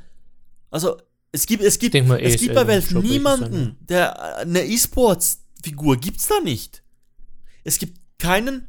Also, 0.72 0.98
es 1.32 1.46
gibt, 1.46 1.64
es 1.64 1.78
gibt, 1.78 1.94
mal, 2.08 2.20
es 2.20 2.40
gibt 2.40 2.56
bei 2.56 2.68
Valve 2.68 2.90
Shop 2.90 3.04
niemanden, 3.04 3.78
der 3.82 4.38
eine 4.38 4.64
E-Sports-Figur 4.64 5.98
gibt's 5.98 6.28
da 6.28 6.40
nicht. 6.40 6.84
Es 7.64 7.78
gibt 7.78 8.00
keinen, 8.18 8.68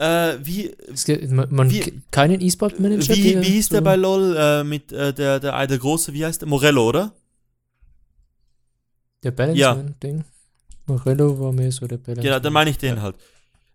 äh, 0.00 0.38
wie, 0.42 0.74
gibt, 1.06 1.30
man, 1.30 1.46
man 1.54 1.70
wie- 1.70 2.00
keinen 2.10 2.40
E-Sport-Manager. 2.40 3.14
wie, 3.14 3.32
der 3.34 3.42
wie 3.42 3.46
hieß 3.46 3.68
der 3.68 3.78
so- 3.80 3.84
bei 3.84 3.96
LOL 3.96 4.36
äh, 4.36 4.64
mit 4.64 4.90
äh, 4.92 5.12
der, 5.12 5.38
der, 5.40 5.66
der 5.66 5.78
große, 5.78 6.12
wie 6.12 6.24
heißt 6.24 6.40
der? 6.42 6.48
Morello, 6.48 6.88
oder? 6.88 7.12
Der 9.22 9.30
Balance-Ding. 9.32 10.24
Morello 10.86 11.38
war 11.38 11.52
mehr 11.52 11.70
so 11.70 11.86
der 11.86 11.98
Balance. 11.98 12.26
Ja, 12.26 12.40
dann 12.40 12.52
meine 12.52 12.70
ich 12.70 12.78
den 12.78 13.00
halt. 13.02 13.16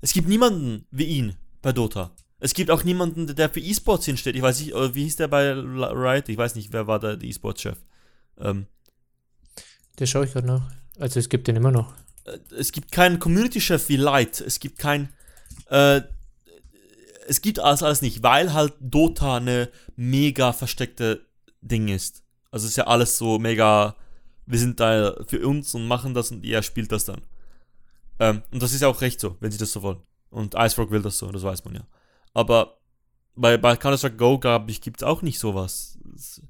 Es 0.01 0.13
gibt 0.13 0.27
niemanden 0.27 0.85
wie 0.91 1.05
ihn 1.05 1.35
bei 1.61 1.71
Dota. 1.71 2.11
Es 2.39 2.53
gibt 2.53 2.69
auch 2.71 2.83
niemanden, 2.83 3.33
der 3.35 3.49
für 3.49 3.59
E-Sports 3.59 4.05
hinsteht. 4.05 4.35
Ich 4.35 4.41
weiß 4.41 4.59
nicht, 4.59 4.73
äh, 4.73 4.93
wie 4.95 5.03
hieß 5.03 5.15
der 5.17 5.27
bei 5.27 5.51
Riot? 5.53 6.29
Ich 6.29 6.37
weiß 6.37 6.55
nicht, 6.55 6.73
wer 6.73 6.85
war 6.87 6.99
da 6.99 7.15
der 7.15 7.27
E-Sports-Chef. 7.29 7.77
Ähm, 8.39 8.65
Der 9.99 10.05
schaue 10.05 10.25
ich 10.25 10.33
gerade 10.33 10.47
nach. 10.47 10.69
Also 10.99 11.19
es 11.19 11.29
gibt 11.29 11.47
den 11.47 11.55
immer 11.55 11.71
noch. 11.71 11.93
äh, 12.25 12.37
es 12.57 12.71
gibt 12.71 12.91
keinen 12.91 13.19
Community-Chef 13.19 13.87
wie 13.89 13.95
Light. 13.97 14.41
Es 14.41 14.59
gibt 14.59 14.77
kein. 14.79 15.09
Äh, 15.69 16.01
es 17.27 17.41
gibt 17.41 17.59
alles, 17.59 17.83
alles 17.83 18.01
nicht, 18.01 18.23
weil 18.23 18.53
halt 18.53 18.73
Dota 18.79 19.37
eine 19.37 19.69
mega 19.95 20.53
versteckte 20.53 21.25
Ding 21.61 21.87
ist. 21.87 22.23
Also 22.51 22.67
ist 22.67 22.77
ja 22.77 22.87
alles 22.87 23.17
so 23.17 23.39
mega. 23.39 23.95
Wir 24.45 24.59
sind 24.59 24.79
da 24.79 25.15
für 25.27 25.45
uns 25.45 25.73
und 25.73 25.87
machen 25.87 26.13
das 26.13 26.31
und 26.31 26.45
er 26.45 26.61
spielt 26.61 26.91
das 26.91 27.05
dann. 27.05 27.21
Ähm, 28.19 28.43
und 28.51 28.61
das 28.61 28.73
ist 28.73 28.81
ja 28.81 28.87
auch 28.87 29.01
recht 29.01 29.19
so, 29.19 29.37
wenn 29.39 29.51
sie 29.51 29.57
das 29.57 29.71
so 29.71 29.81
wollen. 29.81 30.01
Und 30.29 30.53
Ice 30.55 30.77
Rock 30.77 30.91
will 30.91 31.01
das 31.01 31.17
so, 31.17 31.31
das 31.31 31.43
weiß 31.43 31.65
man 31.65 31.75
ja. 31.75 31.87
Aber 32.33 32.77
bei, 33.35 33.57
bei 33.57 33.75
Counter-Strike 33.75 34.17
Go, 34.17 34.39
glaube 34.39 34.71
ich, 34.71 34.81
gibt 34.81 35.01
es 35.01 35.07
auch 35.07 35.21
nicht 35.21 35.39
sowas. 35.39 35.97
Es 36.15 36.41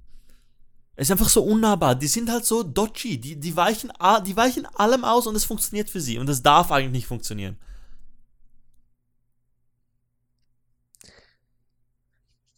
ist 0.98 1.12
einfach 1.12 1.30
so 1.30 1.44
unnahbar. 1.44 1.96
Die 1.96 2.08
sind 2.08 2.30
halt 2.30 2.46
so 2.46 2.64
dodgy. 2.64 3.20
Die, 3.20 3.40
die, 3.40 3.56
weichen, 3.56 3.92
die 4.26 4.36
weichen 4.36 4.66
allem 4.66 5.04
aus 5.04 5.28
und 5.28 5.36
es 5.36 5.46
funktioniert 5.46 5.90
für 5.90 6.02
sie. 6.02 6.18
Und 6.18 6.30
es 6.30 6.44
darf 6.44 6.72
eigentlich 6.72 6.92
nicht 6.92 7.08
funktionieren. 7.08 7.58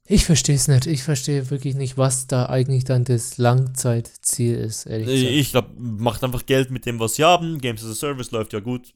Ich 0.10 0.26
verstehe 0.26 0.56
es 0.56 0.68
nicht. 0.68 0.88
Ich 0.88 1.04
verstehe 1.04 1.50
wirklich 1.50 1.76
nicht, 1.76 1.98
was 1.98 2.28
da 2.28 2.46
eigentlich 2.46 2.86
dann 2.86 3.04
das 3.04 3.38
Langzeitziel 3.38 4.56
ist, 4.56 4.86
ehrlich 4.86 5.08
gesagt. 5.08 5.32
Ich 5.32 5.52
glaube, 5.52 5.70
macht 5.78 6.24
einfach 6.24 6.46
Geld 6.46 6.72
mit 6.72 6.86
dem, 6.86 7.00
was 7.00 7.16
sie 7.16 7.26
haben. 7.26 7.60
Games 7.60 7.84
as 7.84 7.92
a 7.92 7.96
Service 7.96 8.32
läuft 8.32 8.54
ja 8.54 8.62
gut. 8.62 8.94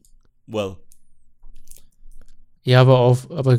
Well. 0.47 0.77
Ja, 2.63 2.81
aber 2.81 2.99
auf, 2.99 3.29
aber 3.29 3.57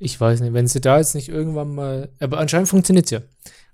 Ich 0.00 0.20
weiß 0.20 0.40
nicht, 0.40 0.52
wenn 0.52 0.68
sie 0.68 0.80
da 0.80 0.98
jetzt 0.98 1.14
nicht 1.14 1.28
irgendwann 1.28 1.74
mal. 1.74 2.08
Aber 2.20 2.38
anscheinend 2.38 2.68
funktioniert 2.68 3.06
es 3.06 3.10
ja. 3.10 3.22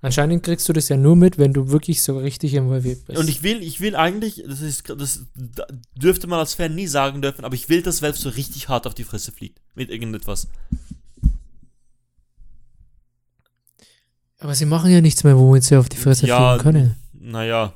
Anscheinend 0.01 0.43
kriegst 0.43 0.69
du 0.69 0.73
das 0.73 0.89
ja 0.89 0.97
nur 0.97 1.17
mit, 1.17 1.39
wenn 1.39 1.53
du 1.53 1.71
wirklich 1.71 2.03
so 2.03 2.19
richtig 2.19 2.55
involviert 2.55 3.07
bist. 3.07 3.19
Und 3.19 3.29
ich 3.29 3.43
will, 3.43 3.63
ich 3.63 3.81
will 3.81 3.97
eigentlich, 3.97 4.45
das 4.47 4.61
ist, 4.61 4.89
das 4.89 5.25
dürfte 5.97 6.27
man 6.27 6.39
als 6.39 6.55
Fan 6.55 6.75
nie 6.75 6.87
sagen 6.87 7.23
dürfen, 7.23 7.45
aber 7.45 7.55
ich 7.55 7.71
will, 7.71 7.83
dass 7.83 8.03
Valve 8.03 8.19
so 8.19 8.29
richtig 8.29 8.69
hart 8.69 8.87
auf 8.87 8.95
die 8.95 9.05
Fresse 9.05 9.33
fliegt. 9.33 9.61
Mit 9.75 9.91
irgendetwas. 9.91 10.49
Aber 14.45 14.55
sie 14.55 14.67
machen 14.67 14.91
ja 14.91 15.01
nichts 15.01 15.25
mehr, 15.25 15.39
womit 15.39 15.65
sie 15.65 15.75
auf 15.79 15.89
die 15.89 15.97
Fresse 15.97 16.27
Ja, 16.27 16.59
fliegen 16.59 16.63
können. 16.63 16.97
Naja. 17.15 17.73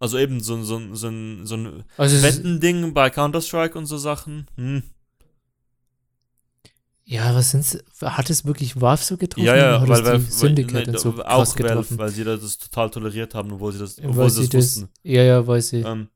Also 0.00 0.18
eben 0.18 0.40
so, 0.40 0.56
ein- 0.56 0.64
so, 0.64 0.76
ein- 0.78 0.96
so 0.96 1.06
ein, 1.06 1.46
so 1.46 1.54
ein 1.54 1.84
Also 1.96 2.20
Wettending 2.20 2.92
bei 2.92 3.08
Counter-Strike 3.08 3.78
und 3.78 3.86
so 3.86 3.96
Sachen. 3.96 4.48
Hm. 4.56 4.82
ja, 7.04 7.32
was 7.36 7.52
sind's? 7.52 7.78
Hat 8.02 8.30
es 8.30 8.44
wirklich 8.44 8.80
Valve 8.80 9.04
so 9.04 9.16
getroffen? 9.16 9.46
Ja, 9.46 9.54
ja, 9.54 9.88
weil, 9.88 10.04
weil, 10.04 10.18
Syndicate 10.18 10.88
weil, 10.88 10.88
und 10.88 10.98
so 10.98 11.24
auch 11.24 11.56
Valve, 11.56 11.98
weil 11.98 12.10
sie 12.10 12.24
das 12.24 12.58
total 12.58 12.90
toleriert 12.90 13.36
haben, 13.36 13.52
obwohl 13.52 13.72
sie 13.72 13.78
das, 13.78 13.96
obwohl 14.04 14.28
sie 14.28 14.48
das 14.48 14.54
wussten. 14.54 14.88
ja, 15.04 15.22
ja, 15.22 15.46
weil 15.46 15.62
sie. 15.62 15.82
Ähm, 15.82 16.08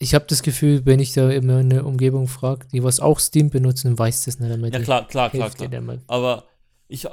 Ich 0.00 0.12
habe 0.16 0.24
das 0.26 0.42
Gefühl, 0.42 0.84
wenn 0.86 0.98
ich 0.98 1.12
da 1.12 1.30
immer 1.30 1.58
eine 1.58 1.84
Umgebung 1.84 2.26
frage, 2.26 2.66
die 2.72 2.82
was 2.82 2.98
auch 2.98 3.20
Steam 3.20 3.50
benutzen, 3.50 3.96
weiß 3.96 4.24
das 4.24 4.40
nicht 4.40 4.50
einmal. 4.50 4.72
ja, 4.72 4.80
klar, 4.80 5.06
klar, 5.06 5.30
klar, 5.30 5.50
klar. 5.50 5.98
Aber 6.08 6.42
ich, 6.88 7.06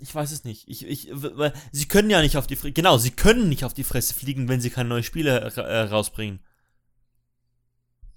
ich 0.00 0.14
weiß 0.14 0.30
es 0.32 0.44
nicht. 0.44 0.68
Ich, 0.68 0.86
ich, 0.86 1.08
weil 1.12 1.52
sie 1.72 1.86
können 1.86 2.10
ja 2.10 2.20
nicht 2.22 2.36
auf 2.36 2.46
die 2.46 2.56
Fresse, 2.56 2.72
genau, 2.72 2.96
sie 2.98 3.10
können 3.10 3.48
nicht 3.48 3.64
auf 3.64 3.74
die 3.74 3.84
Fresse 3.84 4.14
fliegen, 4.14 4.48
wenn 4.48 4.60
sie 4.60 4.70
keine 4.70 4.88
neuen 4.88 5.02
Spiele 5.02 5.40
äh, 5.40 5.80
rausbringen. 5.82 6.40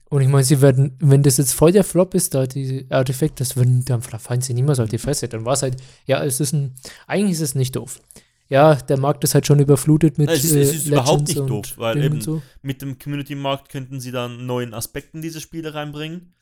Und 0.10 0.22
ich 0.22 0.30
meine, 0.30 0.44
sie 0.46 0.62
werden, 0.62 0.96
wenn 1.00 1.22
das 1.24 1.36
jetzt 1.38 1.54
voll 1.54 1.74
der 1.74 1.84
Flop 1.84 2.14
ist, 2.14 2.34
da 2.34 2.48
die 2.48 2.86
Artefakte, 2.90 3.44
das 3.44 3.58
würden, 3.58 3.84
dann 3.84 4.02
fallen 4.02 4.42
sie 4.42 4.54
niemals 4.54 4.80
auf 4.80 4.88
die 4.90 5.00
Fresse. 5.00 5.28
Dann 5.28 5.44
war 5.44 5.54
es 5.54 5.64
halt, 5.64 5.76
ja, 6.06 6.24
es 6.24 6.40
ist 6.40 6.54
ein, 6.54 6.76
eigentlich 7.08 7.34
ist 7.34 7.42
es 7.42 7.56
nicht 7.56 7.76
doof. 7.76 8.00
Ja, 8.48 8.76
der 8.76 8.98
Markt 8.98 9.26
ist 9.26 9.34
halt 9.34 9.46
schon 9.46 9.60
überflutet 9.60 10.18
mit 10.18 10.30
Es 10.30 10.46
ist- 10.46 10.52
es 10.56 10.74
ist 10.76 10.86
äh, 10.86 10.90
überhaupt 10.92 11.10
Legends 11.28 11.30
nicht 11.32 11.40
und 11.42 11.48
doof, 11.50 11.74
weil 11.76 11.96
Ding 11.96 12.04
eben- 12.06 12.22
so. 12.22 12.42
Mit 12.62 12.82
dem 12.82 12.98
Community-Markt 12.98 13.68
könnten 13.68 14.00
sie 14.00 14.12
dann 14.12 14.46
neuen 14.46 14.74
Aspekten 14.74 15.22
diese 15.22 15.42
Spiele 15.42 15.74
reinbringen. 15.74 16.34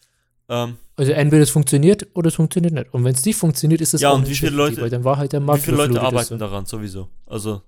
Ähm, 0.47 0.77
Also 0.95 1.11
entweder 1.11 1.43
es 1.43 1.49
funktioniert 1.49 2.07
oder 2.13 2.27
es 2.27 2.35
funktioniert 2.35 2.73
nicht. 2.73 2.93
Und 2.93 3.03
wenn 3.03 3.15
es 3.15 3.25
nicht 3.25 3.37
funktioniert, 3.37 3.81
ist 3.81 3.93
es 3.93 4.01
Ja, 4.01 4.11
auch 4.11 4.15
und 4.15 4.21
nicht 4.21 4.31
wie 4.31 4.35
viele 4.35 4.51
Leute- 4.55 4.81
weil 4.81 4.89
dann 4.89 5.03
war 5.03 5.17
halt 5.17 5.33
der 5.33 5.41
wie 5.41 5.45
Markt 5.45 5.63
viele 5.63 5.77
Leute 5.77 5.99
arbeiten 5.99 6.17
also. 6.17 6.37
daran 6.37 6.65
sowieso? 6.65 7.09
Also, 7.25 7.61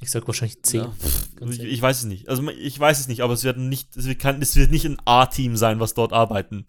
Ich 0.00 0.10
sag 0.10 0.26
wahrscheinlich 0.26 0.62
zehn. 0.62 0.80
ja, 0.82 0.92
Ganz 1.36 1.58
ich, 1.58 1.80
weiß 1.80 1.98
es 1.98 2.04
nicht. 2.04 2.28
Also 2.28 2.48
ich 2.48 2.78
weiß 2.80 2.98
es 2.98 3.08
nicht, 3.08 3.20
aber 3.20 3.34
es 3.34 3.44
wird 3.44 3.58
nicht, 3.58 3.96
es 3.96 4.06
wird, 4.06 4.18
kein, 4.18 4.40
es 4.42 4.56
wird 4.56 4.70
nicht 4.70 4.84
ein 4.84 4.96
A-Team 5.04 5.56
sein, 5.56 5.78
was 5.80 5.94
dort 5.94 6.12
arbeiten. 6.12 6.66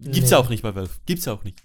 Gibt's 0.00 0.20
Nee. 0.22 0.28
ja 0.30 0.38
auch 0.38 0.48
nicht 0.48 0.62
bei 0.62 0.74
Valve. 0.74 0.90
Gibt's 1.06 1.24
ja 1.26 1.32
auch 1.34 1.44
nicht. 1.44 1.62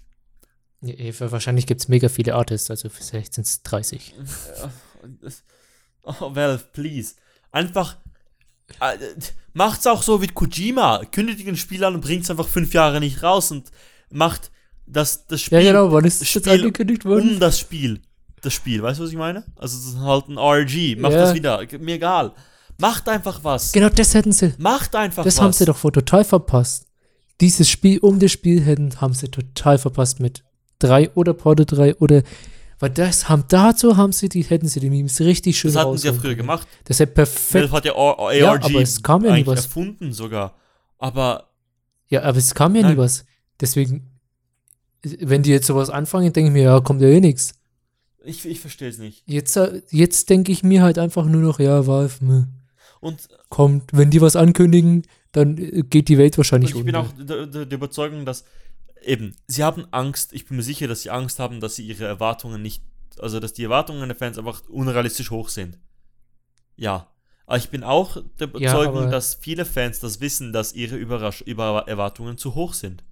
Ja, 0.82 0.94
eh, 0.94 1.12
wahrscheinlich 1.18 1.66
gibt 1.66 1.80
es 1.80 1.88
mega 1.88 2.08
viele 2.08 2.34
Artists, 2.34 2.70
also 2.70 2.88
vielleicht 2.88 3.34
sind 3.34 3.46
es 3.46 3.62
30. 3.62 4.14
Ja, 4.58 4.70
das- 5.20 5.42
Oh, 6.04 6.34
Valve, 6.34 6.64
please. 6.72 7.14
Einfach. 7.52 7.96
Äh, 8.80 8.96
Macht's 9.54 9.86
auch 9.86 10.02
so 10.02 10.22
wie 10.22 10.28
Kojima. 10.28 11.02
Kündigt 11.10 11.46
ein 11.46 11.56
Spiel 11.56 11.84
an 11.84 11.94
und 11.94 12.00
bringt's 12.00 12.30
einfach 12.30 12.48
fünf 12.48 12.72
Jahre 12.72 13.00
nicht 13.00 13.22
raus 13.22 13.50
und 13.50 13.70
macht 14.10 14.50
das, 14.86 15.26
das 15.26 15.42
Spiel 15.42 15.58
Ja, 15.60 15.72
genau, 15.72 15.92
wann 15.92 16.04
ist 16.04 16.20
das 16.22 16.32
jetzt 16.34 16.48
angekündigt 16.48 17.04
worden? 17.04 17.30
um 17.34 17.40
das 17.40 17.58
Spiel. 17.58 18.00
Das 18.40 18.54
Spiel, 18.54 18.82
weißt 18.82 18.98
du, 18.98 19.04
was 19.04 19.10
ich 19.10 19.16
meine? 19.16 19.44
Also, 19.56 19.76
das 19.76 19.86
ist 19.86 19.98
halt 20.00 20.28
ein 20.28 20.36
RG. 20.38 20.96
Macht 20.96 21.12
Ja. 21.12 21.20
das 21.22 21.34
wieder. 21.34 21.60
Mir 21.78 21.94
egal. 21.94 22.32
Macht 22.78 23.08
einfach 23.08 23.44
was. 23.44 23.70
Genau, 23.72 23.88
das 23.90 24.14
hätten 24.14 24.32
sie. 24.32 24.54
Macht 24.58 24.96
einfach 24.96 25.22
Das 25.22 25.36
was. 25.36 25.42
haben 25.42 25.52
sie 25.52 25.64
doch 25.66 25.82
wohl 25.84 25.92
total 25.92 26.24
verpasst. 26.24 26.86
Dieses 27.40 27.68
Spiel 27.68 27.98
um 28.00 28.18
das 28.18 28.32
Spiel 28.32 28.60
hätten, 28.62 29.00
haben 29.00 29.14
sie 29.14 29.28
total 29.28 29.78
verpasst 29.78 30.18
mit 30.20 30.42
3 30.80 31.10
oder 31.10 31.34
Porto 31.34 31.64
3 31.64 31.96
oder. 31.96 32.22
Weil 32.82 32.90
das 32.90 33.28
haben, 33.28 33.44
dazu 33.46 33.96
haben 33.96 34.10
sie 34.10 34.28
die, 34.28 34.42
hätten 34.42 34.66
sie 34.66 34.80
die 34.80 34.90
Memes 34.90 35.20
richtig 35.20 35.56
schön 35.56 35.72
Das 35.72 35.84
hatten 35.84 35.96
sie 35.96 36.08
ja 36.08 36.12
früher 36.12 36.34
gemacht. 36.34 36.66
Das 36.82 36.98
hätte 36.98 37.12
perfekt. 37.12 37.54
Valve 37.70 37.76
hat 37.76 37.84
ja 37.84 37.94
ARG 37.94 38.34
Ja, 38.40 38.52
aber 38.54 38.82
es 38.82 39.00
kam 39.00 39.24
ja 39.24 39.36
nie 39.36 39.46
was. 39.46 39.66
erfunden 39.66 40.12
sogar. 40.12 40.56
Aber 40.98 41.48
Ja, 42.08 42.22
aber 42.24 42.38
es 42.38 42.52
kam 42.56 42.74
ja 42.74 42.82
Nein. 42.82 42.92
nie 42.94 42.98
was. 42.98 43.24
Deswegen, 43.60 44.10
wenn 45.02 45.44
die 45.44 45.50
jetzt 45.50 45.68
sowas 45.68 45.90
anfangen, 45.90 46.32
denke 46.32 46.48
ich 46.48 46.52
mir, 46.52 46.64
ja, 46.64 46.80
kommt 46.80 47.00
ja 47.02 47.06
eh 47.08 47.20
nichts. 47.20 47.54
ich, 48.24 48.44
ich 48.46 48.58
verstehe 48.58 48.88
es 48.88 48.98
nicht. 48.98 49.22
Jetzt, 49.26 49.56
äh, 49.56 49.82
jetzt 49.90 50.28
denke 50.28 50.50
ich 50.50 50.64
mir 50.64 50.82
halt 50.82 50.98
einfach 50.98 51.26
nur 51.26 51.40
noch, 51.40 51.60
ja, 51.60 51.86
Valve, 51.86 52.16
meh, 52.24 52.44
Und 52.98 53.28
kommt. 53.48 53.92
Wenn 53.92 54.10
die 54.10 54.20
was 54.20 54.34
ankündigen, 54.34 55.02
dann 55.30 55.56
äh, 55.56 55.82
geht 55.88 56.08
die 56.08 56.18
Welt 56.18 56.36
wahrscheinlich 56.36 56.70
ich 56.74 56.84
bin 56.84 56.96
unter. 56.96 57.00
auch 57.00 57.12
der, 57.16 57.46
der, 57.46 57.66
der 57.66 57.78
Überzeugung, 57.78 58.24
dass 58.24 58.42
eben, 59.04 59.36
sie 59.46 59.64
haben 59.64 59.86
Angst, 59.90 60.32
ich 60.32 60.46
bin 60.46 60.56
mir 60.56 60.62
sicher, 60.62 60.88
dass 60.88 61.02
sie 61.02 61.10
Angst 61.10 61.38
haben, 61.38 61.60
dass 61.60 61.76
sie 61.76 61.86
ihre 61.86 62.04
Erwartungen 62.04 62.62
nicht, 62.62 62.82
also 63.18 63.40
dass 63.40 63.52
die 63.52 63.64
Erwartungen 63.64 64.08
der 64.08 64.16
Fans 64.16 64.38
einfach 64.38 64.62
unrealistisch 64.68 65.30
hoch 65.30 65.48
sind. 65.48 65.78
Ja. 66.76 67.08
Aber 67.46 67.56
ich 67.58 67.70
bin 67.70 67.82
auch 67.84 68.16
der 68.38 68.48
Ja, 68.48 68.72
Überzeugung, 68.72 69.02
aber- 69.02 69.10
dass 69.10 69.34
viele 69.34 69.64
Fans 69.64 70.00
das 70.00 70.20
wissen, 70.20 70.52
dass 70.52 70.72
ihre 70.72 70.96
Überrasch 70.96 71.40
über 71.42 71.84
Erwartungen 71.88 72.38
zu 72.38 72.54
hoch 72.54 72.72
sind. 72.74 73.04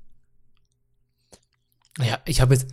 Ja, 1.99 2.19
ich 2.25 2.41
habe 2.41 2.55
jetzt, 2.55 2.69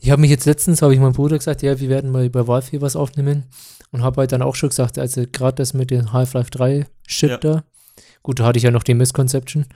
ich 0.00 0.10
habe 0.10 0.20
mich 0.20 0.30
jetzt 0.30 0.44
letztens, 0.44 0.82
habe 0.82 0.92
ich 0.94 1.00
meinem 1.00 1.12
Bruder 1.12 1.38
gesagt, 1.38 1.62
ja, 1.62 1.78
wir 1.80 1.88
werden 1.88 2.10
mal 2.10 2.24
über 2.26 2.46
Valve 2.48 2.68
hier 2.70 2.80
was 2.82 2.96
aufnehmen 2.96 3.44
und 3.92 4.02
habe 4.02 4.20
halt 4.20 4.32
dann 4.32 4.42
auch 4.42 4.54
schon 4.56 4.68
gesagt, 4.70 4.98
also 4.98 5.24
gerade 5.30 5.54
das 5.56 5.72
mit 5.72 5.90
dem 5.90 6.12
Half-Life 6.12 6.50
3 6.50 6.86
Shit 7.06 7.30
Ja. 7.30 7.36
da, 7.38 7.64
gut, 8.22 8.40
da 8.40 8.44
hatte 8.44 8.58
ich 8.58 8.64
ja 8.64 8.70
noch 8.70 8.82
die 8.82 8.94
Misconception 8.94 9.66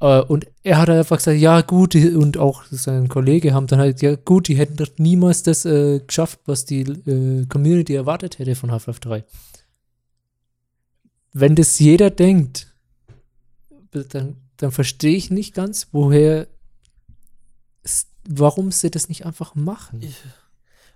und 0.00 0.46
er 0.62 0.78
hat 0.78 0.88
halt 0.88 0.98
einfach 0.98 1.16
gesagt, 1.16 1.38
ja 1.38 1.60
gut, 1.60 1.94
und 1.94 2.36
auch 2.38 2.64
sein 2.70 3.08
Kollege 3.08 3.52
haben 3.52 3.66
dann 3.66 3.80
halt, 3.80 4.00
ja 4.00 4.14
gut, 4.14 4.48
die 4.48 4.56
hätten 4.56 4.76
doch 4.76 4.88
niemals 4.96 5.42
das 5.42 5.64
äh, 5.64 6.00
geschafft, 6.00 6.40
was 6.46 6.64
die 6.64 6.82
äh, 6.82 7.46
Community 7.46 7.94
erwartet 7.94 8.38
hätte 8.38 8.54
von 8.54 8.70
Half-Life 8.70 9.00
3. 9.00 9.24
Wenn 11.32 11.56
das 11.56 11.78
jeder 11.78 12.10
denkt, 12.10 12.72
dann, 13.90 14.36
dann 14.56 14.70
verstehe 14.70 15.16
ich 15.16 15.30
nicht 15.30 15.54
ganz, 15.54 15.88
woher 15.92 16.46
warum 18.28 18.70
sie 18.70 18.90
das 18.90 19.08
nicht 19.08 19.24
einfach 19.26 19.54
machen. 19.54 20.02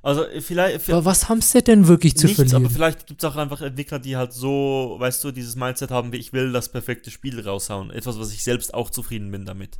Also 0.04 0.24
vielleicht, 0.40 0.90
Aber 0.90 1.04
was 1.04 1.28
haben 1.28 1.40
sie 1.40 1.62
denn 1.62 1.86
wirklich 1.86 2.16
zu 2.16 2.26
nichts, 2.26 2.36
verlieren? 2.36 2.64
aber 2.64 2.74
vielleicht 2.74 3.06
gibt 3.06 3.22
es 3.22 3.30
auch 3.30 3.36
einfach 3.36 3.60
Entwickler, 3.60 4.00
die 4.00 4.16
halt 4.16 4.32
so, 4.32 4.96
weißt 4.98 5.22
du, 5.22 5.30
dieses 5.30 5.54
Mindset 5.54 5.92
haben, 5.92 6.12
wie 6.12 6.16
ich 6.16 6.32
will 6.32 6.52
das 6.52 6.70
perfekte 6.70 7.12
Spiel 7.12 7.40
raushauen. 7.40 7.92
Etwas, 7.92 8.18
was 8.18 8.32
ich 8.32 8.42
selbst 8.42 8.74
auch 8.74 8.90
zufrieden 8.90 9.30
bin 9.30 9.44
damit. 9.44 9.78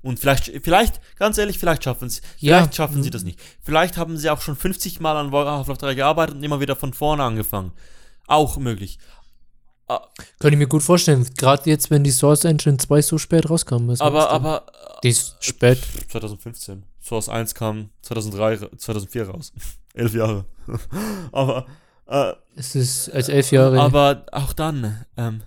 Und 0.00 0.20
vielleicht, 0.20 0.52
vielleicht, 0.62 1.00
ganz 1.16 1.38
ehrlich, 1.38 1.58
vielleicht 1.58 1.82
schaffen 1.82 2.08
sie 2.08 2.20
Ja. 2.38 2.58
Vielleicht 2.58 2.76
schaffen 2.76 3.02
sie 3.02 3.10
das 3.10 3.24
nicht. 3.24 3.40
Vielleicht 3.62 3.96
haben 3.96 4.16
sie 4.16 4.30
auch 4.30 4.42
schon 4.42 4.54
50 4.54 5.00
Mal 5.00 5.16
an 5.16 5.32
Half-Life 5.32 5.80
3 5.80 5.94
gearbeitet 5.94 6.36
und 6.36 6.42
immer 6.44 6.60
wieder 6.60 6.76
von 6.76 6.92
vorne 6.92 7.24
angefangen. 7.24 7.72
Auch 8.26 8.58
möglich. 8.58 8.98
Kann 9.86 10.52
ich 10.52 10.58
mir 10.58 10.66
gut 10.66 10.82
vorstellen. 10.82 11.26
Gerade 11.36 11.68
jetzt, 11.68 11.90
wenn 11.90 12.04
die 12.04 12.10
Source 12.10 12.44
Engine 12.44 12.78
2 12.78 13.02
so 13.02 13.18
spät 13.18 13.50
rauskam. 13.50 13.88
was 13.88 14.00
Aber, 14.00 14.30
aber. 14.30 14.66
Die 15.02 15.08
ist 15.10 15.36
spät. 15.40 15.78
2015. 16.10 16.84
Source 17.04 17.28
1 17.28 17.54
kam 17.54 17.90
2003, 18.02 18.68
2004 18.76 19.28
raus. 19.28 19.52
Elf 19.94 20.14
Jahre. 20.14 20.46
aber, 21.32 21.66
äh, 22.06 22.32
Es 22.56 22.74
ist 22.74 23.10
als 23.10 23.28
elf 23.28 23.50
Jahre. 23.52 23.78
aber 23.80 24.24
auch 24.32 24.52
dann, 24.54 25.04
ähm, 25.16 25.42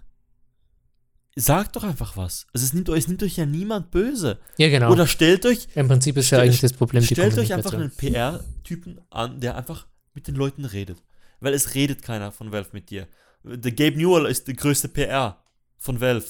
sagt 1.36 1.76
doch 1.76 1.84
einfach 1.84 2.18
was. 2.18 2.48
Also 2.54 2.66
es 2.66 2.74
nimmt, 2.74 2.90
euch- 2.90 3.00
es 3.00 3.08
nimmt 3.08 3.22
euch 3.24 3.38
ja 3.38 3.46
niemand 3.46 3.92
böse. 3.92 4.40
ja, 4.58 4.70
genau. 4.70 4.92
Oder 4.92 5.06
stellt 5.08 5.46
euch, 5.46 5.68
Im 5.76 5.88
Prinzip 5.88 6.18
ist 6.18 6.30
ja 6.32 6.40
eigentlich 6.40 6.62
das 6.62 6.74
Problem, 6.74 7.02
die 7.02 7.08
stellt 7.14 7.38
euch 7.38 7.54
einfach 7.54 7.74
einen 7.74 7.92
PR-Typen 7.92 9.02
an, 9.10 9.40
der 9.40 9.56
einfach 9.56 9.88
mit 10.14 10.28
den 10.28 10.36
Leuten 10.36 10.66
redet. 10.66 11.04
Weil 11.40 11.54
es 11.54 11.76
redet 11.76 12.02
keiner 12.02 12.32
von 12.32 12.52
Valve 12.52 12.70
mit 12.72 12.90
dir. 12.90 13.08
Der 13.44 13.72
Gabe 13.72 13.98
Newell 13.98 14.26
ist 14.26 14.48
der 14.48 14.56
größte 14.56 14.88
PR 14.90 15.38
von 15.78 16.02
Valve. 16.02 16.26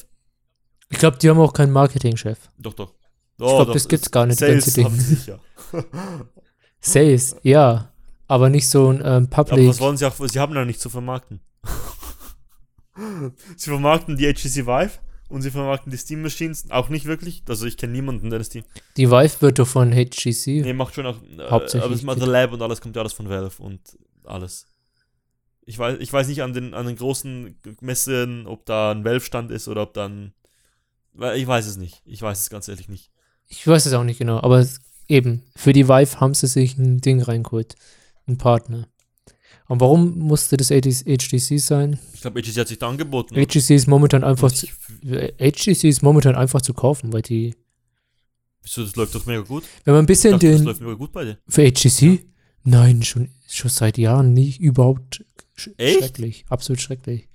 Ich 0.89 0.99
glaube, 0.99 1.17
die 1.17 1.29
haben 1.29 1.39
auch 1.39 1.53
keinen 1.53 1.71
Marketingchef. 1.71 2.49
Doch, 2.57 2.73
doch. 2.73 2.93
Ich 3.39 3.45
glaube, 3.45 3.73
das 3.73 3.87
gibt's 3.87 4.09
gar 4.09 4.25
nicht, 4.25 4.39
Sales 4.39 4.75
ganze 4.75 4.99
sicher. 5.01 5.39
Sales, 6.79 7.35
ja. 7.43 7.91
Aber 8.27 8.49
nicht 8.49 8.67
so 8.67 8.89
ein 8.89 8.97
ähm, 8.97 9.27
Aber 9.31 9.43
Public. 9.43 9.69
was 9.69 9.79
wollen 9.79 9.95
sie 9.97 10.05
auch, 10.05 10.15
sie 10.27 10.39
haben 10.39 10.53
da 10.53 10.65
nichts 10.65 10.81
zu 10.81 10.89
vermarkten. 10.89 11.39
sie 13.55 13.69
vermarkten 13.69 14.17
die 14.17 14.25
HTC 14.25 14.65
Vive 14.65 14.91
und 15.29 15.41
sie 15.43 15.51
vermarkten 15.51 15.91
die 15.91 15.97
Steam 15.97 16.21
Machines 16.23 16.69
auch 16.69 16.89
nicht 16.89 17.05
wirklich. 17.05 17.43
Also 17.47 17.65
ich 17.65 17.77
kenne 17.77 17.93
niemanden, 17.93 18.29
der 18.29 18.39
das 18.39 18.49
Team. 18.49 18.63
Die 18.97 19.09
Vive 19.09 19.41
wird 19.41 19.59
doch 19.59 19.67
von 19.67 19.93
HGC. 19.93 20.61
Nee, 20.61 20.73
macht 20.73 20.95
schon 20.95 21.05
auch. 21.05 21.17
Äh, 21.21 21.49
Hauptsächlich 21.49 21.83
aber 21.83 21.93
das 21.93 22.03
macht 22.03 22.19
der 22.19 22.27
Lab 22.27 22.51
und 22.51 22.61
alles 22.61 22.81
kommt 22.81 22.95
ja 22.95 23.01
alles 23.01 23.13
von 23.13 23.29
Valve 23.29 23.61
und 23.61 23.81
alles. 24.23 24.65
Ich 25.65 25.77
weiß, 25.77 25.97
ich 25.99 26.11
weiß 26.11 26.27
nicht 26.27 26.43
an 26.43 26.53
den, 26.53 26.73
an 26.73 26.85
den 26.85 26.95
großen 26.95 27.59
Messen, 27.81 28.47
ob 28.47 28.65
da 28.65 28.91
ein 28.91 29.03
Valve-Stand 29.03 29.51
ist 29.51 29.67
oder 29.67 29.83
ob 29.83 29.93
dann. 29.93 30.33
Ich 31.35 31.47
weiß 31.47 31.65
es 31.65 31.77
nicht. 31.77 32.01
Ich 32.05 32.21
weiß 32.21 32.39
es 32.39 32.49
ganz 32.49 32.67
ehrlich 32.67 32.89
nicht. 32.89 33.11
Ich 33.47 33.65
weiß 33.65 33.85
es 33.85 33.93
auch 33.93 34.03
nicht 34.03 34.19
genau, 34.19 34.41
aber 34.41 34.67
eben, 35.07 35.43
für 35.55 35.73
die 35.73 35.87
Vive 35.87 36.19
haben 36.19 36.33
sie 36.33 36.47
sich 36.47 36.77
ein 36.77 36.99
Ding 36.99 37.21
reingeholt. 37.21 37.75
Ein 38.27 38.37
Partner. 38.37 38.87
Und 39.67 39.81
warum 39.81 40.17
musste 40.17 40.57
das 40.57 40.69
HTC 40.69 41.59
sein? 41.59 41.99
Ich 42.13 42.21
glaube, 42.21 42.41
HTC 42.41 42.57
hat 42.57 42.67
sich 42.67 42.79
da 42.79 42.89
angeboten. 42.89 43.35
HTC 43.35 43.71
ist 43.71 43.87
momentan 43.87 44.23
einfach 44.23 44.51
zu, 44.51 44.67
HTC 44.67 45.83
ist 45.85 46.01
momentan 46.01 46.35
einfach 46.35 46.61
zu 46.61 46.73
kaufen, 46.73 47.11
weil 47.11 47.21
die 47.21 47.55
Wieso, 48.63 48.83
das 48.83 48.95
läuft 48.95 49.15
doch 49.15 49.25
mega 49.25 49.41
gut. 49.41 49.63
Wenn 49.85 49.93
man 49.93 50.03
ein 50.03 50.07
bisschen 50.07 50.31
dachte, 50.31 50.51
das 50.51 50.59
den 50.59 50.65
läuft 50.65 50.81
mega 50.81 50.93
gut 50.93 51.11
bei 51.13 51.23
dir. 51.23 51.37
für 51.47 51.69
HTC, 51.69 52.25
nein, 52.63 53.01
schon, 53.03 53.29
schon 53.47 53.69
seit 53.69 53.97
Jahren 53.97 54.33
nicht 54.33 54.59
überhaupt 54.59 55.23
sch 55.55 55.69
Echt? 55.77 55.99
schrecklich, 55.99 56.45
absolut 56.49 56.81
schrecklich. 56.81 57.29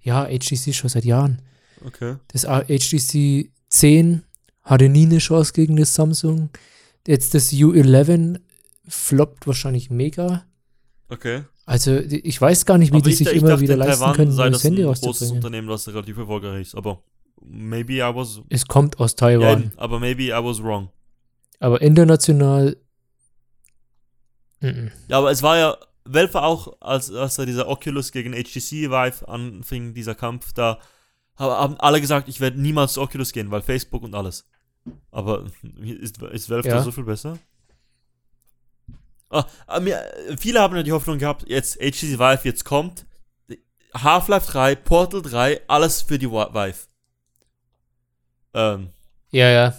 Ja, 0.00 0.26
HTC 0.26 0.74
schon 0.74 0.90
seit 0.90 1.04
Jahren. 1.04 1.42
Okay. 1.84 2.16
Das 2.28 2.42
HTC 2.42 3.50
10 3.68 4.22
hatte 4.64 4.88
nie 4.88 5.04
eine 5.06 5.18
Chance 5.18 5.52
gegen 5.52 5.76
das 5.76 5.94
Samsung. 5.94 6.50
Jetzt 7.06 7.34
das 7.34 7.52
U11 7.52 8.40
floppt 8.88 9.46
wahrscheinlich 9.46 9.90
mega. 9.90 10.44
Okay. 11.08 11.42
Also 11.66 11.96
ich 11.96 12.38
weiß 12.40 12.66
gar 12.66 12.76
nicht, 12.78 12.92
wie 12.92 12.96
Aber 12.96 13.04
die 13.04 13.10
ich, 13.12 13.18
sich 13.18 13.28
ich 13.28 13.34
immer 13.34 13.50
dachte, 13.50 13.62
wieder 13.62 13.76
leisten 13.76 14.00
Taiwan 14.00 14.16
können, 14.16 14.30
ein 14.32 14.34
sei 14.34 14.50
das 14.50 14.64
ein 14.64 14.68
Handy 14.70 14.82
großes 14.82 15.06
rauszubringen. 15.06 15.36
Unternehmen, 15.36 15.68
das 15.68 15.88
relativ 15.88 16.16
erfolgreich 16.18 16.62
ist. 16.62 16.74
Aber 16.74 17.02
maybe 17.42 17.94
I 17.94 18.00
was. 18.14 18.40
Es 18.50 18.66
kommt 18.66 18.98
aus 19.00 19.12
Ja, 19.12 19.16
Taiwan, 19.16 19.62
eben, 19.62 19.72
aber 19.76 20.00
maybe 20.00 20.24
I 20.24 20.30
was 20.32 20.62
wrong. 20.62 20.90
aber 21.60 21.80
international. 21.80 22.76
Mhm. 24.60 24.90
Ja, 25.08 25.18
aber 25.18 25.30
es 25.30 25.42
war 25.42 25.56
ja. 25.58 25.76
Valve 26.06 26.34
war 26.34 26.42
auch, 26.44 26.76
als, 26.82 27.10
als 27.10 27.36
da 27.36 27.46
dieser 27.46 27.66
Oculus 27.66 28.12
gegen 28.12 28.34
HTC 28.34 28.90
Vive 28.90 29.26
anfing, 29.26 29.94
dieser 29.94 30.14
Kampf, 30.14 30.52
da 30.52 30.78
ha- 31.38 31.58
haben 31.62 31.80
alle 31.80 31.98
gesagt, 31.98 32.28
ich 32.28 32.40
werde 32.40 32.60
niemals 32.60 32.92
zu 32.94 33.00
Oculus 33.00 33.32
gehen, 33.32 33.50
weil 33.50 33.62
Facebook 33.62 34.02
und 34.02 34.14
alles. 34.14 34.46
Aber 35.10 35.44
ist, 35.84 36.20
ist 36.22 36.50
Valve 36.50 36.68
Ja. 36.68 36.76
da 36.76 36.82
so 36.82 36.92
viel 36.92 37.04
besser? 37.04 37.38
Ah, 39.30 39.46
ah, 39.66 39.80
mir, 39.80 40.00
viele 40.38 40.60
haben 40.60 40.76
ja 40.76 40.82
die 40.82 40.92
Hoffnung 40.92 41.18
gehabt, 41.18 41.44
jetzt 41.48 41.76
HTC 41.76 42.18
Vive 42.18 42.40
jetzt 42.44 42.64
kommt, 42.64 43.04
Half-Life 43.94 44.50
3, 44.52 44.74
Portal 44.76 45.22
3, 45.22 45.62
alles 45.66 46.02
für 46.02 46.18
die 46.18 46.30
Vive. 46.30 46.74
Ähm, 48.54 48.90
Ja, 49.30 49.50
ja. 49.50 49.74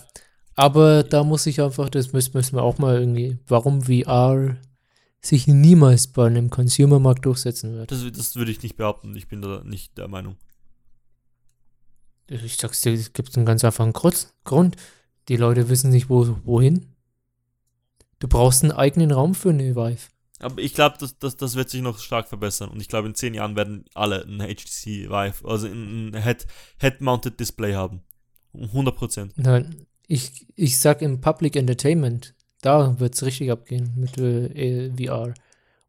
Aber 0.55 1.03
da 1.03 1.23
muss 1.23 1.45
ich 1.45 1.61
einfach, 1.61 1.89
das 1.89 2.13
müssen, 2.13 2.31
müssen 2.33 2.55
wir 2.55 2.63
auch 2.63 2.77
mal 2.77 2.97
irgendwie, 2.99 3.37
warum 3.47 3.83
VR 3.83 4.57
sich 5.21 5.47
niemals 5.47 6.07
bei 6.07 6.27
einem 6.27 6.49
Consumer-Markt 6.49 7.25
durchsetzen 7.25 7.73
wird. 7.75 7.91
das, 7.91 8.03
das 8.11 8.35
würde 8.35 8.51
ich 8.51 8.61
nicht 8.61 8.77
behaupten, 8.77 9.15
ich 9.15 9.27
bin 9.27 9.41
da 9.41 9.61
nicht 9.63 9.97
der 9.97 10.07
Meinung. 10.07 10.37
Ich 12.27 12.57
sag's 12.57 12.81
dir, 12.81 12.93
es 12.93 13.13
gibt 13.13 13.35
einen 13.35 13.45
ganz 13.45 13.63
einfachen 13.63 13.93
Grund. 13.93 14.75
Die 15.29 15.37
Leute 15.37 15.69
wissen 15.69 15.89
nicht, 15.91 16.09
wo, 16.09 16.37
wohin. 16.43 16.87
Du 18.19 18.27
brauchst 18.27 18.63
einen 18.63 18.71
eigenen 18.71 19.11
Raum 19.11 19.35
für 19.35 19.49
eine 19.49 19.75
Vive. 19.75 20.09
Aber 20.39 20.61
ich 20.61 20.73
glaube, 20.73 20.97
das, 20.99 21.17
das, 21.17 21.37
das 21.37 21.55
wird 21.55 21.69
sich 21.69 21.81
noch 21.81 21.97
stark 21.99 22.27
verbessern. 22.27 22.69
Und 22.69 22.81
ich 22.81 22.87
glaube, 22.89 23.07
in 23.07 23.15
zehn 23.15 23.33
Jahren 23.33 23.55
werden 23.55 23.85
alle 23.93 24.23
ein 24.25 24.39
HTC 24.39 25.09
Vive, 25.09 25.47
also 25.47 25.67
ein 25.67 26.13
ein 26.13 26.21
Head- 26.23 26.45
Head-Mounted 26.79 27.39
Display 27.39 27.73
haben. 27.73 28.01
Um 28.51 28.63
100 28.65 28.95
Prozent. 28.95 29.33
Nein, 29.37 29.85
ich, 30.07 30.47
ich 30.55 30.79
sag 30.79 31.01
im 31.01 31.19
Public 31.21 31.55
Entertainment, 31.55 32.35
da 32.61 32.99
wird's 32.99 33.23
richtig 33.23 33.51
abgehen 33.51 33.93
mit 33.95 34.17
äh, 34.17 34.91
VR. 34.91 35.33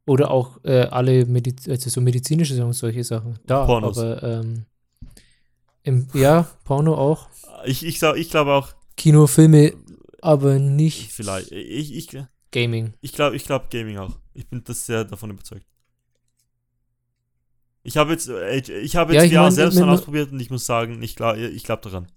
Oder 0.06 0.30
auch 0.30 0.62
äh, 0.64 0.82
alle 0.82 1.26
Mediz 1.26 1.68
also 1.68 1.90
so 1.90 2.00
medizinische 2.00 2.54
Sachen, 2.54 2.72
solche 2.72 3.02
Sachen. 3.04 3.38
Da, 3.46 3.66
Pornos. 3.66 3.98
aber 3.98 4.22
ähm, 4.22 4.64
im, 5.82 6.06
ja, 6.14 6.48
Porno 6.64 6.94
auch. 6.94 7.28
Ich, 7.64 7.84
ich, 7.84 7.98
sag- 7.98 8.16
ich 8.16 8.30
glaube 8.30 8.52
auch, 8.52 8.74
Kinofilme, 8.96 9.74
aber 10.22 10.58
nicht 10.58 11.12
vielleicht, 11.12 11.52
ich, 11.52 11.94
ich, 11.94 12.08
Gaming. 12.50 12.94
ich 13.00 13.12
glaube, 13.12 13.36
ich 13.36 13.44
glaube 13.44 13.66
Gaming 13.70 13.98
auch. 13.98 14.18
Ich 14.34 14.48
bin 14.48 14.62
das 14.64 14.86
sehr 14.86 15.04
davon 15.04 15.30
überzeugt. 15.30 15.66
Ich 17.82 17.96
habe 17.96 18.12
jetzt, 18.12 18.28
äh, 18.28 18.56
ich 18.80 18.96
habe 18.96 19.14
Ja, 19.14 19.22
jetzt 19.22 19.30
ich 19.30 19.36
VR 19.36 19.42
mein, 19.44 19.52
selbst 19.52 19.78
man- 19.78 19.88
ausprobiert 19.90 20.32
und 20.32 20.40
ich 20.40 20.50
muss 20.50 20.66
sagen, 20.66 21.02
ich 21.02 21.14
glaube 21.14 21.38
ich 21.40 21.62
glaub 21.62 21.82
daran. 21.82 22.08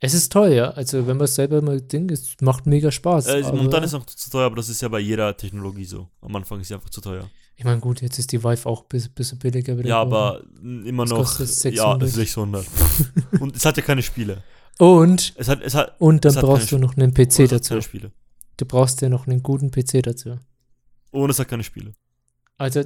Es 0.00 0.12
ist 0.12 0.30
toll, 0.30 0.50
ja. 0.50 0.70
Also 0.72 1.06
wenn 1.06 1.16
man 1.16 1.24
es 1.24 1.34
selber 1.34 1.62
mal 1.62 1.80
denkt, 1.80 2.10
es 2.12 2.36
macht 2.42 2.66
mega 2.66 2.90
Spaß. 2.90 3.26
Äh, 3.26 3.42
momentan 3.42 3.82
ist 3.84 3.94
es 3.94 3.98
noch 3.98 4.04
zu 4.04 4.28
teuer, 4.30 4.44
aber 4.46 4.56
das 4.56 4.68
ist 4.68 4.82
ja 4.82 4.88
bei 4.88 4.98
jeder 5.00 5.34
Technologie 5.34 5.86
so. 5.86 6.10
Am 6.20 6.36
Anfang 6.36 6.60
ist 6.60 6.68
sie 6.68 6.74
einfach 6.74 6.90
zu 6.90 7.00
teuer. 7.00 7.30
ich 7.56 7.64
meine, 7.64 7.80
gut, 7.80 8.02
jetzt 8.02 8.18
ist 8.18 8.30
die 8.32 8.44
Vive 8.44 8.66
auch 8.68 8.82
ein 8.82 8.88
bisschen, 8.90 9.12
bisschen 9.14 9.38
billiger. 9.38 9.74
Ja, 9.86 10.00
aber 10.02 10.42
immer 10.62 11.06
noch. 11.06 11.16
kostet 11.16 11.46
es? 11.48 11.62
Ja, 11.62 11.98
600? 11.98 12.10
600. 12.10 12.66
und 13.40 13.56
es 13.56 13.64
hat 13.64 13.78
ja 13.78 13.82
keine 13.82 14.02
Spiele. 14.02 14.42
Und, 14.78 15.34
Es 15.36 15.48
hat, 15.48 15.62
es 15.62 15.74
hat, 15.74 16.00
und 16.00 16.24
dann 16.24 16.34
brauchst 16.34 16.72
du 16.72 16.78
noch 16.78 16.96
einen 16.96 17.14
PC 17.14 17.44
hat 17.44 17.52
dazu. 17.52 17.68
keine 17.70 17.82
Spiele. 17.82 18.12
Du 18.56 18.66
brauchst 18.66 19.00
ja 19.02 19.08
noch 19.08 19.26
einen 19.26 19.42
guten 19.42 19.70
PC 19.70 20.02
dazu. 20.02 20.38
Und 21.10 21.30
es 21.30 21.38
hat 21.38 21.48
keine 21.48 21.62
Spiele. 21.64 21.92
Also, 22.58 22.82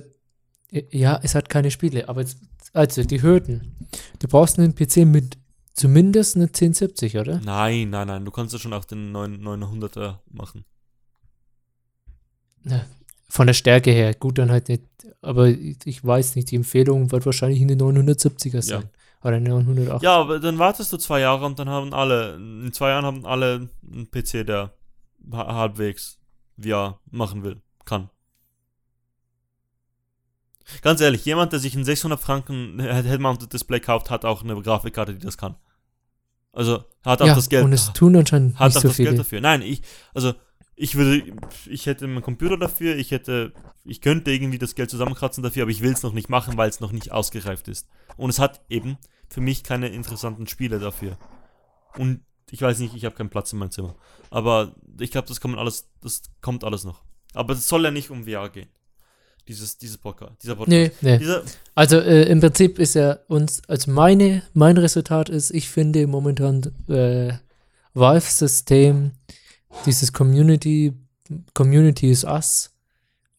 ja, 0.71 1.19
es 1.23 1.35
hat 1.35 1.49
keine 1.49 1.71
Spiele, 1.71 2.09
aber 2.09 2.21
jetzt, 2.23 2.39
also 2.75 3.03
die 3.03 3.23
Hürden. 3.23 3.77
Du 4.19 4.29
brauchst 4.29 4.59
einen 4.59 4.75
PC 4.75 4.99
mit 5.07 5.39
zumindest 5.73 6.37
einer 6.37 6.47
1070, 6.47 7.17
oder? 7.17 7.41
Nein, 7.41 7.91
nein, 7.91 8.07
nein. 8.07 8.25
Du 8.25 8.31
kannst 8.31 8.53
ja 8.53 8.59
schon 8.59 8.73
auch 8.73 8.85
den 8.85 9.13
9, 9.13 9.41
900er 9.41 10.19
machen. 10.31 10.65
Von 13.31 13.47
der 13.47 13.55
Stärke 13.55 13.91
her, 13.91 14.15
gut, 14.15 14.39
dann 14.39 14.51
halt 14.51 14.69
nicht. 14.69 14.83
Aber 15.23 15.49
ich 15.49 16.05
weiß 16.05 16.37
nicht, 16.37 16.51
die 16.51 16.57
Empfehlung 16.57 17.11
wird 17.13 17.25
wahrscheinlich 17.25 17.61
eine 17.63 17.75
970er 17.75 18.63
sein. 18.63 18.85
Oder 19.23 19.37
eine 19.37 19.49
908. 19.49 20.03
Ja, 20.03 20.17
aber 20.17 20.39
dann 20.41 20.59
wartest 20.59 20.93
du 20.93 20.97
zwei 20.97 21.21
Jahre 21.21 21.45
und 21.45 21.59
dann 21.59 21.69
haben 21.69 21.93
alle, 21.93 22.35
in 22.37 22.73
zwei 22.73 22.91
Jahren 22.91 23.05
haben 23.05 23.27
alle 23.27 23.69
einen 23.83 24.11
PC, 24.11 24.47
der 24.47 24.73
ha- 25.33 25.55
halbwegs 25.55 26.19
VR 26.61 27.01
machen 27.11 27.43
will, 27.43 27.61
kann. 27.85 28.11
Ganz 30.83 31.01
ehrlich, 31.01 31.25
jemand, 31.25 31.53
der 31.53 31.61
sich 31.61 31.75
ein 31.75 31.85
600 31.85 32.21
Franken 32.21 32.79
Head-Mounted 32.79 33.53
Display 33.53 33.81
kauft, 33.81 34.11
hat 34.11 34.25
auch 34.25 34.43
eine 34.43 34.61
Grafikkarte, 34.61 35.15
die 35.15 35.25
das 35.25 35.39
kann. 35.39 35.57
Also 36.53 36.85
hat 37.05 37.23
auch 37.23 37.27
ja, 37.27 37.35
das 37.35 37.49
Geld. 37.49 37.65
und 37.65 37.73
es 37.73 37.93
tun 37.93 38.15
anscheinend 38.17 38.59
hat 38.59 38.69
nicht 38.69 38.77
auch 38.79 38.83
so 38.83 38.89
das 38.89 38.97
Geld 38.99 39.09
viele. 39.09 39.19
dafür. 39.19 39.41
Nein, 39.41 39.63
ich, 39.63 39.83
also 40.13 40.35
ich 40.77 40.95
würde, 40.95 41.23
ich 41.67 41.87
hätte 41.87 42.07
meinen 42.07 42.23
Computer 42.23 42.57
dafür, 42.59 42.97
ich 42.97 43.11
hätte, 43.11 43.53
ich 43.89 44.01
könnte 44.01 44.31
irgendwie 44.31 44.59
das 44.59 44.75
Geld 44.75 44.91
zusammenkratzen 44.91 45.43
dafür, 45.43 45.63
aber 45.63 45.71
ich 45.71 45.81
will 45.81 45.93
es 45.93 46.03
noch 46.03 46.13
nicht 46.13 46.29
machen, 46.29 46.57
weil 46.57 46.69
es 46.69 46.81
noch 46.81 46.93
nicht 46.93 47.11
ausgereift 47.13 47.69
ist. 47.69 47.89
Und 48.17 48.31
es 48.31 48.39
hat 48.39 48.61
eben 48.69 48.99
für 49.29 49.41
mich 49.41 49.65
keine 49.65 49.89
interessanten 49.89 50.47
Spiele 50.47 50.79
dafür. 50.79 51.17
Und 51.97 52.21
ich 52.51 52.63
weiß 52.63 52.79
nicht, 52.79 52.95
ich 52.95 53.05
habe 53.05 53.15
keinen 53.15 53.31
Platz 53.31 53.53
in 53.53 53.59
meinem 53.59 53.71
Zimmer. 53.71 53.95
Aber 54.31 54.75
ich 55.01 55.11
glaube, 55.11 55.29
das 55.29 55.41
kommt 55.41 55.59
alles, 55.59 55.89
das 56.03 56.23
kommt 56.41 56.65
alles 56.65 56.85
noch. 56.85 57.03
Aber 57.35 57.55
es 57.55 57.69
soll 57.69 57.85
ja 57.85 57.91
nicht 57.91 58.11
um 58.11 58.25
VR 58.25 58.49
gehen. 58.51 58.69
Dieses, 59.47 59.79
dieses 59.79 59.97
Podcast, 59.97 60.43
dieser 60.43 60.57
Podcast. 60.57 60.71
Nee, 60.71 60.91
nee. 61.01 61.19
Dieser, 61.19 61.43
Also 61.75 61.99
äh, 61.99 62.25
im 62.25 62.41
Prinzip 62.41 62.79
ist 62.79 62.95
ja 62.95 63.19
uns, 63.29 63.63
also 63.67 63.91
meine, 63.91 64.43
mein 64.53 64.77
Resultat 64.77 65.31
ist, 65.31 65.51
ich 65.51 65.71
finde 65.71 66.07
momentan 66.07 66.63
äh, 66.89 67.33
Valve-System, 67.95 69.13
dieses 69.87 70.13
Community, 70.13 70.93
Community 71.55 72.11
is 72.11 72.25
us, 72.25 72.71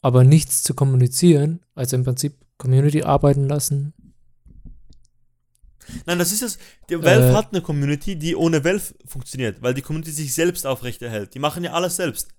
aber 0.02 0.24
nichts 0.24 0.64
zu 0.64 0.74
kommunizieren, 0.74 1.60
also 1.76 1.96
im 1.96 2.04
Prinzip 2.04 2.34
Community 2.58 3.04
arbeiten 3.04 3.48
lassen. 3.48 3.94
Nein, 6.06 6.20
das 6.20 6.32
ist 6.32 6.44
es. 6.44 6.60
Die 6.90 7.02
Valve 7.02 7.30
Äh. 7.30 7.34
hat 7.34 7.52
eine 7.52 7.62
Community, 7.62 8.16
die 8.16 8.36
ohne 8.36 8.64
Valve 8.64 8.94
funktioniert, 9.06 9.62
weil 9.62 9.74
die 9.74 9.82
Community 9.82 10.12
sich 10.12 10.34
selbst 10.34 10.66
aufrechterhält. 10.68 11.34
Die 11.34 11.40
machen 11.40 11.64
ja 11.64 11.74
alles 11.74 11.96
selbst. 11.96 12.30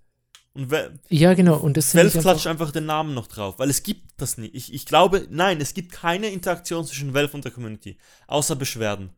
Und 0.52 0.70
Val- 0.70 0.98
Ja, 1.08 1.34
genau, 1.34 1.56
und 1.58 1.76
das 1.76 1.94
Valve 1.94 2.10
klatscht 2.10 2.46
einfach, 2.46 2.46
einfach 2.50 2.70
den 2.72 2.86
Namen 2.86 3.14
noch 3.14 3.26
drauf, 3.26 3.58
weil 3.58 3.70
es 3.70 3.82
gibt 3.82 4.04
das 4.18 4.36
nicht. 4.38 4.54
Ich, 4.54 4.72
ich 4.72 4.86
glaube, 4.86 5.26
nein, 5.30 5.60
es 5.60 5.74
gibt 5.74 5.92
keine 5.92 6.28
Interaktion 6.28 6.84
zwischen 6.86 7.12
Valve 7.14 7.34
und 7.34 7.44
der 7.44 7.52
Community, 7.52 7.98
außer 8.26 8.56
Beschwerden. 8.56 9.10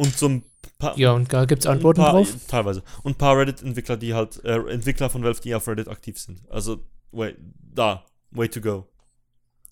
Und 0.00 0.16
so 0.16 0.30
ein 0.30 0.44
paar, 0.78 0.96
ja, 0.98 1.12
und 1.12 1.30
da 1.30 1.44
gibt 1.44 1.60
es 1.60 1.66
Antworten 1.66 2.00
paar, 2.00 2.12
drauf. 2.12 2.34
Teilweise. 2.48 2.82
Und 3.02 3.12
ein 3.12 3.18
paar 3.18 3.36
Reddit-Entwickler, 3.36 3.98
die 3.98 4.14
halt, 4.14 4.42
äh, 4.46 4.56
Entwickler 4.56 5.10
von 5.10 5.22
Valve, 5.22 5.42
die 5.42 5.54
auf 5.54 5.68
Reddit 5.68 5.88
aktiv 5.88 6.18
sind. 6.18 6.40
Also, 6.48 6.86
way, 7.12 7.36
da, 7.60 8.06
way 8.30 8.48
to 8.48 8.62
go. 8.62 8.88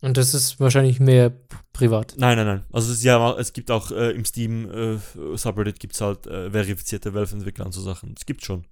Und 0.03 0.19
das 0.19 0.35
ist 0.35 0.61
wahrscheinlich 0.61 1.01
mehr 1.01 1.33
privat. 1.73 2.15
Nein, 2.19 2.37
nein, 2.37 2.47
nein. 2.47 2.65
Also 2.71 2.93
es, 2.93 3.03
ja, 3.03 3.39
es 3.39 3.55
gibt 3.55 3.71
auch 3.71 3.91
äh, 3.91 4.11
im 4.11 4.27
Steam 4.27 4.71
äh, 4.71 4.99
Subreddit 5.35 5.81
gibt 5.81 5.95
es 5.95 6.03
halt 6.03 6.27
äh, 6.27 6.51
verifizierte 6.51 7.15
Valve-Entwickler 7.15 7.65
und 7.65 7.73
so 7.73 7.81
Sachen. 7.81 8.15
Es 8.15 8.27
gibt 8.27 8.45
schon. 8.45 8.67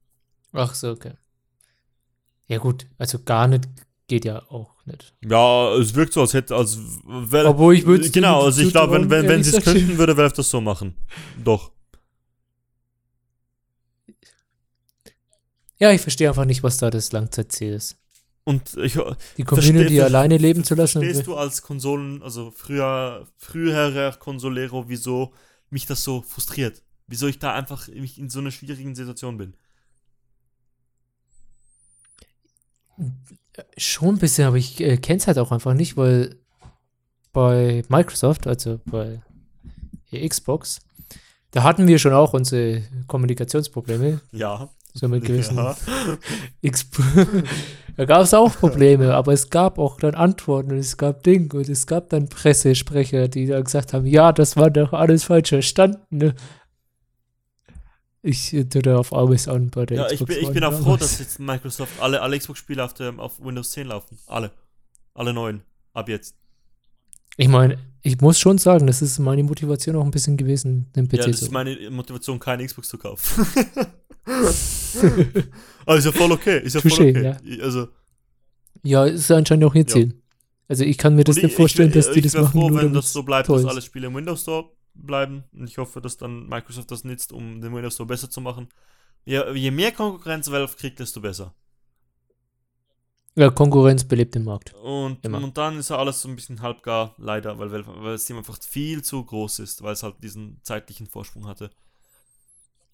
Ach 0.53 0.75
so, 0.75 0.91
okay. 0.91 1.15
Ja 2.49 2.59
gut, 2.59 2.87
also 2.99 3.19
gar 3.23 3.49
nicht 3.49 3.67
geht 4.09 4.25
ja 4.25 4.43
auch 4.51 4.75
nicht. 4.87 5.15
Ja, 5.25 5.75
es 5.77 5.95
wirkt 5.95 6.13
so, 6.13 6.21
als 6.21 6.33
hätte, 6.35 6.55
als 6.57 6.79
Valve. 7.05 7.49
Obwohl 7.49 7.75
ich 7.75 7.87
würde 7.87 8.09
Genau, 8.11 8.43
also 8.45 8.63
ich 8.63 8.71
glaube, 8.71 8.95
wenn, 8.95 9.11
wenn, 9.11 9.29
wenn 9.29 9.43
sie 9.45 9.57
es 9.57 9.65
könnten. 9.65 9.99
würde 9.99 10.17
Valve 10.17 10.35
das 10.37 10.49
so 10.51 10.61
machen. 10.61 10.95
Doch. 11.43 11.73
Ja, 15.79 15.91
ich 15.93 16.01
verstehe 16.01 16.29
einfach 16.29 16.45
nicht, 16.47 16.63
was 16.63 16.79
da 16.79 16.89
das 16.91 17.13
Langzeitziel 17.13 17.75
ist. 17.75 17.99
Und 18.45 18.77
ich, 18.77 18.97
Die 19.37 19.43
Community 19.43 19.97
Versteh- 19.97 20.03
alleine 20.05 20.39
leben 20.39 20.63
zu 20.65 20.75
lassen. 20.77 21.03
verstehst 21.03 21.27
du 21.27 21.35
als 21.37 21.63
Konsolen, 21.63 22.23
also 22.23 22.53
früher, 22.53 23.27
früherer 23.37 24.13
Konsolero, 24.17 24.89
wieso 24.89 25.33
mich 25.69 25.85
das 25.85 26.05
so 26.05 26.23
frustriert? 26.23 26.83
Wieso 27.09 27.27
ich 27.27 27.41
da 27.41 27.53
einfach 27.55 27.89
mich 27.89 28.19
in 28.19 28.31
so 28.31 28.39
einer 28.39 28.53
schwierigen 28.53 28.95
Situation 28.95 29.37
bin? 29.37 29.55
Schon 33.77 34.17
ein 34.17 34.19
bisschen, 34.19 34.47
aber 34.47 34.57
ich 34.57 34.81
äh, 34.81 34.97
kenne 34.97 35.19
es 35.19 35.27
halt 35.27 35.39
auch 35.39 35.53
einfach 35.53 35.75
nicht, 35.75 35.97
weil 35.97 36.37
bei 37.33 37.83
Microsoft, 37.89 38.47
also 38.47 38.81
bei 38.87 39.21
Xbox, 40.11 40.81
Da 41.51 41.63
hatten 41.63 41.87
wir 41.87 41.99
schon 41.99 42.13
auch 42.13 42.33
unsere 42.33 42.83
Kommunikationsprobleme, 43.07 44.21
Ja. 44.33 44.69
so 44.95 45.09
mit 45.09 45.25
gewissen 45.25 45.57
Ja. 45.57 45.77
Da 47.97 48.05
gab 48.05 48.21
es 48.23 48.35
auch 48.35 48.55
Probleme, 48.55 49.15
aber 49.15 49.33
es 49.33 49.49
gab 49.49 49.79
auch 49.79 49.99
dann 49.99 50.15
Antworten 50.15 50.73
und 50.73 50.79
es 50.79 50.99
gab 50.99 51.23
Ding 51.23 51.51
und 51.55 51.67
es 51.69 51.87
gab 51.87 52.11
dann 52.11 52.29
Pressesprecher, 52.29 53.29
die 53.29 53.47
dann 53.47 53.65
gesagt 53.65 53.95
haben, 53.95 54.05
ja, 54.07 54.33
das 54.33 54.57
war 54.57 54.71
doch 54.71 54.93
alles 54.93 55.25
falsch 55.25 55.49
verstanden. 55.49 56.35
Ne? 58.27 58.31
Ich 58.31 58.53
äh, 58.53 58.65
tue 58.65 58.83
da 58.83 58.99
auf 58.99 59.13
alles 59.13 59.49
an 59.49 59.71
bei 59.71 59.87
der 59.87 59.97
Ja, 59.99 60.07
ich 60.11 60.15
Xbox 60.21 60.29
bin, 60.29 60.39
ich 60.39 60.45
One 60.47 60.55
bin 60.55 60.65
auch 60.65 60.73
froh, 60.73 60.83
damals. 60.85 61.01
dass 61.01 61.19
jetzt 61.21 61.39
Microsoft 61.41 61.93
alle, 62.01 62.21
alle 62.21 62.39
Xbox-Spiele 62.39 62.85
auf, 62.85 62.95
dem- 62.95 63.21
auf 63.21 63.43
Windows 63.43 63.71
10 63.73 63.87
laufen. 63.89 64.19
Alle. 64.27 64.51
Alle 65.15 65.33
neuen. 65.33 65.63
Ab 65.95 66.09
jetzt. 66.09 66.35
Ich 67.39 67.49
meine, 67.49 67.79
ich 68.03 68.21
muss 68.21 68.39
schon 68.39 68.59
sagen, 68.59 68.87
das 68.87 69.03
ist 69.03 69.19
meine 69.19 69.43
Motivation 69.43 69.97
auch 69.97 70.05
ein 70.05 70.11
bisschen 70.11 70.37
gewesen, 70.37 70.87
den 70.97 71.07
PC 71.09 71.13
Ja, 71.19 71.27
das 71.27 71.39
zu 71.39 71.45
ist 71.47 71.51
meine 71.53 71.91
Motivation, 71.91 72.39
keine 72.39 72.65
Xbox 72.67 72.89
zu 72.89 72.99
kaufen. 72.99 73.47
Aber 75.87 75.97
ist 75.99 76.05
ja 76.05 76.13
voll 76.13 76.33
okay. 76.33 76.61
Ist 76.63 76.75
ja 76.75 76.81
voll 76.81 76.91
Touché, 76.91 77.35
okay. 77.39 77.61
Also, 77.63 77.89
Ja, 78.83 79.05
ist 79.05 79.31
anscheinend 79.31 79.65
auch 79.65 79.75
ihr 79.75 79.83
Ja. 79.83 79.87
Ziel. 79.87 80.15
Also 80.69 80.85
ich 80.85 80.99
kann 80.99 81.15
mir 81.15 81.25
das 81.25 81.37
und 81.37 81.45
nicht 81.45 81.55
vorstellen, 81.57 81.95
wär- 81.95 82.03
dass 82.03 82.13
die 82.13 82.21
das 82.23 82.35
machen. 82.35 82.51
froh, 82.51 82.69
nur 82.71 82.79
wenn 82.79 82.87
damit's 82.89 83.07
das 83.07 83.13
so 83.13 83.23
bleibt, 83.23 83.47
toll 83.47 83.63
dass 83.63 83.71
alle 83.71 83.83
Spiele 83.83 84.09
im 84.09 84.15
Windows 84.15 84.43
Store 84.43 84.71
bleiben. 84.97 85.45
Und 85.53 85.69
ich 85.69 85.79
hoffe, 85.79 86.01
dass 86.01 86.17
dann 86.17 86.49
Microsoft 86.49 86.91
das 86.91 87.05
nutzt, 87.05 87.33
um 87.33 87.61
den 87.61 87.75
Windows 87.75 87.95
Store 87.95 88.07
besser 88.07 88.31
zu 88.31 88.41
machen. 88.41 88.69
Ja, 89.25 89.51
je 89.53 89.71
mehr 89.71 89.93
Konkurrenz 89.93 90.51
Valve 90.51 90.77
kriegt, 90.77 91.01
desto 91.01 91.21
besser. 91.21 91.55
Ja, 93.39 93.51
Konkurrenz 93.51 94.05
belebt 94.05 94.35
den 94.35 94.45
Markt. 94.45 94.73
Und, 94.75 95.23
Immer. 95.25 95.47
dann 95.51 95.79
ist 95.79 95.91
ja 95.91 95.99
alles 95.99 96.23
so 96.23 96.29
ein 96.29 96.37
bisschen 96.37 96.63
halbgar, 96.63 97.15
leider, 97.19 97.59
weil, 97.59 97.69
Valve- 97.71 98.03
weil 98.03 98.15
es 98.15 98.31
ihm 98.31 98.39
einfach 98.39 98.59
viel 98.63 99.03
zu 99.03 99.23
groß 99.23 99.59
ist, 99.59 99.83
weil 99.83 99.93
es 99.93 100.03
halt 100.03 100.23
diesen 100.23 100.59
zeitlichen 100.63 101.07
Vorsprung 101.07 101.47
hatte. 101.47 101.71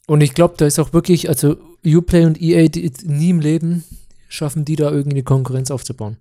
Und 0.08 0.20
ich 0.20 0.34
glaube, 0.34 0.54
da 0.56 0.66
ist 0.66 0.80
auch 0.80 0.92
wirklich, 0.92 1.28
also 1.28 1.56
Uplay 1.84 2.24
und 2.24 2.42
EA, 2.42 2.66
die, 2.68 2.90
nie 3.04 3.30
im 3.30 3.38
Leben 3.38 3.84
schaffen 4.28 4.64
die 4.64 4.74
da 4.74 4.90
irgendwie 4.90 5.22
Konkurrenz 5.22 5.70
aufzubauen. 5.70 6.16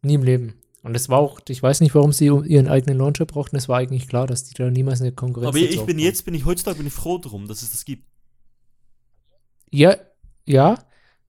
Nie 0.00 0.14
im 0.14 0.22
Leben. 0.22 0.54
Und 0.82 0.96
es 0.96 1.08
war 1.08 1.18
auch, 1.18 1.40
ich 1.48 1.62
weiß 1.62 1.80
nicht, 1.80 1.94
warum 1.94 2.12
sie 2.12 2.26
ihren 2.26 2.68
eigenen 2.68 2.98
Launcher 2.98 3.24
brauchten. 3.24 3.56
Es 3.56 3.68
war 3.68 3.78
eigentlich 3.78 4.08
klar, 4.08 4.26
dass 4.26 4.44
die 4.44 4.54
da 4.54 4.68
niemals 4.68 5.00
eine 5.00 5.12
Konkurrenz 5.12 5.48
Aber 5.48 5.58
ich 5.58 5.80
bin 5.82 5.98
jetzt, 5.98 6.24
bin 6.24 6.34
ich 6.34 6.44
heutzutage 6.44 6.78
bin 6.78 6.88
ich 6.88 6.92
froh 6.92 7.18
drum, 7.18 7.46
dass 7.46 7.62
es 7.62 7.70
das 7.70 7.84
gibt. 7.84 8.04
Ja, 9.70 9.96
ja, 10.44 10.76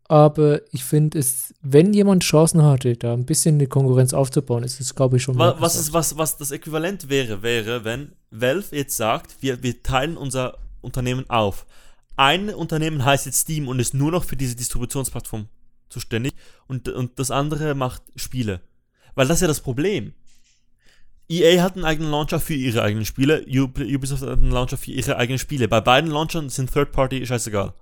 aber 0.05 0.61
ich 0.73 0.83
finde 0.83 1.19
es, 1.19 1.53
wenn 1.61 1.93
jemand 1.93 2.23
Chancen 2.23 2.63
hatte, 2.63 2.97
da 2.97 3.13
ein 3.13 3.25
bisschen 3.25 3.55
eine 3.55 3.67
Konkurrenz 3.67 4.13
aufzubauen, 4.13 4.63
ist 4.63 4.79
es, 4.79 4.95
glaube 4.95 5.17
ich, 5.17 5.23
schon. 5.23 5.37
Was, 5.37 5.75
ist, 5.75 5.93
was, 5.93 6.17
was 6.17 6.37
das 6.37 6.51
Äquivalent 6.51 7.09
wäre, 7.09 7.41
wäre, 7.41 7.85
wenn 7.85 8.13
Valve 8.31 8.75
jetzt 8.75 8.97
sagt, 8.97 9.37
wir, 9.41 9.63
wir 9.63 9.81
teilen 9.83 10.17
unser 10.17 10.57
Unternehmen 10.81 11.29
auf. 11.29 11.65
Ein 12.15 12.49
Unternehmen 12.49 13.05
heißt 13.05 13.25
jetzt 13.27 13.41
Steam 13.41 13.67
und 13.67 13.79
ist 13.79 13.93
nur 13.93 14.11
noch 14.11 14.23
für 14.23 14.35
diese 14.35 14.55
Distributionsplattform 14.55 15.47
zuständig 15.89 16.33
und, 16.67 16.89
und 16.89 17.17
das 17.17 17.31
andere 17.31 17.75
macht 17.75 18.03
Spiele. 18.15 18.61
Weil 19.15 19.27
das 19.27 19.37
ist 19.37 19.41
ja 19.41 19.47
das 19.47 19.61
Problem. 19.61 20.13
EA 21.29 21.61
hat 21.61 21.75
einen 21.75 21.85
eigenen 21.85 22.11
Launcher 22.11 22.39
für 22.39 22.53
ihre 22.53 22.81
eigenen 22.81 23.05
Spiele, 23.05 23.45
Ub- 23.47 23.79
Ubisoft 23.79 24.23
hat 24.23 24.29
einen 24.29 24.51
Launcher 24.51 24.77
für 24.77 24.91
ihre 24.91 25.17
eigenen 25.17 25.39
Spiele. 25.39 25.67
Bei 25.67 25.81
beiden 25.81 26.11
Launchern 26.11 26.49
sind 26.49 26.71
Third 26.71 26.91
Party 26.91 27.25
scheißegal. 27.25 27.73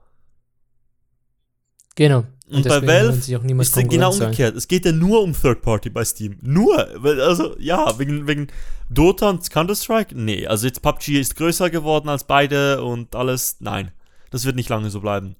Genau. 1.96 2.26
Und 2.50 2.64
bei 2.68 2.80
deswegen 2.80 2.88
Valve 2.88 3.18
ist 3.62 3.76
ja 3.76 3.84
genau 3.84 4.12
umgekehrt. 4.14 4.56
Es 4.56 4.68
geht 4.68 4.86
ja 4.86 4.92
nur 4.92 5.22
um 5.24 5.34
Third 5.34 5.62
Party 5.62 5.90
bei 5.90 6.04
Steam. 6.06 6.38
Nur. 6.42 6.78
Also, 7.04 7.58
ja, 7.60 7.98
wegen, 7.98 8.28
wegen 8.28 8.48
Dota 8.90 9.30
und 9.30 9.50
Counter-Strike? 9.50 10.16
Nee. 10.18 10.48
Also, 10.48 10.68
jetzt 10.68 10.82
PUBG 10.82 11.20
ist 11.20 11.36
größer 11.36 11.70
geworden 11.70 12.10
als 12.10 12.26
beide 12.26 12.84
und 12.84 13.16
alles. 13.16 13.58
Nein. 13.60 13.92
Das 14.32 14.46
wird 14.46 14.56
nicht 14.56 14.70
lange 14.70 14.90
so 14.90 15.02
bleiben. 15.02 15.36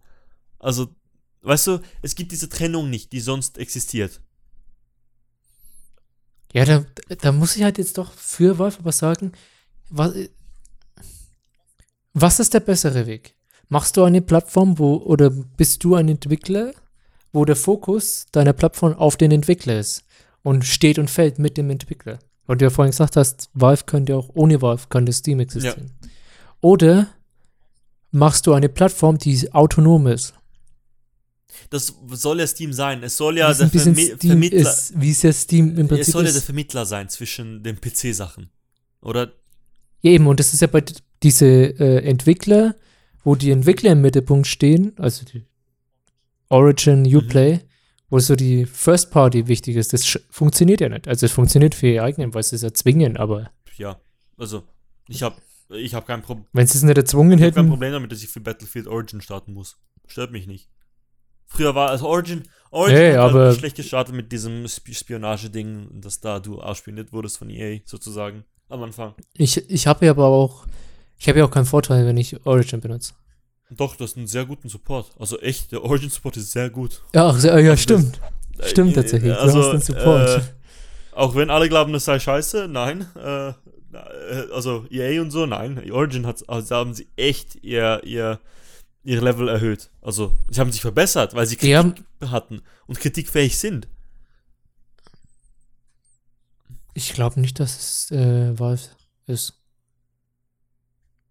Also, 0.60 0.88
weißt 1.42 1.68
du, 1.68 1.80
es 2.02 2.16
gibt 2.16 2.32
diese 2.32 2.50
Trennung 2.50 2.90
nicht, 2.90 3.12
die 3.12 3.20
sonst 3.20 3.58
existiert. 3.58 4.22
Ja, 6.54 6.66
da, 6.66 6.84
da 7.22 7.32
muss 7.32 7.56
ich 7.56 7.64
halt 7.64 7.78
jetzt 7.78 7.98
doch 7.98 8.12
für 8.14 8.60
Valve 8.60 8.80
was 8.84 8.98
sagen. 8.98 9.32
Was, 9.90 10.14
was 12.14 12.40
ist 12.40 12.54
der 12.54 12.60
bessere 12.60 13.06
Weg? 13.06 13.36
Machst 13.70 13.96
du 13.96 14.04
eine 14.04 14.22
Plattform, 14.22 14.80
wo, 14.80 14.96
oder 14.96 15.30
bist 15.30 15.84
du 15.84 15.96
ein 15.96 16.10
Entwickler, 16.10 16.74
wo 17.32 17.46
der 17.46 17.56
Fokus 17.56 18.26
deiner 18.32 18.54
Plattform 18.54 18.94
auf 18.96 19.16
den 19.16 19.32
Entwickler 19.32 19.80
ist 19.80 20.04
und 20.44 20.66
steht 20.66 21.00
und 21.00 21.10
fällt 21.10 21.40
mit 21.40 21.58
dem 21.58 21.70
Entwickler? 21.70 22.20
Weil 22.48 22.58
du 22.58 22.66
ja 22.66 22.70
vorhin 22.70 22.92
gesagt 22.92 23.16
hast, 23.16 23.50
Valve 23.54 23.84
könnte 23.86 24.18
auch 24.18 24.30
ohne 24.34 24.62
Valve 24.62 24.88
könnte 24.90 25.14
Steam 25.14 25.40
existieren. 25.40 25.92
Oder 26.60 27.08
machst 28.12 28.46
du 28.46 28.54
eine 28.54 28.68
Plattform, 28.68 29.18
die 29.18 29.54
autonom 29.54 30.08
ist? 30.08 30.34
Das 31.72 31.96
soll 32.12 32.40
ja 32.40 32.48
Steam 32.48 32.74
sein. 32.74 33.02
Es 33.02 33.16
soll 33.18 33.38
ja 33.38 33.50
es 33.50 33.58
der 33.58 33.70
Vermi 33.70 34.14
Vermittler. 34.18 34.60
ist, 34.60 34.94
wie 35.00 35.10
es 35.10 35.22
ja 35.24 35.32
Steam 35.34 35.78
im 35.78 35.86
es 35.86 35.88
Prinzip 35.88 36.12
soll 36.12 36.26
ja 36.26 36.32
der 36.32 36.38
ist. 36.38 36.46
Vermittler 36.46 36.86
sein 36.86 37.10
zwischen 37.10 37.64
den 37.64 37.80
PC-Sachen. 37.82 38.50
Oder? 39.02 39.32
Ja, 40.02 40.12
eben, 40.12 40.28
und 40.28 40.40
das 40.40 40.54
ist 40.54 40.60
ja 40.60 40.68
bei 40.68 40.84
diese 41.24 41.46
äh, 41.46 42.04
Entwickler, 42.06 42.76
wo 43.24 43.36
die 43.36 43.52
Entwickler 43.52 43.94
im 43.94 44.02
Mittelpunkt 44.02 44.48
stehen, 44.48 44.94
also 44.98 45.26
die 45.26 45.46
Origin, 46.50 47.06
Uplay, 47.16 47.62
wo 48.10 48.20
so 48.20 48.36
die 48.36 48.66
First 48.66 49.12
Party 49.12 49.48
wichtig 49.48 49.78
ist, 49.78 49.94
das 49.94 50.20
funktioniert 50.30 50.82
ja 50.82 50.90
nicht. 50.90 51.08
Also 51.08 51.26
es 51.26 51.32
funktioniert 51.32 51.74
für 51.74 51.88
ihr 51.88 52.04
eigenen, 52.04 52.34
weil 52.34 52.44
sie 52.44 52.58
es 52.58 52.64
erzwingen, 52.64 53.16
aber 53.16 53.50
Ja. 53.78 54.00
Also, 54.38 54.64
ich 55.08 55.22
habe 55.24 55.36
ich 55.70 55.94
hab 55.94 56.06
kein 56.08 56.22
Problem. 56.22 56.48
wenn 56.52 56.68
sie 56.68 56.78
es 56.80 56.84
nicht 56.84 56.98
erzwungen 56.98 57.38
Ich 57.38 57.44
habe 57.44 57.52
kein 57.54 57.64
hätten, 57.64 57.70
Problem 57.70 57.94
damit, 57.94 58.12
dass 58.12 58.22
ich 58.24 58.28
für 58.30 58.42
Battlefield 58.42 58.88
Origin 58.88 59.22
starten 59.22 59.54
muss. 59.54 59.78
Stört 60.08 60.32
mich 60.34 60.48
nicht. 60.48 60.68
Früher 61.54 61.76
war 61.76 61.90
also 61.90 62.08
Origin, 62.08 62.44
Origin 62.72 62.98
Nee, 63.00 63.12
hat 63.14 63.30
aber- 63.32 63.46
halt 63.48 63.58
schlecht 63.60 63.76
gestartet 63.76 64.16
mit 64.16 64.32
diesem 64.32 64.66
Sp 64.72 64.94
Spionage-Ding, 64.94 66.02
dass 66.02 66.20
da 66.20 66.40
du 66.40 66.62
ausspioniert 66.62 67.12
wurdest 67.12 67.38
von 67.38 67.50
EA 67.50 67.80
sozusagen 67.86 68.46
am 68.70 68.84
Anfang. 68.84 69.14
ich, 69.34 69.70
ich 69.70 69.88
habe 69.88 70.06
ja 70.06 70.12
aber 70.12 70.28
auch, 70.28 70.66
ich 71.18 71.28
habe 71.28 71.40
ja 71.40 71.46
auch 71.46 71.52
keinen 71.52 71.66
Vorteil, 71.66 72.06
wenn 72.06 72.18
ich 72.18 72.46
Origin 72.46 72.80
benutze. 72.80 73.14
Doch, 73.70 73.96
du 73.96 74.04
hast 74.04 74.18
einen 74.18 74.28
sehr 74.28 74.46
guten 74.46 74.68
Support. 74.70 75.12
Also 75.20 75.40
echt, 75.40 75.72
der 75.72 75.84
Origin-Support 75.84 76.38
ist 76.38 76.52
sehr 76.52 76.70
gut. 76.70 77.02
Ja, 77.14 77.28
ach, 77.30 77.42
ja, 77.44 77.58
ja 77.58 77.78
stimmt. 77.78 78.20
Äh, 78.58 78.68
Stimmt 78.68 78.92
äh, 78.92 78.96
tatsächlich. 78.96 79.32
Du 79.34 79.40
Also, 79.40 79.60
hast 79.64 79.72
den 79.72 79.82
Support. 79.82 80.30
Äh, 80.30 80.42
auch 81.16 81.36
wenn 81.36 81.50
alle 81.50 81.68
glauben, 81.70 81.94
das 81.94 82.06
sei 82.06 82.20
scheiße, 82.20 82.68
nein. 82.70 83.08
Äh, 83.16 83.50
äh, 83.50 83.54
also 84.54 84.86
EA 84.90 85.22
und 85.22 85.32
so, 85.32 85.46
nein. 85.46 85.90
Origin 85.92 86.26
hat, 86.28 86.48
also 86.50 86.76
haben 86.76 86.94
sie 86.94 87.08
echt 87.16 87.64
ihr, 87.64 88.02
ihr, 88.04 88.40
ihr 89.04 89.22
Level 89.22 89.48
erhöht. 89.48 89.90
Also 90.02 90.38
sie 90.50 90.60
haben 90.60 90.72
sich 90.72 90.82
verbessert, 90.82 91.34
weil 91.34 91.46
sie 91.48 91.58
Die 91.58 91.76
haben- 91.76 91.96
Kritik 91.96 92.30
hatten 92.30 92.62
und 92.88 93.00
kritikfähig 93.00 93.58
sind. 93.58 93.88
Ich 96.94 97.14
glaube 97.14 97.40
nicht, 97.40 97.60
dass 97.60 97.80
es 97.80 98.12
äh, 98.12 98.58
Valve 98.60 98.84
ist. 99.28 99.62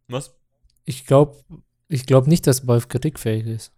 Was? 0.09 0.35
Ich 0.85 1.07
glaube 1.07 1.37
ich 1.89 2.07
glaub 2.07 2.27
nicht, 2.27 2.47
dass 2.47 2.67
Valve 2.67 2.87
kritikfähig 2.89 3.47
ist. 3.47 3.73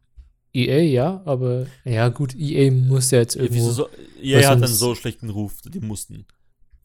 EA, 0.55 0.81
ja, 0.83 1.23
aber 1.25 1.67
ja 1.85 2.09
gut, 2.09 2.35
EA 2.35 2.71
muss 2.71 3.11
ja 3.11 3.19
jetzt 3.21 3.37
irgendwo. 3.37 3.55
wieso 3.55 3.73
so, 3.73 3.89
EA 4.21 4.49
hat 4.51 4.59
einen 4.59 4.67
so 4.67 4.95
schlechten 4.95 5.31
Ruf, 5.31 5.63
die 5.63 5.81
mussten. 5.81 6.27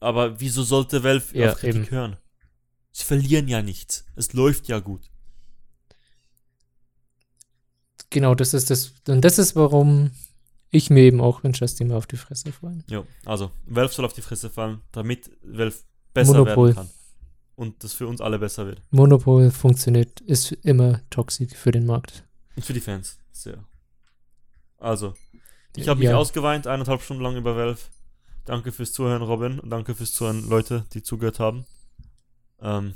Aber 0.00 0.40
wieso 0.40 0.62
sollte 0.62 1.04
Valve 1.04 1.36
Ja, 1.38 1.52
auf 1.52 1.58
Kritik 1.58 1.82
eben. 1.82 1.90
hören? 1.90 2.16
Sie 2.92 3.04
verlieren 3.04 3.46
ja 3.46 3.60
nichts. 3.62 4.06
Es 4.16 4.32
läuft 4.32 4.68
ja 4.68 4.78
gut. 4.80 5.10
Genau, 8.10 8.34
das 8.34 8.54
ist 8.54 8.70
das. 8.70 8.94
Und 9.08 9.22
das 9.22 9.38
ist, 9.38 9.54
warum 9.56 10.10
ich 10.70 10.90
mir 10.90 11.02
eben 11.02 11.20
auch 11.20 11.44
wünsche, 11.44 11.60
dass 11.60 11.74
die 11.74 11.84
mir 11.84 11.96
auf 11.96 12.06
die 12.06 12.16
Fresse 12.16 12.52
fallen. 12.52 12.84
Ja, 12.88 13.04
also 13.24 13.50
Valve 13.66 13.92
soll 13.92 14.04
auf 14.04 14.12
die 14.12 14.22
Fresse 14.22 14.50
fallen, 14.50 14.80
damit 14.92 15.30
Valve 15.42 15.76
besser 16.14 16.32
Monopol. 16.38 16.68
werden 16.68 16.76
kann. 16.76 16.90
Und 17.56 17.82
das 17.82 17.92
für 17.92 18.06
uns 18.06 18.20
alle 18.20 18.38
besser 18.38 18.66
wird. 18.66 18.82
Monopol 18.90 19.50
funktioniert, 19.50 20.20
ist 20.20 20.52
immer 20.62 21.00
toxisch 21.10 21.52
für 21.54 21.72
den 21.72 21.86
Markt. 21.86 22.24
Und 22.56 22.64
für 22.64 22.72
die 22.72 22.80
Fans. 22.80 23.18
Sehr. 23.32 23.64
Also, 24.78 25.14
ich 25.76 25.88
habe 25.88 25.98
mich 26.00 26.08
Ja. 26.10 26.16
ausgeweint, 26.16 26.66
eineinhalb 26.66 27.02
Stunden 27.02 27.22
lang 27.22 27.36
über 27.36 27.56
Valve. 27.56 27.80
Danke 28.44 28.70
fürs 28.72 28.92
Zuhören, 28.92 29.22
Robin. 29.22 29.58
Und 29.58 29.70
danke 29.70 29.94
fürs 29.94 30.12
Zuhören, 30.12 30.48
Leute, 30.48 30.84
die 30.94 31.02
zugehört 31.02 31.40
haben. 31.40 31.66
Ähm, 32.60 32.94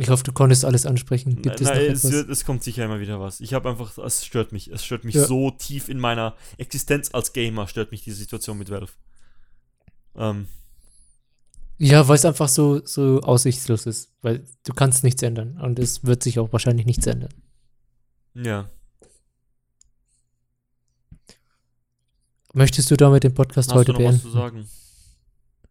Ich 0.00 0.10
hoffe, 0.10 0.22
du 0.22 0.32
konntest 0.32 0.64
alles 0.64 0.86
ansprechen. 0.86 1.42
Gibt 1.42 1.56
es 1.60 1.66
noch 1.66 1.74
nein, 1.74 1.90
es, 1.90 2.08
wird, 2.10 2.28
es 2.30 2.44
kommt 2.44 2.62
sicher 2.62 2.84
immer 2.84 3.00
wieder 3.00 3.18
was. 3.18 3.40
Ich 3.40 3.52
habe 3.52 3.68
einfach, 3.68 3.98
es 3.98 4.24
stört 4.24 4.52
mich. 4.52 4.68
Es 4.68 4.84
stört 4.84 5.02
mich 5.04 5.16
Ja. 5.16 5.26
so 5.26 5.50
tief 5.50 5.88
in 5.88 5.98
meiner 5.98 6.36
Existenz 6.56 7.10
als 7.12 7.32
Gamer, 7.32 7.66
stört 7.66 7.90
mich 7.90 8.02
diese 8.04 8.16
Situation 8.16 8.58
mit 8.58 8.70
Valve. 8.70 8.92
Ähm, 10.14 10.46
Ja, 11.78 12.06
weil 12.06 12.14
es 12.14 12.24
einfach 12.24 12.48
so, 12.48 12.80
so 12.86 13.20
aussichtslos 13.22 13.86
ist. 13.86 14.12
Weil 14.22 14.44
du 14.64 14.72
kannst 14.72 15.02
nichts 15.02 15.20
ändern. 15.22 15.60
Und 15.60 15.80
es 15.80 16.04
wird 16.04 16.22
sich 16.22 16.38
auch 16.38 16.52
wahrscheinlich 16.52 16.86
nichts 16.86 17.06
ändern. 17.06 17.34
ja. 18.34 18.70
Möchtest 22.54 22.90
du 22.90 22.96
damit 22.96 23.24
den 23.24 23.34
Podcast 23.34 23.68
Hast 23.68 23.74
heute 23.76 23.92
du 23.92 24.00
noch 24.00 24.08
was 24.08 24.16
zu 24.22 24.32
beenden? 24.32 24.38
sagen? 24.38 24.68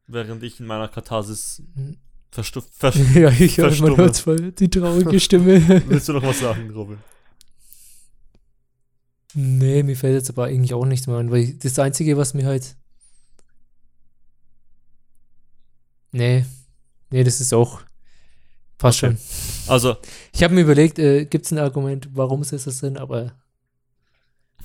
Während 0.06 0.44
ich 0.44 0.60
in 0.60 0.66
meiner 0.68 0.88
Katharsis 0.88 1.62
Verstu 2.32 2.62
ver 2.72 2.94
ja, 3.14 3.30
ich 3.32 3.58
höre, 3.58 3.74
man 3.82 3.98
hört 3.98 4.18
voll 4.18 4.52
die 4.52 4.70
traurige 4.70 5.20
Stimme. 5.20 5.62
Willst 5.88 6.08
du 6.10 6.14
noch 6.14 6.24
was 6.24 6.40
sagen, 6.40 6.70
Robin? 6.72 6.98
nee, 9.34 9.84
mir 9.84 9.96
fällt 9.96 10.16
jetzt 10.16 10.30
aber 10.30 10.46
eigentlich 10.46 10.74
auch 10.74 10.86
nichts 10.86 11.06
mehr 11.08 11.18
an, 11.18 11.30
weil 11.32 11.42
ich- 11.44 11.60
das 11.60 11.78
Einzige, 11.80 12.18
was 12.18 12.34
mir 12.34 12.46
halt. 12.46 12.76
Nee. 16.12 16.46
Nee, 17.10 17.24
das 17.24 17.40
ist 17.42 17.54
auch. 17.54 17.82
Passt 18.78 19.04
Okay. 19.04 19.16
schon. 19.18 19.72
Also, 19.74 19.98
Ich 20.34 20.44
habe 20.44 20.54
mir 20.54 20.62
überlegt, 20.62 21.00
äh, 21.00 21.26
gibt 21.26 21.46
es 21.46 21.52
ein 21.52 21.58
Argument, 21.58 22.10
warum 22.14 22.44
sie 22.44 22.58
das 22.58 22.78
sind, 22.78 22.98
aber 22.98 23.34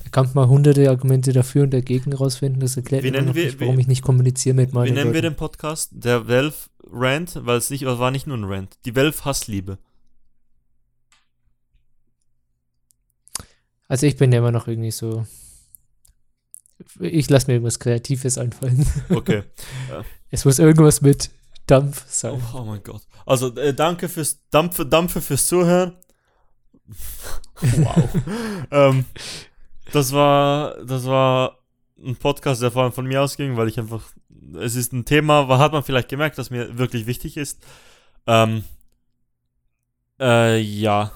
da 0.01 0.09
kann 0.09 0.29
man 0.33 0.49
hunderte 0.49 0.89
Argumente 0.89 1.33
dafür 1.33 1.63
und 1.63 1.71
dagegen 1.73 2.13
rausfinden. 2.13 2.59
Das 2.61 2.75
erklärt 2.77 3.03
Wie 3.03 3.11
nennen 3.11 3.27
noch 3.27 3.35
wir- 3.35 3.45
nicht, 3.45 3.59
wie- 3.59 3.65
warum 3.65 3.79
ich 3.79 3.87
nicht 3.87 4.01
kommuniziere 4.01 4.55
mit 4.55 4.71
wie 4.71 4.75
meinen 4.75 4.93
nennen 4.93 5.13
wir 5.13 5.21
Leuten. 5.21 5.33
den 5.33 5.37
Podcast? 5.37 5.89
Der 5.93 6.27
Valve 6.27 6.55
Rant, 6.91 7.39
weil 7.45 7.57
es 7.57 7.69
nicht, 7.69 7.85
war 7.85 8.11
nicht 8.11 8.27
nur 8.27 8.37
ein 8.37 8.43
Rant. 8.43 8.77
Die 8.85 8.95
Valve 8.95 9.23
Hassliebe. 9.25 9.77
Also 13.87 14.05
ich 14.07 14.17
bin 14.17 14.31
ja 14.31 14.39
immer 14.39 14.51
noch 14.51 14.67
irgendwie 14.67 14.91
so. 14.91 15.25
Ich 16.99 17.29
lasse 17.29 17.47
mir 17.47 17.53
irgendwas 17.53 17.79
Kreatives 17.79 18.37
einfallen. 18.37 18.85
Okay. 19.09 19.43
Es 20.31 20.45
muss 20.45 20.59
irgendwas 20.59 21.01
mit 21.01 21.29
Dampf 21.67 22.01
oh, 22.01 22.09
sein. 22.09 22.43
oh 22.55 22.63
mein 22.63 22.81
Gott. 22.83 23.03
Also, 23.25 23.55
äh, 23.55 23.73
danke 23.73 24.09
fürs 24.09 24.39
Dampfe, 24.49 24.85
Dampfe 24.85 25.21
fürs 25.21 25.45
Zuhören. 25.45 25.93
Wow. 27.61 28.09
ähm, 28.71 29.05
das 29.91 30.11
war, 30.13 30.83
das 30.85 31.05
war 31.05 31.59
ein 32.03 32.15
Podcast, 32.15 32.61
der 32.61 32.71
vor 32.71 32.83
allem 32.83 32.91
von 32.91 33.05
mir 33.05 33.21
ausging, 33.21 33.57
weil 33.57 33.67
ich 33.67 33.79
einfach, 33.79 34.03
es 34.59 34.75
ist 34.75 34.93
ein 34.93 35.05
Thema, 35.05 35.47
hat 35.57 35.71
man 35.71 35.83
vielleicht 35.83 36.09
gemerkt, 36.09 36.37
das 36.37 36.49
mir 36.49 36.77
wirklich 36.77 37.05
wichtig 37.05 37.37
ist. 37.37 37.63
Ähm, 38.27 38.63
äh, 40.19 40.59
ja. 40.59 41.11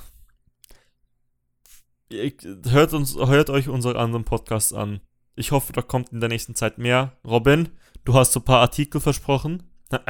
Hört 2.69 2.93
uns, 2.93 3.15
hört 3.15 3.49
euch 3.49 3.67
unsere 3.67 3.99
anderen 3.99 4.23
Podcasts 4.23 4.71
an. 4.73 5.01
Ich 5.35 5.51
hoffe, 5.51 5.73
da 5.73 5.81
kommt 5.81 6.09
in 6.11 6.19
der 6.19 6.29
nächsten 6.29 6.55
Zeit 6.55 6.77
mehr. 6.77 7.11
Robin, 7.25 7.69
du 8.05 8.13
hast 8.13 8.31
so 8.33 8.39
ein 8.39 8.45
paar 8.45 8.61
Artikel 8.61 9.01
versprochen. 9.01 9.63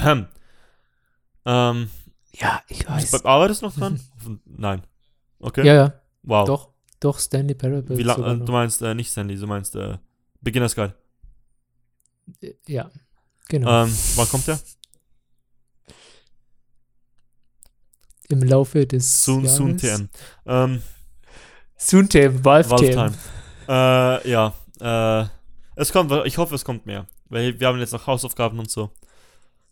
ähm, 1.46 1.90
Ja, 2.34 2.62
ich 2.68 2.88
weiß. 2.88 3.26
arbeitest 3.26 3.62
du 3.62 3.66
noch 3.68 3.76
dran? 3.76 4.00
Nein. 4.46 4.84
Okay. 5.40 5.66
Ja, 5.66 5.74
ja, 5.74 5.94
Wow. 6.24 6.48
doch. 6.48 6.70
Doch, 7.00 7.20
Stanley 7.20 7.54
Parable. 7.56 7.98
Wie 7.98 8.04
lang, 8.04 8.24
äh, 8.24 8.46
du 8.46 8.52
meinst 8.52 8.82
äh, 8.82 8.94
nicht 8.96 9.12
Stanley, 9.12 9.38
du 9.38 9.48
meinst 9.48 9.76
äh, 9.76 9.98
Beginner's 10.42 10.76
Guide. 10.76 10.96
Ja, 12.68 12.90
genau. 13.48 13.84
Ähm, 13.84 13.96
wann 14.16 14.28
kommt 14.28 14.48
der? 14.48 14.60
Im 18.30 18.44
Laufe 18.44 18.86
des 18.86 19.24
Soon, 19.24 19.46
Jahres. 19.46 19.58
soon 19.58 19.78
TM. 19.78 20.10
Ähm, 20.46 20.84
Soon 21.78 22.10
TM, 22.10 22.44
Valve 22.44 22.70
Valve 22.72 22.92
TM. 22.92 23.14
Äh, 23.70 24.30
ja. 24.30 24.54
Äh, 24.80 25.28
es 25.76 25.92
kommt, 25.94 26.12
ich 26.26 26.38
hoffe, 26.38 26.56
es 26.56 26.66
kommt 26.66 26.86
mehr. 26.86 27.06
Weil 27.30 27.60
wir 27.60 27.68
haben 27.68 27.80
jetzt 27.80 27.94
noch 27.94 28.08
Hausaufgaben 28.08 28.58
und 28.60 28.70
so. 28.70 28.90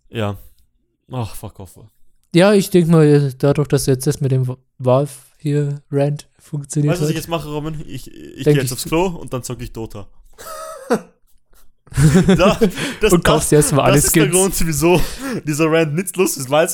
Ja. 0.10 0.38
Ach, 1.11 1.35
fuck 1.35 1.60
off. 1.60 1.80
Ja, 2.36 2.53
ich 2.53 2.70
denke 2.70 2.91
mal, 2.91 3.34
dadurch, 3.38 3.70
dass 3.70 3.86
jetzt 3.86 4.06
das 4.07 4.20
mit 4.20 4.30
dem 4.30 4.57
Valve 4.78 5.10
hier 5.38 5.82
Rant 5.90 6.28
funktioniert 6.38 6.91
Weißt 6.91 7.02
du, 7.02 7.06
was 7.06 7.12
ich 7.12 7.16
jetzt 7.16 7.30
mache, 7.30 7.48
Robin? 7.48 7.82
Ich, 7.88 8.14
ich 8.14 8.44
gehe 8.44 8.56
jetzt 8.56 8.74
aufs 8.74 8.84
Klo 8.84 9.06
und 9.06 9.32
dann 9.32 9.41
zocke 9.41 9.64
ich 9.64 9.72
Dota. 9.72 10.10
da, 12.36 12.60
das, 12.99 13.14
und 13.14 13.24
kaufst 13.24 13.53
dir 13.53 13.56
erstmal 13.56 13.86
alle 13.86 13.95
das 13.95 14.07
ist 14.07 14.16
der 14.18 14.24
Skins. 14.24 14.36
Grund, 14.36 14.68
wieso 14.68 15.02
dieser 15.45 15.72
Rant 15.72 15.95
nutzlos 15.95 16.36
ist, 16.36 16.49
weil 16.49 16.68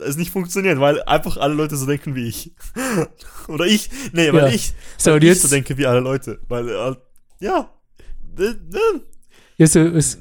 es 0.00 0.16
nicht 0.16 0.30
funktioniert, 0.30 0.78
weil 0.78 1.02
einfach 1.02 1.38
alle 1.38 1.54
Leute 1.54 1.76
so 1.76 1.86
denken 1.86 2.14
wie 2.14 2.28
ich. 2.28 2.52
Oder 3.48 3.66
ich, 3.66 3.90
nee, 4.12 4.32
weil 4.32 4.46
Ja. 4.46 4.54
ich, 4.54 4.74
So, 4.96 5.10
weil 5.10 5.24
ich 5.24 5.40
so 5.40 5.48
denke 5.48 5.76
wie 5.76 5.86
alle 5.86 5.98
Leute. 5.98 6.38
Weil, 6.46 6.68
äh, 6.68 6.94
ja. 7.40 7.68
Äh, 8.38 8.44
äh, 8.44 9.00
jetzt 9.56 9.74
ist, 9.74 10.20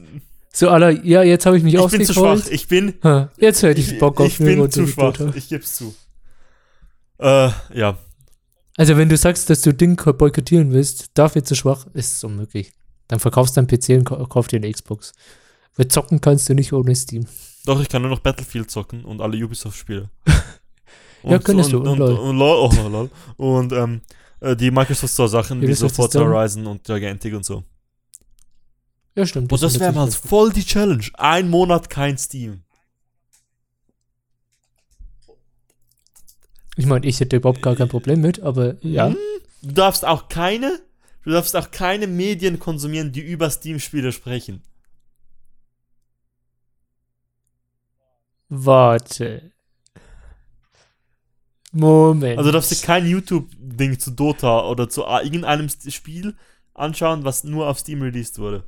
so 0.54 0.70
aller, 0.70 0.92
ja, 1.06 1.22
jetzt 1.24 1.46
habe 1.46 1.58
ich 1.58 1.64
mich 1.64 1.76
Ich 1.76 1.86
bin 1.88 2.04
zu 2.06 2.14
schwach. 2.14 2.46
Ich 2.50 2.68
bin, 2.68 2.94
Ha, 3.04 3.30
Jetzt 3.38 3.64
hätte 3.64 3.80
ich 3.80 3.94
ich, 3.94 4.00
Bock 4.00 4.20
auf 4.20 4.28
ich 4.28 4.38
bin 4.40 4.70
zu 4.72 4.88
schwach. 4.88 5.20
Ich 5.36 5.50
geb's 5.50 5.76
zu. 5.76 5.94
Äh, 7.20 7.50
ja. 7.74 7.98
Also, 8.78 8.96
wenn 8.98 9.10
du 9.10 9.18
sagst, 9.18 9.50
dass 9.50 9.62
du 9.62 9.74
Ding 9.74 9.96
boykottieren 9.96 10.72
willst, 10.72 11.12
dafür 11.14 11.44
zu 11.44 11.56
schwach, 11.56 11.86
ist 11.94 12.16
es 12.16 12.24
unmöglich. 12.24 12.72
Dann 13.08 13.20
verkaufst 13.20 13.58
du 13.58 13.62
deinen 13.62 13.68
PC 13.68 13.90
und 14.00 14.06
kau- 14.06 14.26
kauf 14.28 14.48
dir 14.48 14.58
eine 14.58 14.72
Xbox. 14.72 15.12
Weil 15.76 15.88
zocken 15.88 16.22
kannst 16.22 16.48
du 16.50 16.54
nicht 16.54 16.72
ohne 16.74 16.96
Steam. 16.96 17.26
Doch, 17.66 17.82
ich 17.82 17.90
kann 17.90 18.02
nur 18.02 18.12
noch 18.12 18.20
Battlefield 18.20 18.72
zocken 18.72 19.04
und 19.06 19.22
alle 19.22 19.44
Ubisoft-Spiele. 19.44 20.10
Ja, 21.22 21.32
Und- 21.36 21.44
könntest 21.44 21.74
du, 21.74 21.80
Und, 21.80 21.88
und 21.88 22.02
und, 22.02 22.38
LOL. 22.38 22.70
und. 22.70 22.80
Oh, 22.80 22.88
lol. 22.88 23.10
Und 23.36 23.74
ähm, 23.74 24.00
äh, 24.40 24.56
die 24.56 24.72
Microsoft 24.72 25.12
Store-Sachen 25.14 25.62
wie 25.62 25.76
Forza. 25.76 26.22
Horizon 26.22 26.66
und 26.66 26.82
Gigantic 26.86 27.34
und 27.36 27.44
so. 27.44 27.66
Ja, 29.16 29.26
stimmt. 29.26 29.52
Und 29.52 29.62
das 29.62 29.80
wäre 29.80 29.94
mal 29.94 30.12
voll 30.12 30.52
die 30.52 30.64
Challenge. 30.64 31.06
Ein 31.14 31.50
Monat 31.50 31.90
kein 31.90 32.18
Steam. 32.18 32.64
Ich 36.78 36.86
meine, 36.86 37.06
ich 37.06 37.20
hätte 37.20 37.36
überhaupt 37.36 37.62
gar 37.62 37.76
kein 37.76 37.90
Problem 37.90 38.22
mit, 38.22 38.40
aber 38.40 38.76
ja. 38.82 39.08
Hm? 39.08 39.18
Du 39.62 39.74
darfst 39.74 40.06
auch 40.06 40.30
keine, 40.30 40.80
du 41.24 41.32
darfst 41.32 41.56
auch 41.56 41.72
keine 41.72 42.08
Medien 42.08 42.60
konsumieren, 42.60 43.12
die 43.12 43.20
über 43.20 43.50
Steam-Spiele 43.50 44.14
sprechen. 44.14 44.64
Warte. 48.48 49.52
Moment. 51.72 52.38
Also 52.38 52.52
darfst 52.52 52.72
du 52.72 52.86
kein 52.86 53.06
YouTube-Ding 53.06 54.00
zu 54.00 54.12
Dota 54.12 54.66
oder 54.68 54.90
zu 54.90 55.04
irgendeinem 55.04 55.70
Spiel 55.70 56.36
anschauen, 56.74 57.26
was 57.26 57.44
nur 57.44 57.68
auf 57.68 57.80
Steam 57.80 58.02
released 58.02 58.40
wurde. 58.40 58.64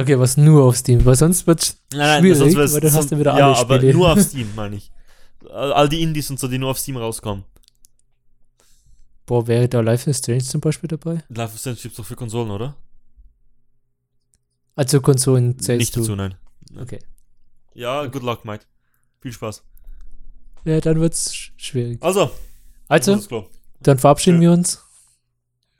Okay, 0.00 0.16
was 0.18 0.36
nur 0.36 0.62
auf 0.64 0.76
Steam, 0.76 1.04
weil 1.04 1.16
sonst 1.16 1.44
wird 1.48 1.60
schwierig, 1.92 2.38
wär's- 2.56 2.72
weil 2.72 2.80
dann 2.80 2.92
hast 2.92 3.10
du 3.10 3.18
wieder 3.18 3.36
ja, 3.36 3.48
alle 3.48 3.56
aber 3.56 3.76
Spiele. 3.78 3.92
nur 3.94 4.12
auf 4.12 4.20
Steam, 4.28 4.54
meine 4.54 4.76
ich. 4.76 4.92
All 5.50 5.88
die 5.88 6.02
Indies 6.02 6.30
und 6.30 6.38
so, 6.38 6.46
die 6.46 6.56
nur 6.58 6.70
auf 6.70 6.78
Steam 6.78 6.96
rauskommen. 6.96 7.44
Boah, 9.26 9.46
wäre 9.48 9.68
da 9.68 9.80
Life 9.80 10.08
is 10.08 10.18
Strange 10.18 10.44
zum 10.44 10.60
Beispiel 10.60 10.86
dabei? 10.88 11.24
Life 11.28 11.54
is 11.54 11.60
Strange 11.60 11.78
gibt's 11.82 11.96
doch 11.96 12.04
für 12.06 12.14
Konsolen, 12.16 12.50
oder? 12.50 12.76
Also 14.76 15.00
Konsolen 15.00 15.58
zählst 15.58 15.80
Nicht 15.80 15.96
du. 15.96 16.00
dazu, 16.00 16.14
nein. 16.14 16.36
Okay. 16.80 17.00
Ja, 17.74 18.06
good 18.06 18.22
luck, 18.22 18.44
Mike. 18.44 18.64
Viel 19.20 19.32
Spaß. 19.32 19.62
Ja, 20.64 20.80
dann 20.80 21.00
wird's 21.00 21.34
sch 21.34 21.52
schwierig. 21.56 22.00
Also, 22.02 22.30
Also, 22.88 23.16
dann 23.80 23.98
verabschieden 23.98 24.36
Tschö. 24.38 24.42
wir 24.42 24.52
uns. 24.52 24.80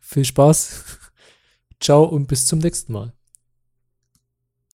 Viel 0.01 0.25
Spaß. 0.25 0.85
Ciao 1.81 2.05
und 2.05 2.27
bis 2.27 2.47
zum 2.47 2.59
nächsten 2.59 2.93
Mal. 2.93 3.13